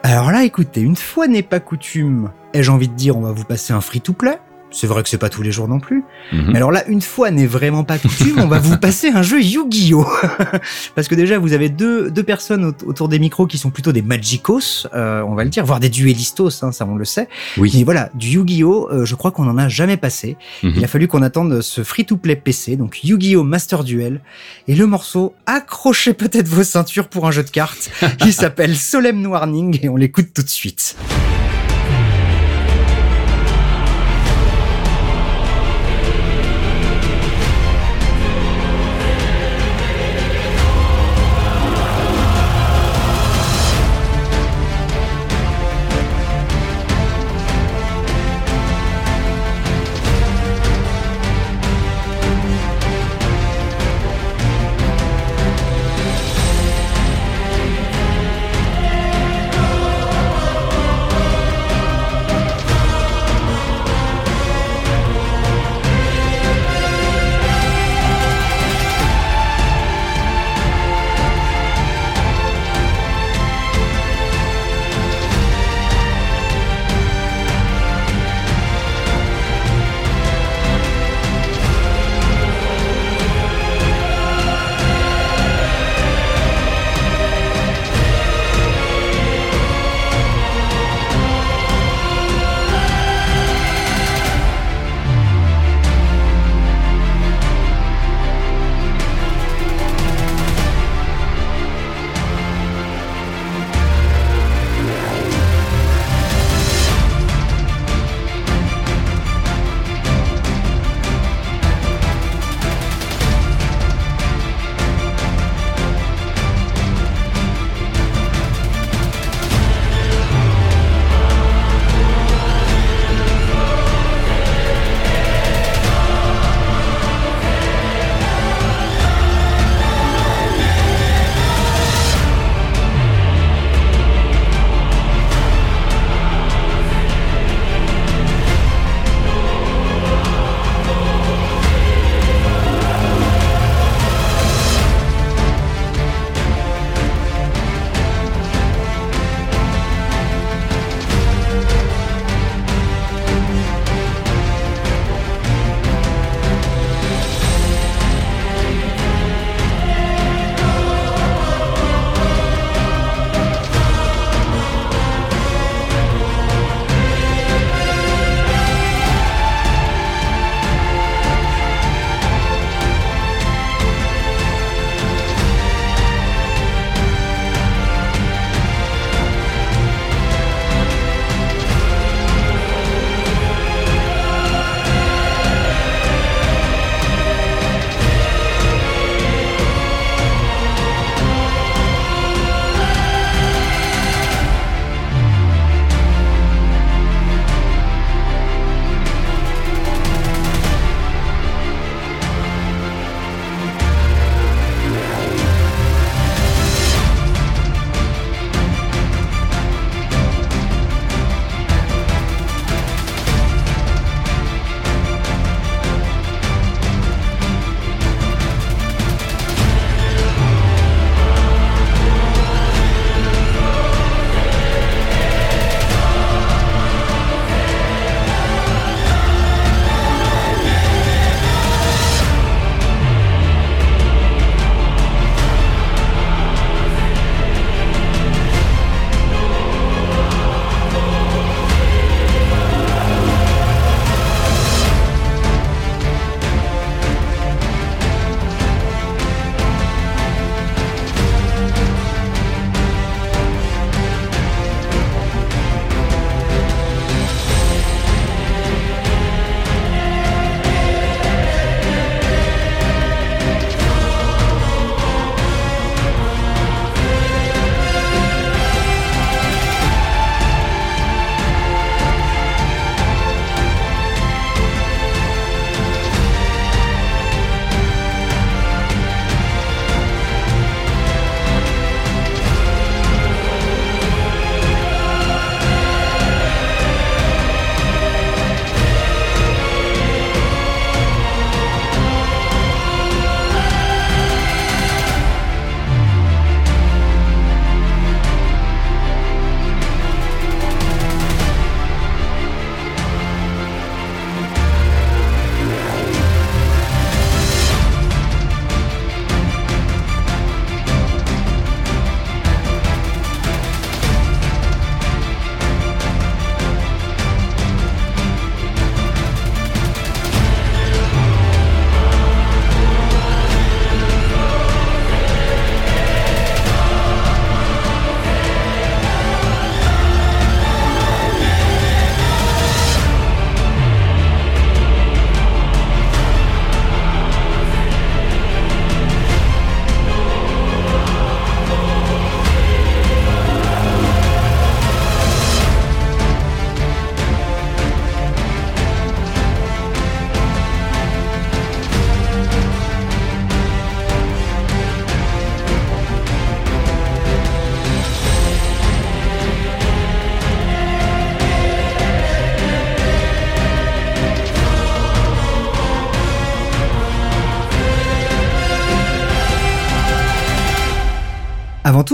Alors 0.05 0.33
là, 0.33 0.43
écoutez, 0.43 0.81
une 0.81 0.97
fois 0.97 1.29
n'est 1.29 1.45
pas 1.45 1.61
coutume, 1.61 2.33
ai-je 2.55 2.73
envie 2.73 2.89
de 2.89 2.95
dire, 2.95 3.17
on 3.17 3.21
va 3.21 3.31
vous 3.31 3.45
passer 3.45 3.73
un 3.73 3.81
free-to-play. 3.81 4.41
C'est 4.73 4.87
vrai 4.87 5.03
que 5.03 5.09
c'est 5.09 5.19
pas 5.19 5.29
tous 5.29 5.43
les 5.43 5.53
jours 5.53 5.69
non 5.69 5.79
plus. 5.81 6.03
Mhm. 6.33 6.51
Mais 6.51 6.57
alors 6.57 6.73
là, 6.73 6.85
une 6.89 7.03
fois 7.03 7.31
n'est 7.31 7.47
vraiment 7.47 7.85
pas 7.85 7.99
coutume, 7.99 8.39
on 8.39 8.47
va 8.49 8.59
vous 8.59 8.79
passer 8.79 9.09
un 9.11 9.23
jeu 9.23 9.41
Yu-Gi-Oh! 9.43 10.07
Parce 10.95 11.09
que 11.09 11.15
déjà, 11.15 11.39
vous 11.39 11.53
avez 11.53 11.69
deux, 11.69 12.11
deux 12.11 12.23
personnes 12.23 12.65
au- 12.65 12.89
autour 12.89 13.09
des 13.09 13.19
micros 13.19 13.47
qui 13.47 13.59
sont 13.59 13.71
plutôt 13.71 13.93
des 13.93 14.03
magicos, 14.03 14.87
euh, 14.95 15.23
on 15.23 15.35
va 15.35 15.45
le 15.45 15.51
dire, 15.51 15.65
voire 15.65 15.79
des 15.81 15.89
duellistos, 15.91 16.63
hein, 16.63 16.73
ça 16.73 16.87
on 16.89 16.97
le 16.97 17.05
sait. 17.05 17.29
Mais 17.57 17.63
Oui. 17.63 17.85
voilà, 17.85 18.11
du 18.15 18.29
Yu-Gi-Oh! 18.39 18.89
euh, 18.93 19.05
je 19.05 19.15
crois 19.15 19.31
qu'on 19.31 19.49
en 19.49 19.59
a 19.59 19.69
jamais 19.69 19.97
passé. 19.97 20.37
Mhm. 20.63 20.73
Il 20.77 20.85
a 20.85 20.89
fallu 20.89 21.07
qu'on 21.09 21.23
attende 21.23 21.61
ce 21.61 21.85
free-to-play 21.85 22.37
PC, 22.37 22.77
donc 22.77 23.05
Yu-Gi-Oh! 23.05 23.43
Master 23.45 23.85
Duel. 23.85 24.21
Et 24.69 24.75
le 24.75 24.87
morceau, 24.87 25.35
accrochez 25.47 26.15
peut-être 26.15 26.49
vos 26.49 26.65
ceintures 26.65 27.09
pour 27.09 27.27
un 27.27 27.31
jeu 27.31 27.43
de 27.43 27.51
cartes. 27.51 27.91
Il 28.25 28.33
s'appelle 28.33 28.77
Solemn 28.77 29.27
Warning 29.27 29.79
et 29.83 29.89
on 29.89 29.97
l'écoute 29.97 30.29
tout 30.35 30.43
de 30.43 30.49
suite. 30.49 30.97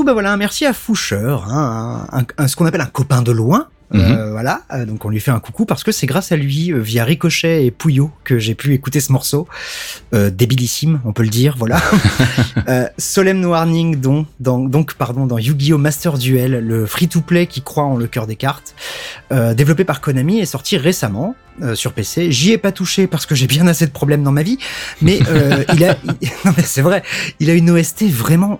Bah 0.09 0.14
voilà, 0.14 0.32
un 0.32 0.39
merci 0.39 0.64
à 0.64 0.72
Foucher, 0.72 1.36
hein, 1.51 2.06
un- 2.10 2.24
un- 2.39 2.48
ce 2.48 2.56
qu'on 2.56 2.64
appelle 2.64 2.80
un 2.80 2.86
copain 2.86 3.20
de 3.20 3.30
loin. 3.30 3.66
Euh, 3.94 4.30
voilà, 4.30 4.62
Euh, 4.72 4.86
donc 4.86 5.05
on 5.05 5.10
lui 5.10 5.20
fait 5.20 5.30
un 5.32 5.39
coucou 5.39 5.66
parce 5.66 5.85
que 5.85 5.93
c'est 5.93 6.06
grâce 6.06 6.32
à 6.32 6.36
lui, 6.36 6.72
euh, 6.72 6.78
via 6.78 7.05
Ricochet 7.05 7.66
et 7.66 7.70
Pouillot, 7.70 8.10
que 8.24 8.39
j'ai 8.39 8.55
pu 8.55 8.72
écouter 8.72 9.01
ce 9.01 9.12
morceau. 9.12 9.47
Euh, 10.14 10.30
débilissime, 10.30 11.01
on 11.05 11.12
peut 11.12 11.22
le 11.24 11.28
dire, 11.28 11.56
voilà. 11.59 11.78
euh, 12.68 12.86
Solemn 12.97 13.44
Warning, 13.44 13.97
dont, 14.01 14.24
dans, 14.40 14.59
donc, 14.60 14.94
pardon, 14.94 15.26
dans 15.26 15.36
Yu-Gi-Oh! 15.36 15.76
Master 15.76 16.16
Duel, 16.16 16.60
le 16.66 16.86
free-to-play 16.86 17.47
qui 17.47 17.60
croit 17.60 17.85
en 17.85 17.98
le 17.98 18.06
cœur 18.06 18.26
des 18.26 18.36
cartes, 18.36 18.74
développé 19.30 19.85
par 19.85 20.01
Konami, 20.01 20.39
est 20.39 20.47
sorti 20.47 20.78
récemment 20.78 21.35
sur 21.74 21.93
PC. 21.93 22.32
J'y 22.32 22.52
ai 22.52 22.59
pas 22.59 22.72
touché 22.72 23.06
parce 23.09 23.26
que 23.26 23.35
j'ai 23.35 23.47
bien 23.47 23.66
assez 23.66 23.85
de 23.86 23.93
problèmes 23.93 24.22
dans 24.22 24.32
ma 24.32 24.43
vie, 24.43 24.56
mais 25.02 25.18
il 25.74 25.85
a, 25.85 25.97
il- 26.22 26.28
non 26.47 26.52
mais 26.56 26.62
c'est 26.62 26.80
vrai, 26.82 27.02
il 27.40 27.51
a 27.51 27.52
une 27.52 27.68
OST 27.68 28.05
vraiment 28.10 28.59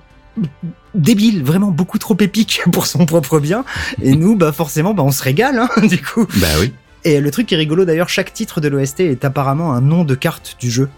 débile, 0.95 1.43
vraiment 1.43 1.71
beaucoup 1.71 1.99
trop 1.99 2.17
épique 2.21 2.63
pour 2.73 2.87
son 2.87 3.07
propre 3.07 3.41
bien. 3.41 3.65
Et 4.03 4.15
nous, 4.17 4.37
bah 4.37 4.53
forcément, 4.53 4.95
bah 4.95 5.03
on 5.03 5.13
se 5.13 5.23
régale, 5.23 5.59
hein, 5.59 5.87
du 5.87 6.01
coup. 6.01 6.27
Bah 6.37 6.49
oui. 6.61 6.73
Et 7.05 7.21
le 7.21 7.31
truc 7.31 7.47
qui 7.47 7.55
est 7.55 7.59
rigolo 7.59 7.85
d'ailleurs, 7.85 8.09
chaque 8.09 8.33
titre 8.33 8.61
de 8.61 8.69
l'OST 8.69 9.01
est 9.01 9.25
apparemment 9.25 9.73
un 9.73 9.81
nom 9.81 10.05
de 10.05 10.15
carte 10.15 10.57
du 10.61 10.71
jeu. 10.71 10.89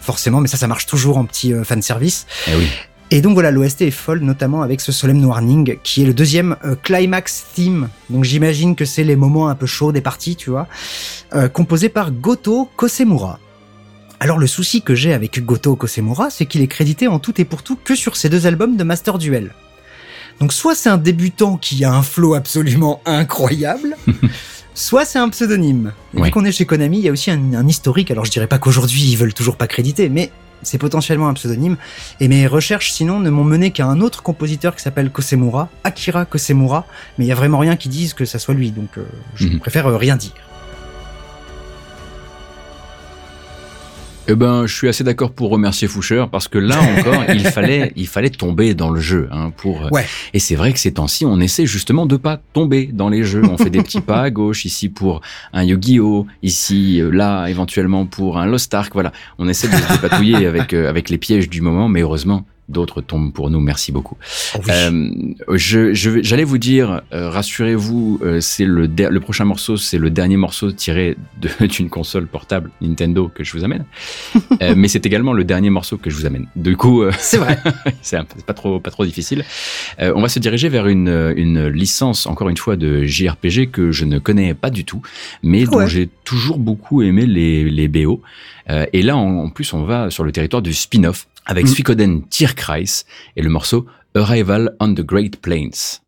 Forcément, 0.00 0.40
mais 0.40 0.48
ça, 0.48 0.56
ça 0.56 0.66
marche 0.66 0.86
toujours 0.86 1.18
en 1.18 1.26
petit 1.26 1.52
euh, 1.52 1.64
fanservice. 1.64 2.26
Eh 2.48 2.56
oui. 2.56 2.66
Et 3.12 3.22
donc 3.22 3.34
voilà, 3.34 3.50
l'OST 3.50 3.82
est 3.82 3.90
folle, 3.90 4.20
notamment 4.20 4.62
avec 4.62 4.80
ce 4.80 4.92
Solemn 4.92 5.24
Warning, 5.24 5.78
qui 5.82 6.02
est 6.02 6.06
le 6.06 6.14
deuxième 6.14 6.56
euh, 6.64 6.76
climax 6.80 7.44
theme. 7.54 7.88
Donc 8.08 8.22
j'imagine 8.22 8.76
que 8.76 8.84
c'est 8.84 9.02
les 9.02 9.16
moments 9.16 9.48
un 9.48 9.56
peu 9.56 9.66
chauds 9.66 9.90
des 9.90 10.00
parties, 10.00 10.36
tu 10.36 10.50
vois. 10.50 10.68
Euh, 11.34 11.48
composé 11.48 11.88
par 11.88 12.12
Goto 12.12 12.68
Kosemura. 12.76 13.40
Alors 14.22 14.38
le 14.38 14.46
souci 14.46 14.82
que 14.82 14.94
j'ai 14.94 15.14
avec 15.14 15.42
Goto 15.44 15.76
Kosemura, 15.76 16.28
c'est 16.30 16.44
qu'il 16.46 16.60
est 16.60 16.66
crédité 16.66 17.08
en 17.08 17.18
tout 17.18 17.40
et 17.40 17.44
pour 17.44 17.62
tout 17.62 17.76
que 17.82 17.94
sur 17.94 18.16
ces 18.16 18.28
deux 18.28 18.46
albums 18.46 18.76
de 18.76 18.84
Master 18.84 19.16
Duel. 19.18 19.50
Donc 20.40 20.52
soit 20.52 20.74
c'est 20.74 20.88
un 20.90 20.98
débutant 20.98 21.56
qui 21.56 21.84
a 21.84 21.92
un 21.92 22.02
flow 22.02 22.34
absolument 22.34 23.00
incroyable, 23.06 23.96
soit 24.74 25.04
c'est 25.04 25.18
un 25.18 25.28
pseudonyme. 25.30 25.92
Et. 26.14 26.22
Vu 26.22 26.30
qu'on 26.30 26.44
est 26.44 26.52
chez 26.52 26.66
Konami, 26.66 26.98
il 26.98 27.04
y 27.04 27.08
a 27.08 27.12
aussi 27.12 27.30
un, 27.30 27.54
un 27.54 27.66
historique. 27.66 28.10
Alors 28.10 28.24
je 28.26 28.30
dirais 28.30 28.46
pas 28.46 28.58
qu'aujourd'hui 28.58 29.02
ils 29.02 29.16
veulent 29.16 29.34
toujours 29.34 29.56
pas 29.56 29.66
créditer, 29.66 30.08
mais 30.10 30.30
c'est 30.62 30.76
potentiellement 30.78 31.28
un 31.28 31.34
pseudonyme. 31.34 31.78
Et 32.20 32.28
mes 32.28 32.46
recherches 32.46 32.92
sinon 32.92 33.20
ne 33.20 33.30
m'ont 33.30 33.44
mené 33.44 33.70
qu'à 33.70 33.86
un 33.86 34.02
autre 34.02 34.22
compositeur 34.22 34.76
qui 34.76 34.82
s'appelle 34.82 35.10
Kosemura, 35.10 35.70
Akira 35.84 36.26
Kosemura, 36.26 36.86
mais 37.18 37.24
il 37.24 37.28
y 37.28 37.32
a 37.32 37.36
vraiment 37.36 37.58
rien 37.58 37.76
qui 37.76 37.88
dise 37.88 38.12
que 38.12 38.26
ça 38.26 38.38
soit 38.38 38.52
lui, 38.54 38.70
donc 38.70 38.98
euh, 38.98 39.04
je 39.34 39.46
Mhm. 39.48 39.60
préfère 39.60 39.86
euh, 39.86 39.96
rien 39.96 40.16
dire. 40.16 40.32
Eh 44.32 44.36
ben, 44.36 44.64
je 44.64 44.72
suis 44.72 44.88
assez 44.88 45.02
d'accord 45.02 45.32
pour 45.32 45.50
remercier 45.50 45.88
Foucher 45.88 46.26
parce 46.30 46.46
que 46.46 46.56
là 46.58 46.78
encore, 46.80 47.24
il 47.34 47.44
fallait, 47.48 47.92
il 47.96 48.06
fallait 48.06 48.30
tomber 48.30 48.74
dans 48.74 48.90
le 48.90 49.00
jeu 49.00 49.28
hein, 49.32 49.50
pour. 49.56 49.90
Ouais. 49.90 50.06
Et 50.32 50.38
c'est 50.38 50.54
vrai 50.54 50.72
que 50.72 50.78
ces 50.78 50.92
temps-ci, 50.92 51.26
on 51.26 51.40
essaie 51.40 51.66
justement 51.66 52.06
de 52.06 52.16
pas 52.16 52.40
tomber 52.52 52.88
dans 52.92 53.08
les 53.08 53.24
jeux. 53.24 53.42
On 53.50 53.58
fait 53.58 53.70
des 53.70 53.82
petits 53.82 54.00
pas 54.12 54.22
à 54.22 54.30
gauche 54.30 54.64
ici 54.64 54.88
pour 54.88 55.20
un 55.52 55.64
Yu-Gi-Oh, 55.64 56.28
ici 56.44 57.00
euh, 57.00 57.10
là 57.10 57.48
éventuellement 57.48 58.06
pour 58.06 58.38
un 58.38 58.46
Lost 58.46 58.72
Ark. 58.72 58.92
Voilà, 58.94 59.10
on 59.40 59.48
essaie 59.48 59.66
de 59.66 59.74
se 59.74 59.92
dépatouiller 59.94 60.46
avec 60.46 60.74
euh, 60.74 60.88
avec 60.88 61.10
les 61.10 61.18
pièges 61.18 61.48
du 61.48 61.60
moment, 61.60 61.88
mais 61.88 62.02
heureusement. 62.02 62.46
D'autres 62.70 63.00
tombent 63.00 63.32
pour 63.32 63.50
nous, 63.50 63.58
merci 63.60 63.90
beaucoup. 63.90 64.16
Oh 64.54 64.58
oui. 64.64 64.70
Euh, 64.72 65.10
je, 65.56 65.92
j'allais 66.22 66.44
vous 66.44 66.58
dire, 66.58 67.02
euh, 67.12 67.28
rassurez-vous, 67.28 68.20
euh, 68.22 68.40
c'est 68.40 68.64
le, 68.64 68.86
prochain 69.18 69.44
morceau, 69.44 69.76
c'est 69.76 69.98
le 69.98 70.08
dernier 70.08 70.36
morceau 70.36 70.70
tiré 70.70 71.16
de- 71.40 71.66
d'une 71.66 71.88
console 71.90 72.26
portable 72.28 72.70
Nintendo 72.80 73.28
que 73.34 73.42
je 73.42 73.52
vous 73.52 73.64
amène. 73.64 73.84
Mais 74.76 74.86
c'est 74.88 75.04
également 75.04 75.32
le 75.32 75.42
dernier 75.44 75.68
morceau 75.70 75.96
que 75.98 76.10
je 76.10 76.16
vous 76.16 76.26
amène. 76.26 76.46
Du 76.54 76.76
coup, 76.76 77.02
C'est 77.18 77.38
vrai. 77.38 77.58
c'est 78.02 78.16
un 78.16 78.24
peu- 78.24 78.34
c'est 78.36 78.46
pas 78.46 78.54
trop, 78.54 78.78
pas 78.78 78.90
trop 78.90 79.04
difficile. 79.04 79.44
On 79.98 80.20
va 80.22 80.28
se 80.28 80.38
diriger 80.38 80.68
vers 80.68 80.86
une, 80.86 81.32
une 81.36 81.66
licence, 81.68 82.26
encore 82.26 82.48
une 82.50 82.56
fois, 82.56 82.76
de 82.76 83.04
JRPG 83.04 83.70
que 83.72 83.90
je 83.90 84.04
ne 84.04 84.18
connais 84.20 84.54
pas 84.54 84.70
du 84.70 84.84
tout, 84.84 85.02
mais 85.42 85.64
dont 85.64 85.86
j'ai 85.86 86.08
toujours 86.24 86.58
beaucoup 86.58 87.02
aimé 87.02 87.26
les, 87.26 87.68
les 87.68 87.88
BO. 87.88 88.22
Euh, 88.68 88.86
et 88.92 89.02
là, 89.02 89.16
en, 89.16 89.44
en 89.44 89.48
plus, 89.48 89.72
on 89.72 89.84
va 89.84 90.10
sur 90.10 90.24
le 90.24 90.32
territoire 90.32 90.62
du 90.62 90.74
spin-off 90.74 91.26
avec 91.46 91.64
Mm. 91.64 91.68
Suikoden 91.68 92.22
Tierkreis 92.28 93.04
et 93.36 93.42
le 93.42 93.48
morceau 93.48 93.86
Arrival 94.14 94.74
on 94.80 94.92
the 94.92 95.00
Great 95.02 95.36
Plains. 95.40 96.00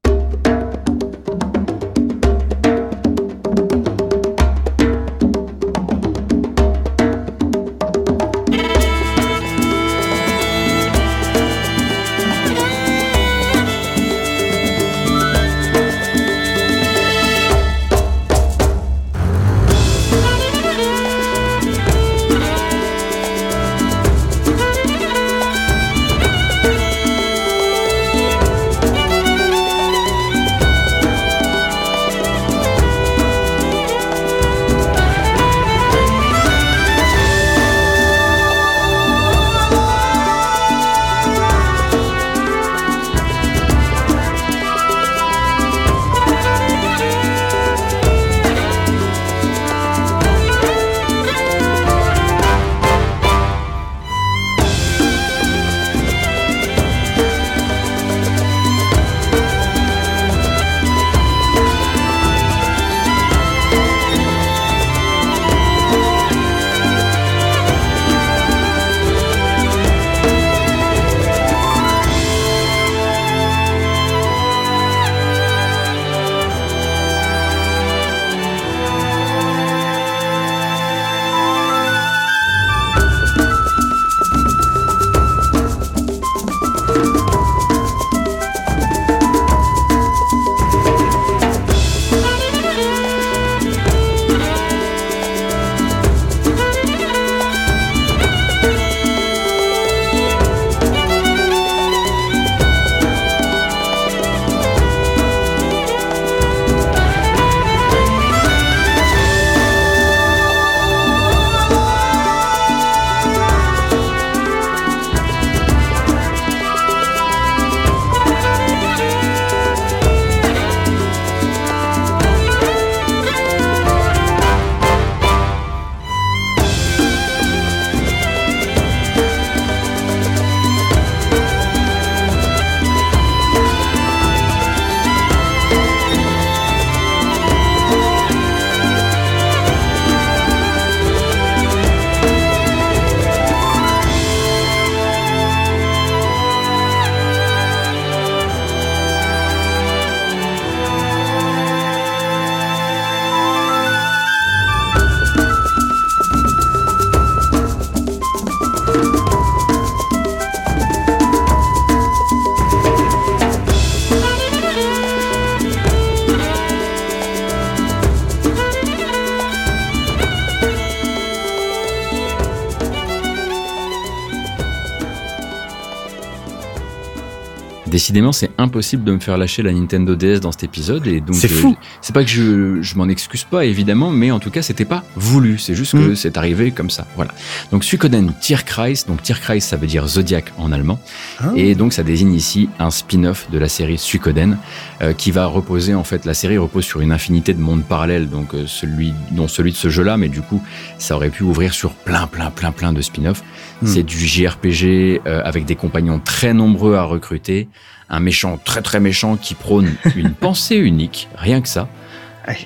Décidément, 178.03 178.33
c'est 178.33 178.51
impossible 178.59 179.05
de 179.05 179.13
me 179.13 179.21
faire 179.21 179.39
lâcher 179.39 179.63
la 179.63 179.71
Nintendo 179.73 180.17
DS 180.17 180.41
dans 180.41 180.51
cet 180.51 180.65
épisode 180.65 181.07
et 181.07 181.21
donc 181.21 181.37
C'est 181.37 181.49
euh, 181.49 181.55
fou. 181.55 181.77
c'est 182.01 182.13
pas 182.13 182.25
que 182.25 182.29
je, 182.31 182.83
je 182.83 182.97
m'en 182.97 183.07
excuse 183.09 183.45
pas 183.45 183.65
évidemment, 183.65 184.11
mais 184.11 184.33
en 184.33 184.41
tout 184.41 184.51
cas 184.51 184.61
c'était 184.61 184.85
pas 184.85 185.05
voulu. 185.15 185.57
C'est 185.61 185.77
juste 185.77 185.93
que 185.93 186.11
Mm. 186.11 186.17
c'est 186.17 186.37
arrivé 186.37 186.73
comme 186.73 186.91
ça. 186.91 187.07
Voilà. 187.15 187.31
Donc 187.71 187.85
Suikoden 187.85 188.33
Tierkreis, 188.41 189.05
donc 189.07 189.23
Tierkreis 189.23 189.61
ça 189.61 189.77
veut 189.77 189.87
dire 189.87 190.05
zodiaque 190.09 190.53
en 190.59 190.73
allemand 190.73 190.99
Ah. 191.39 191.53
et 191.55 191.77
donc 191.77 191.93
ça 191.93 192.03
désigne 192.03 192.35
ici 192.35 192.69
un 192.81 192.91
spin-off 192.91 193.49
de 193.53 193.59
la 193.61 193.69
série 193.69 193.99
Suikoden 193.99 194.59
euh, 195.01 195.13
qui 195.13 195.31
va 195.31 195.47
reposer 195.47 195.95
en 195.95 196.03
fait 196.03 196.25
la 196.25 196.35
série 196.35 196.59
repose 196.59 196.85
sur 196.85 197.03
une 197.03 197.13
infinité 197.13 197.55
de 197.55 197.61
mondes 197.61 197.85
parallèles 197.85 198.29
donc 198.29 198.53
euh, 198.55 198.65
celui 198.67 199.15
dont 199.31 199.47
celui 199.47 199.71
de 199.71 199.77
ce 199.77 199.91
jeu-là 199.91 200.17
mais 200.17 200.29
du 200.29 200.41
coup 200.43 200.61
ça 200.99 201.15
aurait 201.15 201.31
pu 201.31 201.45
ouvrir 201.45 201.73
sur 201.73 201.93
plein 201.93 202.27
plein 202.27 202.51
plein 202.51 202.73
plein 202.73 202.93
de 202.93 203.01
spin-off. 203.01 203.45
Hmm. 203.83 203.87
C'est 203.87 204.03
du 204.03 204.17
JRPG 204.17 205.23
euh, 205.27 205.43
avec 205.45 205.65
des 205.65 205.75
compagnons 205.75 206.21
très 206.25 206.55
nombreux 206.55 206.95
à 206.95 207.03
recruter, 207.03 207.69
un 208.09 208.21
méchant 208.21 208.59
très 208.65 208.83
très 208.83 209.01
méchant 209.01 209.37
qui 209.37 209.55
prône 209.55 209.91
une 210.17 210.33
pensée 210.33 210.77
unique, 210.77 211.29
rien 211.37 211.61
que 211.61 211.69
ça. 211.69 211.89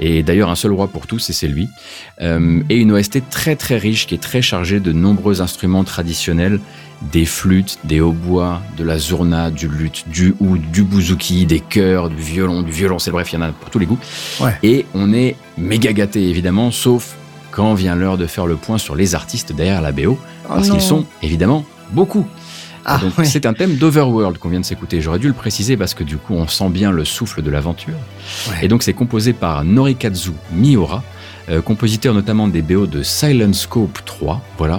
Et 0.00 0.22
d'ailleurs 0.22 0.50
un 0.50 0.56
seul 0.56 0.72
roi 0.72 0.88
pour 0.88 1.06
tous 1.06 1.28
et 1.28 1.32
c'est 1.32 1.48
lui. 1.48 1.68
Euh, 2.22 2.62
et 2.70 2.76
une 2.76 2.92
OST 2.92 3.28
très 3.28 3.56
très 3.56 3.76
riche 3.76 4.06
qui 4.06 4.14
est 4.14 4.22
très 4.22 4.40
chargée 4.40 4.80
de 4.80 4.92
nombreux 4.92 5.42
instruments 5.42 5.84
traditionnels, 5.84 6.60
des 7.12 7.26
flûtes, 7.26 7.78
des 7.84 8.00
hautbois, 8.00 8.62
de 8.78 8.84
la 8.84 8.98
zurna, 8.98 9.50
du 9.50 9.68
luth, 9.68 10.04
du 10.08 10.34
oud, 10.40 10.62
du 10.70 10.82
bouzouki, 10.82 11.44
des 11.44 11.60
chœurs, 11.60 12.08
du 12.08 12.16
violon, 12.16 12.62
du 12.62 12.72
violoncelle, 12.72 13.12
bref, 13.12 13.32
il 13.32 13.36
y 13.36 13.38
en 13.38 13.42
a 13.42 13.52
pour 13.52 13.68
tous 13.68 13.78
les 13.78 13.86
goûts. 13.86 13.98
Ouais. 14.40 14.54
Et 14.62 14.86
on 14.94 15.12
est 15.12 15.36
méga 15.58 15.92
gâté 15.92 16.28
évidemment, 16.28 16.70
sauf 16.70 17.14
quand 17.56 17.72
vient 17.74 17.94
l'heure 17.96 18.18
de 18.18 18.26
faire 18.26 18.46
le 18.46 18.56
point 18.56 18.76
sur 18.76 18.94
les 18.94 19.14
artistes 19.14 19.52
derrière 19.52 19.80
la 19.80 19.90
BO, 19.92 20.18
Oh 20.44 20.48
parce 20.48 20.68
non. 20.68 20.74
qu'ils 20.74 20.82
sont 20.84 21.06
évidemment 21.22 21.64
beaucoup. 21.92 22.26
Ah, 22.84 22.98
Donc 23.02 23.16
ouais. 23.18 23.24
c'est 23.24 23.46
un 23.46 23.54
thème 23.54 23.76
d'Overworld 23.76 24.36
qu'on 24.38 24.50
vient 24.50 24.60
de 24.60 24.64
s'écouter. 24.64 25.00
J'aurais 25.00 25.18
dû 25.18 25.26
le 25.26 25.32
préciser 25.32 25.76
parce 25.78 25.94
que 25.94 26.04
du 26.04 26.18
coup 26.18 26.34
on 26.34 26.46
sent 26.46 26.68
bien 26.68 26.92
le 26.92 27.04
souffle 27.06 27.40
de 27.42 27.50
l'aventure. 27.50 27.94
Ouais. 28.50 28.58
Et 28.66 28.68
donc 28.68 28.82
c'est 28.82 28.92
composé 28.92 29.32
par 29.32 29.64
Norikazu 29.64 30.32
Miura, 30.52 31.02
euh, 31.48 31.62
compositeur 31.62 32.12
notamment 32.14 32.46
des 32.46 32.60
BO 32.62 32.86
de 32.86 33.02
Silent 33.02 33.54
Scope 33.54 33.98
3, 34.04 34.42
voilà, 34.58 34.78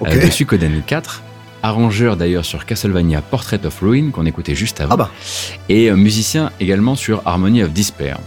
Ok. 0.00 0.08
euh, 0.08 0.26
de 0.26 0.30
Suikoden 0.30 0.82
4, 0.86 1.22
arrangeur 1.62 2.16
d'ailleurs 2.18 2.44
sur 2.44 2.66
Castlevania 2.66 3.22
Portrait 3.22 3.64
of 3.64 3.78
Ruin 3.80 4.10
qu'on 4.10 4.26
écoutait 4.26 4.54
juste 4.56 4.80
avant, 4.82 4.92
Ah 4.94 4.96
bah. 4.96 5.10
et 5.70 5.90
euh, 5.90 5.96
musicien 5.96 6.50
également 6.60 6.94
sur 6.96 7.22
Harmony 7.24 7.62
of 7.62 7.72
Despair. 7.72 8.18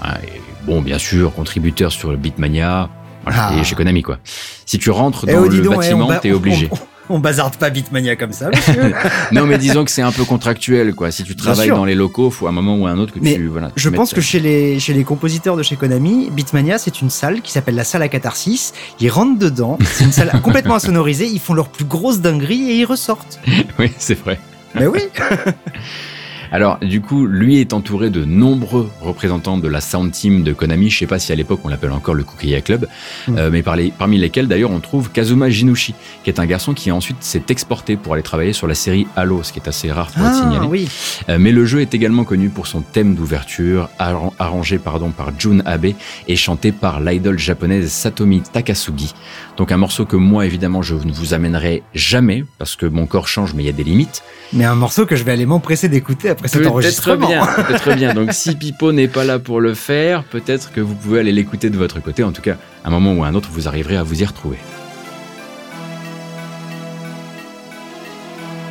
Ah, 0.00 0.18
et 0.22 0.40
bon, 0.64 0.82
bien 0.82 0.98
sûr, 0.98 1.34
contributeur 1.34 1.90
sur 1.90 2.12
le 2.12 2.16
Beatmania, 2.16 2.88
voilà, 3.28 3.48
Ah. 3.52 3.58
et 3.60 3.64
chez 3.64 3.74
Konami 3.74 4.02
quoi. 4.02 4.18
Si 4.66 4.78
tu 4.78 4.90
rentres 4.90 5.24
Eh 5.28 5.32
dans 5.32 5.40
oh, 5.42 5.48
le 5.48 5.60
donc, 5.62 5.74
eh, 5.74 5.76
bâtiment, 5.78 6.10
t'es 6.20 6.32
obligé. 6.32 6.68
On, 6.70 6.78
on 7.16 7.18
bazarde 7.20 7.56
pas 7.56 7.70
Bitmania 7.70 8.16
comme 8.16 8.32
ça, 8.34 8.50
monsieur. 8.50 8.92
Non, 9.32 9.46
mais 9.46 9.56
disons 9.56 9.82
que 9.84 9.90
c'est 9.90 10.02
un 10.02 10.12
peu 10.12 10.24
contractuel, 10.24 10.94
quoi. 10.94 11.10
Si 11.10 11.24
tu 11.24 11.34
travailles 11.36 11.70
dans 11.70 11.86
les 11.86 11.94
locaux, 11.94 12.30
faut 12.30 12.46
à 12.46 12.50
un 12.50 12.52
moment 12.52 12.76
ou 12.76 12.86
à 12.86 12.90
un 12.90 12.98
autre 12.98 13.14
que 13.14 13.18
Mais 13.20 13.34
tu, 13.34 13.46
voilà. 13.46 13.68
tu 13.68 13.72
Je 13.82 13.88
mettes- 13.88 13.96
pense 13.96 14.12
que 14.12 14.20
chez 14.20 14.40
les, 14.40 14.78
chez 14.78 14.92
les 14.92 15.04
compositeurs 15.04 15.56
de 15.56 15.62
chez 15.62 15.76
Konami, 15.76 16.28
Bitmania, 16.30 16.76
c'est 16.76 17.00
une 17.00 17.08
salle 17.08 17.40
qui 17.40 17.50
s'appelle 17.50 17.76
la 17.76 17.84
salle 17.84 18.02
à 18.02 18.08
catharsis. 18.08 18.74
Ils 19.00 19.08
rentrent 19.10 19.38
dedans, 19.38 19.78
c'est 19.86 20.04
une 20.04 20.12
salle 20.12 20.30
complètement 20.42 20.74
insonorisée, 20.74 21.26
ils 21.26 21.40
font 21.40 21.54
leur 21.54 21.68
plus 21.70 21.86
grosse 21.86 22.20
dinguerie 22.20 22.70
et 22.72 22.74
ils 22.80 22.84
ressortent. 22.84 23.40
Oui, 23.78 23.90
c'est 23.96 24.18
vrai. 24.18 24.38
Mais 24.74 24.86
oui, 24.86 25.00
Alors, 26.52 26.78
du 26.80 27.00
coup, 27.00 27.26
lui 27.26 27.58
est 27.60 27.72
entouré 27.72 28.10
de 28.10 28.24
nombreux 28.24 28.88
représentants 29.00 29.58
de 29.58 29.68
la 29.68 29.80
sound 29.80 30.10
team 30.12 30.42
de 30.42 30.52
Konami. 30.52 30.88
Je 30.90 30.98
sais 30.98 31.06
pas 31.06 31.18
si 31.18 31.30
à 31.32 31.34
l'époque 31.34 31.60
on 31.64 31.68
l'appelle 31.68 31.92
encore 31.92 32.14
le 32.14 32.24
Kukiya 32.24 32.60
Club, 32.60 32.86
Mm. 33.28 33.38
euh, 33.38 33.50
mais 33.50 33.62
par 33.62 33.76
les- 33.76 33.90
parmi 33.96 34.18
lesquels 34.18 34.48
d'ailleurs 34.48 34.70
on 34.70 34.80
trouve 34.80 35.10
Kazuma 35.10 35.50
Jinushi, 35.50 35.94
qui 36.24 36.30
est 36.30 36.40
un 36.40 36.46
garçon 36.46 36.72
qui 36.74 36.90
ensuite 36.90 37.18
s'est 37.22 37.42
exporté 37.48 37.96
pour 37.96 38.14
aller 38.14 38.22
travailler 38.22 38.52
sur 38.52 38.66
la 38.66 38.74
série 38.74 39.06
Halo, 39.16 39.42
ce 39.42 39.52
qui 39.52 39.58
est 39.58 39.68
assez 39.68 39.90
rare 39.92 40.08
pour 40.10 40.22
être 40.22 40.32
ah, 40.34 40.40
signalé. 40.50 40.66
oui. 40.66 40.88
Euh, 41.28 41.38
mais 41.38 41.52
le 41.52 41.64
jeu 41.66 41.80
est 41.80 41.94
également 41.94 42.24
connu 42.24 42.48
pour 42.48 42.66
son 42.66 42.80
thème 42.80 43.14
d'ouverture, 43.14 43.88
arran- 43.98 44.32
arrangé 44.38 44.78
pardon, 44.78 45.10
par 45.10 45.32
Jun 45.38 45.60
Abe 45.66 45.88
et 46.28 46.36
chanté 46.36 46.72
par 46.72 47.00
l'idole 47.00 47.38
japonaise 47.38 47.90
Satomi 47.90 48.42
Takasugi. 48.52 49.12
Donc 49.56 49.72
un 49.72 49.76
morceau 49.76 50.06
que 50.06 50.16
moi 50.16 50.46
évidemment 50.46 50.82
je 50.82 50.94
ne 50.94 51.12
vous 51.12 51.34
amènerai 51.34 51.82
jamais 51.94 52.44
parce 52.58 52.76
que 52.76 52.86
mon 52.86 53.06
corps 53.06 53.28
change 53.28 53.54
mais 53.54 53.62
il 53.64 53.66
y 53.66 53.70
a 53.70 53.72
des 53.72 53.84
limites. 53.84 54.22
Mais 54.52 54.64
un 54.64 54.74
morceau 54.76 55.04
que 55.04 55.14
je 55.16 55.24
vais 55.24 55.32
aller 55.32 55.44
m'empresser 55.46 55.88
d'écouter 55.88 56.30
après 56.38 56.48
cet 56.48 56.66
enregistrement. 56.66 57.26
bien, 57.26 57.46
peut-être 57.66 57.94
bien. 57.96 58.14
Donc 58.14 58.32
si 58.32 58.54
Pipo 58.54 58.92
n'est 58.92 59.08
pas 59.08 59.24
là 59.24 59.38
pour 59.38 59.60
le 59.60 59.74
faire, 59.74 60.24
peut-être 60.24 60.72
que 60.72 60.80
vous 60.80 60.94
pouvez 60.94 61.20
aller 61.20 61.32
l'écouter 61.32 61.70
de 61.70 61.76
votre 61.76 62.00
côté. 62.00 62.22
En 62.22 62.32
tout 62.32 62.42
cas, 62.42 62.56
à 62.84 62.88
un 62.88 62.90
moment 62.90 63.12
ou 63.14 63.24
à 63.24 63.28
un 63.28 63.34
autre, 63.34 63.50
vous 63.52 63.68
arriverez 63.68 63.96
à 63.96 64.02
vous 64.02 64.22
y 64.22 64.24
retrouver. 64.24 64.58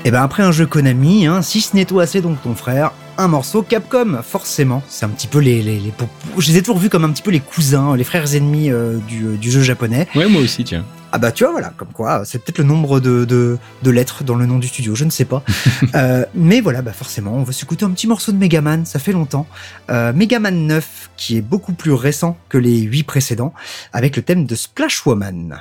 Et 0.07 0.11
ben 0.11 0.21
après 0.23 0.41
un 0.41 0.53
jeu 0.53 0.65
Konami, 0.65 1.25
hein, 1.27 1.41
si 1.41 1.59
ce 1.59 1.75
n'est 1.75 1.83
toi 1.83 2.07
c'est 2.07 2.21
donc 2.21 2.41
ton 2.41 2.55
frère, 2.55 2.91
un 3.17 3.27
morceau 3.27 3.61
Capcom, 3.61 4.19
forcément. 4.23 4.81
C'est 4.87 5.05
un 5.05 5.09
petit 5.09 5.27
peu 5.27 5.39
les, 5.39 5.61
les, 5.61 5.81
les- 5.81 5.91
Je 6.37 6.47
les 6.49 6.55
ai 6.59 6.61
toujours 6.61 6.77
vus 6.77 6.87
comme 6.89 7.03
un 7.03 7.09
petit 7.09 7.21
peu 7.21 7.29
les 7.31 7.41
cousins, 7.41 7.93
les 7.93 8.05
frères 8.05 8.33
ennemis 8.33 8.71
euh, 8.71 8.99
du, 9.05 9.25
euh, 9.25 9.35
du 9.35 9.51
jeu 9.51 9.61
japonais. 9.61 10.07
Ouais, 10.15 10.27
moi 10.29 10.41
aussi, 10.41 10.63
tiens. 10.63 10.85
Ah 11.11 11.17
bah 11.17 11.33
tu 11.33 11.43
vois 11.43 11.51
voilà, 11.51 11.73
comme 11.75 11.89
quoi 11.91 12.21
c'est 12.23 12.39
peut-être 12.41 12.57
le 12.59 12.63
nombre 12.63 13.01
de, 13.01 13.25
de, 13.25 13.57
de 13.83 13.91
lettres 13.91 14.23
dans 14.23 14.35
le 14.35 14.45
nom 14.45 14.59
du 14.59 14.69
studio, 14.69 14.95
je 14.95 15.03
ne 15.03 15.09
sais 15.09 15.25
pas. 15.25 15.43
Euh, 15.95 16.23
mais 16.33 16.61
voilà, 16.61 16.81
bah 16.81 16.93
forcément, 16.93 17.33
on 17.33 17.43
va 17.43 17.51
s'écouter 17.51 17.83
un 17.83 17.89
petit 17.91 18.07
morceau 18.07 18.31
de 18.31 18.37
Megaman, 18.37 18.85
ça 18.85 18.99
fait 18.99 19.11
longtemps. 19.11 19.45
Euh, 19.89 20.13
Megaman 20.13 20.67
9, 20.67 21.09
qui 21.17 21.35
est 21.35 21.41
beaucoup 21.41 21.73
plus 21.73 21.91
récent 21.91 22.37
que 22.47 22.57
les 22.57 22.79
8 22.79 23.03
précédents, 23.03 23.53
avec 23.91 24.15
le 24.15 24.21
thème 24.21 24.45
de 24.45 24.55
Splash 24.55 25.05
Woman. 25.05 25.59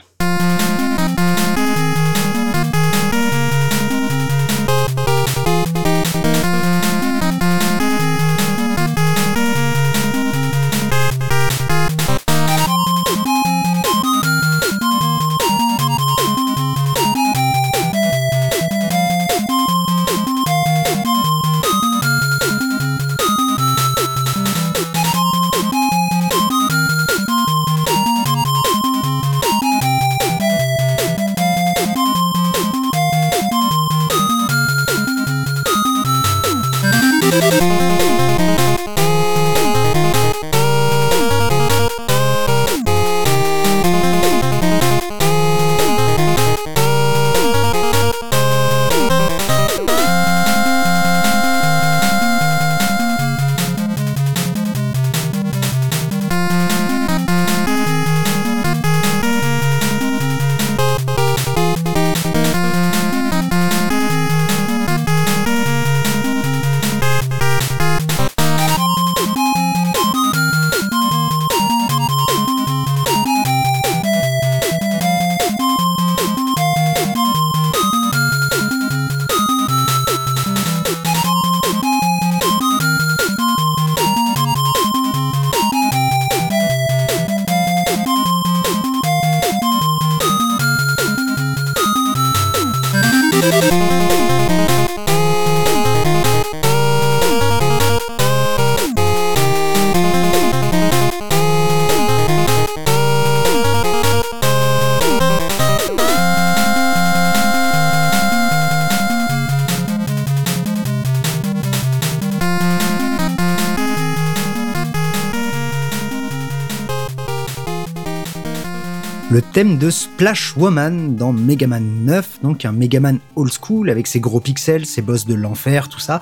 Thème 119.57 119.79
de 119.79 119.89
Splash 119.89 120.55
Woman 120.59 121.17
dans 121.17 121.33
Mega 121.33 121.67
Man 121.67 122.05
9, 122.05 122.41
donc 122.43 122.67
un 122.67 122.73
Mega 122.73 123.01
Man 123.01 123.21
old 123.37 123.51
school 123.51 123.89
avec 123.89 124.07
ses 124.07 124.21
gros 124.21 124.39
pixels, 124.39 124.85
ses 124.85 125.01
boss 125.01 125.25
de 125.25 125.33
l'enfer, 125.33 125.89
tout 125.89 125.99
ça. 125.99 126.21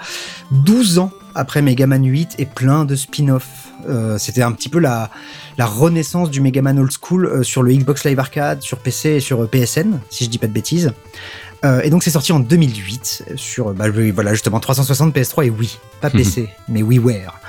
12 0.53 1.01
ans 1.01 1.11
après 1.35 1.61
Mega 1.61 1.89
Man 1.89 2.05
8 2.05 2.37
et 2.39 2.47
plein 2.47 2.85
de 2.85 2.95
spin-off. 2.95 3.73
Euh, 3.89 4.19
C'était 4.19 4.43
un 4.43 4.53
petit 4.53 4.69
peu 4.69 4.79
la, 4.79 5.11
la 5.59 5.67
renaissance 5.67 6.31
du 6.31 6.41
Mega 6.41 6.63
Man 6.63 6.79
old 6.79 6.93
school 6.93 7.27
euh, 7.27 7.43
sur 7.43 7.65
le 7.65 7.73
Xbox 7.73 8.05
Live 8.05 8.21
Arcade, 8.21 8.63
sur 8.63 8.79
PC 8.79 9.09
et 9.09 9.21
sur 9.21 9.43
euh, 9.43 9.49
PSN, 9.49 9.99
si 10.11 10.23
je 10.23 10.31
dis 10.31 10.39
pas 10.39 10.47
de 10.47 10.53
bêtises. 10.53 10.93
Euh, 11.65 11.81
et 11.83 11.91
donc 11.91 12.05
c'est 12.05 12.11
sorti 12.11 12.31
en 12.31 12.39
2008 12.39 13.33
sur 13.35 13.75
bah, 13.75 13.87
voilà 14.15 14.33
justement 14.33 14.61
360 14.61 15.13
PS3 15.13 15.47
et 15.47 15.51
Wii, 15.51 15.77
pas 16.01 16.11
PC, 16.11 16.49
mais 16.69 16.85
WiiWare. 16.85 17.41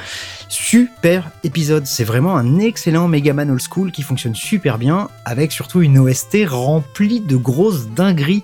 Super 0.76 1.32
épisode, 1.46 1.86
c'est 1.86 2.04
vraiment 2.04 2.36
un 2.36 2.60
excellent 2.60 3.08
Mega 3.08 3.32
Man 3.32 3.50
Old 3.50 3.62
School 3.62 3.94
qui 3.94 4.02
fonctionne 4.02 4.36
super 4.36 4.78
bien, 4.78 5.08
avec 5.24 5.54
surtout 5.54 5.82
une 5.82 5.98
OST 5.98 6.40
remplie 6.46 7.22
de 7.22 7.38
grosses 7.38 7.88
dingueries. 7.88 8.44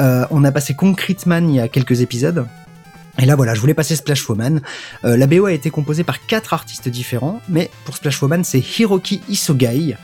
Euh, 0.00 0.24
on 0.30 0.42
a 0.44 0.52
passé 0.52 0.72
Concrete 0.72 1.26
Man 1.26 1.50
il 1.50 1.56
y 1.56 1.60
a 1.60 1.68
quelques 1.68 2.00
épisodes. 2.00 2.46
Et 3.18 3.26
là 3.26 3.36
voilà, 3.36 3.52
je 3.52 3.60
voulais 3.60 3.74
passer 3.74 3.94
Splash 3.94 4.26
Woman. 4.26 4.62
Euh, 5.04 5.18
la 5.18 5.26
BO 5.26 5.44
a 5.44 5.52
été 5.52 5.68
composée 5.68 6.02
par 6.02 6.24
quatre 6.24 6.54
artistes 6.54 6.88
différents, 6.88 7.42
mais 7.50 7.70
pour 7.84 7.94
Splash 7.94 8.22
Woman 8.22 8.42
c'est 8.42 8.60
Hiroki 8.60 9.20
Isogai. 9.28 9.98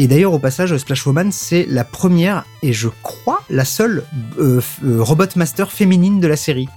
Et 0.00 0.08
d'ailleurs 0.08 0.32
au 0.32 0.40
passage, 0.40 0.76
Splash 0.76 1.06
Woman 1.06 1.30
c'est 1.30 1.64
la 1.68 1.84
première 1.84 2.44
et 2.60 2.72
je 2.72 2.88
crois 3.04 3.40
la 3.50 3.64
seule 3.64 4.02
euh, 4.40 4.60
Robot 4.82 5.26
Master 5.36 5.70
féminine 5.70 6.18
de 6.18 6.26
la 6.26 6.36
série. 6.36 6.68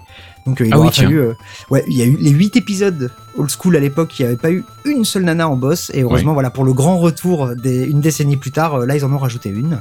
Donc 0.48 0.62
euh, 0.62 0.66
il 0.66 0.74
Ah 0.74 0.78
aura 0.78 0.88
oui, 0.88 0.94
fallu, 0.94 1.20
euh, 1.20 1.34
ouais, 1.70 1.84
il 1.88 1.98
y 1.98 2.02
a 2.02 2.06
eu 2.06 2.16
les 2.16 2.32
huit 2.32 2.56
épisodes 2.56 3.12
old 3.38 3.50
school 3.50 3.76
à 3.76 3.80
l'époque, 3.80 4.18
il 4.20 4.24
n'y 4.24 4.28
avait 4.28 4.38
pas 4.38 4.52
eu 4.52 4.66
une 4.86 5.06
seule 5.06 5.24
nana 5.24 5.48
en 5.48 5.56
boss. 5.56 5.92
Et 5.94 6.02
heureusement 6.04 6.34
voilà 6.34 6.50
pour 6.50 6.64
le 6.66 6.74
grand 6.74 6.98
retour 6.98 7.56
des, 7.56 7.84
une 7.84 8.02
décennie 8.02 8.38
plus 8.38 8.52
tard, 8.52 8.76
euh, 8.76 8.86
là 8.86 8.96
ils 8.96 9.06
en 9.06 9.12
ont 9.14 9.18
rajouté 9.18 9.50
une. 9.50 9.80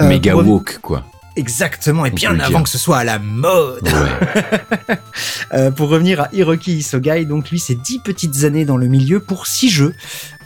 Euh, 0.00 0.08
reven- 0.42 0.46
woke, 0.48 0.78
quoi. 0.82 1.04
Exactement, 1.38 2.04
et 2.04 2.10
bien 2.10 2.38
avant 2.40 2.62
que 2.62 2.68
ce 2.68 2.78
soit 2.78 2.98
à 2.98 3.04
la 3.04 3.18
mode. 3.18 3.82
Ouais. 3.84 4.98
Euh, 5.54 5.70
pour 5.70 5.88
revenir 5.88 6.20
à 6.20 6.28
Hiroki 6.32 6.76
Isogai, 6.76 7.24
donc 7.24 7.50
lui, 7.50 7.58
c'est 7.58 7.74
10 7.74 8.00
petites 8.00 8.44
années 8.44 8.66
dans 8.66 8.76
le 8.76 8.86
milieu 8.86 9.18
pour 9.18 9.46
6 9.46 9.70
jeux. 9.70 9.94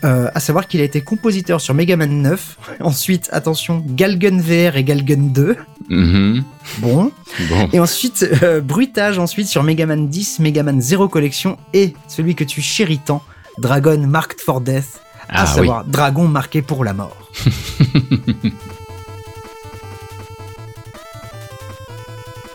Euh, 0.05 0.28
à 0.32 0.39
savoir 0.40 0.69
qu'il 0.69 0.81
a 0.81 0.85
été 0.85 1.01
compositeur 1.01 1.60
sur 1.60 1.74
Mega 1.74 1.97
Man 1.97 2.23
9. 2.23 2.56
Ensuite, 2.81 3.28
attention, 3.32 3.85
Galgun 3.85 4.39
VR 4.40 4.77
et 4.77 4.85
Galgun 4.85 5.28
2. 5.32 5.56
Mhm. 5.89 6.44
Bon. 6.78 7.10
Bon. 7.51 7.69
Et 7.73 7.81
ensuite, 7.81 8.24
euh, 8.44 8.60
bruitage 8.60 9.19
ensuite 9.19 9.48
sur 9.48 9.62
Mega 9.64 9.86
Man 9.86 10.09
10, 10.09 10.39
Mega 10.39 10.62
Man 10.62 10.81
0 10.81 11.09
Collection 11.09 11.59
et 11.74 11.94
celui 12.09 12.35
que 12.36 12.44
tu 12.44 12.62
chéris 12.62 13.01
tant, 13.05 13.23
Dragon 13.59 13.98
Marked 14.06 14.40
for 14.40 14.60
Death. 14.60 15.01
À 15.28 15.43
Ah 15.43 15.44
oui. 15.48 15.55
savoir, 15.56 15.85
Dragon 15.85 16.28
marqué 16.28 16.62
pour 16.62 16.85
la 16.85 16.93
mort. 16.94 17.16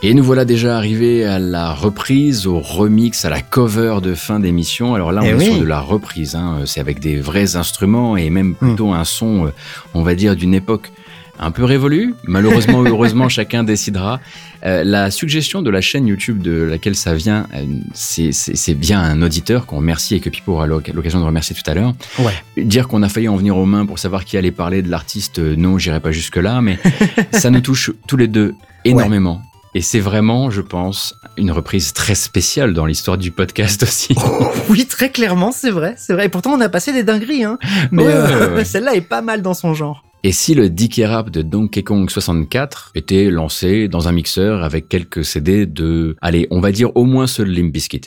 Et 0.00 0.14
nous 0.14 0.22
voilà 0.22 0.44
déjà 0.44 0.76
arrivés 0.76 1.24
à 1.24 1.40
la 1.40 1.72
reprise, 1.74 2.46
au 2.46 2.60
remix, 2.60 3.24
à 3.24 3.30
la 3.30 3.40
cover 3.40 3.96
de 4.00 4.14
fin 4.14 4.38
d'émission. 4.38 4.94
Alors 4.94 5.10
là, 5.10 5.22
on 5.22 5.26
Eh 5.26 5.30
est 5.30 5.34
oui. 5.34 5.44
sur 5.46 5.58
de 5.58 5.64
la 5.64 5.80
reprise. 5.80 6.36
Hein. 6.36 6.60
C'est 6.66 6.78
avec 6.80 7.00
des 7.00 7.16
vrais 7.16 7.56
instruments 7.56 8.16
et 8.16 8.30
même 8.30 8.50
Hmm. 8.50 8.68
plutôt 8.68 8.92
un 8.92 9.02
son, 9.04 9.46
euh, 9.46 9.50
on 9.94 10.02
va 10.02 10.14
dire, 10.14 10.36
d'une 10.36 10.54
époque 10.54 10.92
un 11.40 11.50
peu 11.50 11.64
révolue. 11.64 12.14
Malheureusement 12.24 12.78
ou 12.78 12.86
heureusement, 12.88 13.28
chacun 13.28 13.64
décidera. 13.64 14.20
Euh, 14.64 14.84
la 14.84 15.10
suggestion 15.10 15.62
de 15.62 15.70
la 15.70 15.80
chaîne 15.80 16.06
YouTube 16.06 16.42
de 16.42 16.52
laquelle 16.62 16.94
ça 16.94 17.14
vient, 17.14 17.48
euh, 17.54 17.64
c'est- 17.92 18.74
bien 18.74 19.00
un 19.00 19.20
auditeur 19.20 19.66
qu'on 19.66 19.78
remercie 19.78 20.14
et 20.14 20.20
que 20.20 20.30
Pipo 20.30 20.52
aura 20.52 20.68
l'oc- 20.68 20.90
l'occasion 20.94 21.18
de 21.18 21.24
remercier 21.24 21.56
tout 21.56 21.68
à 21.68 21.74
l'heure. 21.74 21.94
Ouais. 22.20 22.64
Dire 22.64 22.86
qu'on 22.86 23.02
a 23.02 23.08
failli 23.08 23.28
en 23.28 23.36
venir 23.36 23.56
aux 23.56 23.66
mains 23.66 23.84
pour 23.84 23.98
savoir 23.98 24.24
qui 24.24 24.36
allait 24.36 24.52
parler 24.52 24.80
de 24.82 24.90
l'artiste, 24.90 25.40
non, 25.40 25.76
j'irai 25.76 25.98
pas 25.98 26.12
jusque-là, 26.12 26.60
mais 26.62 26.78
ça 27.32 27.50
nous 27.50 27.60
touche 27.60 27.90
tous 28.06 28.16
les 28.16 28.28
deux 28.28 28.54
énormément. 28.84 29.42
Et 29.74 29.82
c'est 29.82 30.00
vraiment, 30.00 30.50
je 30.50 30.60
pense, 30.60 31.14
une 31.36 31.50
reprise 31.52 31.92
très 31.92 32.14
spéciale 32.14 32.72
dans 32.72 32.86
l'histoire 32.86 33.18
du 33.18 33.30
podcast 33.30 33.82
aussi. 33.82 34.14
Oui, 34.70 34.86
très 34.86 35.10
clairement, 35.10 35.50
c'est 35.52 35.70
vrai, 35.70 35.94
c'est 35.96 36.12
vrai. 36.12 36.26
Et 36.26 36.28
pourtant, 36.28 36.52
on 36.52 36.60
a 36.60 36.68
passé 36.68 36.92
des 36.92 37.02
dingueries, 37.02 37.44
hein. 37.44 37.58
Mais 37.90 38.02
Ouais, 38.04 38.12
euh, 38.12 38.48
ouais, 38.50 38.54
ouais. 38.56 38.64
celle-là 38.66 38.94
est 38.94 39.00
pas 39.00 39.22
mal 39.22 39.40
dans 39.40 39.54
son 39.54 39.72
genre. 39.74 40.04
Et 40.24 40.32
si 40.32 40.54
le 40.54 40.68
Dicky 40.68 41.04
Rap 41.04 41.30
de 41.30 41.42
Donkey 41.42 41.82
Kong 41.84 42.10
64 42.10 42.90
était 42.94 43.30
lancé 43.30 43.88
dans 43.88 44.08
un 44.08 44.12
mixeur 44.12 44.64
avec 44.64 44.88
quelques 44.88 45.24
CD 45.24 45.64
de, 45.64 46.16
allez, 46.20 46.48
on 46.50 46.60
va 46.60 46.72
dire 46.72 46.90
au 46.96 47.04
moins 47.04 47.26
seul 47.26 47.48
Limp 47.48 47.72
Bizkit? 47.72 48.00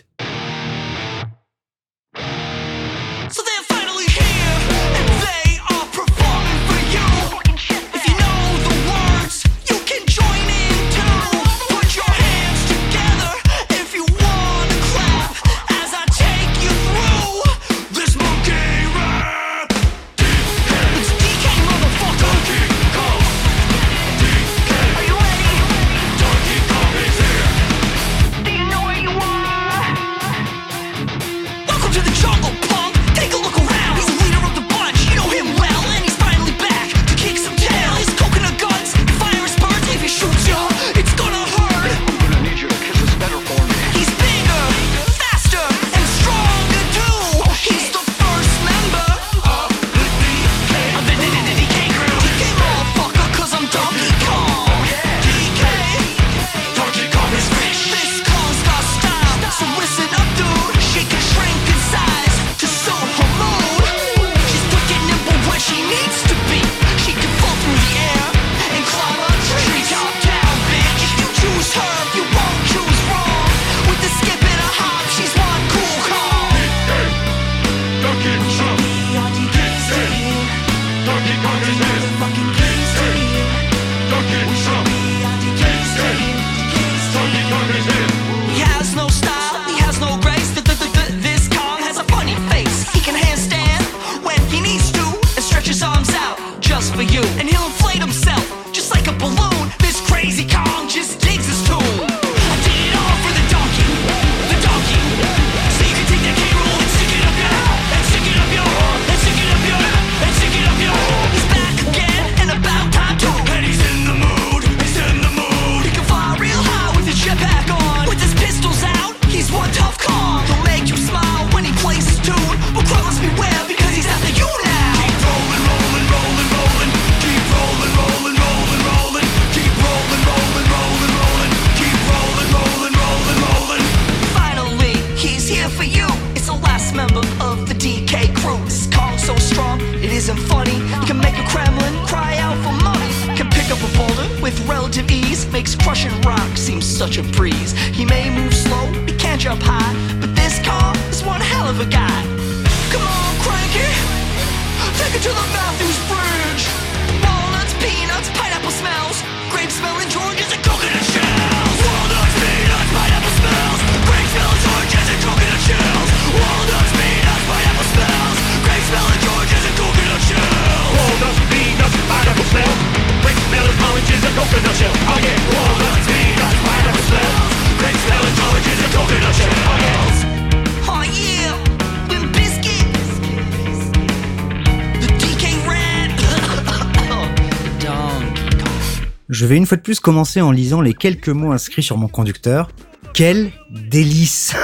Je 189.41 189.47
vais 189.47 189.57
une 189.57 189.65
fois 189.65 189.77
de 189.77 189.81
plus 189.81 189.99
commencer 189.99 190.39
en 190.39 190.51
lisant 190.51 190.81
les 190.81 190.93
quelques 190.93 191.30
mots 191.30 191.51
inscrits 191.51 191.81
sur 191.81 191.97
mon 191.97 192.07
conducteur. 192.07 192.69
Quel 193.11 193.49
délice 193.72 194.55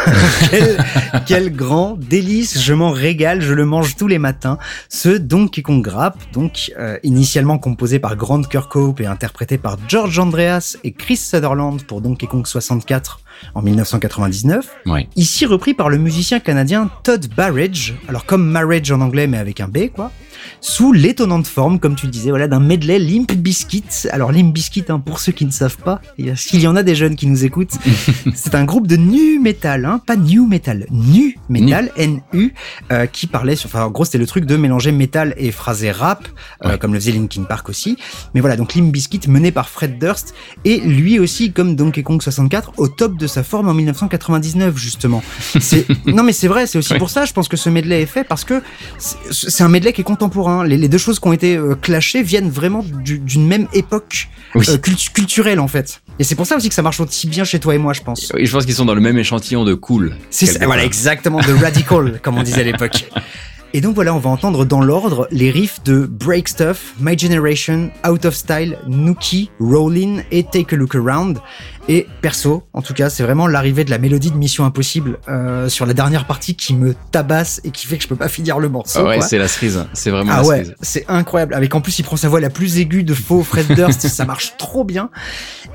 quel, 1.26 1.52
grand 1.56 1.98
délice 1.98 2.62
Je 2.62 2.76
m'en 2.76 2.91
régale, 2.91 3.41
je 3.41 3.56
le 3.56 3.66
mange 3.66 3.95
tous 3.95 4.06
les 4.08 4.20
matins. 4.20 4.60
Ce 4.88 5.10
Donkey 5.10 5.64
Kong 5.64 5.88
Rap, 5.88 6.20
donc 6.32 6.72
euh, 6.78 6.99
initialement 7.02 7.58
composé 7.58 7.98
par 7.98 8.16
Grant 8.16 8.44
Kirkhope 8.44 9.02
et 9.02 9.08
interprété 9.08 9.58
par 9.58 9.78
George 9.88 10.20
Andreas 10.20 10.78
et 10.84 10.91
Chris 10.91 11.18
Sutherland 11.18 11.82
pour 11.82 12.02
Donkey 12.02 12.28
Kong 12.28 12.45
64 12.45 13.22
en 13.56 13.62
1999. 13.62 14.68
Ouais. 14.86 15.08
Ici 15.16 15.46
repris 15.46 15.74
par 15.74 15.90
le 15.90 15.98
musicien 15.98 16.40
canadien 16.40 16.90
Todd 17.04 17.28
Barrage, 17.36 17.96
alors 18.08 18.26
comme 18.26 18.46
marriage 18.48 18.92
en 18.92 19.02
anglais 19.02 19.28
mais 19.28 19.38
avec 19.38 19.60
un 19.60 19.68
B 19.68 19.90
quoi, 19.94 20.12
sous 20.62 20.94
l'étonnante 20.94 21.48
forme, 21.48 21.80
comme 21.80 21.96
tu 21.96 22.06
le 22.06 22.12
disais, 22.12 22.30
voilà, 22.30 22.48
d'un 22.48 22.60
medley 22.60 23.00
Limp 23.00 23.34
Bizkit. 23.34 24.08
Alors 24.12 24.32
Limp 24.32 24.54
Bizkit, 24.54 24.86
hein, 24.90 25.00
pour 25.00 25.20
ceux 25.20 25.32
qui 25.32 25.46
ne 25.46 25.52
savent 25.52 25.78
pas, 25.78 26.00
s'il 26.36 26.62
y 26.62 26.68
en 26.68 26.76
a 26.76 26.84
des 26.84 26.96
jeunes 26.96 27.16
qui 27.16 27.28
nous 27.28 27.44
écoutent, 27.44 27.76
c'est 28.36 28.56
un 28.56 28.64
groupe 28.66 28.88
de 28.88 28.96
nu 28.96 29.40
metal, 29.40 29.86
hein, 29.86 30.02
pas 30.06 30.16
new 30.16 30.46
metal, 30.48 30.86
nu 30.92 31.38
metal, 31.50 31.92
N-U, 31.98 32.54
euh, 32.92 33.06
qui 33.08 33.28
parlait 33.28 33.56
sur, 33.56 33.68
enfin 33.68 33.84
en 33.86 33.90
gros 33.92 34.06
c'était 34.06 34.18
le 34.20 34.28
truc 34.28 34.46
de 34.46 34.56
mélanger 34.58 34.92
metal 34.92 35.34
et 35.38 35.52
phrasé 35.52 35.92
rap, 35.92 36.28
euh, 36.64 36.70
Ouais. 36.70 36.78
comme 36.78 36.94
le 36.94 37.00
faisait 37.00 37.12
Linkin 37.12 37.44
Park 37.44 37.70
aussi. 37.70 37.98
Mais 38.34 38.42
voilà, 38.42 38.56
donc 38.56 38.74
Limp 38.76 38.92
Bizkit 38.92 39.22
mené 39.28 39.52
par 39.52 39.70
Fred 39.70 40.00
Durst, 40.00 40.34
et 40.66 40.80
lui 40.80 41.20
aussi, 41.20 41.52
comme 41.52 41.76
Donkey 41.76 42.04
Kong 42.04 42.22
64, 42.22 42.74
au 42.78 42.88
top 42.88 43.18
de 43.18 43.27
sa 43.28 43.44
forme 43.44 43.70
en 43.70 43.74
1999 43.74 44.78
justement. 44.78 45.24
C'est 45.60 45.86
non 46.06 46.24
mais 46.24 46.34
c'est 46.34 46.48
vrai, 46.48 46.68
c'est 46.68 46.78
aussi 46.78 46.94
pour 46.95 47.10
ça, 47.10 47.26
je 47.26 47.34
pense 47.34 47.48
que 47.48 47.58
ce 47.58 47.70
medley 47.70 48.02
est 48.02 48.06
fait 48.06 48.24
parce 48.24 48.44
que 48.44 48.62
c'est- 48.98 49.64
un 49.64 49.70
medley 49.70 49.94
qui 49.94 50.02
est 50.02 50.04
contemporain. 50.04 50.64
Les, 50.66 50.78
les 50.78 50.88
deux 50.90 50.98
choses 50.98 51.20
qui 51.20 51.28
ont 51.28 51.34
été 51.34 51.56
euh, 51.58 51.76
clashées 51.76 52.24
viennent 52.24 52.49
vraiment 52.49 52.84
du- 52.84 53.20
d'une 53.20 53.45
même 53.48 53.68
époque 53.74 54.30
Oui. 54.56 54.66
euh, 54.70 54.78
cultu- 54.78 55.12
culturelle 55.12 55.60
en 55.60 55.68
fait. 55.68 56.02
Et 56.20 56.24
c'est 56.24 56.36
pour 56.36 56.48
ça 56.48 56.56
aussi 56.56 56.70
que 56.70 56.76
ça 56.76 56.82
marche 56.82 56.99
aussi 56.99 57.28
bien 57.28 57.44
chez 57.44 57.60
toi 57.60 57.76
et 57.76 57.78
moi, 57.78 57.94
je 57.94 58.02
pense. 58.02 58.32
Oui, 58.34 58.45
je 58.45 58.52
pense 58.52 58.66
qu'ils 58.66 58.74
sont 58.74 58.86
dans 58.86 58.95
le 58.95 59.02
même 59.02 59.18
échantillon 59.20 59.64
de 59.66 59.74
cool. 59.76 60.16
C'est 60.32 60.64
voilà, 60.66 60.84
exactement, 60.84 61.40
de 61.41 61.54
radical, 61.54 62.20
comme 62.24 62.38
on 62.38 62.44
disait 62.44 62.62
à 62.62 62.64
l'époque. 62.64 63.06
Et 63.73 63.81
donc 63.81 63.95
voilà, 63.95 64.14
on 64.14 64.18
va 64.19 64.30
entendre 64.30 64.65
dans 64.65 64.81
l'ordre 64.81 65.27
les 65.30 65.52
riffs 65.52 65.84
de 65.84 66.06
Break 66.06 66.48
Stuff, 66.48 66.94
My 66.99 67.18
Generation, 67.18 67.91
Out 68.10 68.26
of 68.26 68.34
Style, 68.34 68.77
Nookie, 68.88 69.52
Rollin 69.60 70.22
et 70.31 70.44
Take 70.44 70.73
a 70.73 70.77
Look 70.77 70.95
Around. 70.95 71.39
Et 71.89 72.07
perso, 72.22 72.64
en 72.73 72.81
tout 72.81 72.94
cas, 72.94 73.10
c'est 73.10 73.23
vraiment 73.23 73.45
l'arrivée 73.48 73.84
de 73.84 73.89
la 73.91 73.98
mélodie 73.98 74.31
de 74.31 74.35
Mission 74.38 74.65
Impossible 74.65 75.19
euh, 75.30 75.69
sur 75.69 75.85
la 75.85 75.94
dernière 75.94 76.26
partie 76.26 76.56
qui 76.56 76.73
me 76.73 76.95
tabasse 77.11 77.61
et 77.64 77.72
qui 77.72 77.88
fait 77.88 77.98
que 77.98 78.03
je 78.03 78.07
peux 78.07 78.15
pas 78.15 78.30
finir 78.30 78.60
le 78.60 78.68
morceau. 78.69 78.99
Ah 79.02 79.07
ouais, 79.10 79.22
c'est 79.22 79.38
la 79.38 79.48
cerise. 79.48 79.85
C'est 79.94 80.11
vraiment 80.11 80.31
Ah 80.34 80.41
la 80.41 80.48
ouais, 80.48 80.57
cerise. 80.64 80.76
c'est 80.81 81.06
incroyable. 81.07 81.53
Avec 81.53 81.76
en 81.76 81.81
plus, 81.81 81.99
il 81.99 82.03
prend 82.03 82.18
sa 82.18 82.30
voix 82.30 82.39
la 82.39 82.49
plus 82.49 82.80
aiguë 82.80 83.03
de 83.03 83.14
faux 83.14 83.44
Fred 83.44 83.68
Durst, 83.76 84.07
ça 84.07 84.26
marche 84.26 84.56
trop 84.57 84.84
bien. 84.85 85.10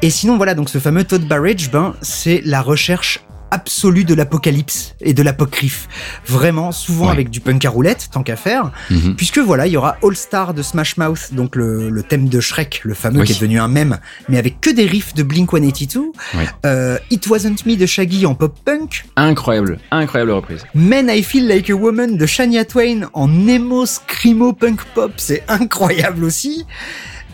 Et 0.03 0.11
sinon, 0.11 0.37
voilà, 0.39 0.55
donc 0.55 0.69
ce 0.71 0.79
fameux 0.79 1.05
Todd 1.05 1.27
Barrage, 1.27 1.71
ben, 1.71 1.95
c'est 2.03 2.43
la 2.45 2.61
recherche 2.63 3.21
absolue 3.53 4.05
de 4.05 4.15
l'apocalypse 4.15 4.95
et 5.01 5.15
de 5.15 5.23
l'apocryphe. 5.23 5.89
Vraiment, 6.27 6.73
souvent 6.73 7.07
Ouais. 7.07 7.13
avec 7.13 7.31
du 7.31 7.41
punk 7.41 7.65
à 7.65 7.71
roulette, 7.71 8.09
tant 8.13 8.23
qu'à 8.23 8.37
faire. 8.37 8.73
Mhm. 8.91 9.15
Puisque 9.17 9.39
voilà, 9.39 9.67
il 9.67 9.73
y 9.73 9.77
aura 9.77 9.97
All 10.03 10.17
Star 10.17 10.55
de 10.55 10.63
Smash 10.63 10.97
Mouth, 10.97 11.29
donc 11.33 11.55
le, 11.57 11.91
le 11.91 12.03
thème 12.03 12.29
de 12.29 12.41
Shrek, 12.41 12.81
le 12.85 12.95
fameux 12.95 13.21
Oui. 13.21 13.27
qui 13.27 13.33
est 13.33 13.37
devenu 13.37 13.61
un 13.61 13.69
mème, 13.69 13.99
mais 14.29 14.39
avec 14.39 14.61
que 14.61 14.71
des 14.71 14.87
riffs 14.87 15.15
de 15.15 15.23
Blink 15.23 15.51
182. 15.51 16.01
Ouais. 16.35 16.47
Euh, 16.67 16.99
It 17.11 17.27
Wasn't 17.29 17.67
Me 17.67 17.77
de 17.77 17.87
Shaggy 17.87 18.25
en 18.27 18.35
pop 18.35 18.59
punk. 18.65 19.05
Incroyable, 19.17 19.79
incroyable 19.91 20.33
reprise. 20.33 20.65
Men 20.75 21.09
I 21.11 21.23
Feel 21.23 21.47
Like 21.47 21.69
a 21.71 21.75
Woman 21.75 22.17
de 22.17 22.27
Shania 22.27 22.65
Twain 22.65 23.09
en 23.13 23.47
emo 23.49 23.85
screamo 23.87 24.53
punk 24.55 24.81
pop, 24.95 25.13
c'est 25.19 25.45
incroyable 25.49 26.25
aussi. 26.25 26.65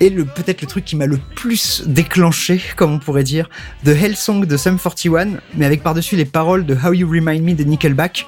Et 0.01 0.11
le 0.11 0.25
peut-être 0.25 0.63
le 0.63 0.69
truc 0.69 0.85
qui 0.85 0.95
m'a 0.95 1.07
le 1.07 1.19
plus 1.35 1.83
déclenché, 1.87 2.61
comme 2.77 2.93
on 2.93 2.99
pourrait 2.99 3.25
dire, 3.25 3.51
The 3.85 3.89
Hell 3.89 4.17
Song 4.17 4.45
de 4.45 4.57
Sum 4.57 4.79
41, 4.79 5.41
mais 5.57 5.67
avec 5.67 5.83
par-dessus 5.83 6.15
les 6.15 6.25
paroles 6.25 6.65
de 6.67 6.75
How 6.75 6.93
You 6.93 7.09
Remind 7.09 7.43
Me 7.43 7.55
de 7.55 7.65
Nickelback. 7.65 8.27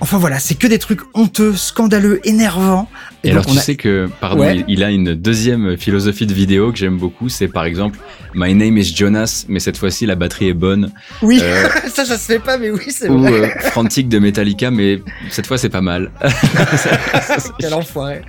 Enfin 0.00 0.18
voilà, 0.18 0.38
c'est 0.40 0.54
que 0.56 0.66
des 0.66 0.78
trucs 0.80 1.00
honteux, 1.14 1.54
scandaleux, 1.54 2.20
énervants. 2.24 2.88
Et, 3.22 3.28
donc, 3.28 3.32
alors 3.42 3.46
tu 3.52 3.58
a- 3.58 3.60
sais 3.60 3.76
que, 3.76 4.08
pardon, 4.20 4.40
Ouais. 4.42 4.56
il, 4.56 4.64
il 4.66 4.82
a 4.84 4.90
une 4.90 5.14
deuxième 5.14 5.76
philosophie 5.76 6.26
de 6.26 6.34
vidéo 6.34 6.72
que 6.72 6.78
j'aime 6.78 6.98
beaucoup, 6.98 7.28
c'est 7.28 7.46
par 7.46 7.64
exemple 7.64 7.98
My 8.34 8.52
name 8.54 8.78
is 8.78 8.92
Jonas, 8.96 9.44
mais 9.48 9.60
cette 9.60 9.76
fois-ci 9.76 10.06
la 10.06 10.16
batterie 10.16 10.48
est 10.48 10.54
bonne, 10.54 10.90
Oui, 11.22 11.38
euh, 11.40 11.68
ça, 11.94 12.04
ça 12.04 12.16
se 12.18 12.24
fait 12.32 12.38
pas, 12.40 12.58
mais 12.58 12.70
oui, 12.70 12.80
c'est 12.88 13.08
ou 13.08 13.18
vrai. 13.20 13.32
euh, 13.32 13.48
Frantic 13.70 14.08
de 14.08 14.18
Metallica, 14.18 14.70
mais 14.72 15.00
cette 15.30 15.46
fois 15.46 15.56
c'est 15.58 15.68
pas 15.68 15.82
mal. 15.82 16.10
Quel 17.60 17.74
enfoiré. 17.74 18.22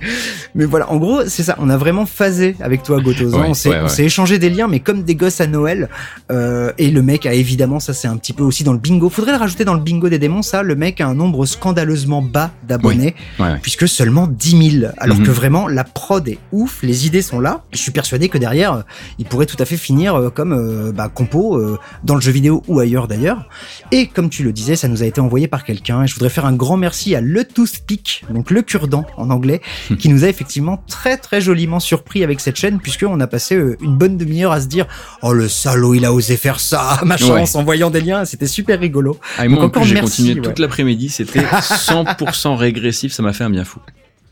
Mais 0.54 0.64
voilà, 0.64 0.90
en 0.90 0.96
gros, 0.96 1.22
c'est 1.26 1.42
ça. 1.42 1.56
On 1.58 1.70
a 1.70 1.76
vraiment 1.76 2.06
phasé 2.06 2.56
avec 2.60 2.82
toi, 2.82 3.00
Gotozan. 3.00 3.38
Ouais, 3.40 3.46
on 3.48 3.82
ouais, 3.82 3.88
s'est 3.88 4.04
échangé 4.04 4.38
des 4.38 4.50
liens, 4.50 4.68
mais 4.68 4.80
comme 4.80 5.02
des 5.02 5.14
gosses 5.14 5.40
à 5.40 5.46
Noël. 5.46 5.88
Euh, 6.30 6.72
et 6.78 6.90
le 6.90 7.02
mec 7.02 7.26
a 7.26 7.32
évidemment, 7.34 7.80
ça 7.80 7.92
c'est 7.94 8.08
un 8.08 8.16
petit 8.16 8.32
peu 8.32 8.42
aussi 8.44 8.62
dans 8.64 8.72
le 8.72 8.78
bingo. 8.78 9.08
Faudrait 9.08 9.32
le 9.32 9.38
rajouter 9.38 9.64
dans 9.64 9.74
le 9.74 9.80
bingo 9.80 10.08
des 10.08 10.18
démons, 10.18 10.42
ça. 10.42 10.62
Le 10.62 10.76
mec 10.76 11.00
a 11.00 11.06
un 11.08 11.14
nombre 11.14 11.46
scandaleusement 11.54 12.22
bas 12.22 12.50
d'abonnés, 12.68 13.14
Ouais, 13.38 13.46
ouais. 13.46 13.58
puisque 13.62 13.88
seulement 13.88 14.26
10 14.26 14.78
000. 14.80 14.92
Alors 14.98 15.18
Mhm. 15.18 15.26
que 15.26 15.30
vraiment, 15.30 15.68
la 15.68 15.84
prod 15.84 16.26
est 16.28 16.38
ouf, 16.52 16.82
les 16.82 17.06
idées 17.06 17.22
sont 17.22 17.40
là. 17.40 17.62
Je 17.72 17.78
suis 17.78 17.90
persuadé 17.92 18.28
que 18.28 18.38
derrière, 18.38 18.72
euh, 18.74 18.82
il 19.18 19.24
pourrait 19.24 19.46
tout 19.46 19.56
à 19.60 19.64
fait 19.64 19.76
finir 19.76 20.14
euh, 20.16 20.30
comme 20.30 20.52
euh, 20.52 20.92
bah, 20.92 21.08
compo 21.08 21.56
euh, 21.56 21.78
dans 22.02 22.14
le 22.14 22.20
jeu 22.20 22.32
vidéo 22.32 22.62
ou 22.68 22.80
ailleurs 22.80 23.08
d'ailleurs. 23.08 23.48
Et 23.92 24.06
comme 24.06 24.28
tu 24.30 24.42
le 24.42 24.52
disais, 24.52 24.76
ça 24.76 24.88
nous 24.88 25.02
a 25.02 25.06
été 25.06 25.20
envoyé 25.20 25.48
par 25.48 25.64
quelqu'un. 25.64 26.02
Et 26.04 26.06
je 26.06 26.14
voudrais 26.14 26.28
faire 26.30 26.46
un 26.46 26.52
grand 26.54 26.76
merci 26.76 27.14
à 27.14 27.20
Le 27.20 27.44
Toothpick, 27.44 28.24
donc 28.30 28.50
le 28.50 28.62
cure-dent 28.62 29.06
en 29.16 29.30
anglais, 29.30 29.60
qui 29.98 30.08
nous 30.08 30.24
a 30.24 30.28
effectivement 30.28 30.82
très 30.88 31.16
très 31.16 31.40
joliment 31.40 31.80
surpris 31.80 32.24
avec 32.24 32.40
cette 32.40 32.56
chaîne, 32.56 32.78
puisqu'on 32.80 33.20
a 33.20 33.26
passé 33.26 33.58
une 33.80 33.96
bonne 33.96 34.16
demi-heure 34.16 34.52
à 34.52 34.60
se 34.60 34.66
dire 34.66 34.86
Oh 35.22 35.32
le 35.32 35.48
salaud, 35.48 35.94
il 35.94 36.04
a 36.04 36.12
osé 36.12 36.36
faire 36.36 36.60
ça, 36.60 37.00
ma 37.04 37.14
Ouais. 37.14 37.20
chance, 37.20 37.54
en 37.54 37.62
voyant 37.64 37.90
des 37.90 38.00
liens, 38.00 38.24
c'était 38.24 38.46
super 38.46 38.80
rigolo. 38.80 39.18
Ah, 39.38 39.44
et 39.44 39.48
moi 39.48 39.60
Donc 39.62 39.66
en 39.66 39.70
plus 39.70 39.78
encore 39.80 39.88
j'ai 39.88 40.00
continué 40.00 40.34
ouais. 40.34 40.40
toute 40.40 40.58
l'après-midi, 40.58 41.08
c'était 41.08 41.43
100% 41.44 42.56
régressif, 42.56 43.12
ça 43.12 43.22
m'a 43.22 43.32
fait 43.32 43.44
un 43.44 43.50
bien 43.50 43.64
fou. 43.64 43.80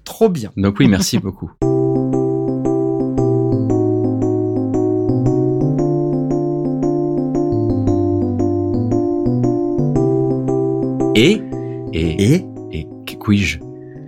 Trop 0.04 0.28
bien. 0.28 0.50
Donc 0.56 0.76
oui, 0.80 0.88
merci 0.88 1.18
beaucoup. 1.18 1.50
Et, 11.14 11.42
et, 11.92 12.34
Et 12.34 12.46
et, 12.72 12.86
que 13.06 13.14
puis-je 13.22 13.58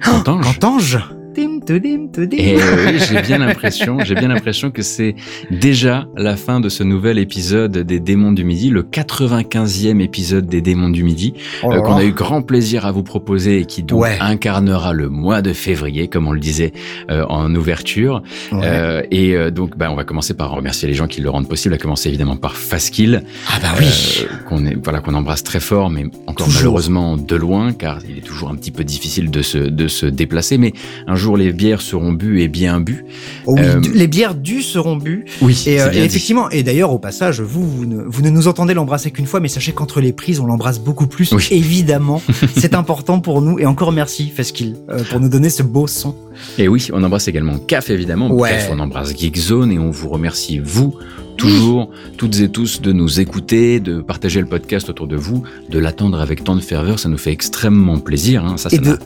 Qu'entends-je? 0.03 0.43
Qu'entends-je? 0.55 0.99
Tim, 1.35 1.54
tudim, 1.65 2.09
tudim. 2.13 2.37
Et 2.39 2.57
euh, 2.57 2.87
oui, 2.87 2.99
j'ai 3.09 3.23
bien 3.23 3.39
l'impression, 3.47 3.99
j'ai 4.05 4.15
bien 4.15 4.29
l'impression 4.29 4.71
que 4.71 4.83
c'est 4.83 5.15
déjà 5.51 6.07
la 6.17 6.37
fin 6.37 6.61
de 6.61 6.69
ce 6.69 6.83
nouvel 6.83 7.19
épisode 7.19 7.79
des 7.79 8.01
Démons 8.01 8.33
du 8.33 8.45
Midi, 8.45 8.71
le 8.71 8.83
95e 8.83 10.01
épisode 10.01 10.47
des 10.47 10.61
Démons 10.61 10.91
du 10.91 11.05
Midi, 11.05 11.35
Oh 11.63 11.73
euh, 11.73 11.81
qu'on 11.81 11.97
a 11.97 12.05
eu 12.05 12.13
grand 12.13 12.43
plaisir 12.43 12.87
à 12.87 12.93
vous 12.93 13.03
proposer 13.03 13.61
et 13.61 13.65
qui 13.65 13.83
donc 13.83 14.03
Ouais. 14.03 14.17
incarnera 14.21 14.93
le 14.93 15.09
mois 15.09 15.41
de 15.43 15.53
février, 15.53 16.09
comme 16.09 16.27
on 16.27 16.33
le 16.33 16.41
disait 16.41 16.73
euh, 17.11 17.25
en 17.29 17.55
ouverture. 17.55 18.23
Ouais. 18.53 18.61
Euh, 18.65 19.03
et 19.11 19.35
euh, 19.37 19.51
donc, 19.51 19.77
bah, 19.79 19.89
on 19.91 19.95
va 19.95 20.05
commencer 20.05 20.35
par 20.35 20.51
remercier 20.51 20.89
les 20.89 20.95
gens 20.95 21.07
qui 21.07 21.21
le 21.21 21.31
rendent 21.31 21.49
possible, 21.49 21.75
à 21.75 21.79
commencer 21.79 22.09
évidemment 22.09 22.37
par 22.37 22.57
Faskill, 22.57 23.23
ah 23.49 23.59
bah 23.63 23.69
oui. 23.79 24.27
qu'on 24.49 24.67
est, 24.67 24.77
voilà, 24.83 25.01
qu'on 25.01 25.15
embrasse 25.15 25.43
très 25.43 25.61
fort, 25.61 25.91
mais 25.91 26.05
encore 26.27 26.47
Toujours. 26.47 26.61
malheureusement 26.63 27.17
de 27.17 27.37
loin, 27.37 27.73
car 27.73 28.01
il 28.09 28.19
est 28.19 28.23
toujours 28.23 28.51
un 28.51 28.57
petit 28.57 28.71
peu 28.71 28.85
difficile 28.85 29.31
de 29.31 29.43
se, 29.43 29.59
de 29.59 29.89
se 29.89 30.07
déplacer. 30.07 30.59
Mais 30.59 30.73
un 31.07 31.15
jour, 31.15 31.37
les 31.37 31.53
bières 31.55 31.81
seront 31.81 32.13
bues 32.13 32.41
et 32.41 32.49
bien 32.49 32.81
bues. 32.81 33.05
Oh 33.47 33.55
oui, 33.55 33.63
euh, 33.63 33.81
les 33.95 34.07
bières 34.07 34.35
dues 34.35 34.63
seront 34.63 34.97
bues. 34.97 35.25
Oui, 35.41 35.61
Et, 35.67 35.81
euh, 35.81 35.91
et 35.93 36.05
effectivement, 36.05 36.51
et 36.51 36.63
d'ailleurs 36.63 36.93
au 36.93 36.99
passage, 36.99 37.41
vous, 37.41 37.67
vous 37.67 37.87
ne, 37.87 38.03
vous 38.03 38.23
ne 38.23 38.31
nous 38.31 38.49
entendez 38.49 38.75
l'embrasser 38.75 39.11
qu'une 39.11 39.27
fois, 39.27 39.41
mais 39.41 39.49
sachez 39.49 39.73
qu'entre 39.73 40.01
les 40.01 40.13
prises, 40.13 40.41
on 40.41 40.47
l'embrasse 40.47 40.79
beaucoup 40.79 41.07
plus. 41.07 41.33
Oui. 41.33 41.49
Évidemment, 41.51 42.21
c'est 42.57 42.75
important 42.75 43.21
pour 43.21 43.41
nous. 43.41 43.59
Et 43.59 43.67
encore 43.67 43.93
merci, 43.93 44.31
Faskill, 44.35 44.77
euh, 44.91 45.03
pour 45.05 45.21
nous 45.21 45.29
donner 45.29 45.49
ce 45.49 45.63
beau 45.63 45.87
son. 45.87 46.15
Et 46.59 46.69
oui, 46.69 46.89
on 46.93 47.03
embrasse 47.03 47.29
également 47.29 47.59
CAF 47.59 47.91
évidemment. 47.91 48.31
Ouais. 48.33 48.51
CAF, 48.51 48.69
on 48.73 48.79
embrasse 48.81 49.17
Geekzone 49.17 49.73
et 49.73 49.79
on 49.79 49.91
vous 49.91 50.09
remercie 50.09 50.59
vous 50.59 50.95
toujours, 51.37 51.91
toutes 52.17 52.41
et 52.41 52.49
tous, 52.49 52.81
de 52.81 52.93
nous 52.93 53.21
écouter, 53.21 53.81
de 53.81 54.01
partager 54.01 54.41
le 54.41 54.47
podcast 54.47 54.89
autour 54.89 55.07
de 55.07 55.17
vous, 55.17 55.43
de 55.71 55.79
l'attendre 55.79 56.21
avec 56.21 56.45
tant 56.45 56.57
de 56.57 56.61
ferveur. 56.61 56.99
Ça 56.99 57.09
nous 57.09 57.19
fait 57.19 57.33
extrêmement 57.33 57.99
plaisir. 57.99 58.45
hein. 58.45 58.57
Ça, 58.57 58.71
ça 58.71 58.77
Et 58.77 58.79
de- 58.79 58.91
n'a 58.91 58.99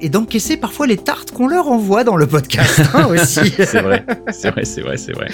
et 0.00 0.08
d'encaisser 0.08 0.56
parfois 0.56 0.86
les 0.86 0.96
tartes 0.96 1.30
qu'on 1.30 1.46
leur 1.46 1.68
envoie 1.68 2.02
dans 2.04 2.16
le 2.16 2.26
podcast 2.26 2.82
hein, 2.94 3.06
aussi. 3.10 3.40
C'est 3.56 3.80
vrai, 3.80 4.04
c'est 4.32 4.50
vrai, 4.50 4.64
c'est 4.64 4.80
vrai, 4.80 4.96
c'est 4.96 5.12
vrai. 5.12 5.28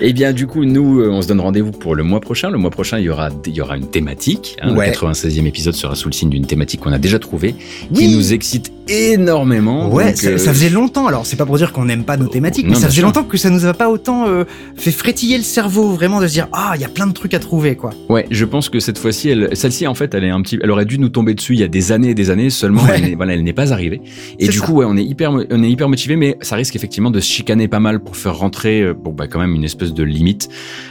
Et 0.00 0.12
bien, 0.12 0.32
du 0.32 0.46
coup, 0.46 0.64
nous, 0.64 1.00
euh, 1.00 1.10
on 1.10 1.20
se 1.20 1.28
donne 1.28 1.40
rendez-vous 1.40 1.72
pour 1.72 1.94
le 1.94 2.02
mois 2.02 2.20
prochain. 2.20 2.50
Le 2.50 2.58
mois 2.58 2.70
prochain, 2.70 2.98
il 2.98 3.04
y 3.04 3.08
aura, 3.10 3.28
il 3.46 3.52
y 3.54 3.60
aura 3.60 3.76
une 3.76 3.88
thématique. 3.88 4.56
hein. 4.62 4.74
Ouais. 4.74 4.86
Le 4.88 4.92
96e 4.92 5.46
épisode 5.46 5.74
sera 5.74 5.94
sous 5.94 6.08
le 6.08 6.14
signe 6.14 6.30
d'une 6.30 6.46
thématique 6.46 6.80
qu'on 6.80 6.92
a 6.92 6.98
déjà 6.98 7.18
trouvée, 7.18 7.54
qui 7.92 8.08
nous 8.08 8.32
excite 8.32 8.72
énormément. 8.90 9.90
Ouais, 9.92 10.14
ça, 10.14 10.28
euh, 10.30 10.38
ça 10.38 10.52
faisait 10.52 10.68
longtemps. 10.70 11.06
Alors, 11.06 11.26
c'est 11.26 11.36
pas 11.36 11.46
pour 11.46 11.56
dire 11.56 11.72
qu'on 11.72 11.84
n'aime 11.84 12.04
pas 12.04 12.16
nos 12.16 12.26
thématiques, 12.28 12.66
mais 12.68 12.74
ça 12.74 12.82
faisait 12.88 12.96
sûr. 12.98 13.04
longtemps 13.06 13.24
que 13.24 13.36
ça 13.36 13.50
nous 13.50 13.64
a 13.66 13.74
pas 13.74 13.88
autant 13.90 14.26
euh, 14.28 14.44
fait 14.76 14.90
frétiller 14.92 15.36
le 15.36 15.44
cerveau, 15.44 15.90
vraiment 15.92 16.20
de 16.20 16.26
se 16.26 16.32
dire 16.32 16.48
ah, 16.52 16.72
il 16.74 16.80
y 16.80 16.84
a 16.84 16.88
plein 16.88 17.06
de 17.06 17.12
trucs 17.12 17.34
à 17.34 17.38
trouver, 17.38 17.76
quoi. 17.76 17.90
Ouais, 18.08 18.26
je 18.30 18.44
pense 18.44 18.68
que 18.68 18.80
cette 18.80 18.98
fois-ci, 18.98 19.28
elle, 19.30 19.50
celle-ci, 19.54 19.86
en 19.86 19.94
fait, 19.94 20.14
elle 20.14 20.24
est 20.24 20.30
un 20.30 20.40
petit, 20.42 20.58
elle 20.62 20.70
aurait 20.70 20.84
dû 20.84 20.98
nous 20.98 21.08
tomber 21.08 21.34
dessus 21.34 21.54
il 21.54 21.60
y 21.60 21.64
a 21.64 21.68
des 21.68 21.92
années 21.92 22.10
et 22.10 22.14
des 22.14 22.30
années. 22.30 22.50
Seulement, 22.50 22.82
Ouais. 22.82 23.00
elle 23.02 23.16
voilà, 23.16 23.34
elle 23.34 23.44
n'est 23.44 23.52
pas 23.52 23.72
arrivée. 23.72 24.00
Et 24.38 24.48
du 24.48 24.58
ça. 24.58 24.64
coup, 24.66 24.72
ouais, 24.74 24.86
on 24.88 24.96
est 24.96 25.04
hyper, 25.04 25.32
on 25.32 25.62
est 25.62 25.70
hyper 25.70 25.88
motivé, 25.88 26.16
mais 26.16 26.36
ça 26.40 26.56
risque 26.56 26.74
effectivement 26.76 27.10
de 27.10 27.20
se 27.20 27.26
chicaner 27.30 27.68
pas 27.68 27.80
mal 27.80 28.00
pour 28.00 28.16
faire 28.16 28.36
rentrer, 28.36 28.82
euh, 28.82 28.94
bon, 28.94 29.12
bah, 29.12 29.26
quand 29.28 29.38
même 29.38 29.54
une 29.54 29.64
espèce 29.64 29.92
de 29.92 30.02
limite. 30.02 30.48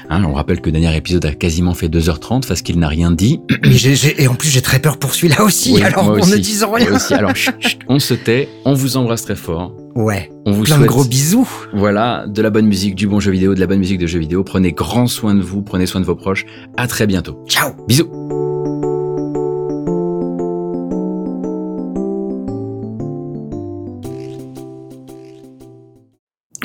Hein, 0.09 0.23
on 0.26 0.34
rappelle 0.34 0.61
que 0.61 0.67
le 0.67 0.71
dernier 0.80 0.95
épisode 0.95 1.26
a 1.26 1.34
quasiment 1.34 1.73
fait 1.73 1.88
2h30 1.89 2.47
parce 2.47 2.61
qu'il 2.61 2.80
n'a 2.80 2.88
rien 2.88 3.11
dit. 3.11 3.39
Mais 3.63 3.71
j'ai- 3.73 3.95
j'ai- 3.95 4.21
et 4.21 4.27
en 4.27 4.35
plus, 4.35 4.49
j'ai 4.49 4.61
très 4.61 4.80
peur 4.80 4.97
pour 4.97 5.13
celui-là 5.13 5.43
aussi. 5.43 5.73
Oui, 5.73 5.81
alors, 5.84 6.09
en 6.09 6.19
aussi. 6.19 6.31
ne 6.31 6.38
disant 6.38 6.69
Moi 6.69 6.80
rien. 6.80 6.95
aussi. 6.95 7.13
Alors, 7.13 7.35
chut, 7.35 7.53
chut, 7.59 7.80
on 7.91 7.97
se 7.99 8.13
tait, 8.13 8.47
on 8.65 8.73
vous 8.73 8.97
embrasse 8.97 9.23
très 9.23 9.35
fort. 9.35 9.75
Ouais. 9.95 10.31
On 10.45 10.51
vous 10.51 10.61
Plein 10.63 10.75
souhaite, 10.75 10.87
de 10.87 10.93
gros 10.93 11.03
bisous. 11.03 11.49
voilà, 11.73 12.25
de 12.27 12.41
la 12.41 12.51
bonne 12.51 12.67
musique, 12.67 12.93
du 12.93 13.07
bon 13.07 13.19
jeu 13.19 13.31
vidéo, 13.31 13.55
de 13.55 13.59
la 13.59 13.65
bonne 13.67 13.79
musique 13.79 13.97
de 13.97 14.05
jeux 14.07 14.19
vidéo. 14.19 14.43
Prenez 14.43 14.71
grand 14.73 15.07
soin 15.07 15.33
de 15.33 15.41
vous, 15.41 15.63
prenez 15.63 15.87
soin 15.87 15.99
de 15.99 16.05
vos 16.05 16.15
proches. 16.15 16.45
À 16.77 16.87
très 16.87 17.07
bientôt. 17.07 17.43
Ciao. 17.47 17.71
Bisous. 17.87 18.07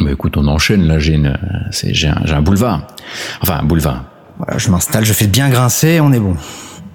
Bah 0.01 0.10
écoute, 0.12 0.36
on 0.36 0.46
enchaîne 0.48 0.86
là, 0.86 0.98
j'ai 0.98 1.14
un, 1.16 1.36
j'ai 1.70 2.09
un 2.09 2.42
boulevard. 2.42 2.86
Enfin, 3.40 3.59
un 3.60 3.64
boulevard. 3.64 4.05
Voilà, 4.38 4.59
je 4.59 4.68
m'installe, 4.70 5.05
je 5.05 5.12
fais 5.12 5.26
bien 5.28 5.48
grincer, 5.48 6.01
on 6.01 6.12
est 6.12 6.18
bon. 6.18 6.36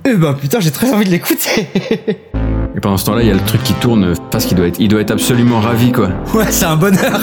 Eh 0.05 0.13
ben 0.15 0.33
putain, 0.33 0.59
j'ai 0.59 0.71
très 0.71 0.91
envie 0.91 1.05
de 1.05 1.11
l'écouter. 1.11 1.67
Et 2.75 2.79
pendant 2.79 2.97
ce 2.97 3.05
temps-là, 3.05 3.21
il 3.23 3.27
y 3.27 3.31
a 3.31 3.33
le 3.33 3.39
truc 3.39 3.63
qui 3.63 3.73
tourne, 3.73 4.13
parce 4.29 4.45
qu'il 4.45 4.55
doit 4.55 4.67
être, 4.67 4.79
il 4.79 4.87
doit 4.87 5.01
être 5.01 5.11
absolument 5.11 5.59
ravi, 5.59 5.91
quoi. 5.91 6.09
ouais, 6.35 6.45
c'est 6.51 6.65
un 6.65 6.75
bonheur. 6.75 7.19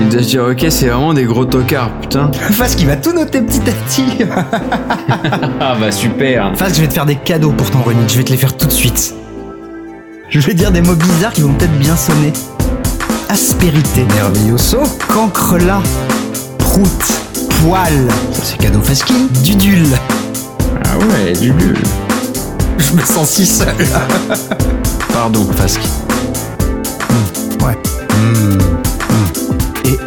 Il 0.00 0.08
doit 0.08 0.22
se 0.22 0.28
dire, 0.28 0.44
ok, 0.50 0.66
c'est 0.70 0.86
vraiment 0.86 1.12
des 1.12 1.24
gros 1.24 1.44
tocards, 1.44 1.90
putain. 2.00 2.30
Face 2.52 2.74
qui 2.74 2.86
va 2.86 2.96
tout 2.96 3.12
noter 3.12 3.42
petit 3.42 3.60
à 3.60 3.72
petit. 3.72 4.04
Ah 5.60 5.74
bah 5.80 5.90
super. 5.92 6.52
Face, 6.56 6.76
je 6.76 6.80
vais 6.80 6.88
te 6.88 6.92
faire 6.94 7.06
des 7.06 7.16
cadeaux 7.16 7.50
pour 7.50 7.70
ton 7.70 7.80
running, 7.82 8.08
je 8.08 8.16
vais 8.18 8.24
te 8.24 8.30
les 8.30 8.36
faire 8.36 8.56
tout 8.56 8.66
de 8.66 8.72
suite. 8.72 9.14
Je 10.28 10.40
vais 10.40 10.54
dire 10.54 10.70
des 10.72 10.80
mots 10.82 10.94
bizarres 10.94 11.32
qui 11.32 11.42
vont 11.42 11.52
peut-être 11.52 11.78
bien 11.78 11.96
sonner. 11.96 12.32
Aspérité, 13.28 14.04
merveilloso, 14.14 14.78
cancrelat, 15.08 15.82
prout, 16.58 16.88
poil, 17.62 17.92
ça 18.32 18.40
c'est 18.42 18.58
cadeau 18.58 18.80
fasquille, 18.80 19.28
dudule. 19.42 19.86
Ah 20.84 20.98
ouais, 20.98 21.32
du 21.32 21.50
nul. 21.52 21.76
Je 22.78 22.92
me 22.94 23.02
sens 23.02 23.28
si 23.30 23.46
seul. 23.46 23.68
Pardon, 25.26 25.44
Fasque. 25.56 25.80
Ouais. 27.60 27.76
Hmm, 28.14 28.58
hmm. 29.10 29.84
Et, 29.84 29.88
et. 29.88 29.98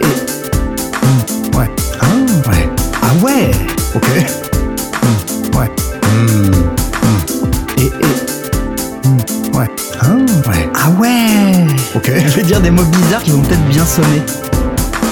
Hmm, 1.04 1.58
Ouais. 1.58 1.70
Ah, 2.00 2.50
ouais. 2.50 2.70
Ah 3.02 3.14
ouais. 3.22 3.52
Ok. 3.96 4.08
Hmm, 5.04 5.58
Ouais. 5.60 5.70
Hmm, 6.04 6.52
hmm. 7.04 7.80
Et, 7.80 7.88
et. 7.88 9.08
Hmm, 9.10 9.58
Ouais. 9.58 9.68
Ah, 10.00 10.06
ouais. 10.50 10.70
Ah 10.74 10.90
ouais. 10.98 11.68
Ok. 11.94 12.10
Je 12.26 12.36
vais 12.38 12.44
dire 12.44 12.62
des 12.62 12.72
mots 12.72 12.84
bizarres 12.86 13.22
qui 13.24 13.32
vont 13.32 13.42
peut-être 13.42 13.68
bien 13.68 13.86
sonner. 13.86 14.22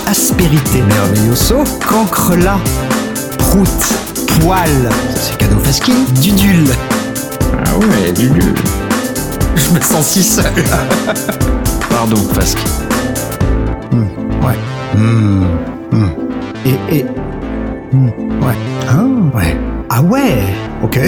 Aspérité, 0.09 0.83
merveilloso, 0.87 1.65
cancrelat, 1.85 2.59
prout, 3.37 3.67
poil, 4.39 4.69
c'est 5.19 5.37
cadeau 5.37 5.59
fasquille, 5.61 6.05
dudule. 6.21 6.69
Ah 7.65 7.77
ouais, 7.77 8.13
du 8.13 8.29
nul. 8.31 8.53
Je 9.57 9.73
me 9.73 9.81
sens 9.81 10.05
si 10.05 10.23
seul. 10.23 10.45
Pardon, 11.89 12.17
Fasque. 12.33 12.59
Ouais. 13.91 14.55
Hmm, 14.95 15.43
hmm. 15.91 16.09
Et, 16.65 16.97
et. 16.97 17.05
Hmm, 17.91 18.09
Ouais. 18.41 18.55
Ah, 18.87 19.03
ouais. 19.35 19.57
Ah 19.89 20.01
ouais. 20.01 20.37
Ok. 20.83 20.99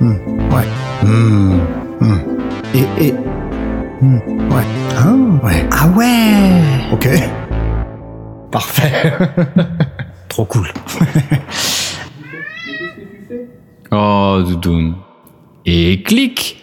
Hmm, 0.00 0.14
Ouais. 0.52 0.64
Hmm. 1.02 1.58
Et, 2.74 3.06
et. 3.06 3.12
Ouais. 4.02 4.64
Ah, 4.96 5.12
ouais. 5.44 5.66
Ah 5.72 5.88
ouais. 5.88 6.92
Ok. 6.92 7.08
Parfait. 8.50 9.12
Trop 10.28 10.44
cool. 10.44 10.68
Oh, 13.90 14.42
Doudoune. 14.46 14.94
Et 15.64 16.02
clic 16.02 16.62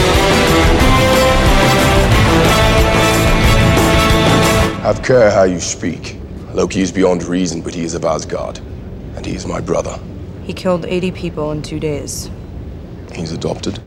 Have 4.81 5.03
care 5.03 5.29
how 5.29 5.43
you 5.43 5.59
speak. 5.59 6.17
Loki 6.55 6.81
is 6.81 6.91
beyond 6.91 7.23
reason, 7.23 7.61
but 7.61 7.75
he 7.75 7.83
is 7.83 7.93
of 7.93 8.03
Asgard. 8.03 8.57
And 9.15 9.23
he 9.23 9.35
is 9.35 9.45
my 9.45 9.61
brother. 9.61 9.99
He 10.43 10.53
killed 10.53 10.85
80 10.87 11.11
people 11.11 11.51
in 11.51 11.61
two 11.61 11.79
days. 11.79 12.31
He's 13.13 13.31
adopted. 13.31 13.79